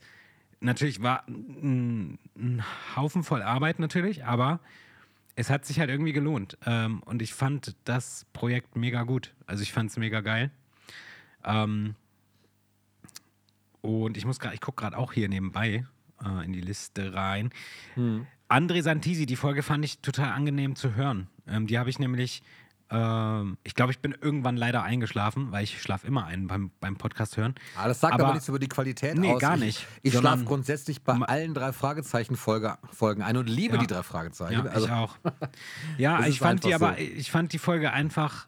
natürlich 0.61 1.03
war 1.03 1.27
ein, 1.29 2.19
ein 2.37 2.63
Haufen 2.97 3.23
voll 3.25 3.43
Arbeit 3.43 3.79
natürlich, 3.79 4.25
aber 4.25 4.61
es 5.35 5.51
hat 5.51 5.67
sich 5.67 5.79
halt 5.81 5.91
irgendwie 5.91 6.13
gelohnt. 6.13 6.57
Ähm, 6.65 7.03
und 7.03 7.21
ich 7.21 7.35
fand 7.35 7.77
das 7.85 8.25
Projekt 8.33 8.75
mega 8.77 9.03
gut. 9.03 9.35
Also 9.47 9.63
ich 9.63 9.73
fand 9.73 9.91
es 9.91 9.97
mega 9.99 10.23
geil. 10.23 10.51
Ähm, 11.45 11.95
und 13.83 14.17
ich 14.17 14.25
muss 14.25 14.41
gerade, 14.41 14.55
ich 14.55 14.61
gucke 14.61 14.83
gerade 14.83 14.97
auch 14.97 15.13
hier 15.13 15.29
nebenbei 15.29 15.85
äh, 16.25 16.45
in 16.45 16.53
die 16.53 16.61
Liste 16.61 17.13
rein. 17.15 17.51
André 18.49 18.83
Santisi, 18.83 19.27
die 19.27 19.37
Folge 19.37 19.63
fand 19.63 19.85
ich 19.85 19.99
total 20.01 20.33
angenehm 20.33 20.75
zu 20.75 20.95
hören. 20.95 21.29
Ähm, 21.47 21.67
die 21.67 21.79
habe 21.79 21.91
ich 21.91 21.99
nämlich, 21.99 22.43
ich 22.89 23.75
glaube, 23.75 23.91
ich 23.91 23.99
bin 23.99 24.13
irgendwann 24.21 24.57
leider 24.57 24.85
eingeschlafen, 24.85 25.51
weil 25.51 25.65
ich 25.65 25.83
schlafe 25.83 26.07
immer 26.07 26.27
ein 26.27 26.47
beim, 26.47 26.71
beim 26.79 26.97
Podcast 26.97 27.37
hören. 27.37 27.55
Ah, 27.77 27.89
das 27.89 27.99
sagt 27.99 28.15
aber, 28.15 28.25
aber- 28.27 28.35
nichts 28.35 28.49
über 28.49 28.61
die 28.61 28.69
Qualität 28.69 29.17
Nee, 29.19 29.33
aus. 29.33 29.41
gar 29.41 29.55
Ich- 29.57 29.61
nicht. 29.61 29.87
Ich, 30.03 30.13
Sondern- 30.13 30.35
schlafe 30.35 30.45
grundsätzlich 30.49 31.03
bei 31.03 31.15
allen 31.15 31.53
drei 31.53 31.73
Fragezeichen-Folgen 31.73 33.23
ein 33.23 33.37
und 33.37 33.49
liebe 33.49 33.75
Ja. 33.75 33.81
die 33.81 33.87
drei 33.89 34.03
Fragezeichen. 34.05 34.65
Ja, 34.65 34.71
also, 34.71 34.87
ich 34.87 34.93
auch. 34.93 35.17
Ja, 35.99 36.25
ich 36.27 36.39
fand 36.39 36.65
die 36.65 36.75
einfach 36.75 36.91
aber, 36.91 36.99
ich 37.01 37.31
fand 37.31 37.53
die 37.53 37.59
Folge 37.59 37.93
einfach 37.93 38.47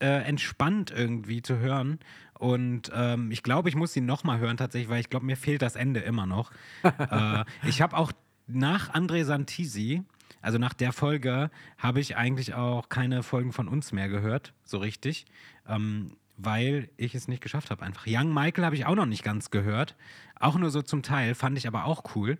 äh, 0.00 0.06
entspannt 0.24 0.90
irgendwie 0.90 1.42
zu 1.42 1.58
hören. 1.58 2.00
Und 2.38 2.90
ähm, 2.92 3.30
ich 3.30 3.44
glaube, 3.44 3.68
ich 3.68 3.76
muss 3.76 3.92
sie 3.92 4.00
nochmal 4.00 4.40
hören 4.40 4.56
tatsächlich, 4.56 4.88
weil 4.90 4.98
ich 5.00 5.08
glaube, 5.10 5.24
mir 5.26 5.36
fehlt 5.36 5.62
das 5.62 5.76
Ende 5.76 6.00
immer 6.00 6.26
noch. 6.26 6.50
äh, 6.82 7.44
ich 7.64 7.80
habe 7.80 7.96
auch 7.96 8.10
nach 8.48 8.92
André 8.92 9.22
Santisi, 9.24 10.02
also 10.42 10.58
nach 10.58 10.74
der 10.74 10.92
Folge, 10.92 11.50
habe 11.78 12.00
ich 12.00 12.16
eigentlich 12.16 12.54
auch 12.54 12.88
keine 12.88 13.22
Folgen 13.22 13.52
von 13.52 13.68
uns 13.68 13.92
mehr 13.92 14.08
gehört, 14.08 14.52
so 14.64 14.78
richtig. 14.78 15.24
Ähm, 15.66 16.16
weil 16.36 16.88
ich 16.96 17.14
es 17.14 17.28
nicht 17.28 17.42
geschafft 17.42 17.70
habe 17.70 17.84
einfach. 17.84 18.04
Young 18.06 18.32
Michael 18.32 18.64
habe 18.64 18.74
ich 18.74 18.86
auch 18.86 18.94
noch 18.94 19.06
nicht 19.06 19.22
ganz 19.22 19.50
gehört. 19.50 19.96
Auch 20.40 20.56
nur 20.56 20.70
so 20.70 20.82
zum 20.82 21.02
Teil, 21.02 21.34
fand 21.34 21.56
ich 21.56 21.68
aber 21.68 21.84
auch 21.84 22.16
cool. 22.16 22.38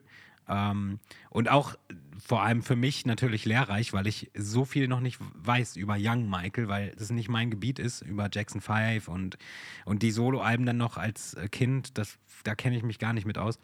Ähm, 0.48 0.98
und 1.30 1.48
auch 1.48 1.76
vor 2.18 2.42
allem 2.42 2.62
für 2.62 2.76
mich 2.76 3.06
natürlich 3.06 3.44
lehrreich, 3.44 3.92
weil 3.92 4.06
ich 4.06 4.30
so 4.34 4.64
viel 4.64 4.88
noch 4.88 5.00
nicht 5.00 5.18
weiß 5.34 5.76
über 5.76 5.96
Young 5.98 6.28
Michael, 6.28 6.68
weil 6.68 6.94
das 6.96 7.10
nicht 7.10 7.28
mein 7.28 7.50
Gebiet 7.50 7.78
ist, 7.78 8.02
über 8.02 8.28
Jackson 8.32 8.60
5 8.60 9.08
und, 9.08 9.38
und 9.84 10.02
die 10.02 10.10
Soloalben 10.10 10.66
dann 10.66 10.76
noch 10.76 10.96
als 10.96 11.34
äh, 11.34 11.48
Kind, 11.48 11.96
das, 11.98 12.18
da 12.44 12.54
kenne 12.54 12.76
ich 12.76 12.82
mich 12.82 12.98
gar 12.98 13.12
nicht 13.12 13.26
mit 13.26 13.38
aus. 13.38 13.58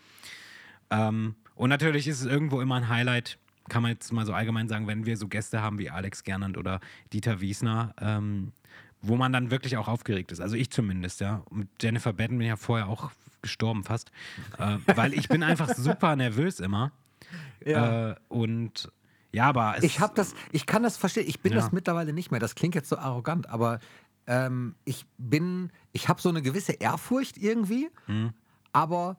Ähm, 0.91 1.35
und 1.55 1.69
natürlich 1.71 2.07
ist 2.07 2.21
es 2.21 2.27
irgendwo 2.27 2.61
immer 2.61 2.77
ein 2.77 2.89
Highlight, 2.89 3.39
kann 3.69 3.83
man 3.83 3.93
jetzt 3.93 4.13
mal 4.13 4.27
so 4.27 4.33
allgemein 4.33 4.69
sagen, 4.69 4.87
wenn 4.87 5.07
wir 5.07 5.17
so 5.17 5.29
Gäste 5.29 5.61
haben 5.63 5.79
wie 5.79 5.91
Alex 5.91 6.25
Gernand 6.25 6.57
oder 6.57 6.81
Dieter 7.13 7.41
Wiesner, 7.41 7.95
ähm, 8.01 8.53
wo 9.01 9.17
man 9.17 9.33
dann 9.33 9.51
wirklich 9.51 9.77
auch 9.77 9.89
aufgeregt 9.89 10.33
ist. 10.33 10.41
Also 10.41 10.57
ich 10.57 10.71
zumindest, 10.71 11.21
ja. 11.21 11.43
Mit 11.51 11.69
Jennifer 11.81 12.13
Batten 12.13 12.39
bin 12.39 12.43
ich 12.43 12.49
ja 12.49 12.57
vorher 12.57 12.89
auch 12.89 13.11
gestorben 13.43 13.85
fast, 13.85 14.11
äh, 14.59 14.77
weil 14.97 15.15
ich 15.15 15.29
bin 15.29 15.43
einfach 15.43 15.73
super 15.75 16.17
nervös 16.17 16.59
immer. 16.61 16.91
Ja. 17.65 18.11
Äh, 18.11 18.15
und 18.29 18.91
ja, 19.31 19.45
aber 19.45 19.75
es, 19.79 19.85
Ich 19.85 20.01
habe 20.01 20.15
das, 20.17 20.35
ich 20.53 20.67
kann 20.67 20.83
das 20.83 20.97
verstehen. 20.97 21.27
Ich 21.29 21.41
bin 21.41 21.53
Ja. 21.53 21.59
das 21.61 21.71
mittlerweile 21.71 22.13
nicht 22.13 22.31
mehr. 22.31 22.41
Das 22.41 22.55
klingt 22.55 22.75
jetzt 22.75 22.89
so 22.89 22.97
arrogant, 22.99 23.49
aber 23.49 23.79
ähm, 24.27 24.75
ich 24.85 25.07
bin, 25.19 25.71
ich 25.93 26.09
habe 26.09 26.21
so 26.21 26.29
eine 26.31 26.43
gewisse 26.43 26.73
Ehrfurcht 26.73 27.37
irgendwie, 27.39 27.89
Mhm. 28.09 28.33
aber 28.73 29.17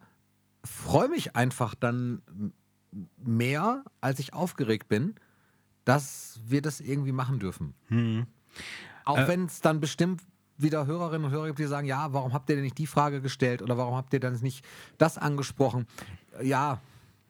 freue 0.65 1.07
mich 1.07 1.35
einfach 1.35 1.73
dann 1.75 2.21
mehr, 3.17 3.83
als 4.01 4.19
ich 4.19 4.33
aufgeregt 4.33 4.87
bin, 4.87 5.15
dass 5.85 6.39
wir 6.45 6.61
das 6.61 6.79
irgendwie 6.81 7.11
machen 7.11 7.39
dürfen. 7.39 7.73
Hm. 7.87 8.25
Auch 9.05 9.17
Äh, 9.17 9.27
wenn 9.27 9.45
es 9.45 9.61
dann 9.61 9.79
bestimmt 9.79 10.21
wieder 10.57 10.85
Hörerinnen 10.85 11.25
und 11.25 11.31
Hörer 11.31 11.47
gibt, 11.47 11.59
die 11.59 11.65
sagen, 11.65 11.87
ja, 11.87 12.11
warum 12.13 12.33
habt 12.33 12.49
ihr 12.49 12.55
denn 12.55 12.63
nicht 12.65 12.77
die 12.77 12.87
Frage 12.87 13.21
gestellt 13.21 13.61
oder 13.61 13.77
warum 13.77 13.95
habt 13.95 14.13
ihr 14.13 14.19
dann 14.19 14.33
nicht 14.41 14.65
das 14.97 15.17
angesprochen? 15.17 15.87
Ja, 16.43 16.81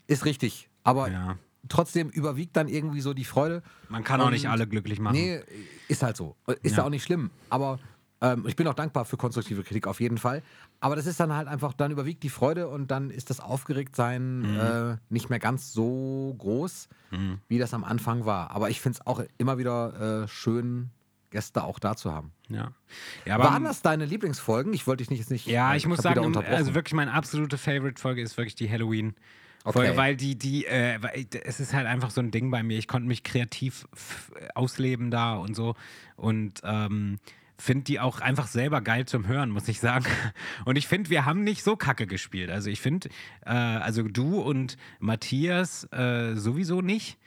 ist 0.08 0.26
richtig. 0.26 0.70
Aber 0.84 1.10
Ja. 1.12 1.38
trotzdem 1.68 2.10
überwiegt 2.10 2.56
dann 2.58 2.68
irgendwie 2.68 3.02
so 3.02 3.14
die 3.14 3.26
Freude. 3.26 3.62
man 3.88 4.04
kann 4.04 4.20
auch 4.22 4.32
nicht 4.32 4.46
Und- 4.46 4.52
alle 4.52 4.68
glücklich 4.68 5.00
machen. 5.00 5.14
Nee, 5.16 5.42
ist 5.88 6.02
halt 6.04 6.18
so. 6.18 6.36
Ist 6.64 6.78
Ja. 6.78 6.86
auch 6.86 6.90
nicht 6.90 7.04
schlimm. 7.04 7.30
Aber 7.50 7.80
ähm, 8.22 8.46
ich 8.48 8.56
bin 8.56 8.68
auch 8.68 8.74
dankbar 8.74 9.06
für 9.06 9.18
konstruktive 9.18 9.64
Kritik 9.64 9.88
auf 9.88 10.00
jeden 10.02 10.18
Fall. 10.18 10.42
Aber 10.82 10.96
das 10.96 11.06
ist 11.06 11.20
dann 11.20 11.34
halt 11.34 11.48
einfach, 11.48 11.74
dann 11.74 11.92
überwiegt 11.92 12.24
die 12.24 12.30
Freude 12.30 12.68
und 12.68 12.92
dann 12.92 13.10
ist 13.12 13.30
das 13.30 13.40
Aufgeregtsein 13.40 14.42
Mhm. 14.42 14.60
äh, 14.60 14.98
nicht 15.10 15.30
mehr 15.30 15.40
ganz 15.40 15.74
so 15.74 16.36
groß, 16.38 16.90
wie 17.48 17.58
das 17.58 17.74
am 17.74 17.84
Anfang 17.84 18.26
war. 18.26 18.52
Aber 18.52 18.70
ich 18.70 18.82
finde 18.82 19.00
es 19.00 19.08
auch 19.08 19.22
immer 19.38 19.58
wieder 19.58 20.24
äh, 20.24 20.28
schön, 20.28 20.90
Gäste 21.32 21.64
auch 21.64 21.80
da 21.80 21.96
zu 21.96 22.12
haben. 22.12 22.32
Ja. 22.50 22.72
ja 23.26 23.36
aber, 23.36 23.46
Waren 23.46 23.64
das 23.64 23.82
deine 23.82 24.06
Lieblingsfolgen? 24.06 24.74
Ich 24.74 24.86
wollte 24.88 25.02
dich 25.04 25.10
nicht 25.12 25.20
jetzt 25.20 25.30
nicht. 25.32 25.46
Ja, 25.48 25.74
äh, 25.74 25.78
ich 25.78 25.86
muss 25.88 26.00
hab 26.00 26.06
wieder 26.06 26.16
sagen, 26.16 26.26
unterbrochen. 26.28 26.56
also 26.56 26.74
wirklich 26.76 26.94
meine 26.94 27.14
absolute 27.14 27.58
Favorite-Folge 27.58 28.22
ist 28.22 28.36
wirklich 28.38 28.56
die 28.56 28.70
Halloween. 28.70 29.16
Okay. 29.64 29.74
Folge, 29.80 29.98
weil 29.98 30.16
die, 30.16 30.36
die, 30.38 30.66
äh, 30.66 30.98
weil 31.02 31.26
es 31.44 31.60
ist 31.60 31.74
halt 31.74 31.86
einfach 31.86 32.10
so 32.12 32.22
ein 32.22 32.32
Ding 32.32 32.50
bei 32.50 32.64
mir. 32.64 32.78
Ich 32.80 32.88
konnte 32.88 33.08
mich 33.08 33.24
kreativ 33.24 33.88
f- 33.94 34.32
ausleben 34.56 35.12
da 35.12 35.36
und 35.36 35.54
so. 35.56 35.76
Und 36.16 36.62
ähm, 36.64 37.20
finde 37.62 37.84
die 37.84 38.00
auch 38.00 38.20
einfach 38.22 38.48
selber 38.48 38.82
geil 38.82 39.06
zum 39.06 39.28
Hören, 39.28 39.52
muss 39.52 39.68
ich 39.68 39.80
sagen. 39.80 40.06
Und 40.66 40.78
ich 40.78 40.88
finde, 40.88 41.10
wir 41.10 41.26
haben 41.26 41.44
nicht 41.44 41.64
so 41.64 41.76
kacke 41.76 42.08
gespielt. 42.08 42.50
Also 42.50 42.70
ich 42.70 42.82
finde, 42.82 43.10
äh, 43.46 43.50
also 43.52 44.04
du 44.04 44.40
und 44.42 44.78
Matthias 45.00 45.84
äh, 45.92 46.36
sowieso 46.36 46.82
nicht. 46.82 47.18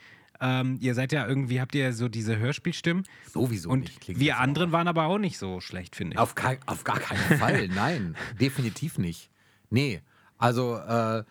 Ähm, 0.41 0.77
ihr 0.81 0.93
seid 0.95 1.13
ja 1.13 1.25
irgendwie, 1.27 1.61
habt 1.61 1.75
ihr 1.75 1.93
so 1.93 2.09
diese 2.09 2.37
Hörspielstimmen. 2.37 3.03
Sowieso 3.31 3.69
Und 3.69 3.81
nicht, 4.07 4.19
wir 4.19 4.39
anderen 4.39 4.71
waren 4.71 4.87
aber 4.87 5.05
auch 5.05 5.19
nicht 5.19 5.37
so 5.37 5.61
schlecht, 5.61 5.95
finde 5.95 6.15
ich. 6.15 6.19
Auf, 6.19 6.35
kein, 6.35 6.57
auf 6.65 6.83
gar 6.83 6.99
keinen 6.99 7.19
Fall, 7.39 7.67
nein, 7.69 8.15
definitiv 8.41 8.97
nicht. 8.97 9.29
Nee, 9.69 10.01
also 10.37 10.77
äh, 10.77 11.23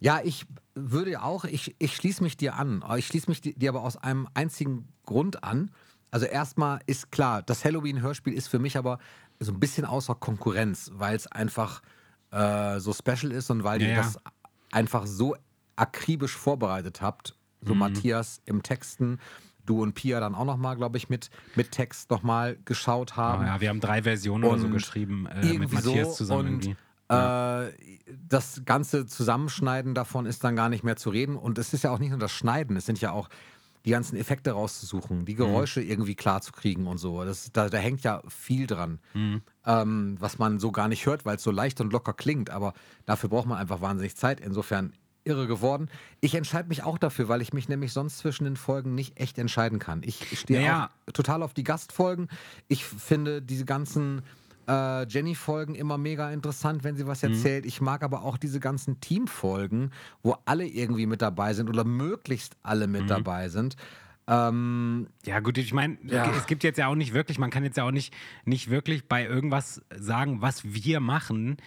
ja, 0.00 0.20
ich 0.22 0.44
würde 0.74 1.22
auch, 1.22 1.44
ich, 1.46 1.74
ich 1.78 1.96
schließe 1.96 2.22
mich 2.22 2.36
dir 2.36 2.54
an, 2.56 2.84
ich 2.96 3.06
schließe 3.06 3.28
mich 3.30 3.40
di- 3.40 3.54
dir 3.54 3.70
aber 3.70 3.82
aus 3.82 3.96
einem 3.96 4.28
einzigen 4.34 4.86
Grund 5.06 5.42
an. 5.42 5.70
Also 6.14 6.26
erstmal 6.26 6.78
ist 6.86 7.10
klar, 7.10 7.42
das 7.42 7.64
Halloween-Hörspiel 7.64 8.34
ist 8.34 8.46
für 8.46 8.60
mich 8.60 8.76
aber 8.76 9.00
so 9.40 9.50
ein 9.50 9.58
bisschen 9.58 9.84
außer 9.84 10.14
Konkurrenz, 10.14 10.92
weil 10.94 11.16
es 11.16 11.26
einfach 11.26 11.82
äh, 12.30 12.78
so 12.78 12.92
special 12.92 13.32
ist 13.32 13.50
und 13.50 13.64
weil 13.64 13.82
Ja, 13.82 13.88
ihr 13.88 13.94
ja. 13.94 14.02
das 14.02 14.20
einfach 14.70 15.08
so 15.08 15.34
akribisch 15.74 16.36
vorbereitet 16.36 17.02
habt. 17.02 17.34
Mhm. 17.62 17.66
So 17.66 17.74
Matthias 17.74 18.40
im 18.44 18.62
Texten, 18.62 19.18
du 19.66 19.82
und 19.82 19.94
Pia 19.94 20.20
dann 20.20 20.36
auch 20.36 20.44
nochmal, 20.44 20.76
glaube 20.76 20.98
ich, 20.98 21.08
mit, 21.08 21.30
mit 21.56 21.72
Text 21.72 22.12
nochmal 22.12 22.58
geschaut 22.64 23.16
haben. 23.16 23.42
Oh 23.42 23.46
ja, 23.48 23.60
wir 23.60 23.68
haben 23.68 23.80
drei 23.80 24.04
Versionen 24.04 24.44
oder 24.44 24.58
so 24.58 24.66
Und 24.66 24.72
geschrieben 24.72 25.26
äh, 25.26 25.58
mit 25.58 25.72
Matthias 25.72 26.10
so 26.10 26.14
zusammen 26.14 26.54
und 26.54 26.76
äh, 27.08 27.72
das 28.28 28.62
ganze 28.64 29.06
Zusammenschneiden 29.06 29.94
davon 29.94 30.26
ist 30.26 30.44
dann 30.44 30.54
gar 30.54 30.68
nicht 30.68 30.84
mehr 30.84 30.94
zu 30.94 31.10
reden. 31.10 31.34
Und 31.36 31.58
es 31.58 31.74
ist 31.74 31.82
ja 31.84 31.90
auch 31.90 31.98
nicht 31.98 32.10
nur 32.10 32.20
das 32.20 32.32
Schneiden, 32.32 32.76
es 32.76 32.86
sind 32.86 33.00
ja 33.00 33.10
auch 33.10 33.28
die 33.84 33.90
ganzen 33.90 34.16
Effekte 34.16 34.52
rauszusuchen, 34.52 35.24
die 35.26 35.34
Geräusche 35.34 35.82
irgendwie 35.82 36.14
klar 36.14 36.40
zu 36.40 36.52
kriegen 36.52 36.86
und 36.86 36.98
so. 36.98 37.22
Das, 37.24 37.52
da, 37.52 37.68
da 37.68 37.76
hängt 37.78 38.02
ja 38.02 38.22
viel 38.28 38.66
dran, 38.66 38.98
ähm, 39.66 40.16
was 40.18 40.38
man 40.38 40.58
so 40.58 40.72
gar 40.72 40.88
nicht 40.88 41.04
hört, 41.06 41.24
weil 41.26 41.36
es 41.36 41.42
so 41.42 41.50
leicht 41.50 41.80
und 41.80 41.92
locker 41.92 42.12
klingt. 42.14 42.50
Aber 42.50 42.72
dafür 43.04 43.28
braucht 43.28 43.46
man 43.46 43.58
einfach 43.58 43.80
wahnsinnig 43.80 44.16
Zeit. 44.16 44.40
Insofern 44.40 44.92
irre 45.24 45.46
geworden. 45.46 45.88
Ich 46.20 46.34
entscheide 46.34 46.68
mich 46.68 46.82
auch 46.82 46.98
dafür, 46.98 47.28
weil 47.28 47.40
ich 47.40 47.52
mich 47.52 47.68
nämlich 47.68 47.92
sonst 47.92 48.18
zwischen 48.18 48.44
den 48.44 48.56
Folgen 48.56 48.94
nicht 48.94 49.18
echt 49.18 49.38
entscheiden 49.38 49.78
kann. 49.78 50.02
Ich 50.04 50.38
stehe 50.38 50.60
Naja. 50.60 50.90
total 51.12 51.42
auf 51.42 51.54
die 51.54 51.64
Gastfolgen. 51.64 52.28
Ich 52.68 52.84
finde 52.84 53.40
diese 53.40 53.64
ganzen 53.64 54.22
äh, 54.68 55.06
Jenny-Folgen 55.08 55.74
immer 55.74 55.98
mega 55.98 56.30
interessant, 56.30 56.84
wenn 56.84 56.96
sie 56.96 57.06
was 57.06 57.22
erzählt. 57.22 57.66
Ich 57.66 57.80
mag 57.80 58.02
aber 58.02 58.22
auch 58.22 58.36
diese 58.38 58.60
ganzen 58.60 59.00
Team-Folgen, 59.00 59.90
wo 60.22 60.36
alle 60.44 60.66
irgendwie 60.66 61.06
mit 61.06 61.22
dabei 61.22 61.54
sind 61.54 61.68
oder 61.68 61.84
möglichst 61.84 62.56
alle 62.62 62.86
mit 62.86 63.08
dabei 63.10 63.48
sind. 63.48 63.76
Ähm, 64.26 65.08
Ja, 65.24 65.40
gut, 65.40 65.58
ich 65.58 65.72
meine, 65.74 65.98
Ja. 66.02 66.30
es 66.36 66.46
gibt 66.46 66.64
jetzt 66.64 66.78
ja 66.78 66.86
auch 66.86 66.94
nicht 66.94 67.12
wirklich, 67.12 67.38
man 67.38 67.50
kann 67.50 67.62
jetzt 67.64 67.76
ja 67.76 67.84
auch 67.84 67.90
nicht, 67.90 68.14
nicht 68.46 68.70
wirklich 68.70 69.06
bei 69.06 69.24
irgendwas 69.26 69.82
sagen, 69.94 70.40
was 70.40 70.64
wir 70.64 71.00
machen, 71.00 71.58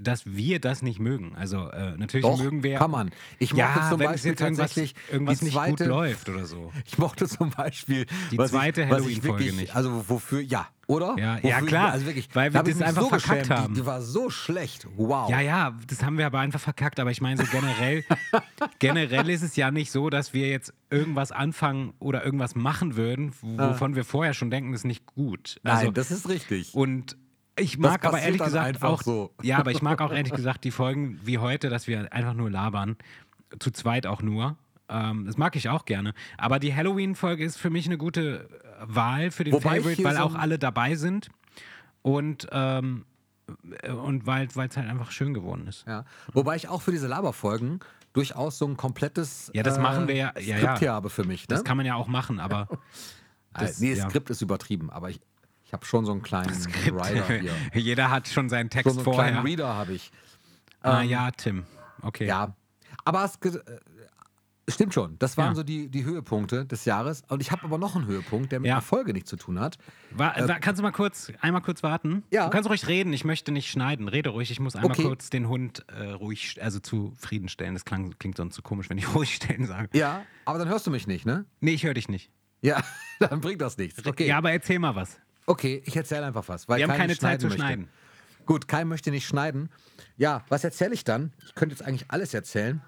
dass 0.00 0.24
wir 0.26 0.60
das 0.60 0.82
nicht 0.82 1.00
mögen. 1.00 1.34
Also 1.36 1.68
äh, 1.70 1.96
natürlich 1.96 2.24
doch, 2.24 2.38
mögen 2.40 2.62
wir. 2.62 2.78
kann 2.78 2.90
man. 2.90 3.10
Ich 3.38 3.52
mochte 3.52 3.80
ja, 3.80 3.88
zum 3.90 3.98
Beispiel 3.98 4.34
tatsächlich 4.36 4.94
irgendwas 5.10 5.38
die 5.40 5.46
nicht 5.46 5.54
zweite, 5.54 5.84
gut 5.84 5.86
läuft 5.86 6.28
oder 6.28 6.44
so. 6.44 6.72
Ich 6.86 6.98
mochte 6.98 7.26
zum 7.26 7.50
Beispiel 7.50 8.06
Die 8.30 8.38
was 8.38 8.50
zweite 8.52 8.82
ich, 8.82 8.86
ich 8.86 8.92
Halloween-Folge 8.92 9.44
wirklich- 9.46 9.74
Also 9.74 10.08
wofür, 10.08 10.40
ja, 10.40 10.68
oder? 10.86 11.16
Ja, 11.18 11.38
ja, 11.42 11.60
ich- 11.60 11.66
klar, 11.66 11.90
Also 11.92 12.06
wirklich, 12.06 12.28
weil 12.34 12.52
wir 12.54 12.60
ich 12.66 12.74
das 12.78 12.82
einfach 12.82 13.02
so 13.02 13.08
verkackt 13.08 13.40
geschämt. 13.42 13.50
haben. 13.60 13.74
Die, 13.74 13.80
die 13.80 13.86
war 13.86 14.00
so 14.02 14.30
schlecht. 14.30 14.86
Wow. 14.96 15.28
Ja, 15.30 15.40
ja, 15.40 15.76
das 15.88 16.04
haben 16.04 16.18
wir 16.18 16.26
aber 16.26 16.38
einfach 16.40 16.60
verkackt. 16.60 17.00
Aber 17.00 17.10
ich 17.10 17.20
meine, 17.20 17.44
so 17.44 17.50
generell, 17.50 18.04
generell 18.78 19.28
ist 19.30 19.42
es 19.42 19.56
ja 19.56 19.70
nicht 19.70 19.90
so, 19.90 20.10
dass 20.10 20.32
wir 20.34 20.48
jetzt 20.48 20.72
irgendwas 20.90 21.32
anfangen 21.32 21.94
oder 21.98 22.24
irgendwas 22.24 22.54
machen 22.54 22.96
würden, 22.96 23.32
wovon 23.42 23.96
wir 23.96 24.04
vorher 24.04 24.34
schon 24.34 24.50
denken, 24.50 24.72
das 24.72 24.82
ist 24.82 24.84
nicht 24.86 25.06
gut. 25.06 25.58
Nein, 25.62 25.76
Also, 25.78 25.90
das 25.90 26.10
ist 26.10 26.28
richtig. 26.28 26.74
Und 26.74 27.16
ich 27.58 27.78
mag 27.78 28.04
aber 28.04 28.20
ehrlich 28.20 28.42
gesagt 28.42 28.82
auch, 28.82 29.02
so. 29.02 29.32
ja, 29.42 29.58
aber 29.58 29.70
ich 29.70 29.82
mag 29.82 30.00
auch 30.00 30.12
ehrlich 30.12 30.32
gesagt 30.32 30.64
die 30.64 30.70
Folgen 30.70 31.20
wie 31.24 31.38
heute, 31.38 31.68
dass 31.68 31.86
wir 31.86 32.12
einfach 32.12 32.34
nur 32.34 32.50
labern, 32.50 32.96
zu 33.58 33.70
zweit 33.70 34.06
auch 34.06 34.22
nur. 34.22 34.56
Ähm, 34.88 35.24
das 35.26 35.36
mag 35.36 35.56
ich 35.56 35.68
auch 35.68 35.84
gerne. 35.84 36.14
Aber 36.36 36.58
die 36.58 36.74
Halloween-Folge 36.74 37.44
ist 37.44 37.56
für 37.56 37.70
mich 37.70 37.86
eine 37.86 37.96
gute 37.96 38.48
äh, 38.50 38.84
Wahl 38.86 39.30
für 39.30 39.44
den 39.44 39.54
Wobei 39.54 39.78
Favorite, 39.80 40.04
weil 40.04 40.16
so 40.16 40.22
auch 40.22 40.34
alle 40.34 40.58
dabei 40.58 40.94
sind 40.96 41.28
und 42.02 42.48
ähm, 42.52 43.04
äh, 43.82 43.90
und 43.92 44.26
weil 44.26 44.46
es 44.46 44.56
halt 44.56 44.88
einfach 44.88 45.10
schön 45.10 45.32
geworden 45.34 45.66
ist. 45.66 45.86
Ja. 45.86 46.04
Wobei 46.32 46.56
ich 46.56 46.68
auch 46.68 46.82
für 46.82 46.90
diese 46.90 47.06
Laberfolgen 47.06 47.80
durchaus 48.12 48.58
so 48.58 48.66
ein 48.66 48.76
komplettes 48.76 49.50
Ja, 49.54 49.62
das 49.62 49.78
machen 49.78 50.06
wir 50.08 50.14
ja- 50.14 50.32
ja, 50.38 50.56
Skript 50.56 50.62
ja. 50.62 50.78
hier 50.78 50.92
habe 50.92 51.10
für 51.10 51.24
mich. 51.24 51.42
Ne? 51.48 51.54
Das 51.54 51.64
kann 51.64 51.76
man 51.76 51.86
ja 51.86 51.94
auch 51.94 52.06
machen, 52.08 52.38
aber 52.40 52.68
das- 53.54 53.80
äh, 53.80 53.84
nee, 53.86 53.94
ja. 53.94 54.08
Skript 54.08 54.30
ist 54.30 54.42
übertrieben, 54.42 54.90
aber 54.90 55.10
ich, 55.10 55.20
ich 55.64 55.72
habe 55.72 55.84
schon 55.84 56.04
so 56.04 56.12
einen 56.12 56.22
kleinen 56.22 56.50
Rider 56.50 57.26
hier. 57.40 57.52
jeder 57.74 58.10
hat 58.10 58.28
schon 58.28 58.48
seinen 58.48 58.66
So 58.66 58.70
Text 58.70 58.96
einen 58.96 59.04
vorher. 59.04 59.32
kleinen 59.32 59.46
Reader 59.46 59.74
habe 59.74 59.92
ich. 59.94 60.10
ah 60.82 61.02
ja, 61.02 61.30
Tim. 61.30 61.64
Okay. 62.02 62.26
Ja. 62.26 62.54
Aber 63.04 63.24
es 63.24 63.36
äh, 63.54 63.60
stimmt 64.68 64.94
schon. 64.94 65.18
Das 65.18 65.36
waren 65.36 65.48
Ja. 65.50 65.54
so 65.56 65.62
die, 65.62 65.88
die 65.88 66.04
Höhepunkte 66.04 66.64
des 66.64 66.84
Jahres. 66.84 67.22
Und 67.28 67.40
ich 67.40 67.50
habe 67.50 67.64
aber 67.64 67.76
noch 67.78 67.96
einen 67.96 68.06
Höhepunkt, 68.06 68.52
der 68.52 68.60
mit 68.60 68.68
Ja. 68.68 68.76
Erfolge 68.76 69.12
nichts 69.12 69.28
zu 69.30 69.36
tun 69.36 69.58
hat. 69.60 69.78
Wa 70.10 70.34
wa- 70.36 70.58
kannst 70.60 70.78
du 70.78 70.82
mal 70.82 70.90
kurz, 70.92 71.32
einmal 71.40 71.60
kurz 71.62 71.82
warten? 71.82 72.22
Ja. 72.30 72.44
Du 72.44 72.50
kannst 72.50 72.68
ruhig 72.70 72.86
reden, 72.86 73.12
ich 73.12 73.24
möchte 73.24 73.52
nicht 73.52 73.70
schneiden. 73.70 74.08
Rede 74.08 74.30
ruhig, 74.30 74.50
ich 74.50 74.60
muss 74.60 74.74
einmal 74.76 74.92
Okay. 74.92 75.02
kurz 75.04 75.28
den 75.30 75.48
Hund 75.48 75.84
äh, 75.88 76.10
ruhig, 76.12 76.62
also 76.62 76.78
zufriedenstellen. 76.78 77.74
Das 77.74 77.84
klang, 77.84 78.14
klingt 78.18 78.36
sonst 78.36 78.54
so 78.54 78.62
komisch, 78.62 78.88
wenn 78.90 78.98
ich 78.98 79.06
ruhig 79.14 79.34
stellen 79.34 79.66
sage. 79.66 79.88
Ja, 79.92 80.22
aber 80.44 80.58
dann 80.58 80.68
hörst 80.68 80.86
du 80.86 80.90
mich 80.90 81.06
nicht, 81.06 81.26
ne? 81.26 81.44
Nee, 81.60 81.72
ich 81.72 81.84
höre 81.84 81.94
dich 81.94 82.08
nicht. 82.08 82.30
Ja, 82.62 82.82
dann 83.20 83.40
bringt 83.42 83.60
das 83.60 83.76
nichts. 83.76 84.04
Okay, 84.06 84.26
Ja, 84.28 84.38
aber 84.38 84.52
erzähl 84.52 84.78
mal 84.78 84.94
was. 84.94 85.20
Okay 85.46 85.82
ich 85.84 85.96
erzähle 85.96 86.26
einfach 86.26 86.48
was. 86.48 86.68
Weil 86.68 86.78
Wir 86.78 86.88
haben 86.88 86.96
keine 86.96 87.08
nicht 87.08 87.20
Zeit 87.20 87.40
zu 87.40 87.46
möchte. 87.46 87.60
schneiden. 87.62 87.88
Gut, 88.46 88.68
Kai 88.68 88.84
möchte 88.84 89.10
nicht 89.10 89.26
schneiden. 89.26 89.70
Ja, 90.16 90.44
was 90.48 90.64
erzähle 90.64 90.94
ich 90.94 91.04
dann? 91.04 91.32
Ich 91.46 91.54
könnte 91.54 91.74
jetzt 91.74 91.82
eigentlich 91.86 92.10
alles 92.10 92.34
erzählen. 92.34 92.82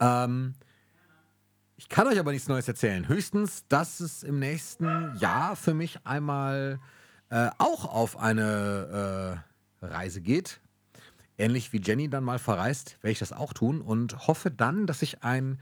Ähm, 0.00 0.54
ich 1.76 1.88
kann 1.88 2.06
euch 2.06 2.18
aber 2.18 2.32
nichts 2.32 2.48
Neues 2.48 2.66
erzählen. 2.66 3.06
Höchstens, 3.08 3.66
dass 3.68 4.00
es 4.00 4.22
im 4.22 4.38
nächsten 4.38 5.16
Jahr 5.18 5.54
für 5.54 5.74
mich 5.74 6.04
einmal 6.04 6.80
äh, 7.30 7.50
auch 7.58 7.84
auf 7.84 8.18
eine 8.18 9.42
äh, 9.82 9.86
Reise 9.86 10.20
geht. 10.20 10.60
Ähnlich 11.36 11.72
wie 11.72 11.80
Jenny 11.80 12.08
dann 12.08 12.24
mal 12.24 12.38
verreist, 12.38 12.96
werde 13.02 13.12
ich 13.12 13.20
das 13.20 13.32
auch 13.32 13.52
tun 13.52 13.80
und 13.80 14.26
hoffe 14.26 14.50
dann, 14.50 14.86
dass 14.86 15.02
ich 15.02 15.22
ein 15.22 15.60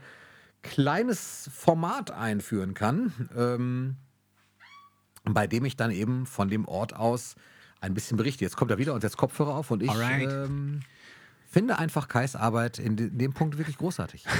kleines 0.63 1.49
Format 1.53 2.09
einführen 2.09 2.73
kann, 2.73 3.13
ähm, 3.35 3.97
bei 5.33 5.47
dem 5.47 5.65
ich 5.65 5.75
dann 5.75 5.91
eben 5.91 6.25
von 6.25 6.49
dem 6.49 6.65
Ort 6.67 6.95
aus 6.95 7.35
ein 7.81 7.93
bisschen 7.93 8.17
berichte. 8.17 8.43
Jetzt 8.43 8.55
kommt 8.57 8.71
er 8.71 8.77
wieder 8.77 8.93
und 8.93 9.01
setzt 9.01 9.17
Kopfhörer 9.17 9.55
auf 9.55 9.71
und 9.71 9.83
ich 9.83 9.91
ähm, 9.93 10.81
finde 11.49 11.77
einfach 11.77 12.07
Kais 12.07 12.35
Arbeit 12.35 12.79
in, 12.79 12.95
de, 12.95 13.07
in 13.07 13.17
dem 13.17 13.33
Punkt 13.33 13.57
wirklich 13.57 13.77
großartig. 13.77 14.25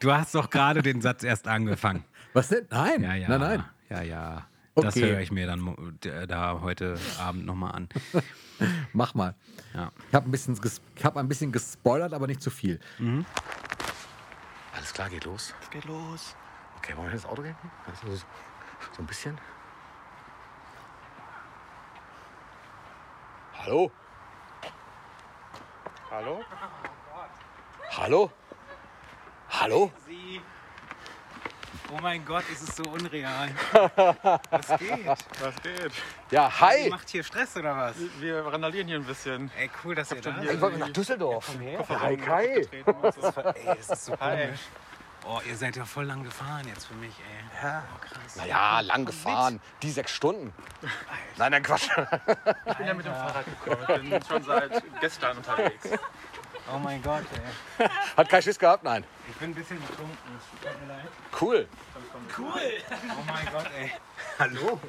Du 0.00 0.12
hast 0.12 0.34
doch 0.34 0.50
gerade 0.50 0.82
den 0.82 1.00
Satz 1.00 1.22
erst 1.22 1.46
angefangen. 1.46 2.04
Was 2.32 2.48
denn? 2.48 2.66
Nein, 2.70 3.02
Ja, 3.02 3.14
ja. 3.14 3.28
nein, 3.28 3.40
nein. 3.40 3.64
Ja, 3.88 4.02
ja. 4.02 4.46
Das 4.74 4.96
Okay. 4.96 5.10
höre 5.10 5.20
ich 5.20 5.30
mir 5.30 5.46
dann 5.46 5.76
da 6.28 6.60
heute 6.60 6.98
Abend 7.20 7.44
nochmal 7.46 7.72
an. 7.72 7.88
Mach 8.92 9.14
mal. 9.14 9.34
Ja. 9.74 9.90
Ich 10.08 10.14
habe 10.14 10.28
ein, 10.28 10.30
bisschen 10.32 10.58
ich 10.96 11.04
hab 11.04 11.16
ein 11.16 11.28
bisschen 11.28 11.52
gespoilert, 11.52 12.12
aber 12.14 12.26
nicht 12.26 12.40
zu 12.42 12.50
viel. 12.50 12.80
Alles 14.74 14.92
klar, 14.92 15.08
geht 15.10 15.24
los. 15.24 15.54
Es 15.62 15.70
geht 15.70 15.84
los. 15.84 16.34
Okay, 16.78 16.96
wollen 16.96 17.08
wir 17.08 17.12
ins 17.14 17.26
Auto 17.26 17.42
gehen? 17.42 17.54
So, 18.90 19.02
ein 19.02 19.06
bisschen. 19.06 19.38
Hallo? 23.58 23.90
Hallo? 26.10 26.44
Hallo? 27.96 28.30
Hallo? 29.50 29.92
Sie. 30.06 30.40
Oh 31.94 31.98
mein 32.00 32.24
Gott, 32.24 32.44
es 32.50 32.62
ist 32.62 32.76
so 32.76 32.82
unreal. 32.84 33.50
Was 34.50 34.68
geht? 34.78 35.06
Was 35.06 35.62
geht? 35.62 35.92
Ja, 36.30 36.50
hi! 36.60 36.88
macht 36.88 37.08
hier 37.10 37.22
Stress 37.22 37.54
oder 37.56 37.76
was? 37.76 37.94
Wir 38.18 38.44
randalieren 38.46 38.88
hier 38.88 38.96
ein 38.96 39.04
bisschen. 39.04 39.50
Ey, 39.58 39.70
cool, 39.84 39.94
dass 39.94 40.10
ihr 40.10 40.20
da 40.22 40.32
hier- 40.34 40.42
Ich 40.44 40.50
seid. 40.52 40.60
wollte 40.62 40.78
nach 40.78 40.88
Düsseldorf. 40.90 41.46
Komm 41.52 41.60
her. 41.60 41.84
Ja, 41.88 42.00
hi, 42.00 42.16
Kai. 42.16 42.66
Ey, 42.72 42.84
das 43.76 43.88
ist 43.90 44.04
so 44.06 44.18
Hi. 44.20 44.46
komisch. 44.46 44.60
Oh, 45.24 45.40
ihr 45.46 45.56
seid 45.56 45.76
ja 45.76 45.84
voll 45.84 46.04
lang 46.04 46.24
gefahren 46.24 46.66
jetzt 46.66 46.86
für 46.86 46.94
mich, 46.94 47.14
ey. 47.20 47.62
Ja. 47.62 47.84
Oh, 47.94 47.98
krass. 48.00 48.36
Naja, 48.36 48.80
lang 48.80 49.04
gefahren. 49.04 49.60
Die 49.82 49.90
sechs 49.90 50.10
Stunden. 50.12 50.52
Nein, 51.36 51.52
nein, 51.52 51.62
Quatsch. 51.62 51.88
Ich 52.66 52.76
bin 52.76 52.86
ja 52.86 52.94
mit 52.94 53.06
dem 53.06 53.14
Fahrrad 53.14 53.44
gekommen. 53.44 54.04
Ich 54.04 54.10
bin 54.10 54.24
schon 54.24 54.42
seit 54.42 55.00
gestern 55.00 55.36
unterwegs. 55.36 55.88
Oh 56.72 56.78
mein 56.78 57.02
Gott, 57.02 57.24
ey. 57.78 57.88
Hat 58.16 58.28
keinen 58.28 58.42
Schiss 58.42 58.58
gehabt? 58.58 58.82
Nein. 58.84 59.04
Ich 59.28 59.36
bin 59.36 59.50
ein 59.50 59.54
bisschen 59.54 59.80
betrunken. 59.80 60.16
Tut 60.60 60.80
mir 60.80 60.88
leid. 60.94 61.08
Cool. 61.40 61.68
Oh 62.38 63.22
mein 63.26 63.46
Gott, 63.52 63.70
ey. 63.78 63.92
Hallo. 64.38 64.80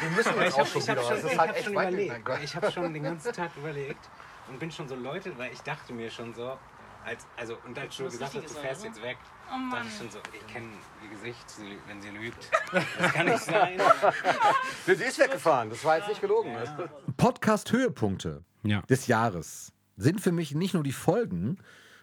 Wir 0.00 0.10
müssen 0.10 0.30
Ich 0.30 0.36
habe 0.36 0.46
ich 0.46 0.58
hab 0.58 0.66
schon, 0.66 0.86
Das 0.86 1.10
ist 1.10 1.32
ich 1.32 1.38
halt 1.38 1.50
hab 1.50 1.56
echt 1.56 1.64
schon 1.64 1.74
weit. 1.74 2.42
Ich 2.42 2.56
habe 2.56 2.72
schon 2.72 2.92
den 2.92 3.02
ganzen 3.02 3.32
Tag 3.32 3.50
überlegt 3.56 4.08
und 4.48 4.58
bin 4.58 4.70
schon 4.70 4.88
so 4.88 4.94
Leute, 4.94 5.36
weil 5.38 5.52
ich 5.52 5.60
dachte 5.60 5.92
mir 5.92 6.10
schon 6.10 6.34
so, 6.34 6.58
als, 7.04 7.26
also, 7.36 7.56
und 7.66 7.78
als 7.78 7.96
du 7.96 8.04
gesagt 8.04 8.34
hast, 8.34 8.44
du 8.44 8.54
fährst 8.60 8.84
jetzt 8.84 9.02
weg, 9.02 9.16
Oh 9.46 9.50
dachte 9.50 9.60
Mann. 9.66 9.86
ich 9.86 9.96
schon 9.98 10.10
so, 10.10 10.18
ich 10.32 10.46
kenne 10.52 10.66
ihr 11.02 11.10
Gesicht, 11.10 11.44
wenn 11.86 12.00
sie 12.00 12.08
lügt. 12.10 12.50
Das 12.98 13.12
kann 13.12 13.26
nicht 13.26 13.40
sein. 13.44 13.78
Sie 14.86 14.92
ist 14.92 15.18
weggefahren. 15.18 15.68
Das 15.68 15.84
war 15.84 15.98
jetzt 15.98 16.08
nicht 16.08 16.20
gelogen. 16.22 16.56
Podcast-Höhepunkte 17.18 18.42
Ja. 18.62 18.80
des 18.82 19.06
Jahres 19.06 19.72
sind 19.96 20.20
für 20.20 20.32
mich 20.32 20.54
nicht 20.54 20.72
nur 20.74 20.82
die 20.82 20.92
Folgen, 20.92 21.58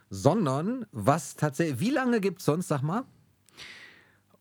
sondern 0.10 0.86
was 0.92 1.36
tatsächlich. 1.36 1.80
Wie 1.80 1.90
lange 1.90 2.22
gibt 2.22 2.40
es 2.40 2.46
sonst, 2.46 2.68
sag 2.68 2.84
mal? 2.84 3.06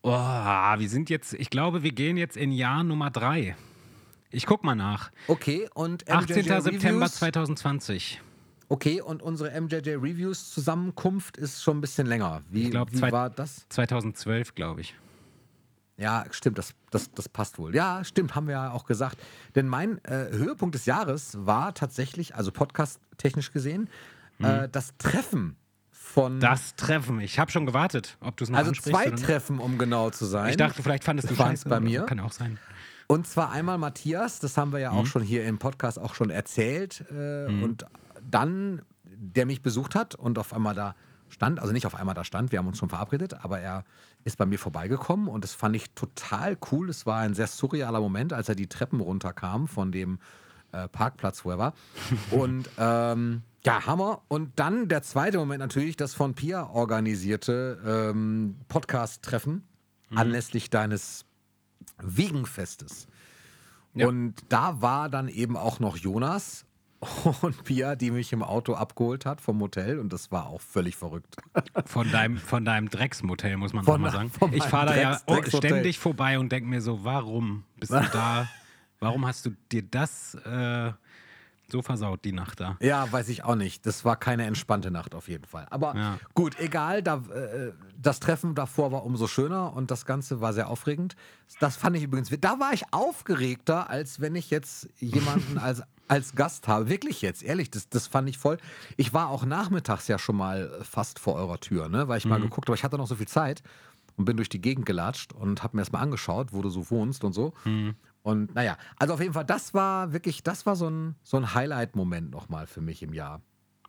Oh, 0.02 0.10
wir 0.10 0.88
sind 0.88 1.10
jetzt, 1.10 1.32
ich 1.34 1.50
glaube, 1.50 1.82
wir 1.82 1.92
gehen 1.92 2.16
jetzt 2.16 2.36
in 2.36 2.52
Jahr 2.52 2.84
Nummer 2.84 3.10
drei. 3.10 3.56
Ich 4.30 4.46
guck 4.46 4.62
mal 4.62 4.74
nach. 4.74 5.10
Okay, 5.26 5.68
und 5.74 6.08
18. 6.08 6.36
MJJ 6.36 6.60
September 6.60 7.06
Reviews? 7.06 7.14
2020. 7.16 8.20
Okay, 8.72 9.00
und 9.00 9.20
unsere 9.20 9.60
MJJ 9.60 9.96
Reviews 9.96 10.50
Zusammenkunft 10.52 11.36
ist 11.36 11.60
schon 11.60 11.78
ein 11.78 11.80
bisschen 11.80 12.06
länger. 12.06 12.42
Wie, 12.50 12.62
Ich 12.64 12.70
glaub, 12.70 12.92
wie 12.92 12.96
zwei- 12.98 13.10
war 13.10 13.28
das? 13.28 13.66
2012, 13.68 14.54
glaube 14.54 14.80
ich. 14.82 14.94
Ja, 15.96 16.24
stimmt, 16.30 16.56
das, 16.56 16.72
das, 16.90 17.10
das 17.12 17.28
passt 17.28 17.58
wohl. 17.58 17.74
Ja, 17.74 18.04
stimmt, 18.04 18.36
haben 18.36 18.46
wir 18.46 18.52
ja 18.54 18.70
auch 18.70 18.84
gesagt. 18.86 19.18
Denn 19.56 19.66
mein 19.66 20.02
äh, 20.04 20.28
Höhepunkt 20.30 20.76
des 20.76 20.86
Jahres 20.86 21.36
war 21.44 21.74
tatsächlich, 21.74 22.36
also 22.36 22.52
podcast-technisch 22.52 23.52
gesehen, 23.52 23.90
äh, 24.38 24.68
das 24.70 24.96
Treffen 24.98 25.56
von. 25.90 26.36
Mhm. 26.36 26.40
Das 26.40 26.76
Treffen. 26.76 27.20
Ich 27.20 27.40
habe 27.40 27.50
schon 27.50 27.66
gewartet, 27.66 28.16
ob 28.20 28.36
du 28.36 28.44
es 28.44 28.50
noch 28.50 28.58
also 28.58 28.70
zwei 28.72 29.08
oder. 29.08 29.16
Treffen, 29.16 29.58
um 29.58 29.78
genau 29.78 30.10
zu 30.10 30.24
sein. 30.26 30.48
Ich 30.50 30.56
dachte, 30.56 30.80
vielleicht 30.82 31.02
fandest 31.04 31.28
du 31.28 31.34
scheiße. 31.34 31.68
bei 31.68 31.80
mir? 31.80 32.02
Kann 32.06 32.20
auch 32.20 32.32
sein. 32.32 32.58
Und 33.08 33.26
zwar 33.26 33.50
einmal 33.50 33.76
Matthias, 33.78 34.38
das 34.38 34.56
haben 34.56 34.72
wir 34.72 34.78
ja 34.78 34.92
Mhm. 34.92 34.98
auch 34.98 35.06
schon 35.06 35.22
hier 35.22 35.44
im 35.44 35.58
Podcast 35.58 35.98
auch 35.98 36.14
schon 36.14 36.30
erzählt. 36.30 37.04
Äh, 37.10 37.46
Und 37.46 37.84
dann, 38.28 38.82
der 39.04 39.46
mich 39.46 39.62
besucht 39.62 39.94
hat 39.94 40.14
und 40.14 40.38
auf 40.38 40.52
einmal 40.52 40.74
da 40.74 40.94
stand, 41.28 41.60
also 41.60 41.72
nicht 41.72 41.86
auf 41.86 41.94
einmal 41.94 42.14
da 42.14 42.24
stand, 42.24 42.52
wir 42.52 42.58
haben 42.58 42.66
uns 42.66 42.78
schon 42.78 42.88
verabredet, 42.88 43.44
aber 43.44 43.60
er 43.60 43.84
ist 44.24 44.36
bei 44.36 44.46
mir 44.46 44.58
vorbeigekommen 44.58 45.28
und 45.28 45.44
das 45.44 45.54
fand 45.54 45.76
ich 45.76 45.90
total 45.94 46.58
cool. 46.70 46.90
Es 46.90 47.06
war 47.06 47.20
ein 47.20 47.34
sehr 47.34 47.46
surrealer 47.46 48.00
Moment, 48.00 48.32
als 48.32 48.48
er 48.48 48.54
die 48.54 48.66
Treppen 48.66 49.00
runterkam 49.00 49.68
von 49.68 49.92
dem 49.92 50.18
äh, 50.72 50.88
Parkplatz, 50.88 51.44
wo 51.44 51.50
er 51.50 51.58
war. 51.58 51.74
Und 52.30 52.68
ähm, 52.78 53.42
ja, 53.64 53.86
Hammer. 53.86 54.22
Und 54.28 54.58
dann 54.58 54.88
der 54.88 55.02
zweite 55.02 55.38
Moment 55.38 55.60
natürlich, 55.60 55.96
das 55.96 56.14
von 56.14 56.34
Pia 56.34 56.68
organisierte 56.68 57.78
ähm, 57.84 58.56
Podcast-Treffen 58.68 59.64
anlässlich 60.14 60.70
deines 60.70 61.24
Wiegenfestes. 62.02 63.06
Ja. 63.94 64.06
Und 64.08 64.34
da 64.48 64.80
war 64.80 65.08
dann 65.08 65.28
eben 65.28 65.56
auch 65.56 65.80
noch 65.80 65.96
Jonas 65.96 66.64
und 67.42 67.64
Pia, 67.64 67.96
die 67.96 68.10
mich 68.10 68.32
im 68.32 68.42
Auto 68.42 68.74
abgeholt 68.74 69.24
hat 69.24 69.40
vom 69.40 69.60
Hotel. 69.60 69.98
Und 69.98 70.12
das 70.12 70.30
war 70.30 70.46
auch 70.46 70.60
völlig 70.60 70.96
verrückt. 70.96 71.36
Von 71.86 72.10
deinem, 72.10 72.36
von 72.36 72.64
deinem 72.64 72.90
Drecksmotel, 72.90 73.56
muss 73.56 73.72
man 73.72 73.84
Von 73.84 74.00
mal 74.00 74.10
sagen. 74.10 74.30
Ich 74.52 74.64
fahre 74.64 74.86
da 74.86 74.96
ja 74.96 75.20
Dreckshotel. 75.26 75.70
ständig 75.70 75.98
vorbei 75.98 76.38
und 76.38 76.52
denke 76.52 76.68
mir 76.68 76.82
so, 76.82 77.04
warum 77.04 77.64
bist 77.78 77.92
du 77.92 78.00
da? 78.12 78.48
Warum 79.02 79.26
hast 79.26 79.46
du 79.46 79.56
dir 79.72 79.80
das 79.80 80.34
äh, 80.34 80.92
so 81.72 81.82
versaut, 81.82 82.24
die 82.24 82.32
Nacht 82.32 82.60
da? 82.60 82.76
Ja, 82.80 83.10
weiß 83.10 83.28
ich 83.28 83.44
auch 83.44 83.54
nicht. 83.54 83.86
Das 83.86 84.04
war 84.04 84.16
keine 84.16 84.44
entspannte 84.46 84.90
Nacht 84.90 85.14
auf 85.14 85.28
jeden 85.28 85.44
Fall. 85.44 85.66
Aber 85.70 85.94
Ja. 85.96 86.18
gut, 86.34 86.58
egal. 86.58 87.02
Da, 87.02 87.16
äh, 87.32 87.72
das 88.00 88.20
Treffen 88.20 88.54
davor 88.54 88.92
war 88.92 89.04
umso 89.04 89.26
schöner 89.26 89.74
und 89.74 89.90
das 89.90 90.04
Ganze 90.06 90.40
war 90.40 90.52
sehr 90.52 90.68
aufregend. 90.68 91.16
Das 91.60 91.76
fand 91.76 91.96
ich 91.96 92.02
übrigens. 92.02 92.30
Da 92.40 92.58
war 92.60 92.72
ich 92.72 92.84
aufgeregter, 92.92 93.90
als 93.90 94.20
wenn 94.20 94.34
ich 94.34 94.50
jetzt 94.50 94.88
jemanden 94.98 95.58
als, 95.58 95.82
als 96.08 96.34
Gast 96.34 96.68
habe. 96.68 96.88
Wirklich 96.88 97.22
jetzt, 97.22 97.42
ehrlich. 97.42 97.70
Das, 97.70 97.88
das 97.88 98.06
fand 98.06 98.28
ich 98.28 98.38
voll. 98.38 98.58
Ich 98.96 99.12
war 99.12 99.28
auch 99.28 99.44
nachmittags 99.44 100.08
ja 100.08 100.18
schon 100.18 100.36
mal 100.36 100.70
fast 100.82 101.18
vor 101.18 101.34
eurer 101.34 101.58
Tür, 101.60 101.88
ne? 101.88 102.08
weil 102.08 102.18
ich 102.18 102.24
mal 102.26 102.40
geguckt 102.40 102.68
habe. 102.68 102.76
Ich 102.76 102.84
hatte 102.84 102.96
noch 102.96 103.06
so 103.06 103.16
viel 103.16 103.28
Zeit 103.28 103.62
und 104.16 104.24
bin 104.24 104.36
durch 104.36 104.48
die 104.48 104.60
Gegend 104.60 104.86
gelatscht 104.86 105.32
und 105.32 105.62
habe 105.62 105.76
mir 105.76 105.82
das 105.82 105.92
mal 105.92 106.00
angeschaut, 106.00 106.52
wo 106.52 106.62
du 106.62 106.68
so 106.70 106.90
wohnst 106.90 107.24
und 107.24 107.32
so. 107.32 107.52
Und 108.22 108.54
naja, 108.54 108.76
also 108.98 109.14
auf 109.14 109.20
jeden 109.20 109.32
Fall, 109.32 109.44
das 109.44 109.72
war 109.72 110.12
wirklich, 110.12 110.42
das 110.42 110.66
war 110.66 110.76
so 110.76 110.88
ein, 110.88 111.14
so 111.22 111.36
ein 111.36 111.54
Highlight-Moment 111.54 112.30
nochmal 112.30 112.66
für 112.66 112.80
mich 112.80 113.02
im 113.02 113.14
Jahr. 113.14 113.40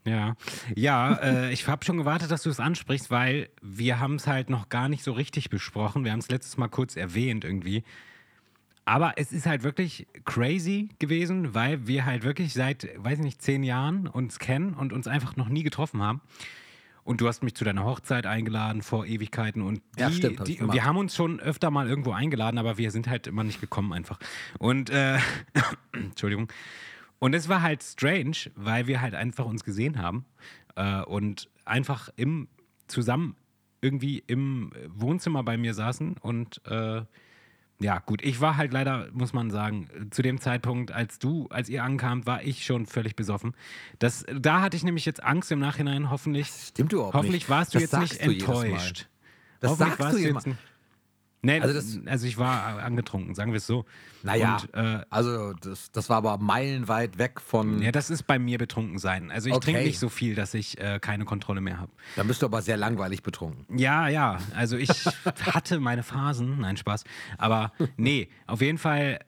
Ja, 0.06 0.36
ja 0.76 1.14
äh, 1.16 1.54
ich 1.54 1.68
habe 1.68 1.86
schon 1.86 1.98
gewartet, 1.98 2.32
dass 2.32 2.44
du 2.44 2.50
es 2.50 2.60
ansprichst, 2.60 3.12
weil 3.12 3.50
wir 3.62 4.00
haben 4.00 4.16
es 4.16 4.28
halt 4.28 4.50
noch 4.50 4.70
gar 4.70 4.90
nicht 4.90 5.04
so 5.04 5.12
richtig 5.12 5.50
besprochen. 5.50 6.06
Wir 6.06 6.12
haben 6.12 6.20
es 6.20 6.30
letztes 6.30 6.58
Mal 6.58 6.70
kurz 6.70 6.96
erwähnt 6.96 7.44
irgendwie. 7.44 7.84
Aber 8.86 9.14
es 9.18 9.32
ist 9.32 9.46
halt 9.46 9.64
wirklich 9.64 10.08
crazy 10.26 10.90
gewesen, 10.98 11.54
weil 11.54 11.86
wir 11.88 12.06
halt 12.06 12.24
wirklich 12.24 12.54
seit, 12.54 12.88
weiß 12.98 13.20
ich 13.20 13.26
nicht, 13.26 13.42
zehn 13.42 13.64
Jahren 13.64 14.08
uns 14.08 14.40
kennen 14.40 14.74
und 14.74 14.92
uns 14.92 15.08
einfach 15.08 15.36
noch 15.36 15.50
nie 15.50 15.64
getroffen 15.64 16.02
haben. 16.02 16.22
Und 17.04 17.22
du 17.22 17.28
hast 17.28 17.44
mich 17.44 17.56
zu 17.56 17.64
deiner 17.64 17.84
Hochzeit 17.84 18.26
eingeladen 18.26 18.82
vor 18.82 19.06
Ewigkeiten 19.06 19.62
und 19.62 19.82
die, 19.98 20.02
Ja, 20.02 20.12
stimmt, 20.12 20.48
die, 20.48 20.60
wir 20.60 20.86
haben 20.86 20.98
uns 20.98 21.16
schon 21.16 21.40
öfter 21.40 21.72
mal 21.72 21.88
irgendwo 21.88 22.12
eingeladen, 22.12 22.58
aber 22.58 22.78
wir 22.78 22.92
sind 22.92 23.08
halt 23.08 23.28
immer 23.28 23.44
nicht 23.44 23.60
gekommen 23.60 23.92
einfach. 23.92 24.20
Und 24.60 24.90
äh, 24.90 25.18
Entschuldigung. 25.94 26.52
Und 27.20 27.34
es 27.34 27.50
war 27.50 27.62
halt 27.62 27.84
strange, 27.84 28.38
weil 28.56 28.88
wir 28.88 29.02
halt 29.02 29.16
einfach 29.16 29.46
uns 29.46 29.64
gesehen 29.64 30.00
haben 30.00 30.26
äh, 30.76 31.02
und 31.02 31.50
einfach 31.66 32.10
im 32.16 32.48
zusammen 32.88 33.36
irgendwie 33.82 34.24
im 34.28 34.72
Wohnzimmer 34.88 35.44
bei 35.44 35.58
mir 35.58 35.74
saßen 35.74 36.18
und 36.22 36.62
äh, 36.66 37.02
ja, 37.82 38.00
gut, 38.00 38.22
ich 38.24 38.42
war 38.42 38.58
halt 38.58 38.74
leider, 38.74 39.08
muss 39.12 39.34
man 39.34 39.50
sagen, 39.52 39.88
zu 40.12 40.22
dem 40.22 40.40
Zeitpunkt, 40.40 40.92
als 40.92 41.20
du, 41.20 41.48
als 41.50 41.70
ihr 41.70 41.84
ankamt, 41.84 42.26
war 42.26 42.44
ich 42.44 42.66
schon 42.66 42.86
völlig 42.86 43.16
besoffen. 43.16 43.54
Das, 44.00 44.26
da 44.34 44.62
hatte 44.62 44.78
ich 44.78 44.84
nämlich 44.84 45.06
jetzt 45.06 45.24
Angst 45.24 45.52
im 45.52 45.60
Nachhinein, 45.60 46.10
hoffentlich. 46.10 46.48
Stimmt 46.48 46.94
überhaupt 46.94 47.16
hoffentlich 47.16 47.44
nicht. 47.44 47.50
warst 47.50 47.74
du 47.74 47.80
Das 47.80 47.92
jetzt 47.92 48.00
nicht 48.00 48.18
enttäuscht. 48.22 49.08
Das 49.60 49.72
hoffentlich 49.72 49.90
sagst 49.90 50.00
warst 50.00 50.18
du 50.18 50.22
jetzt 50.22 50.46
immer. 50.48 50.56
Nee, 51.44 51.60
Also 51.60 51.76
also, 51.76 52.00
das- 52.02 52.24
ich 52.24 52.38
war 52.38 52.84
angetrunken, 52.84 53.34
sagen 53.34 53.52
wir 53.52 53.58
es 53.58 53.66
so. 53.66 53.86
Naja, 54.22 54.58
Und, 54.62 54.74
äh, 54.76 55.04
also 55.10 55.54
das, 55.54 55.92
das 55.92 56.08
war 56.08 56.18
aber 56.18 56.38
meilenweit 56.38 57.18
weg 57.18 57.42
von. 57.42 57.82
ja, 57.82 57.92
das 57.92 58.12
ist 58.12 58.28
bei 58.28 58.38
mir 58.38 58.60
betrunken 58.60 59.00
sein. 59.00 59.32
Also 59.32 59.50
ich 59.50 59.58
trinke 59.58 59.80
Okay. 59.80 59.88
nicht 59.88 59.98
so 59.98 60.10
viel, 60.10 60.36
dass 60.36 60.54
ich 60.54 60.80
äh, 60.80 61.00
keine 61.00 61.26
Kontrolle 61.26 61.60
mehr 61.62 61.80
habe. 61.80 61.92
Da 62.16 62.22
bist 62.22 62.44
du 62.44 62.46
aber 62.46 62.62
sehr 62.62 62.78
langweilig 62.78 63.24
betrunken. 63.24 63.76
Ja, 63.76 64.08
ja. 64.08 64.38
Also 64.56 64.78
ich 64.78 64.90
hatte 65.54 65.80
meine 65.80 66.04
Phasen. 66.04 66.60
Nein, 66.60 66.78
Spaß. 66.78 67.06
Aber 67.40 67.72
nee, 67.98 68.30
auf 68.46 68.62
jeden 68.62 68.78
Fall, 68.78 69.20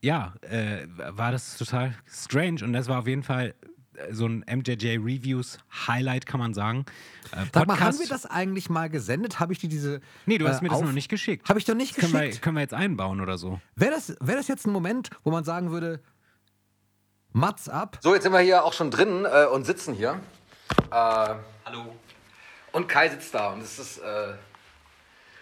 ja, 0.00 0.34
äh, 0.40 0.86
war 1.10 1.30
das 1.30 1.56
total 1.58 1.94
strange. 2.08 2.64
Und 2.64 2.72
das 2.72 2.88
war 2.88 2.98
auf 2.98 3.06
jeden 3.06 3.22
Fall 3.22 3.54
äh, 3.62 3.66
so 4.10 4.26
ein 4.26 4.44
MJJ 4.50 4.96
Reviews 4.98 5.58
Highlight, 5.86 6.26
kann 6.26 6.40
man 6.40 6.54
sagen. 6.54 6.84
Äh, 7.32 7.44
Sag 7.52 7.66
mal, 7.66 7.78
haben 7.78 7.98
wir 7.98 8.08
das 8.08 8.24
eigentlich 8.26 8.70
mal 8.70 8.88
gesendet? 8.88 9.38
Habe 9.40 9.52
ich 9.52 9.58
dir 9.58 9.68
diese. 9.68 10.00
Nee, 10.26 10.38
du 10.38 10.48
hast 10.48 10.60
äh, 10.60 10.62
mir 10.64 10.68
das 10.70 10.78
auf- 10.78 10.84
noch 10.84 10.92
nicht 10.92 11.08
geschickt. 11.08 11.48
Habe 11.48 11.58
ich 11.58 11.64
doch 11.64 11.74
nicht 11.74 11.96
Das 11.96 12.00
können 12.00 12.12
wir, 12.14 12.20
geschickt. 12.26 12.42
können 12.42 12.56
wir 12.56 12.62
jetzt 12.62 12.74
einbauen 12.74 13.20
oder 13.20 13.36
so. 13.38 13.60
Wäre 13.76 13.92
das, 13.92 14.16
wär 14.20 14.36
das 14.36 14.48
jetzt 14.48 14.66
ein 14.66 14.72
Moment, 14.72 15.10
wo 15.24 15.30
man 15.30 15.44
sagen 15.44 15.70
würde, 15.70 16.00
Mats 17.32 17.68
ab. 17.68 17.98
So, 18.02 18.14
jetzt 18.14 18.24
sind 18.24 18.32
wir 18.32 18.40
hier 18.40 18.64
auch 18.64 18.72
schon 18.72 18.90
drin 18.90 19.24
äh, 19.24 19.46
und 19.46 19.64
sitzen 19.64 19.94
hier. 19.94 20.20
Äh, 20.90 20.94
Hallo. 21.64 21.96
und 22.72 22.88
Kai 22.88 23.08
sitzt 23.08 23.34
da 23.34 23.52
und 23.52 23.62
es 23.62 23.78
ist 23.78 23.98
äh, 23.98 24.34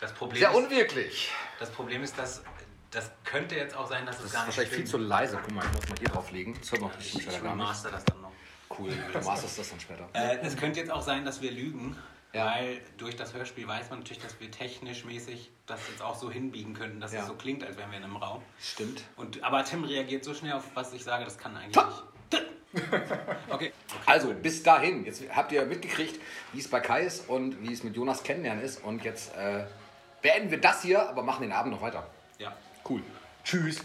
Das 0.00 0.12
Problem, 0.12 0.38
sehr 0.40 0.50
ist, 0.50 0.56
unwirklich. 0.56 1.30
das 1.58 1.70
Problem 1.70 2.02
ist, 2.02 2.16
dass 2.18 2.42
das 2.92 3.10
könnte 3.24 3.54
jetzt 3.54 3.76
auch 3.76 3.88
sein, 3.88 4.04
dass 4.06 4.16
es 4.16 4.22
Das 4.22 4.26
ist 4.26 4.32
gar 4.32 4.46
nicht 4.46 4.56
wahrscheinlich 4.58 4.74
viel 4.74 4.84
zu 4.86 4.98
leise. 4.98 5.38
Guck 5.40 5.54
mal, 5.54 5.64
ich 5.64 5.72
muss 5.72 5.88
mal 5.88 5.98
hier 6.00 6.08
drauflegen. 6.08 6.54
Das 6.58 6.72
hört 6.72 6.80
man 6.82 6.90
Ich, 6.90 6.96
bestimmt 7.14 7.26
ich 7.36 7.42
nicht. 7.42 7.54
master 7.56 7.90
das 7.92 8.04
dann 8.04 8.20
noch. 8.20 8.29
Cool, 8.80 8.90
du 9.12 9.18
masterst 9.20 9.58
das 9.58 9.70
dann 9.70 9.80
später. 9.80 10.08
Äh, 10.12 10.38
es 10.42 10.56
könnte 10.56 10.80
jetzt 10.80 10.90
auch 10.90 11.02
sein, 11.02 11.24
dass 11.24 11.40
wir 11.42 11.50
lügen, 11.50 11.96
Ja. 12.32 12.46
weil 12.46 12.80
durch 12.96 13.16
das 13.16 13.34
Hörspiel 13.34 13.66
weiß 13.66 13.90
man 13.90 14.00
natürlich, 14.00 14.22
dass 14.22 14.38
wir 14.40 14.50
technisch 14.50 15.04
mäßig 15.04 15.50
das 15.66 15.80
jetzt 15.88 16.02
auch 16.02 16.14
so 16.16 16.30
hinbiegen 16.30 16.74
könnten, 16.74 17.00
dass 17.00 17.12
Ja. 17.12 17.20
es 17.20 17.26
so 17.26 17.34
klingt, 17.34 17.64
als 17.64 17.76
wären 17.76 17.90
wir 17.90 17.98
in 17.98 18.04
einem 18.04 18.16
Raum. 18.16 18.42
Stimmt. 18.60 19.02
Und, 19.16 19.42
aber 19.44 19.64
Tim 19.64 19.84
reagiert 19.84 20.24
so 20.24 20.32
schnell 20.34 20.52
auf 20.54 20.64
was 20.74 20.92
ich 20.92 21.04
sage, 21.04 21.24
das 21.24 21.36
kann 21.38 21.56
eigentlich 21.56 21.76
nicht. 21.76 22.04
Okay. 23.48 23.72
Also, 24.06 24.32
bis 24.32 24.62
dahin. 24.62 25.04
Jetzt 25.04 25.22
habt 25.34 25.50
ihr 25.50 25.64
mitgekriegt, 25.66 26.20
wie 26.52 26.60
es 26.60 26.68
bei 26.68 26.78
Kai 26.78 27.02
ist 27.02 27.28
und 27.28 27.60
wie 27.62 27.72
es 27.72 27.82
mit 27.82 27.96
Jonas 27.96 28.22
kennenlernen 28.22 28.62
ist. 28.62 28.82
Und 28.84 29.02
jetzt 29.04 29.34
äh, 29.36 29.64
beenden 30.22 30.52
wir 30.52 30.60
das 30.60 30.82
hier, 30.82 31.08
aber 31.08 31.24
machen 31.24 31.42
den 31.42 31.52
Abend 31.52 31.72
noch 31.72 31.82
weiter. 31.82 32.06
Ja. 32.38 32.56
Cool. 32.88 33.02
Tschüss. 33.42 33.80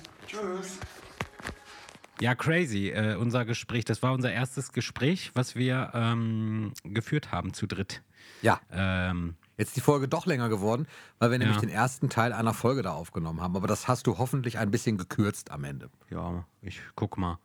Ja, 2.22 2.34
crazy. 2.36 2.90
Äh, 2.90 3.16
unser 3.16 3.46
Gespräch, 3.46 3.86
das 3.86 4.02
war 4.04 4.14
unser 4.14 4.32
erstes 4.32 4.72
Gespräch, 4.72 5.32
was 5.34 5.56
wir 5.56 5.92
ähm, 5.94 6.74
geführt 6.84 7.32
haben 7.32 7.54
zu 7.54 7.68
dritt. 7.68 8.02
Ja, 8.42 8.60
Ähm, 8.72 9.36
jetzt 9.58 9.70
ist 9.70 9.76
die 9.78 9.82
Folge 9.82 10.08
doch 10.08 10.26
länger 10.26 10.50
geworden, 10.50 10.88
weil 11.20 11.32
wir 11.32 11.38
nämlich 11.38 11.58
Ja. 11.58 11.62
den 11.62 11.70
ersten 11.70 12.10
Teil 12.10 12.34
einer 12.34 12.54
Folge 12.54 12.82
da 12.84 12.92
aufgenommen 12.94 13.42
haben. 13.42 13.56
Aber 13.56 13.68
das 13.68 13.88
hast 13.88 14.08
du 14.08 14.18
hoffentlich 14.18 14.58
ein 14.58 14.72
bisschen 14.72 14.98
gekürzt 14.98 15.52
am 15.52 15.64
Ende. 15.64 15.90
ja, 16.10 16.46
ich 16.62 16.80
guck 16.96 17.18
mal. 17.18 17.38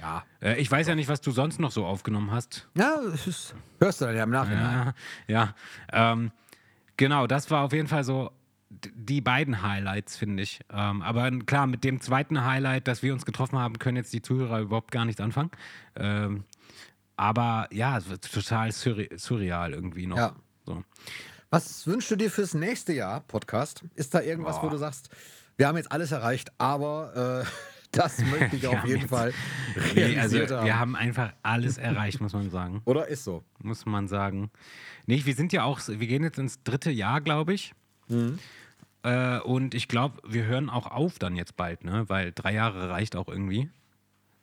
Ja. 0.00 0.24
Äh, 0.40 0.60
ich 0.60 0.70
weiß 0.70 0.86
ja 0.88 0.94
nicht, 0.94 1.08
was 1.08 1.20
du 1.20 1.30
sonst 1.30 1.60
noch 1.60 1.70
so 1.72 1.84
aufgenommen 1.84 2.30
hast. 2.30 2.68
Ja, 2.76 2.96
hörst 3.80 4.00
du 4.00 4.04
dann 4.06 4.16
ja 4.16 4.22
im 4.24 4.30
Nachhinein. 4.30 4.94
Ja, 5.26 5.54
ja. 5.92 6.12
Ähm, 6.12 6.30
genau, 6.96 7.26
das 7.26 7.50
war 7.50 7.64
auf 7.64 7.72
jeden 7.72 7.88
Fall 7.88 8.04
so 8.04 8.32
die 8.70 9.20
beiden 9.20 9.62
Highlights, 9.62 10.16
finde 10.16 10.42
ich. 10.44 10.60
Ähm, 10.72 11.02
aber 11.02 11.30
klar, 11.40 11.66
mit 11.66 11.82
dem 11.84 12.00
zweiten 12.00 12.44
Highlight, 12.44 12.86
dass 12.86 13.02
wir 13.02 13.12
uns 13.12 13.26
getroffen 13.26 13.58
haben, 13.58 13.78
können 13.78 13.96
jetzt 13.96 14.12
die 14.12 14.22
Zuhörer 14.22 14.60
überhaupt 14.60 14.92
gar 14.92 15.04
nichts 15.04 15.20
anfangen. 15.20 15.50
Ähm, 15.96 16.44
aber 17.16 17.68
ja, 17.72 17.98
es 17.98 18.08
wird 18.08 18.32
total 18.32 18.72
surre 18.72 19.08
surreal 19.16 19.72
irgendwie 19.74 20.06
noch. 20.06 20.16
Ja. 20.16 20.36
So. 20.64 20.84
Was 21.50 21.86
wünschst 21.86 22.10
du 22.12 22.16
dir 22.16 22.30
fürs 22.30 22.54
nächste 22.54 22.92
Jahr, 22.92 23.20
Podcast? 23.20 23.82
Ist 23.96 24.14
da 24.14 24.20
irgendwas, 24.22 24.62
wo 24.62 24.68
du 24.68 24.76
sagst, 24.76 25.10
wir 25.56 25.66
haben 25.66 25.76
jetzt 25.76 25.90
alles 25.90 26.12
erreicht, 26.12 26.52
aber 26.58 27.42
äh, 27.44 27.50
das 27.92 28.18
möchte 28.24 28.54
ich 28.56 28.66
auf 28.68 28.84
jeden 28.84 29.00
jetzt- 29.00 29.10
Fall 29.10 29.34
Nee, 29.96 30.16
also 30.18 30.38
haben. 30.38 30.64
wir 30.64 30.78
haben 30.78 30.94
einfach 30.96 31.32
alles 31.42 31.76
erreicht, 31.76 32.20
muss 32.20 32.32
man 32.32 32.48
sagen. 32.50 32.82
Oder 32.84 33.08
ist 33.08 33.24
so? 33.24 33.42
Muss 33.58 33.84
man 33.84 34.06
sagen. 34.06 34.50
Nee, 35.06 35.22
wir 35.24 35.34
sind 35.34 35.52
ja 35.52 35.64
auch, 35.64 35.80
wir 35.88 36.06
gehen 36.06 36.22
jetzt 36.22 36.38
ins 36.38 36.62
dritte 36.62 36.90
Jahr, 36.92 37.20
glaube 37.20 37.52
ich. 37.52 37.74
Mhm. 38.08 38.38
Äh, 39.02 39.38
und 39.40 39.74
ich 39.74 39.88
glaube, 39.88 40.20
wir 40.26 40.44
hören 40.44 40.68
auch 40.70 40.86
auf 40.86 41.18
dann 41.18 41.36
jetzt 41.36 41.56
bald, 41.56 41.84
ne? 41.84 42.08
Weil 42.08 42.32
drei 42.32 42.52
Jahre 42.52 42.90
reicht 42.90 43.16
auch 43.16 43.28
irgendwie. 43.28 43.70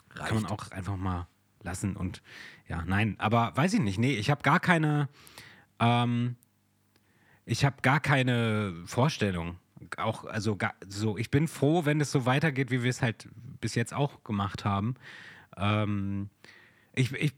Kann 0.09 0.41
man 0.41 0.45
auch 0.45 0.71
einfach 0.71 0.97
mal 0.97 1.27
lassen 1.61 1.95
und 1.95 2.21
ja, 2.67 2.83
nein, 2.85 3.15
aber 3.19 3.55
weiß 3.55 3.73
ich 3.73 3.79
nicht. 3.79 3.99
Nee, 3.99 4.13
ich 4.15 4.29
habe 4.29 4.41
gar 4.41 4.59
keine, 4.59 5.09
ähm, 5.79 6.35
ich 7.45 7.65
habe 7.65 7.77
gar 7.81 7.99
keine 7.99 8.73
Vorstellung. 8.85 9.57
Auch, 9.97 10.25
also 10.25 10.55
gar, 10.55 10.73
so, 10.87 11.17
ich 11.17 11.29
bin 11.29 11.47
froh, 11.47 11.85
wenn 11.85 12.01
es 12.01 12.11
so 12.11 12.25
weitergeht, 12.25 12.71
wie 12.71 12.83
wir 12.83 12.89
es 12.89 13.01
halt 13.01 13.29
bis 13.61 13.75
jetzt 13.75 13.93
auch 13.93 14.23
gemacht 14.23 14.65
haben. 14.65 14.95
Ähm, 15.55 16.29
ich, 16.93 17.11
ich 17.13 17.33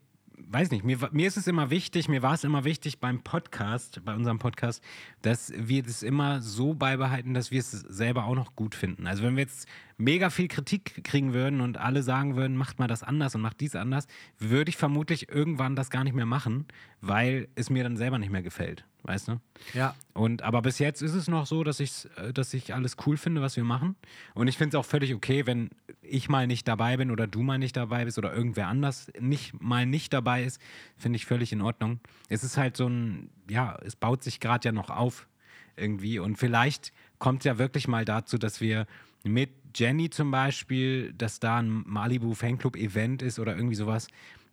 weiß 0.48 0.72
nicht, 0.72 0.84
mir, 0.84 0.98
mir 1.12 1.28
ist 1.28 1.38
es 1.38 1.48
immer 1.48 1.70
wichtig, 1.70 2.08
mir 2.08 2.22
war 2.22 2.34
es 2.34 2.44
immer 2.44 2.64
wichtig 2.64 3.00
beim 3.00 3.22
Podcast, 3.24 4.04
bei 4.06 4.16
unserem 4.16 4.40
Podcast, 4.40 4.82
dass 5.22 5.52
wir 5.56 5.84
das 5.84 6.04
immer 6.04 6.42
so 6.42 6.74
beibehalten, 6.74 7.34
dass 7.34 7.52
wir 7.52 7.60
es 7.60 7.72
selber 7.72 8.26
auch 8.26 8.36
noch 8.36 8.56
gut 8.56 8.76
finden. 8.76 9.08
Also 9.08 9.24
wenn 9.24 9.36
wir 9.36 9.44
jetzt 9.44 9.68
mega 9.98 10.30
viel 10.30 10.48
Kritik 10.48 11.04
kriegen 11.04 11.34
würden 11.34 11.60
und 11.62 11.78
alle 11.78 12.04
sagen 12.04 12.36
würden, 12.36 12.56
macht 12.56 12.80
mal 12.80 12.88
das 12.88 13.04
anders 13.04 13.36
und 13.36 13.42
macht 13.42 13.60
dies 13.60 13.76
anders, 13.76 14.08
würde 14.40 14.70
ich 14.70 14.78
vermutlich 14.78 15.30
irgendwann 15.30 15.76
das 15.76 15.90
gar 15.90 16.06
nicht 16.06 16.16
mehr 16.16 16.26
machen, 16.26 16.66
weil 17.02 17.50
es 17.56 17.70
mir 17.70 17.84
dann 17.84 17.98
selber 17.98 18.18
nicht 18.18 18.32
mehr 18.32 18.42
gefällt, 18.42 18.86
weißt 19.04 19.28
du? 19.28 19.42
Ja. 19.74 19.94
Und 20.14 20.42
aber 20.42 20.62
bis 20.62 20.80
jetzt 20.80 21.02
ist 21.02 21.14
es 21.14 21.28
noch 21.28 21.46
so, 21.46 21.66
dass 21.66 21.82
ich, 21.82 22.08
dass 22.34 22.54
ich 22.54 22.74
alles 22.74 22.96
cool 23.06 23.18
finde, 23.18 23.42
was 23.42 23.58
wir 23.58 23.66
machen. 23.66 23.98
Und 24.34 24.48
ich 24.48 24.58
finde 24.58 24.78
es 24.78 24.80
auch 24.80 24.88
völlig 24.88 25.14
okay, 25.14 25.46
wenn 25.46 25.70
ich 26.02 26.30
mal 26.30 26.48
nicht 26.48 26.66
dabei 26.68 26.96
bin 26.96 27.12
oder 27.12 27.28
du 27.28 27.42
mal 27.42 27.60
nicht 27.60 27.76
dabei 27.76 28.06
bist 28.06 28.18
oder 28.18 28.34
irgendwer 28.34 28.68
anders 28.68 29.12
nicht 29.20 29.62
mal 29.62 29.86
nicht 29.86 30.14
dabei 30.14 30.46
ist, 30.46 30.62
finde 30.96 31.18
ich 31.18 31.26
völlig 31.26 31.52
in 31.52 31.62
Ordnung. 31.62 32.00
Es 32.30 32.46
ist 32.46 32.56
halt 32.56 32.78
so 32.78 32.88
ein, 32.88 33.30
ja, 33.50 33.78
es 33.84 33.96
baut 33.96 34.24
sich 34.24 34.40
gerade 34.40 34.68
ja 34.68 34.72
noch 34.72 34.90
auf 34.90 35.28
irgendwie. 35.76 36.20
Und 36.20 36.38
vielleicht 36.38 36.92
kommt 37.18 37.42
es 37.42 37.46
ja 37.46 37.58
wirklich 37.58 37.88
mal 37.88 38.06
dazu, 38.06 38.38
dass 38.38 38.62
wir 38.62 38.86
mit 39.24 39.52
Jenny 39.76 40.10
zum 40.10 40.32
Beispiel, 40.32 41.14
dass 41.14 41.40
da 41.40 41.58
ein 41.58 41.84
Malibu 41.86 42.34
Fanclub 42.34 42.76
Event 42.76 43.22
ist 43.22 43.40
oder 43.40 43.56
irgendwie 43.56 43.76
sowas, 43.76 44.08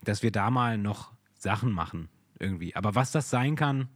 dass 0.05 0.23
wir 0.23 0.31
da 0.31 0.51
mal 0.51 0.79
noch 0.79 1.13
Sachen 1.39 1.73
machen 1.73 2.09
irgendwie. 2.39 2.75
Aber 2.77 2.95
was 2.95 3.13
das 3.13 3.31
sein 3.31 3.57
kann, 3.57 3.89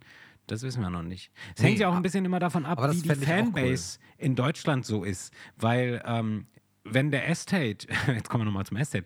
das 0.46 0.62
wissen 0.62 0.82
wir 0.82 0.90
noch 0.90 1.03
nicht. 1.03 1.30
Es 1.57 1.62
hängt 1.62 1.76
Nee, 1.76 1.82
ja 1.82 1.88
auch 1.88 1.94
ein 1.94 2.03
bisschen 2.03 2.24
immer 2.24 2.40
davon 2.40 2.66
ab, 2.66 2.80
wie 2.92 3.03
die 3.03 3.14
Fanbase 3.14 3.98
in 4.18 4.34
Deutschland 4.34 4.84
so 4.84 5.05
ist. 5.05 5.32
Weil 5.57 6.03
ähm, 6.05 6.46
wenn 6.84 7.11
der 7.11 7.28
Estate, 7.28 7.86
jetzt 8.09 8.28
kommen 8.28 8.42
wir 8.42 8.46
nochmal 8.46 8.66
zum 8.66 8.76
Estate, 8.76 9.05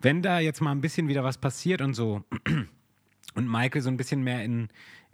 wenn 0.00 0.22
da 0.22 0.38
jetzt 0.40 0.60
mal 0.60 0.72
ein 0.72 0.80
bisschen 0.80 1.08
wieder 1.08 1.24
was 1.24 1.38
passiert 1.38 1.82
und 1.82 1.94
so 1.94 2.24
und 3.34 3.50
Michael 3.50 3.82
so 3.82 3.90
ein 3.90 3.96
bisschen 3.96 4.22
mehr 4.22 4.44
in, 4.44 4.68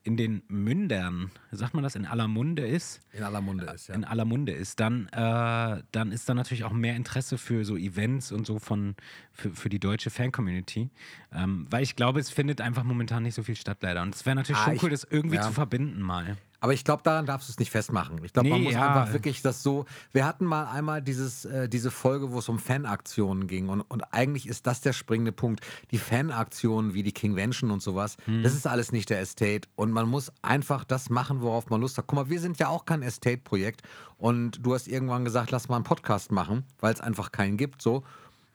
in 0.06 0.16
den 0.16 0.42
Mündern, 0.48 1.30
sagt 1.50 1.74
man 1.74 1.82
das, 1.82 1.96
in 1.96 2.06
aller 2.06 2.28
Munde 2.28 2.64
ist, 2.66 3.00
In 3.12 3.24
aller 3.24 3.40
Munde 3.40 3.64
ist, 3.66 3.88
ja. 3.88 3.94
in 3.96 4.04
aller 4.04 4.24
Munde 4.24 4.52
ist, 4.52 4.78
dann, 4.78 5.08
äh, 5.08 5.82
dann 5.90 6.12
ist 6.12 6.28
da 6.28 6.34
natürlich 6.34 6.62
auch 6.64 6.72
mehr 6.72 6.94
Interesse 6.94 7.38
für 7.38 7.64
so 7.64 7.76
Events 7.76 8.30
und 8.30 8.46
so 8.46 8.58
von 8.60 8.94
für, 9.32 9.50
für 9.50 9.68
die 9.68 9.80
deutsche 9.80 10.10
Fan-Community. 10.10 10.90
Ähm, 11.34 11.66
weil 11.70 11.82
ich 11.82 11.96
glaube, 11.96 12.20
es 12.20 12.30
findet 12.30 12.60
einfach 12.60 12.84
momentan 12.84 13.24
nicht 13.24 13.34
so 13.34 13.42
viel 13.42 13.56
statt, 13.56 13.78
leider. 13.80 14.02
Und 14.02 14.14
es 14.14 14.24
wäre 14.24 14.36
natürlich 14.36 14.60
Ah, 14.60 14.64
schon 14.66 14.74
ich- 14.74 14.82
cool, 14.84 14.90
das 14.90 15.04
irgendwie 15.10 15.36
ja. 15.36 15.42
zu 15.42 15.52
verbinden 15.52 16.00
mal. 16.00 16.36
Aber 16.66 16.72
ich 16.74 16.82
glaube, 16.82 17.04
daran 17.04 17.26
darfst 17.26 17.48
du 17.48 17.52
es 17.52 17.60
nicht 17.60 17.70
festmachen. 17.70 18.18
Ich 18.24 18.32
glaube, 18.32 18.48
man 18.48 18.58
Nee, 18.58 18.64
muss 18.64 18.74
ja. 18.74 18.88
einfach 18.88 19.12
wirklich 19.12 19.40
das 19.40 19.62
so. 19.62 19.84
Wir 20.10 20.26
hatten 20.26 20.44
mal 20.44 20.64
einmal 20.64 21.00
dieses, 21.00 21.44
äh, 21.44 21.68
diese 21.68 21.92
Folge, 21.92 22.32
wo 22.32 22.40
es 22.40 22.48
um 22.48 22.58
Fanaktionen 22.58 23.46
ging. 23.46 23.68
Und, 23.68 23.82
und 23.82 24.02
eigentlich 24.12 24.48
ist 24.48 24.66
das 24.66 24.80
der 24.80 24.92
springende 24.92 25.30
Punkt. 25.30 25.60
Die 25.92 25.98
Fanaktionen 25.98 26.92
wie 26.92 27.04
die 27.04 27.12
Kingvention 27.12 27.70
und 27.70 27.82
sowas, 27.82 28.16
Hm. 28.24 28.42
das 28.42 28.52
ist 28.54 28.66
alles 28.66 28.90
nicht 28.90 29.10
der 29.10 29.20
Estate. 29.20 29.68
Und 29.76 29.92
man 29.92 30.08
muss 30.08 30.32
einfach 30.42 30.82
das 30.82 31.08
machen, 31.08 31.40
worauf 31.40 31.70
man 31.70 31.80
Lust 31.80 31.98
hat. 31.98 32.08
Guck 32.08 32.16
mal, 32.16 32.30
wir 32.30 32.40
sind 32.40 32.58
ja 32.58 32.66
auch 32.66 32.84
kein 32.84 33.02
Estate-Projekt. 33.02 33.82
Und 34.18 34.66
du 34.66 34.74
hast 34.74 34.88
irgendwann 34.88 35.24
gesagt, 35.24 35.52
lass 35.52 35.68
mal 35.68 35.76
einen 35.76 35.84
Podcast 35.84 36.32
machen, 36.32 36.64
weil 36.80 36.92
es 36.92 37.00
einfach 37.00 37.30
keinen 37.30 37.56
gibt. 37.58 37.80
So. 37.80 38.02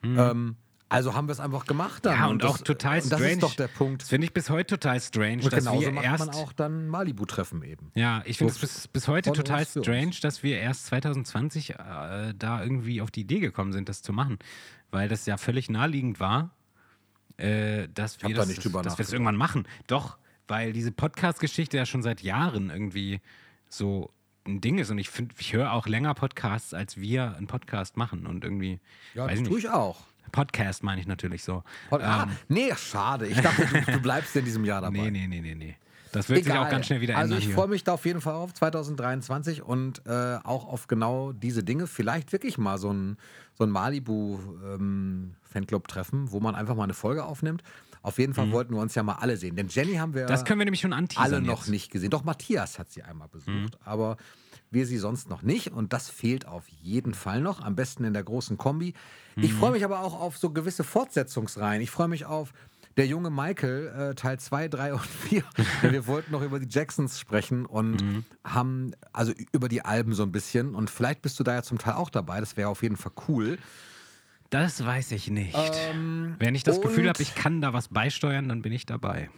Ähm, 0.04 0.56
also 0.92 1.14
haben 1.14 1.26
wir 1.26 1.32
es 1.32 1.40
einfach 1.40 1.64
gemacht 1.64 2.04
dann. 2.04 2.18
Ja, 2.18 2.26
und, 2.26 2.44
auch 2.44 2.58
das, 2.58 2.64
total 2.64 2.98
und 2.98 3.06
strange. 3.06 3.22
Das 3.22 3.32
ist 3.32 3.42
doch 3.42 3.54
der 3.54 3.68
Punkt. 3.68 4.02
Finde 4.02 4.26
ich 4.26 4.32
bis 4.32 4.50
heute 4.50 4.78
total 4.78 5.00
strange, 5.00 5.42
Und 5.42 5.52
dass 5.52 5.64
genauso 5.64 5.80
wir 5.80 5.92
macht 5.92 6.04
erst. 6.04 6.26
man 6.26 6.34
auch 6.34 6.52
dann 6.52 6.88
Malibu-Treffen 6.88 7.62
eben. 7.62 7.90
Ja, 7.94 8.22
ich 8.24 8.38
finde 8.38 8.52
es 8.52 8.58
bis, 8.58 8.88
bis 8.88 9.08
heute 9.08 9.32
total 9.32 9.66
strange, 9.66 10.16
dass 10.20 10.42
wir 10.42 10.58
erst 10.58 10.86
2020 10.86 11.70
äh, 11.70 11.76
da 12.36 12.62
irgendwie 12.62 13.00
auf 13.00 13.10
die 13.10 13.22
Idee 13.22 13.40
gekommen 13.40 13.72
sind, 13.72 13.88
das 13.88 14.02
zu 14.02 14.12
machen. 14.12 14.38
Weil 14.90 15.08
das 15.08 15.26
ja 15.26 15.38
völlig 15.38 15.70
naheliegend 15.70 16.20
war, 16.20 16.50
äh, 17.38 17.88
dass 17.94 18.22
wir 18.22 18.28
da 18.30 18.36
das, 18.36 18.48
nicht 18.48 18.64
drüber 18.64 18.82
dass 18.82 18.98
wir 18.98 19.04
das 19.04 19.12
irgendwann 19.12 19.36
machen. 19.36 19.66
Doch, 19.86 20.18
weil 20.48 20.72
diese 20.72 20.92
Podcast-Geschichte 20.92 21.76
ja 21.76 21.86
schon 21.86 22.02
seit 22.02 22.20
Jahren 22.22 22.70
irgendwie 22.70 23.20
so 23.68 24.12
ein 24.46 24.60
Ding 24.60 24.78
ist. 24.78 24.90
Und 24.90 24.98
ich 24.98 25.08
finde, 25.08 25.34
ich 25.38 25.52
höre 25.52 25.72
auch 25.72 25.86
länger 25.86 26.14
Podcasts, 26.14 26.74
als 26.74 26.98
wir 26.98 27.36
einen 27.36 27.46
Podcast 27.46 27.96
machen. 27.96 28.26
Und 28.26 28.44
irgendwie, 28.44 28.80
Ja, 29.14 29.26
das 29.26 29.42
tue 29.42 29.58
ich 29.58 29.68
auch. 29.68 30.02
Podcast 30.32 30.82
meine 30.82 31.00
ich 31.00 31.06
natürlich 31.06 31.44
so. 31.44 31.62
Und, 31.90 32.02
ah, 32.02 32.28
nee, 32.48 32.72
schade. 32.76 33.28
Ich 33.28 33.40
dachte, 33.40 33.64
du, 33.66 33.92
du 33.92 34.00
bleibst 34.00 34.34
in 34.34 34.44
diesem 34.44 34.64
Jahr 34.64 34.80
dabei. 34.80 35.10
Nee, 35.10 35.10
nee, 35.10 35.26
nee, 35.28 35.40
nee, 35.40 35.54
nee. 35.54 35.76
Das 36.10 36.28
wird 36.28 36.44
sich 36.44 36.52
auch 36.52 36.68
ganz 36.68 36.86
schnell 36.86 37.00
wieder 37.00 37.16
also 37.16 37.34
ändern. 37.34 37.38
ich 37.38 37.46
hier. 37.46 37.54
freue 37.54 37.68
mich 37.68 37.84
da 37.84 37.92
auf 37.94 38.04
jeden 38.04 38.20
Fall 38.20 38.34
auf 38.34 38.52
2023 38.52 39.62
und 39.62 40.02
äh, 40.06 40.36
auch 40.44 40.66
auf 40.66 40.86
genau 40.86 41.32
diese 41.32 41.64
Dinge. 41.64 41.86
Vielleicht 41.86 42.32
wirklich 42.32 42.58
mal 42.58 42.76
so 42.76 42.92
ein, 42.92 43.16
so 43.54 43.64
ein 43.64 43.70
Malibu-Fanclub-Treffen, 43.70 46.32
wo 46.32 46.40
man 46.40 46.54
einfach 46.54 46.74
mal 46.74 46.84
eine 46.84 46.92
Folge 46.94 47.24
aufnimmt. 47.24 47.62
Auf 48.02 48.18
jeden 48.18 48.34
Fall 48.34 48.50
wollten 48.50 48.74
wir 48.74 48.80
uns 48.80 48.96
ja 48.96 49.04
mal 49.04 49.14
alle 49.14 49.36
sehen. 49.36 49.54
Denn 49.54 49.68
Jenny 49.68 49.94
haben 49.94 50.12
wir 50.14 50.24
Mhm. 50.24 50.28
Das 50.28 50.44
können 50.44 50.58
wir 50.58 50.64
nämlich 50.64 50.80
schon 50.80 50.92
anteasern 50.92 51.34
alle 51.34 51.40
noch 51.46 51.60
jetzt. 51.60 51.68
nicht 51.70 51.92
gesehen. 51.92 52.10
Doch 52.10 52.24
Matthias 52.24 52.80
hat 52.80 52.90
sie 52.90 53.02
einmal 53.02 53.28
besucht, 53.28 53.48
Mhm. 53.48 53.68
aber 53.84 54.16
wir 54.72 54.86
sie 54.86 54.98
sonst 54.98 55.28
noch 55.28 55.42
nicht. 55.42 55.68
Und 55.72 55.92
das 55.92 56.08
fehlt 56.10 56.46
auf 56.46 56.66
jeden 56.68 57.14
Fall 57.14 57.40
noch. 57.40 57.60
Am 57.60 57.74
besten 57.76 58.04
in 58.04 58.12
der 58.12 58.24
großen 58.24 58.56
Kombi. 58.58 58.94
Mhm. 59.36 59.42
Ich 59.44 59.52
freue 59.54 59.72
mich 59.72 59.84
aber 59.84 60.00
auch 60.00 60.18
auf 60.20 60.38
so 60.38 60.50
gewisse 60.50 60.84
Fortsetzungsreihen. 60.84 61.82
Ich 61.82 61.90
freue 61.90 62.08
mich 62.08 62.24
auf 62.26 62.52
der 62.98 63.06
junge 63.06 63.30
Michael, 63.30 64.10
äh, 64.10 64.14
Teil 64.14 64.38
2, 64.38 64.68
3 64.68 64.92
und 64.94 65.00
4. 65.06 65.42
Denn 65.82 65.92
wir 65.92 66.06
wollten 66.06 66.30
noch 66.32 66.42
über 66.42 66.60
die 66.60 66.68
Jacksons 66.68 67.18
sprechen 67.18 67.64
und 67.64 68.02
Mhm. 68.02 68.24
haben, 68.44 68.92
also 69.12 69.32
über 69.52 69.68
die 69.68 69.82
Alben 69.84 70.12
so 70.12 70.22
ein 70.24 70.32
bisschen. 70.32 70.74
Und 70.74 70.90
vielleicht 70.90 71.22
bist 71.22 71.38
du 71.40 71.44
da 71.44 71.54
ja 71.54 71.62
zum 71.62 71.78
Teil 71.78 71.94
auch 71.94 72.10
dabei. 72.10 72.40
Das 72.40 72.56
wäre 72.58 72.68
auf 72.68 72.82
jeden 72.82 72.96
Fall 72.96 73.12
cool. 73.28 73.58
Das 74.50 74.84
weiß 74.84 75.12
ich 75.12 75.30
nicht. 75.30 75.56
Ähm, 75.90 76.36
Wenn 76.38 76.54
ich 76.54 76.62
das 76.64 76.82
Gefühl 76.82 77.08
habe, 77.08 77.22
ich 77.22 77.34
kann 77.34 77.62
da 77.62 77.72
was 77.72 77.88
beisteuern, 77.88 78.50
dann 78.50 78.60
bin 78.60 78.72
ich 78.72 78.84
dabei. 78.84 79.30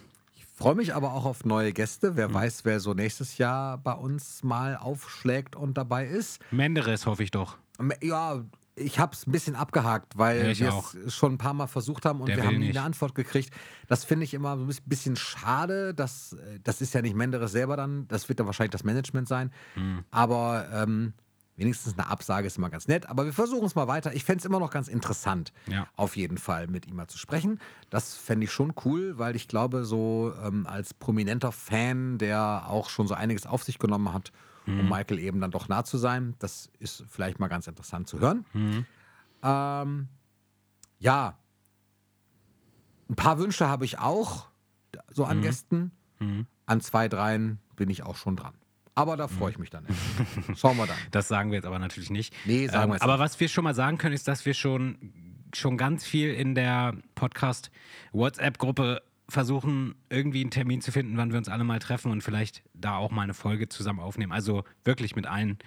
Freue 0.55 0.75
mich 0.75 0.95
aber 0.95 1.13
auch 1.13 1.25
auf 1.25 1.43
neue 1.43 1.73
Gäste. 1.73 2.15
Wer 2.15 2.33
weiß, 2.33 2.63
wer 2.63 2.79
so 2.79 2.93
nächstes 2.93 3.37
Jahr 3.37 3.77
bei 3.77 3.91
uns 3.91 4.41
mal 4.41 4.77
aufschlägt 4.77 5.53
und 5.57 5.77
dabei 5.77 6.07
ist. 6.07 6.39
Menderes 6.49 7.05
hoffe 7.05 7.23
ich 7.23 7.31
doch. 7.31 7.57
Ja, 8.01 8.41
ich 8.77 8.97
habe 8.97 9.13
es 9.13 9.27
ein 9.27 9.33
bisschen 9.33 9.57
abgehakt, 9.57 10.17
weil 10.17 10.53
Ja, 10.53 10.59
wir 10.59 10.83
es 11.05 11.13
schon 11.13 11.33
ein 11.33 11.37
paar 11.37 11.53
Mal 11.53 11.67
versucht 11.67 12.05
haben 12.05 12.21
und 12.21 12.29
Der 12.29 12.37
wir 12.37 12.45
haben 12.45 12.59
nie 12.59 12.69
eine 12.69 12.83
Antwort 12.83 13.15
gekriegt. 13.15 13.53
Das 13.89 14.05
finde 14.05 14.23
ich 14.23 14.33
immer 14.33 14.55
ein 14.55 14.69
bisschen 14.85 15.17
schade. 15.17 15.93
Das, 15.93 16.33
äh, 16.33 16.59
das 16.63 16.79
ist 16.79 16.93
ja 16.93 17.01
nicht 17.01 17.17
Menderes 17.17 17.51
selber 17.51 17.75
dann. 17.75 18.07
Das 18.07 18.29
wird 18.29 18.39
dann 18.39 18.45
wahrscheinlich 18.47 18.71
das 18.71 18.85
Management 18.85 19.27
sein. 19.27 19.51
Hm. 19.73 20.05
Aber 20.09 20.69
ähm, 20.71 21.13
wenigstens 21.57 21.93
eine 21.97 22.07
Absage 22.07 22.47
ist 22.47 22.57
immer 22.57 22.69
ganz 22.69 22.87
nett. 22.87 23.07
Aber 23.09 23.25
wir 23.25 23.33
versuchen 23.33 23.65
es 23.65 23.75
mal 23.75 23.87
weiter. 23.87 24.13
Ich 24.13 24.25
fände 24.25 24.39
es 24.39 24.45
immer 24.45 24.59
noch 24.59 24.71
ganz 24.71 24.87
interessant, 24.87 25.53
Ja. 25.67 25.87
auf 25.95 26.15
jeden 26.17 26.37
Fall 26.37 26.67
mit 26.67 26.85
ihm 26.87 26.95
mal 26.95 27.07
zu 27.07 27.17
sprechen. 27.17 27.59
Das 27.89 28.15
fände 28.15 28.43
ich 28.45 28.51
schon 28.51 28.73
cool, 28.85 29.17
weil 29.17 29.35
ich 29.35 29.47
glaube, 29.47 29.85
so 29.85 30.33
ähm, 30.43 30.67
als 30.67 30.93
prominenter 30.93 31.51
Fan, 31.51 32.17
der 32.17 32.65
auch 32.67 32.89
schon 32.89 33.07
so 33.07 33.13
einiges 33.13 33.45
auf 33.45 33.63
sich 33.63 33.79
genommen 33.79 34.13
hat, 34.13 34.31
Mhm. 34.65 34.79
um 34.81 34.89
Michael 34.89 35.19
eben 35.19 35.39
dann 35.41 35.51
doch 35.51 35.67
nah 35.67 35.83
zu 35.83 35.97
sein, 35.97 36.35
das 36.39 36.69
ist 36.79 37.03
vielleicht 37.07 37.39
mal 37.39 37.47
ganz 37.49 37.67
interessant 37.67 38.07
zu 38.07 38.19
hören. 38.19 38.45
Mhm. 38.53 38.85
Ähm, 39.43 40.07
ja, 40.99 41.37
ein 43.09 43.15
paar 43.15 43.37
Wünsche 43.37 43.67
habe 43.67 43.85
ich 43.85 43.99
auch, 43.99 44.47
so 45.11 45.23
Mhm. 45.25 45.29
an 45.29 45.41
Gästen. 45.41 45.91
An 46.65 46.81
zwei, 46.81 47.07
dreien 47.07 47.59
bin 47.75 47.89
ich 47.91 48.01
auch 48.03 48.15
schon 48.15 48.35
dran. 48.35 48.55
Aber 48.95 49.17
da 49.17 49.27
freue 49.27 49.51
ich 49.51 49.57
mich 49.59 49.69
dann. 49.69 49.85
Schauen 50.55 50.77
wir 50.77 50.87
dann. 50.87 50.95
Das 51.11 51.27
sagen 51.27 51.51
wir 51.51 51.57
jetzt 51.57 51.65
aber 51.65 51.79
natürlich 51.79 52.09
nicht. 52.09 52.33
Nee, 52.45 52.67
sagen 52.67 52.89
wir 52.91 52.95
jetzt 52.95 53.01
Aber 53.03 53.13
nicht. 53.13 53.19
was 53.21 53.39
wir 53.39 53.49
schon 53.49 53.63
mal 53.65 53.75
sagen 53.75 53.97
können, 53.97 54.15
ist, 54.15 54.27
dass 54.27 54.45
wir 54.45 54.53
schon, 54.53 54.97
schon 55.53 55.77
ganz 55.77 56.05
viel 56.05 56.33
in 56.33 56.55
der 56.55 56.95
Podcast-WhatsApp-Gruppe 57.15 59.01
versuchen, 59.27 59.95
irgendwie 60.09 60.41
einen 60.41 60.51
Termin 60.51 60.81
zu 60.81 60.91
finden, 60.91 61.17
wann 61.17 61.31
wir 61.31 61.37
uns 61.39 61.49
alle 61.49 61.63
mal 61.63 61.79
treffen 61.79 62.11
und 62.11 62.21
vielleicht 62.21 62.63
da 62.73 62.97
auch 62.97 63.11
mal 63.11 63.23
eine 63.23 63.33
Folge 63.33 63.67
zusammen 63.69 63.99
aufnehmen. 63.99 64.31
Also 64.31 64.63
wirklich 64.83 65.15
mit 65.15 65.25
allen. 65.27 65.57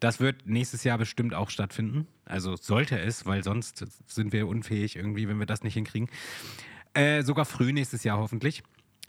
Das 0.00 0.18
wird 0.20 0.46
nächstes 0.46 0.82
Jahr 0.84 0.98
bestimmt 0.98 1.34
auch 1.34 1.50
stattfinden. 1.50 2.06
Also 2.24 2.56
sollte 2.56 2.98
es, 2.98 3.26
weil 3.26 3.42
sonst 3.44 3.84
sind 4.06 4.32
wir 4.32 4.46
unfähig 4.48 4.96
irgendwie, 4.96 5.28
wenn 5.28 5.38
wir 5.38 5.46
das 5.46 5.62
nicht 5.62 5.74
hinkriegen. 5.74 6.08
Äh, 6.94 7.22
sogar 7.22 7.44
früh 7.44 7.72
nächstes 7.72 8.02
Jahr 8.04 8.18
hoffentlich. 8.18 8.62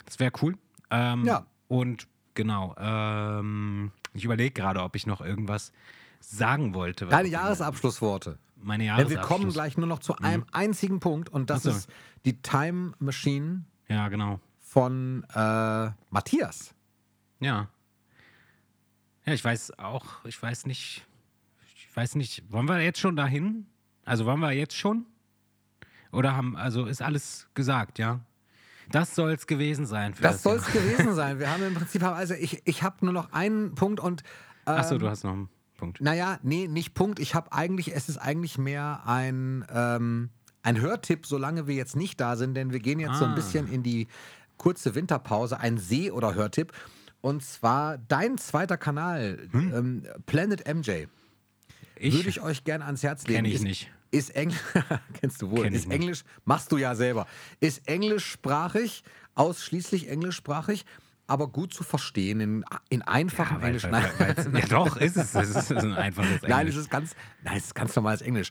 Das 0.05 0.19
wäre 0.19 0.31
cool. 0.41 0.57
Ähm, 0.91 1.25
Ja. 1.25 1.45
Und 1.67 2.07
genau, 2.37 2.73
ähm, 2.77 3.91
ich 4.13 4.23
überlege 4.23 4.51
gerade, 4.51 4.81
ob 4.81 4.95
ich 4.95 5.05
noch 5.07 5.19
irgendwas 5.21 5.73
sagen 6.21 6.73
wollte. 6.73 7.07
Deine 7.07 7.27
Jahresabschlussworte. 7.27 8.37
Meine 8.55 8.83
Denn 8.83 8.87
Jahresabschluss. 8.87 9.19
wir 9.19 9.27
kommen 9.27 9.51
gleich 9.51 9.77
nur 9.77 9.87
noch 9.87 9.99
zu 9.99 10.15
einem 10.17 10.45
einzigen 10.51 10.99
Punkt 10.99 11.29
und 11.29 11.49
das 11.49 11.59
Ach 11.59 11.63
so. 11.63 11.69
ist 11.71 11.89
die 12.25 12.41
Time 12.41 12.93
Machine 12.99 13.65
Ja, 13.89 14.07
genau. 14.07 14.39
von 14.59 15.23
äh, 15.33 15.89
Matthias. 16.09 16.73
Ja. 17.39 17.67
Ja, 19.25 19.33
ich 19.33 19.43
weiß 19.43 19.77
auch, 19.79 20.23
ich 20.25 20.41
weiß 20.41 20.65
nicht, 20.67 21.05
ich 21.75 21.95
weiß 21.95 22.15
nicht, 22.15 22.43
wollen 22.51 22.67
wir 22.67 22.79
jetzt 22.81 22.99
schon 22.99 23.15
dahin? 23.15 23.65
Also 24.05 24.25
wollen 24.25 24.39
wir 24.39 24.51
jetzt 24.53 24.75
schon? 24.75 25.05
Oder 26.11 26.35
haben, 26.35 26.55
also 26.55 26.85
ist 26.85 27.01
alles 27.01 27.47
gesagt, 27.53 27.99
ja? 27.99 28.21
Das 28.91 29.15
soll 29.15 29.31
es 29.33 29.47
gewesen 29.47 29.85
sein. 29.85 30.13
Für 30.13 30.23
Das 30.23 30.43
soll 30.43 30.57
es 30.57 30.65
gewesen 30.71 31.13
sein. 31.15 31.39
Wir 31.39 31.51
haben 31.51 31.63
im 31.63 31.73
Prinzip, 31.73 32.03
also 32.03 32.33
ich, 32.33 32.61
ich 32.65 32.83
habe 32.83 33.03
nur 33.05 33.13
noch 33.13 33.31
einen 33.33 33.75
Punkt 33.75 33.99
und 33.99 34.23
Achso, 34.65 34.95
ähm, 34.95 34.99
du 34.99 35.09
hast 35.09 35.23
noch 35.23 35.33
einen 35.33 35.49
Punkt. 35.77 36.01
Naja, 36.01 36.39
nee, 36.43 36.67
nicht 36.67 36.93
Punkt. 36.93 37.19
Ich 37.19 37.35
habe 37.35 37.51
eigentlich, 37.51 37.95
es 37.95 38.09
ist 38.09 38.17
eigentlich 38.17 38.57
mehr 38.57 39.01
ein, 39.05 39.65
ähm, 39.73 40.29
ein 40.63 40.81
Hörtipp, 40.81 41.25
solange 41.25 41.67
wir 41.67 41.75
jetzt 41.75 41.95
nicht 41.95 42.19
da 42.19 42.35
sind, 42.35 42.55
denn 42.55 42.71
wir 42.71 42.79
gehen 42.79 42.99
jetzt 42.99 43.17
so 43.17 43.25
ein 43.25 43.31
Ah. 43.31 43.35
bisschen 43.35 43.71
in 43.71 43.83
die 43.83 44.07
kurze 44.57 44.95
Winterpause, 44.95 45.59
ein 45.59 45.77
Seh- 45.77 46.11
oder 46.11 46.33
Hörtipp. 46.35 46.71
Und 47.21 47.43
zwar 47.43 47.97
dein 47.97 48.37
zweiter 48.37 48.77
Kanal, 48.77 49.47
ähm, 49.53 50.03
Planet 50.25 50.67
MJ. 50.67 50.91
Hm? 51.03 51.09
Ich, 51.99 52.13
Würde 52.15 52.29
ich 52.29 52.41
euch 52.41 52.63
gerne 52.63 52.85
ans 52.85 53.03
Herz 53.03 53.25
legen. 53.27 53.43
Kenn 53.43 53.45
ich 53.45 53.61
nicht. 53.61 53.91
Ist 54.11 54.35
Englisch, 54.35 54.59
kennst 55.19 55.41
du 55.41 55.51
wohl, 55.51 55.63
Kenn 55.63 55.73
ist. 55.73 55.89
Englisch, 55.89 56.23
machst 56.45 56.71
du 56.71 56.77
ja 56.77 56.95
selber. 56.95 57.27
Ist 57.59 57.87
englischsprachig, 57.87 59.03
ausschließlich 59.35 60.07
englischsprachig, 60.09 60.85
aber 61.27 61.49
gut 61.49 61.73
zu 61.73 61.83
verstehen 61.83 62.39
in, 62.39 62.65
in 62.89 63.01
einfachem 63.01 63.57
ja, 63.57 63.61
weil, 63.61 63.67
Englisch. 63.67 63.83
weil, 63.83 63.91
Nein. 63.91 64.11
weil, 64.17 64.61
ja 64.61 64.67
doch, 64.67 64.95
ist 64.97 65.17
es. 65.17 65.35
Es 65.35 65.49
ist 65.49 65.71
ein 65.71 65.93
einfaches 65.93 66.31
Englisch. 66.31 66.49
Nein, 66.49 66.67
es 66.67 66.75
ist 66.75 66.89
ganz, 66.89 67.15
nein, 67.43 67.57
es 67.57 67.65
ist 67.65 67.75
ganz 67.75 67.95
normales 67.95 68.21
Englisch. 68.21 68.49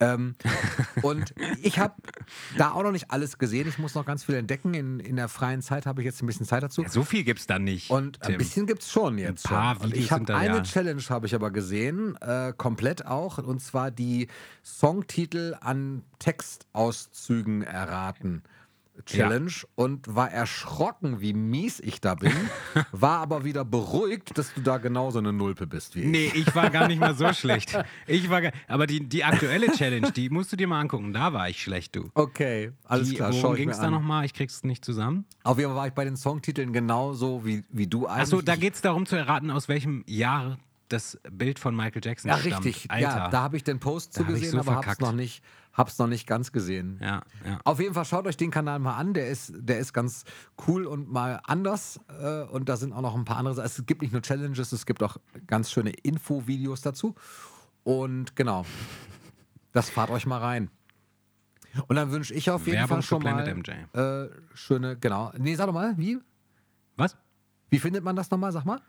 Ähm, 0.00 0.34
und 1.02 1.34
ich 1.62 1.78
habe 1.78 1.94
da 2.56 2.72
auch 2.72 2.82
noch 2.82 2.92
nicht 2.92 3.10
alles 3.10 3.38
gesehen. 3.38 3.68
Ich 3.68 3.78
muss 3.78 3.94
noch 3.94 4.06
ganz 4.06 4.24
viel 4.24 4.34
entdecken. 4.34 4.74
In, 4.74 5.00
in 5.00 5.16
der 5.16 5.28
freien 5.28 5.62
Zeit 5.62 5.86
habe 5.86 6.00
ich 6.00 6.06
jetzt 6.06 6.22
ein 6.22 6.26
bisschen 6.26 6.46
Zeit 6.46 6.62
dazu. 6.62 6.82
Ja, 6.82 6.88
so 6.88 7.04
viel 7.04 7.24
gibt 7.24 7.40
es 7.40 7.46
da 7.46 7.58
nicht. 7.58 7.90
Und 7.90 8.20
ein 8.22 8.28
Tim. 8.28 8.38
bisschen 8.38 8.66
gibt 8.66 8.82
es 8.82 8.90
schon 8.90 9.18
jetzt. 9.18 9.46
Ein 9.46 9.50
paar 9.50 9.80
schon. 9.80 9.94
Ich 9.94 10.10
habe 10.10 10.24
da, 10.24 10.38
eine 10.38 10.56
ja. 10.56 10.62
Challenge 10.62 11.02
habe 11.08 11.26
ich 11.26 11.34
aber 11.34 11.50
gesehen, 11.50 12.16
äh, 12.20 12.52
komplett 12.56 13.06
auch, 13.06 13.38
und 13.38 13.60
zwar 13.60 13.90
die 13.90 14.28
Songtitel 14.64 15.56
an 15.60 16.02
Textauszügen 16.18 17.62
erraten. 17.62 18.42
Challenge 19.04 19.50
und 19.74 20.14
war 20.14 20.30
erschrocken, 20.30 21.20
wie 21.20 21.32
mies 21.32 21.80
ich 21.80 22.00
da 22.00 22.14
bin, 22.14 22.32
war 22.92 23.18
aber 23.20 23.44
wieder 23.44 23.64
beruhigt, 23.64 24.36
dass 24.38 24.54
du 24.54 24.60
da 24.60 24.78
genauso 24.78 25.18
eine 25.18 25.32
Nulpe 25.32 25.66
bist 25.66 25.94
wie 25.96 26.00
ich. 26.00 26.06
Nee, 26.06 26.32
ich 26.34 26.54
war 26.54 26.70
gar 26.70 26.88
nicht 26.88 27.00
mal 27.00 27.14
so 27.14 27.32
schlecht. 27.32 27.78
Ich 28.06 28.30
war 28.30 28.42
gar, 28.42 28.52
aber 28.68 28.86
die, 28.86 29.08
die 29.08 29.24
aktuelle 29.24 29.72
Challenge, 29.72 30.10
die 30.12 30.30
musst 30.30 30.52
du 30.52 30.56
dir 30.56 30.66
mal 30.66 30.80
angucken. 30.80 31.12
Da 31.12 31.32
war 31.32 31.48
ich 31.48 31.62
schlecht, 31.62 31.96
du. 31.96 32.10
Okay, 32.14 32.72
alles 32.84 33.08
die, 33.10 33.16
klar. 33.16 33.32
Worum 33.32 33.52
ich 33.54 33.58
ging 33.60 33.70
es 33.70 33.78
da 33.78 33.90
nochmal? 33.90 34.24
Ich 34.24 34.34
krieg's 34.34 34.62
nicht 34.64 34.84
zusammen. 34.84 35.24
Auf 35.42 35.58
jeden 35.58 35.70
Fall 35.70 35.76
war 35.78 35.86
ich 35.86 35.94
bei 35.94 36.04
den 36.04 36.16
Songtiteln 36.16 36.72
genauso 36.72 37.44
wie, 37.44 37.64
wie 37.70 37.86
du 37.86 38.06
eigentlich. 38.06 38.22
Achso, 38.22 38.42
da 38.42 38.56
geht 38.56 38.74
es 38.74 38.80
darum 38.82 39.06
zu 39.06 39.16
erraten, 39.16 39.50
aus 39.50 39.68
welchem 39.68 40.04
Jahr 40.06 40.58
das 40.88 41.18
Bild 41.30 41.58
von 41.60 41.76
Michael 41.76 42.02
Jackson 42.04 42.30
Ja, 42.30 42.38
stammt. 42.38 42.64
richtig. 42.64 42.90
Alter. 42.90 43.02
Ja, 43.08 43.28
da 43.28 43.42
habe 43.42 43.56
ich 43.56 43.62
den 43.64 43.78
Post 43.78 44.12
zugesehen, 44.12 44.50
so 44.50 44.58
aber 44.58 44.72
hab's 44.72 44.84
verkackt. 44.86 45.00
noch, 45.02 45.12
nicht, 45.12 45.42
hab's 45.72 45.98
noch 45.98 46.06
nicht 46.06 46.26
ganz 46.26 46.52
gesehen. 46.52 46.98
ja, 47.00 47.22
ja. 47.44 47.58
Auf 47.64 47.80
jeden 47.80 47.94
Fall 47.94 48.04
schaut 48.04 48.26
euch 48.26 48.36
den 48.36 48.50
Kanal 48.50 48.78
mal 48.78 48.96
an. 48.96 49.14
Der 49.14 49.28
ist, 49.28 49.52
der 49.56 49.78
ist 49.78 49.92
ganz 49.92 50.24
cool 50.66 50.86
und 50.86 51.10
mal 51.10 51.40
anders. 51.44 52.00
Äh, 52.20 52.42
und 52.44 52.68
da 52.68 52.76
sind 52.76 52.92
auch 52.92 53.02
noch 53.02 53.14
ein 53.14 53.24
paar 53.24 53.36
andere. 53.36 53.54
Sachen. 53.54 53.66
Es 53.66 53.86
gibt 53.86 54.02
nicht 54.02 54.12
nur 54.12 54.22
Challenges, 54.22 54.72
es 54.72 54.86
gibt 54.86 55.02
auch 55.02 55.16
ganz 55.46 55.70
schöne 55.70 55.90
Infovideos 55.90 56.82
dazu. 56.82 57.14
Und 57.84 58.36
genau, 58.36 58.64
das 59.72 59.90
fahrt 59.90 60.10
euch 60.10 60.26
mal 60.26 60.38
rein. 60.38 60.70
Und 61.86 61.96
dann 61.96 62.10
wünsche 62.10 62.34
ich 62.34 62.50
auf 62.50 62.66
jeden 62.66 62.78
Werbung 62.78 62.96
Fall 62.96 63.02
schon 63.02 63.22
mal 63.22 63.46
äh, 63.46 64.28
schöne, 64.54 64.96
genau. 64.96 65.32
Nee, 65.38 65.54
sag 65.54 65.66
doch 65.66 65.72
mal, 65.72 65.96
wie? 65.96 66.18
Was? 66.96 67.16
Wie 67.68 67.78
findet 67.78 68.02
man 68.02 68.16
das 68.16 68.30
nochmal? 68.30 68.50
Sag 68.52 68.64
mal. 68.64 68.80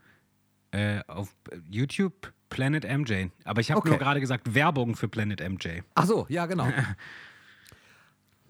Äh, 0.71 1.01
auf 1.07 1.33
YouTube 1.69 2.33
Planet 2.49 2.83
MJ. 2.85 3.27
Aber 3.43 3.61
ich 3.61 3.71
habe 3.71 3.79
Okay. 3.79 3.89
nur 3.89 3.97
gerade 3.99 4.19
gesagt 4.21 4.53
Werbung 4.55 4.95
für 4.95 5.07
Planet 5.07 5.41
MJ. 5.41 5.81
Ach 5.95 6.05
so, 6.05 6.25
ja, 6.29 6.45
genau. 6.45 6.67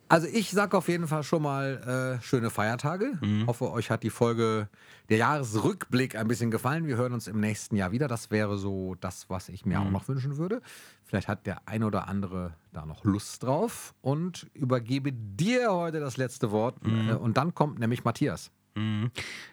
Also 0.07 0.27
ich 0.27 0.51
sag 0.51 0.73
auf 0.75 0.89
jeden 0.89 1.07
Fall 1.07 1.23
schon 1.23 1.41
mal 1.41 2.17
äh, 2.19 2.21
schöne 2.21 2.49
Feiertage. 2.49 3.17
Hoffe, 3.47 3.71
euch 3.71 3.89
hat 3.89 4.03
die 4.03 4.09
Folge, 4.09 4.67
der 5.07 5.15
Jahresrückblick 5.15 6.17
ein 6.17 6.27
bisschen 6.27 6.51
gefallen. 6.51 6.85
Wir 6.85 6.97
hören 6.97 7.13
uns 7.13 7.27
im 7.29 7.39
nächsten 7.39 7.77
Jahr 7.77 7.93
wieder. 7.93 8.09
Das 8.09 8.29
wäre 8.29 8.57
so 8.57 8.95
das, 8.99 9.29
was 9.29 9.47
ich 9.47 9.65
mir 9.65 9.79
auch 9.79 9.89
noch 9.89 10.09
wünschen 10.09 10.35
würde. 10.35 10.61
Vielleicht 11.05 11.29
hat 11.29 11.45
der 11.47 11.65
ein 11.65 11.81
oder 11.85 12.09
andere 12.09 12.55
da 12.73 12.85
noch 12.85 13.05
Lust 13.05 13.41
drauf. 13.43 13.93
Und 14.01 14.47
übergebe 14.53 15.13
dir 15.13 15.71
heute 15.71 16.01
das 16.01 16.17
letzte 16.17 16.51
Wort. 16.51 16.75
Äh, 16.85 17.13
und 17.13 17.37
dann 17.37 17.55
kommt 17.55 17.79
nämlich 17.79 18.03
Matthias. 18.03 18.51
Mhm. 18.75 19.11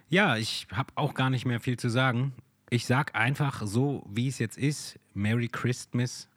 Ja, 0.08 0.36
ich 0.36 0.66
habe 0.72 0.92
auch 0.96 1.14
gar 1.14 1.30
nicht 1.30 1.46
mehr 1.46 1.60
viel 1.60 1.76
zu 1.76 1.88
sagen. 1.88 2.32
Ich 2.70 2.86
sag 2.86 3.14
einfach 3.14 3.62
so, 3.66 4.04
wie 4.08 4.28
es 4.28 4.38
jetzt 4.38 4.58
ist: 4.58 4.98
Merry 5.14 5.48
Christmas 5.48 6.28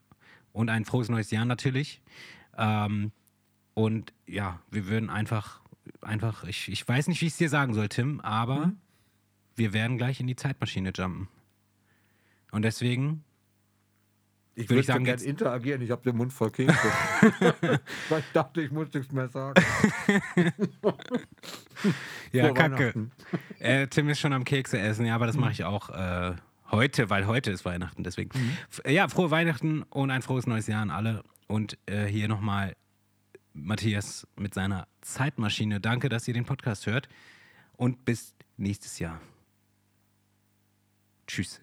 und 0.54 0.70
ein 0.70 0.86
frohes 0.86 1.10
neues 1.10 1.32
Jahr 1.32 1.46
natürlich. 1.46 2.02
Ähm, 2.58 3.12
und 3.74 4.14
ja, 4.28 4.60
wir 4.70 4.88
würden 4.88 5.10
einfach, 5.10 5.62
einfach, 6.02 6.44
ich, 6.44 6.70
ich 6.70 6.88
weiß 6.88 7.08
nicht, 7.08 7.22
wie 7.22 7.28
ich 7.28 7.34
es 7.34 7.38
dir 7.38 7.50
sagen 7.50 7.74
soll, 7.74 7.90
Tim, 7.90 8.20
aber 8.22 8.72
wir 9.56 9.74
werden 9.74 9.98
gleich 9.98 10.20
in 10.20 10.28
die 10.28 10.36
Zeitmaschine 10.36 10.92
jumpen. 10.96 11.28
Und 12.52 12.64
deswegen, 12.64 13.24
Ich 14.54 14.70
Würde 14.70 14.84
sagen, 14.84 15.06
gern 15.06 15.18
jetzt- 15.18 15.26
interagieren. 15.26 15.82
Ich 15.82 15.92
habe 15.92 16.02
den 16.04 16.18
Mund 16.18 16.34
voll 16.34 16.52
Kekse. 16.52 16.76
Weil 18.10 18.20
ich 18.20 18.32
dachte, 18.34 18.62
ich 18.62 18.72
muss 18.72 18.94
nichts 18.94 19.12
mehr 19.14 19.30
sagen. 19.30 19.62
ja, 22.32 22.52
kacke. 22.52 23.10
Äh, 23.60 23.88
Tim 23.88 24.10
ist 24.10 24.20
schon 24.20 24.34
am 24.34 24.44
Kekse 24.44 24.78
essen, 24.80 25.06
ja, 25.06 25.16
aber 25.16 25.26
das 25.28 25.38
mache 25.38 25.52
ich 25.54 25.64
auch 25.64 25.90
äh, 25.90 26.36
heute, 26.70 27.10
weil 27.10 27.28
heute 27.28 27.52
ist 27.52 27.64
Weihnachten, 27.66 28.04
deswegen. 28.04 28.32
F- 28.70 28.82
Ja, 28.86 29.08
frohe 29.08 29.32
Weihnachten 29.32 29.84
und 29.84 30.12
ein 30.12 30.22
frohes 30.22 30.48
neues 30.48 30.68
Jahr 30.68 30.82
an 30.82 30.92
alle. 30.92 31.24
Und 31.48 31.78
äh, 31.86 32.06
hier 32.06 32.28
nochmal 32.28 32.76
Matthias 33.54 34.28
mit 34.36 34.54
seiner 34.54 34.88
Zeitmaschine. 35.02 35.80
Danke, 35.82 36.10
dass 36.10 36.28
ihr 36.28 36.34
den 36.34 36.46
Podcast 36.46 36.86
hört. 36.88 37.10
Und 37.78 38.06
bis 38.06 38.36
nächstes 38.58 39.00
Jahr. 39.00 39.20
Tschüss. 41.28 41.62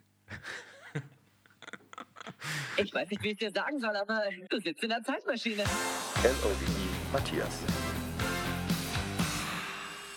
Ich 2.76 2.92
weiß 2.94 3.10
nicht, 3.10 3.22
wie 3.22 3.30
ich 3.30 3.38
dir 3.38 3.50
sagen 3.50 3.78
soll, 3.80 3.96
aber 3.96 4.22
du 4.48 4.60
sitzt 4.60 4.82
in 4.82 4.90
der 4.90 5.02
Zeitmaschine. 5.02 5.62
L-O-V-E 5.62 7.12
Matthias. 7.12 7.60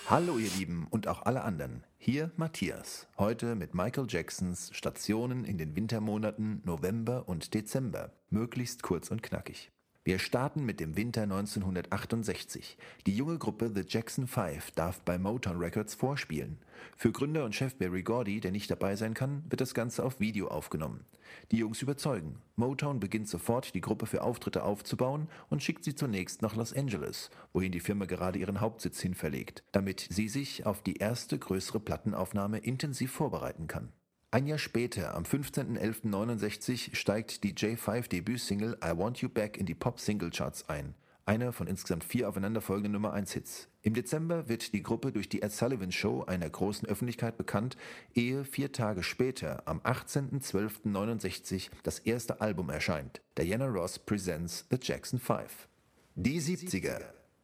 Hallo 0.08 0.38
ihr 0.38 0.50
Lieben 0.58 0.88
und 0.90 1.08
auch 1.08 1.22
alle 1.26 1.42
anderen. 1.44 1.86
Hier 1.98 2.32
Matthias. 2.36 3.08
Heute 3.18 3.56
mit 3.56 3.74
Michael 3.74 4.08
Jacksons 4.10 4.70
Stationen 4.74 5.46
in 5.46 5.58
den 5.58 5.76
Wintermonaten 5.76 6.62
November 6.66 7.30
und 7.30 7.54
Dezember. 7.54 8.12
Möglichst 8.30 8.84
kurz 8.84 9.10
und 9.10 9.24
knackig. 9.24 9.72
Wir 10.04 10.18
starten 10.18 10.66
mit 10.66 10.80
dem 10.80 10.98
Winter 10.98 11.22
1968. 11.22 12.76
Die 13.06 13.16
junge 13.16 13.38
Gruppe 13.38 13.72
The 13.72 13.84
Jackson 13.88 14.26
Five 14.26 14.72
darf 14.72 15.00
bei 15.02 15.20
Motown 15.20 15.60
Records 15.60 15.94
vorspielen. 15.94 16.58
Für 16.98 17.12
Gründer 17.12 17.46
und 17.46 17.54
Chef 17.54 17.76
Barry 17.76 18.02
Gordy, 18.02 18.40
der 18.40 18.52
nicht 18.52 18.72
dabei 18.72 18.96
sein 18.96 19.14
kann, 19.14 19.44
wird 19.48 19.62
das 19.62 19.76
Ganze 19.76 20.04
auf 20.04 20.20
Video 20.20 20.48
aufgenommen. 20.48 21.06
Die 21.52 21.58
Jungs 21.58 21.84
überzeugen. 21.84 22.42
Motown 22.56 23.00
beginnt 23.00 23.30
sofort, 23.30 23.76
die 23.76 23.82
Gruppe 23.82 24.08
für 24.08 24.24
Auftritte 24.24 24.64
aufzubauen 24.64 25.28
und 25.52 25.62
schickt 25.62 25.84
sie 25.84 25.94
zunächst 25.94 26.42
nach 26.42 26.56
Los 26.56 26.74
Angeles, 26.74 27.30
wohin 27.54 27.72
die 27.72 27.80
Firma 27.80 28.06
gerade 28.06 28.40
ihren 28.40 28.60
Hauptsitz 28.60 29.00
hin 29.02 29.14
verlegt, 29.14 29.64
damit 29.72 30.08
sie 30.10 30.30
sich 30.30 30.66
auf 30.66 30.82
die 30.82 30.96
erste 30.96 31.38
größere 31.38 31.80
Plattenaufnahme 31.80 32.58
intensiv 32.58 33.12
vorbereiten 33.12 33.68
kann. 33.68 33.94
Ein 34.34 34.48
Jahr 34.48 34.60
später, 34.60 35.14
am 35.14 35.24
15.11.69, 35.24 36.96
steigt 36.96 37.44
die 37.44 37.54
J5-Debütsingle 37.54 38.78
I 38.82 38.98
Want 38.98 39.18
You 39.18 39.28
Back 39.28 39.58
in 39.58 39.66
die 39.66 39.76
Pop-Single-Charts 39.76 40.70
ein. 40.70 40.96
Einer 41.26 41.52
von 41.52 41.68
insgesamt 41.68 42.06
vier 42.06 42.30
aufeinanderfolgenden 42.30 42.94
Nummer 42.94 43.12
1 43.12 43.34
Hits. 43.34 43.68
Im 43.82 43.94
Dezember 43.94 44.48
wird 44.48 44.72
die 44.72 44.84
Gruppe 44.84 45.12
durch 45.12 45.28
die 45.28 45.42
Ed 45.42 45.52
Sullivan 45.52 45.92
Show 45.92 46.24
einer 46.24 46.50
großen 46.50 46.88
Öffentlichkeit 46.88 47.38
bekannt, 47.38 47.76
ehe 48.14 48.46
vier 48.46 48.72
Tage 48.72 49.04
später, 49.04 49.64
am 49.66 49.82
18.12.69, 49.82 51.70
das 51.84 52.00
erste 52.00 52.40
Album 52.40 52.70
erscheint. 52.70 53.20
Diana 53.38 53.66
Ross 53.66 54.00
Presents 54.00 54.66
The 54.72 54.78
Jackson 54.82 55.20
5. 55.20 55.68
Die 56.16 56.40
70er. 56.40 57.02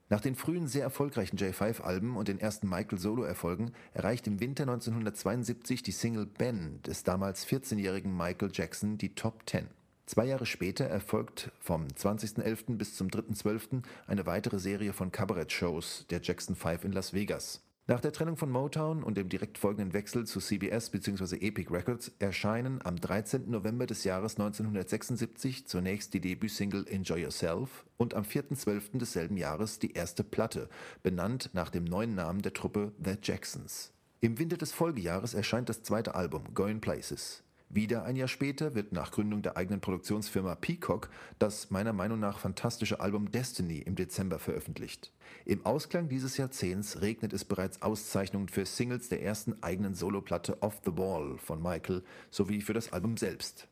Nach 0.10 0.22
den 0.22 0.36
frühen 0.36 0.68
sehr 0.68 0.84
erfolgreichen 0.84 1.38
J5-Alben 1.38 2.16
und 2.16 2.30
den 2.30 2.40
ersten 2.40 2.70
Michael-Solo-Erfolgen 2.70 3.74
erreicht 3.94 4.26
im 4.28 4.40
Winter 4.40 4.64
1972 4.64 5.84
die 5.84 5.92
Single 5.92 6.26
Ben 6.26 6.82
des 6.84 7.04
damals 7.04 7.46
14-jährigen 7.46 8.16
Michael 8.16 8.52
Jackson 8.54 8.98
die 8.98 9.16
Top 9.16 9.44
10. 9.50 9.68
Zwei 10.06 10.24
Jahre 10.26 10.46
später 10.46 10.86
erfolgt 10.86 11.52
vom 11.60 11.88
20.11. 11.88 12.78
bis 12.78 12.96
zum 12.96 13.10
3.12. 13.10 13.84
eine 14.08 14.26
weitere 14.26 14.60
Serie 14.60 14.94
von 14.94 15.12
Kabarett-Shows 15.12 16.06
der 16.10 16.22
Jackson 16.22 16.56
5 16.56 16.86
in 16.86 16.94
Las 16.94 17.12
Vegas. 17.12 17.67
Nach 17.90 18.02
der 18.02 18.12
Trennung 18.12 18.36
von 18.36 18.52
Motown 18.52 19.02
und 19.02 19.16
dem 19.16 19.30
direkt 19.30 19.58
folgenden 19.58 19.94
Wechsel 19.94 20.28
zu 20.28 20.42
CBS 20.42 20.90
bzw. 20.90 21.38
Epic 21.38 21.72
Records 21.72 22.12
erscheinen 22.20 22.82
am 22.84 22.98
13. 22.98 23.50
November 23.50 23.86
des 23.86 24.04
Jahres 24.04 24.34
1976 24.34 25.68
zunächst 25.68 26.14
die 26.14 26.20
Debütsingle 26.20 26.86
Enjoy 26.88 27.22
Yourself 27.22 27.86
und 27.96 28.14
am 28.14 28.24
4.12. 28.26 28.98
desselben 28.98 29.38
Jahres 29.38 29.80
die 29.80 29.94
erste 29.94 30.26
Platte, 30.26 30.68
benannt 31.02 31.52
nach 31.54 31.70
dem 31.70 31.86
neuen 31.86 32.14
Namen 32.14 32.42
der 32.42 32.52
Truppe 32.52 32.92
The 33.02 33.16
Jacksons. 33.24 33.94
Im 34.20 34.38
Winter 34.38 34.58
des 34.58 34.74
Folgejahres 34.74 35.34
erscheint 35.34 35.70
das 35.70 35.82
zweite 35.82 36.14
Album 36.14 36.54
Going 36.54 36.82
Places. 36.82 37.42
Wieder 37.70 38.04
ein 38.04 38.16
Jahr 38.16 38.30
später 38.30 38.76
wird 38.76 38.94
nach 38.94 39.12
Gründung 39.12 39.42
der 39.42 39.58
eigenen 39.58 39.82
Produktionsfirma 39.82 40.56
Peacock 40.56 41.10
das 41.38 41.70
meiner 41.70 41.92
Meinung 41.92 42.20
nach 42.20 42.40
fantastische 42.40 43.02
Album 43.02 43.30
Destiny 43.30 43.80
im 43.80 43.96
Dezember 43.96 44.40
veröffentlicht. 44.40 45.12
Im 45.44 45.66
Ausklang 45.66 46.08
dieses 46.08 46.38
Jahrzehnts 46.38 47.02
regnet 47.02 47.34
es 47.34 47.44
bereits 47.44 47.82
Auszeichnungen 47.82 48.48
für 48.48 48.66
Singles 48.66 49.10
der 49.10 49.22
ersten 49.22 49.62
eigenen 49.62 49.96
Soloplatte 49.96 50.62
Off 50.62 50.80
the 50.86 50.98
Wall 50.98 51.38
von 51.38 51.62
Michael 51.62 52.04
sowie 52.32 52.62
für 52.62 52.74
das 52.74 52.94
Album 52.94 53.18
selbst. 53.18 53.68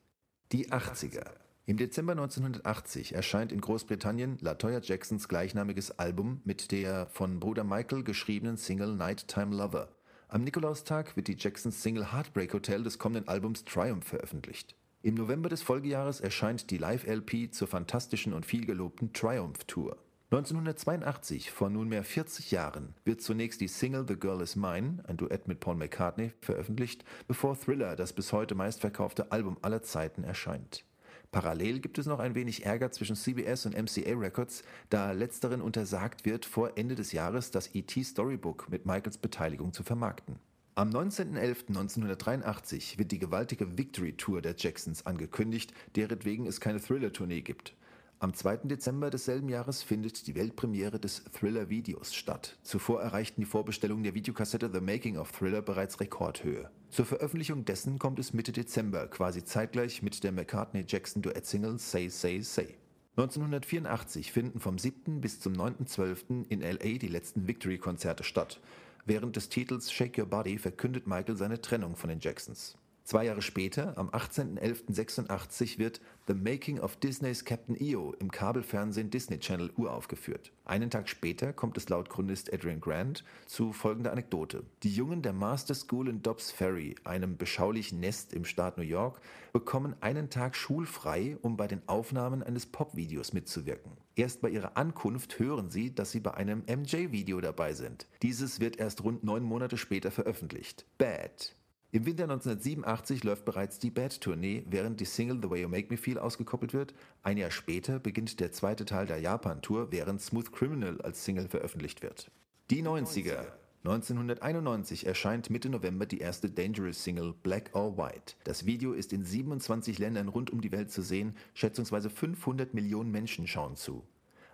Die 0.51 0.71
80er. 0.71 1.31
Im 1.65 1.77
Dezember 1.77 2.11
1980 2.11 3.15
erscheint 3.15 3.53
in 3.53 3.61
Großbritannien 3.61 4.37
Latoya 4.41 4.81
Jacksons 4.81 5.29
gleichnamiges 5.29 5.97
Album 5.97 6.41
mit 6.43 6.71
der 6.71 7.07
von 7.07 7.39
Bruder 7.39 7.63
Michael 7.63 8.03
geschriebenen 8.03 8.57
Single 8.57 8.93
Nighttime 8.95 9.55
Lover. 9.55 9.94
Am 10.35 10.43
Nikolaustag 10.43 11.15
wird 11.15 11.29
die 11.29 11.37
Jacksons 11.39 11.81
Single 11.81 12.11
Heartbreak 12.11 12.53
Hotel 12.53 12.83
des 12.83 12.99
kommenden 12.99 13.29
Albums 13.29 13.63
Triumph 13.63 14.05
veröffentlicht. 14.05 14.75
Im 15.01 15.15
November 15.15 15.47
des 15.47 15.61
Folgejahres 15.61 16.19
erscheint 16.19 16.71
die 16.71 16.77
Live-LP 16.77 17.53
zur 17.53 17.69
fantastischen 17.69 18.33
und 18.33 18.45
vielgelobten 18.45 19.13
Triumph 19.13 19.63
Tour. 19.63 19.95
1982, 20.31 21.51
vor 21.51 21.69
nunmehr 21.69 22.03
40 22.03 22.51
Jahren, 22.51 22.95
wird 23.05 23.21
zunächst 23.21 23.61
die 23.61 23.69
Single 23.69 24.03
The 24.05 24.17
Girl 24.17 24.41
Is 24.41 24.57
Mine, 24.57 25.01
ein 25.07 25.15
Duett 25.15 25.47
mit 25.47 25.61
Paul 25.61 25.75
McCartney, 25.75 26.33
veröffentlicht, 26.41 27.05
bevor 27.29 27.57
Thriller, 27.57 27.95
das 27.95 28.11
bis 28.11 28.33
heute 28.33 28.55
meistverkaufte 28.55 29.31
Album 29.31 29.57
aller 29.61 29.83
Zeiten, 29.83 30.25
erscheint. 30.25 30.83
Parallel 31.31 31.79
gibt 31.79 31.97
es 31.97 32.05
noch 32.05 32.19
ein 32.19 32.35
wenig 32.35 32.65
Ärger 32.65 32.91
zwischen 32.91 33.15
CBS 33.15 33.65
und 33.65 33.75
MCA 33.75 34.17
Records, 34.17 34.63
da 34.89 35.11
letzteren 35.11 35.61
untersagt 35.61 36.25
wird, 36.25 36.45
vor 36.45 36.77
Ende 36.77 36.95
des 36.95 37.11
Jahres 37.11 37.51
das 37.51 37.69
ET 37.73 37.91
Storybook 37.91 38.69
mit 38.69 38.85
Michaels 38.85 39.17
Beteiligung 39.17 39.73
zu 39.73 39.83
vermarkten. 39.83 40.39
Am 40.77 40.89
19.11.1983 40.89 42.97
wird 42.97 43.13
die 43.13 43.19
gewaltige 43.19 43.77
Victory 43.77 44.11
Tour 44.13 44.41
der 44.41 44.55
Jacksons 44.57 45.05
angekündigt, 45.05 45.73
deretwegen 45.95 46.47
es 46.47 46.59
keine 46.59 46.81
Thriller-Tournee 46.81 47.41
gibt. 47.41 47.75
Am 48.19 48.33
2. 48.33 48.57
Dezember 48.63 49.09
desselben 49.09 49.49
Jahres 49.49 49.83
findet 49.83 50.25
die 50.25 50.35
Weltpremiere 50.35 50.99
des 50.99 51.23
Thriller-Videos 51.33 52.15
statt. 52.15 52.57
Zuvor 52.63 53.01
erreichten 53.01 53.41
die 53.41 53.45
Vorbestellungen 53.45 54.03
der 54.03 54.13
Videokassette 54.13 54.71
The 54.73 54.79
Making 54.79 55.17
of 55.17 55.33
Thriller 55.33 55.61
bereits 55.61 55.99
Rekordhöhe. 55.99 56.69
Zur 56.89 57.05
Veröffentlichung 57.05 57.65
dessen 57.65 57.99
kommt 57.99 58.19
es 58.19 58.33
Mitte 58.33 58.53
Dezember, 58.53 59.07
quasi 59.07 59.43
zeitgleich 59.43 60.01
mit 60.01 60.23
der 60.23 60.31
McCartney-Jackson-Duett-Single 60.31 61.77
Say 61.77 62.07
Say 62.07 62.39
Say. 62.39 62.75
1984 63.17 64.31
finden 64.31 64.61
vom 64.61 64.77
7. 64.77 65.19
bis 65.19 65.41
zum 65.41 65.53
9.12. 65.53 66.47
in 66.47 66.61
LA 66.61 66.97
die 66.97 67.07
letzten 67.07 67.47
Victory-Konzerte 67.47 68.23
statt. 68.23 68.61
Während 69.05 69.35
des 69.35 69.49
Titels 69.49 69.91
Shake 69.91 70.17
Your 70.17 70.25
Body 70.25 70.57
verkündet 70.57 71.05
Michael 71.05 71.35
seine 71.35 71.59
Trennung 71.59 71.97
von 71.97 72.09
den 72.09 72.21
Jacksons. 72.21 72.77
Zwei 73.05 73.25
Jahre 73.25 73.43
später, 73.43 73.99
am 73.99 74.09
18.11.86, 74.09 75.77
wird 75.77 76.01
The 76.25 76.33
Making 76.33 76.79
of 76.79 76.95
Disneys 76.95 77.45
Captain 77.45 77.79
EO 77.79 78.13
im 78.13 78.31
Kabelfernsehen 78.31 79.11
Disney 79.11 79.37
Channel 79.37 79.69
uraufgeführt. 79.77 80.51
Einen 80.65 80.89
Tag 80.89 81.07
später 81.07 81.53
kommt 81.53 81.77
es 81.77 81.87
laut 81.87 82.09
Chronist 82.09 82.51
Adrian 82.51 82.81
Grant 82.81 83.23
zu 83.45 83.73
folgender 83.73 84.11
Anekdote. 84.11 84.63
Die 84.81 84.89
Jungen 84.89 85.21
der 85.21 85.33
Master 85.33 85.75
School 85.75 86.09
in 86.09 86.23
Dobbs 86.23 86.49
Ferry, 86.49 86.95
einem 87.03 87.37
beschaulichen 87.37 87.99
Nest 87.99 88.33
im 88.33 88.43
Staat 88.43 88.79
New 88.79 88.83
York, 88.83 89.21
bekommen 89.53 89.95
einen 90.01 90.31
Tag 90.31 90.55
schulfrei, 90.55 91.37
um 91.43 91.57
bei 91.57 91.67
den 91.67 91.87
Aufnahmen 91.87 92.41
eines 92.41 92.65
Popvideos 92.65 93.33
mitzuwirken. 93.33 93.91
Erst 94.15 94.41
bei 94.41 94.49
ihrer 94.49 94.77
Ankunft 94.77 95.37
hören 95.37 95.69
sie, 95.69 95.93
dass 95.93 96.09
sie 96.09 96.21
bei 96.21 96.33
einem 96.33 96.63
MJ-Video 96.67 97.39
dabei 97.39 97.73
sind. 97.73 98.07
Dieses 98.23 98.59
wird 98.59 98.77
erst 98.77 99.03
rund 99.03 99.23
neun 99.23 99.43
Monate 99.43 99.77
später 99.77 100.09
veröffentlicht. 100.09 100.87
Bad. 100.97 101.55
Im 101.95 102.05
Winter 102.05 102.23
1987 102.23 103.23
läuft 103.23 103.45
bereits 103.45 103.79
die 103.79 103.89
Bad-Tournee, 103.89 104.65
während 104.69 104.99
die 104.99 105.05
Single 105.05 105.39
The 105.41 105.49
Way 105.49 105.61
You 105.61 105.69
Make 105.69 105.87
Me 105.89 105.95
Feel 105.95 106.19
ausgekoppelt 106.19 106.73
wird. 106.73 106.93
Ein 107.23 107.37
Jahr 107.37 107.51
später 107.51 107.99
beginnt 107.99 108.41
der 108.41 108.51
zweite 108.51 108.83
Teil 108.83 109.05
der 109.05 109.19
Japan-Tour, 109.19 109.93
während 109.93 110.21
Smooth 110.21 110.51
Criminal 110.51 110.99
als 110.99 111.23
Single 111.23 111.47
veröffentlicht 111.47 112.01
wird. 112.01 112.31
Die 112.69 112.83
90er. 112.83 113.45
1991 113.85 115.05
erscheint 115.05 115.49
Mitte 115.49 115.69
November 115.69 116.05
die 116.05 116.19
erste 116.19 116.49
Dangerous-Single 116.49 117.33
Black 117.43 117.69
or 117.73 117.97
White. 117.97 118.35
Das 118.43 118.65
Video 118.65 118.91
ist 118.91 119.13
in 119.13 119.23
27 119.23 119.97
Ländern 119.97 120.27
rund 120.27 120.51
um 120.51 120.59
die 120.59 120.73
Welt 120.73 120.91
zu 120.91 121.01
sehen, 121.01 121.37
schätzungsweise 121.53 122.09
500 122.09 122.73
Millionen 122.73 123.11
Menschen 123.11 123.47
schauen 123.47 123.77
zu. 123.77 124.03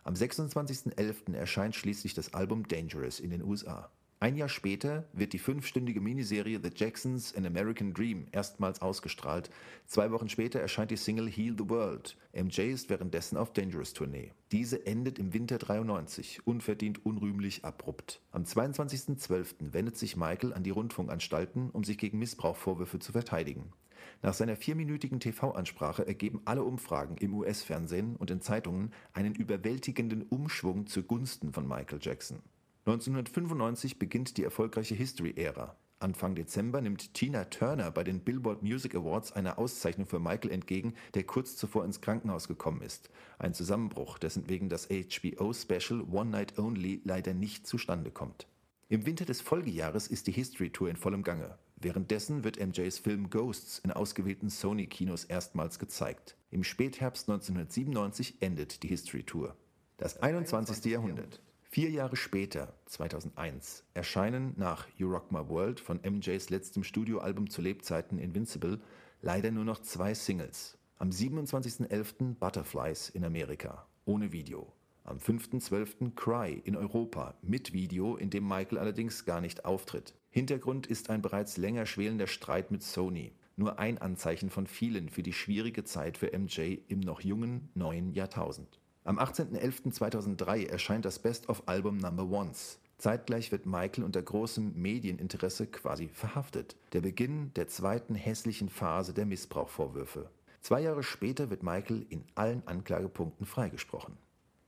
Am 0.04 0.14
26.11. 0.14 1.34
erscheint 1.34 1.74
schließlich 1.74 2.14
das 2.14 2.36
Album 2.36 2.68
Dangerous 2.68 3.20
in 3.20 3.32
den 3.32 3.42
USA. 3.42 3.90
Ein 4.24 4.38
Jahr 4.38 4.50
später 4.50 5.06
wird 5.14 5.34
die 5.34 5.40
fünfstündige 5.40 6.00
Miniserie 6.00 6.60
The 6.62 6.70
Jacksons 6.76 7.34
An 7.36 7.48
American 7.48 7.92
Dream 7.92 8.28
erstmals 8.32 8.80
ausgestrahlt. 8.80 9.50
Zwei 9.88 10.12
Wochen 10.12 10.30
später 10.30 10.60
erscheint 10.60 10.92
die 10.92 10.96
Single 10.96 11.28
Heal 11.28 11.56
the 11.58 11.68
World. 11.68 12.16
MJ 12.32 12.72
ist 12.72 12.92
währenddessen 12.92 13.36
auf 13.36 13.52
Dangerous 13.52 13.94
Tournee. 13.94 14.32
Diese 14.52 14.86
endet 14.86 15.18
im 15.18 15.34
Winter 15.34 15.58
93, 15.58 16.46
unverdient 16.46 17.04
unrühmlich 17.04 17.66
abrupt. 17.66 18.22
Am 18.32 18.44
22.12. 18.44 19.56
wendet 19.74 19.98
sich 19.98 20.16
Michael 20.16 20.54
an 20.54 20.62
die 20.62 20.70
Rundfunkanstalten, 20.70 21.72
um 21.72 21.84
sich 21.84 21.98
gegen 21.98 22.20
Missbrauchvorwürfe 22.20 23.00
zu 23.00 23.14
verteidigen. 23.14 23.74
Nach 24.22 24.36
seiner 24.36 24.56
vierminütigen 24.56 25.20
TV-Ansprache 25.20 26.06
ergeben 26.06 26.44
alle 26.46 26.62
Umfragen 26.62 27.18
im 27.18 27.34
US-Fernsehen 27.34 28.18
und 28.18 28.30
in 28.30 28.42
Zeitungen 28.42 28.94
einen 29.14 29.34
überwältigenden 29.34 30.22
Umschwung 30.22 30.86
zugunsten 30.86 31.54
von 31.54 31.68
Michael 31.68 31.98
Jackson. 32.00 32.44
1995 32.86 34.00
beginnt 34.00 34.38
die 34.38 34.44
erfolgreiche 34.44 34.96
History-Ära. 34.96 35.76
Anfang 36.00 36.34
Dezember 36.34 36.82
nimmt 36.82 37.14
Tina 37.14 37.46
Turner 37.46 37.92
bei 37.92 38.04
den 38.04 38.22
Billboard 38.22 38.64
Music 38.64 38.96
Awards 38.96 39.32
eine 39.34 39.60
Auszeichnung 39.60 40.08
für 40.08 40.20
Michael 40.20 40.50
entgegen, 40.50 40.96
der 41.14 41.24
kurz 41.24 41.56
zuvor 41.56 41.86
ins 41.86 42.02
Krankenhaus 42.02 42.48
gekommen 42.48 42.82
ist. 42.82 43.12
Ein 43.38 43.54
Zusammenbruch, 43.54 44.18
dessen 44.18 44.50
wegen 44.50 44.68
das 44.68 44.88
HBO-Special 44.88 46.02
One 46.12 46.32
Night 46.32 46.58
Only 46.58 47.02
leider 47.04 47.36
nicht 47.36 47.68
zustande 47.68 48.10
kommt. 48.10 48.48
Im 48.90 49.06
Winter 49.06 49.26
des 49.26 49.42
Folgejahres 49.42 50.08
ist 50.08 50.26
die 50.26 50.32
History 50.32 50.72
Tour 50.72 50.90
in 50.90 50.96
vollem 50.96 51.22
Gange. 51.22 51.60
Währenddessen 51.76 52.44
wird 52.44 52.60
MJs 52.60 52.98
Film 52.98 53.30
Ghosts 53.30 53.78
in 53.80 53.92
ausgewählten 53.92 54.50
Sony-Kinos 54.50 55.26
erstmals 55.26 55.78
gezeigt. 55.78 56.36
Im 56.50 56.64
Spätherbst 56.64 57.30
1997 57.30 58.42
endet 58.42 58.82
die 58.82 58.88
History 58.88 59.22
Tour. 59.22 59.56
Das 59.98 60.22
21. 60.22 60.84
Jahrhundert. 60.92 61.42
Vier 61.74 61.90
Jahre 61.90 62.18
später, 62.18 62.74
2001, 62.88 63.86
erscheinen 63.94 64.54
nach 64.58 64.90
You 64.98 65.10
Rock 65.10 65.32
My 65.32 65.48
World 65.48 65.80
von 65.80 66.02
MJs 66.04 66.50
letztem 66.50 66.84
Studioalbum 66.84 67.50
zu 67.50 67.62
Lebzeiten 67.62 68.20
Invincible 68.20 68.82
leider 69.22 69.52
nur 69.52 69.64
noch 69.64 69.80
zwei 69.80 70.14
Singles. 70.14 70.78
Am 70.98 71.12
27.11. 71.12 72.36
Butterflies 72.36 73.08
in 73.08 73.24
Amerika, 73.24 73.88
ohne 74.04 74.34
Video. 74.34 74.74
Am 75.06 75.18
5.12. 75.18 76.14
Cry 76.14 76.62
in 76.66 76.76
Europa, 76.76 77.36
mit 77.42 77.72
Video, 77.72 78.18
in 78.18 78.30
dem 78.30 78.46
Michael 78.46 78.78
allerdings 78.78 79.24
gar 79.24 79.40
nicht 79.40 79.64
auftritt. 79.64 80.14
Hintergrund 80.30 80.88
ist 80.88 81.10
ein 81.10 81.22
bereits 81.22 81.56
länger 81.56 81.86
schwelender 81.86 82.28
Streit 82.28 82.72
mit 82.72 82.84
Sony. 82.84 83.32
Nur 83.56 83.80
ein 83.80 83.98
Anzeichen 83.98 84.50
von 84.50 84.68
vielen 84.68 85.08
für 85.08 85.24
die 85.24 85.32
schwierige 85.32 85.86
Zeit 85.86 86.18
für 86.18 86.38
MJ 86.38 86.80
im 86.90 87.00
noch 87.00 87.22
jungen 87.22 87.70
neuen 87.76 88.12
Jahrtausend. 88.12 88.81
Am 89.04 89.18
18.11.2003 89.18 90.68
erscheint 90.68 91.06
das 91.06 91.18
Best-of-Album 91.18 91.98
Number 91.98 92.24
Ones. 92.30 92.80
Zeitgleich 93.00 93.52
wird 93.52 93.66
Michael 93.66 94.04
unter 94.04 94.22
großem 94.22 94.80
Medieninteresse 94.80 95.66
quasi 95.66 96.10
verhaftet. 96.10 96.76
Der 96.94 97.02
Beginn 97.02 97.52
der 97.56 97.68
zweiten 97.68 98.14
hässlichen 98.14 98.70
Phase 98.70 99.14
der 99.14 99.26
Missbrauchvorwürfe. 99.26 100.30
Zwei 100.62 100.82
Jahre 100.82 101.02
später 101.02 101.50
wird 101.50 101.64
Michael 101.64 102.06
in 102.10 102.24
allen 102.36 102.62
Anklagepunkten 102.68 103.48
freigesprochen. 103.48 104.18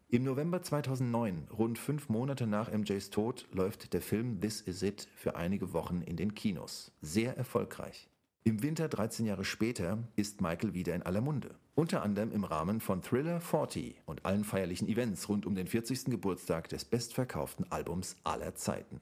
Im 0.10 0.23
November 0.23 0.64
2009, 0.64 1.49
rund 1.55 1.77
fünf 1.77 2.10
Monate 2.10 2.47
nach 2.47 2.72
MJs 2.72 3.11
Tod, 3.11 3.47
läuft 3.51 3.93
der 3.93 4.01
Film 4.01 4.41
This 4.41 4.61
Is 4.61 4.81
It 4.81 5.07
für 5.15 5.35
einige 5.35 5.73
Wochen 5.73 6.01
in 6.01 6.18
den 6.18 6.34
Kinos. 6.34 6.91
Sehr 7.01 7.38
erfolgreich. 7.38 8.10
Im 8.45 8.61
Winter 8.61 8.90
13 8.90 9.26
Jahre 9.26 9.45
später 9.45 9.99
ist 10.18 10.41
Michael 10.41 10.74
wieder 10.74 10.94
in 10.94 11.02
aller 11.02 11.22
Munde. 11.22 11.56
Unter 11.76 12.03
anderem 12.03 12.30
im 12.34 12.44
Rahmen 12.44 12.82
von 12.82 13.02
Thriller 13.02 13.40
40 13.40 14.02
und 14.06 14.26
allen 14.26 14.44
feierlichen 14.44 14.90
Events 14.90 15.30
rund 15.30 15.45
um 15.45 15.56
den 15.56 15.65
40. 15.65 16.06
Geburtstag 16.06 16.68
des 16.68 16.84
bestverkauften 16.84 17.72
Albums 17.72 18.18
aller 18.26 18.53
Zeiten. 18.56 18.99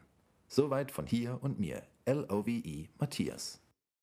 Soweit 0.47 0.91
von 0.91 1.07
hier 1.07 1.39
und 1.41 1.59
mir, 1.59 1.81
L-O-V-E 2.05 2.89
Matthias. 2.99 3.59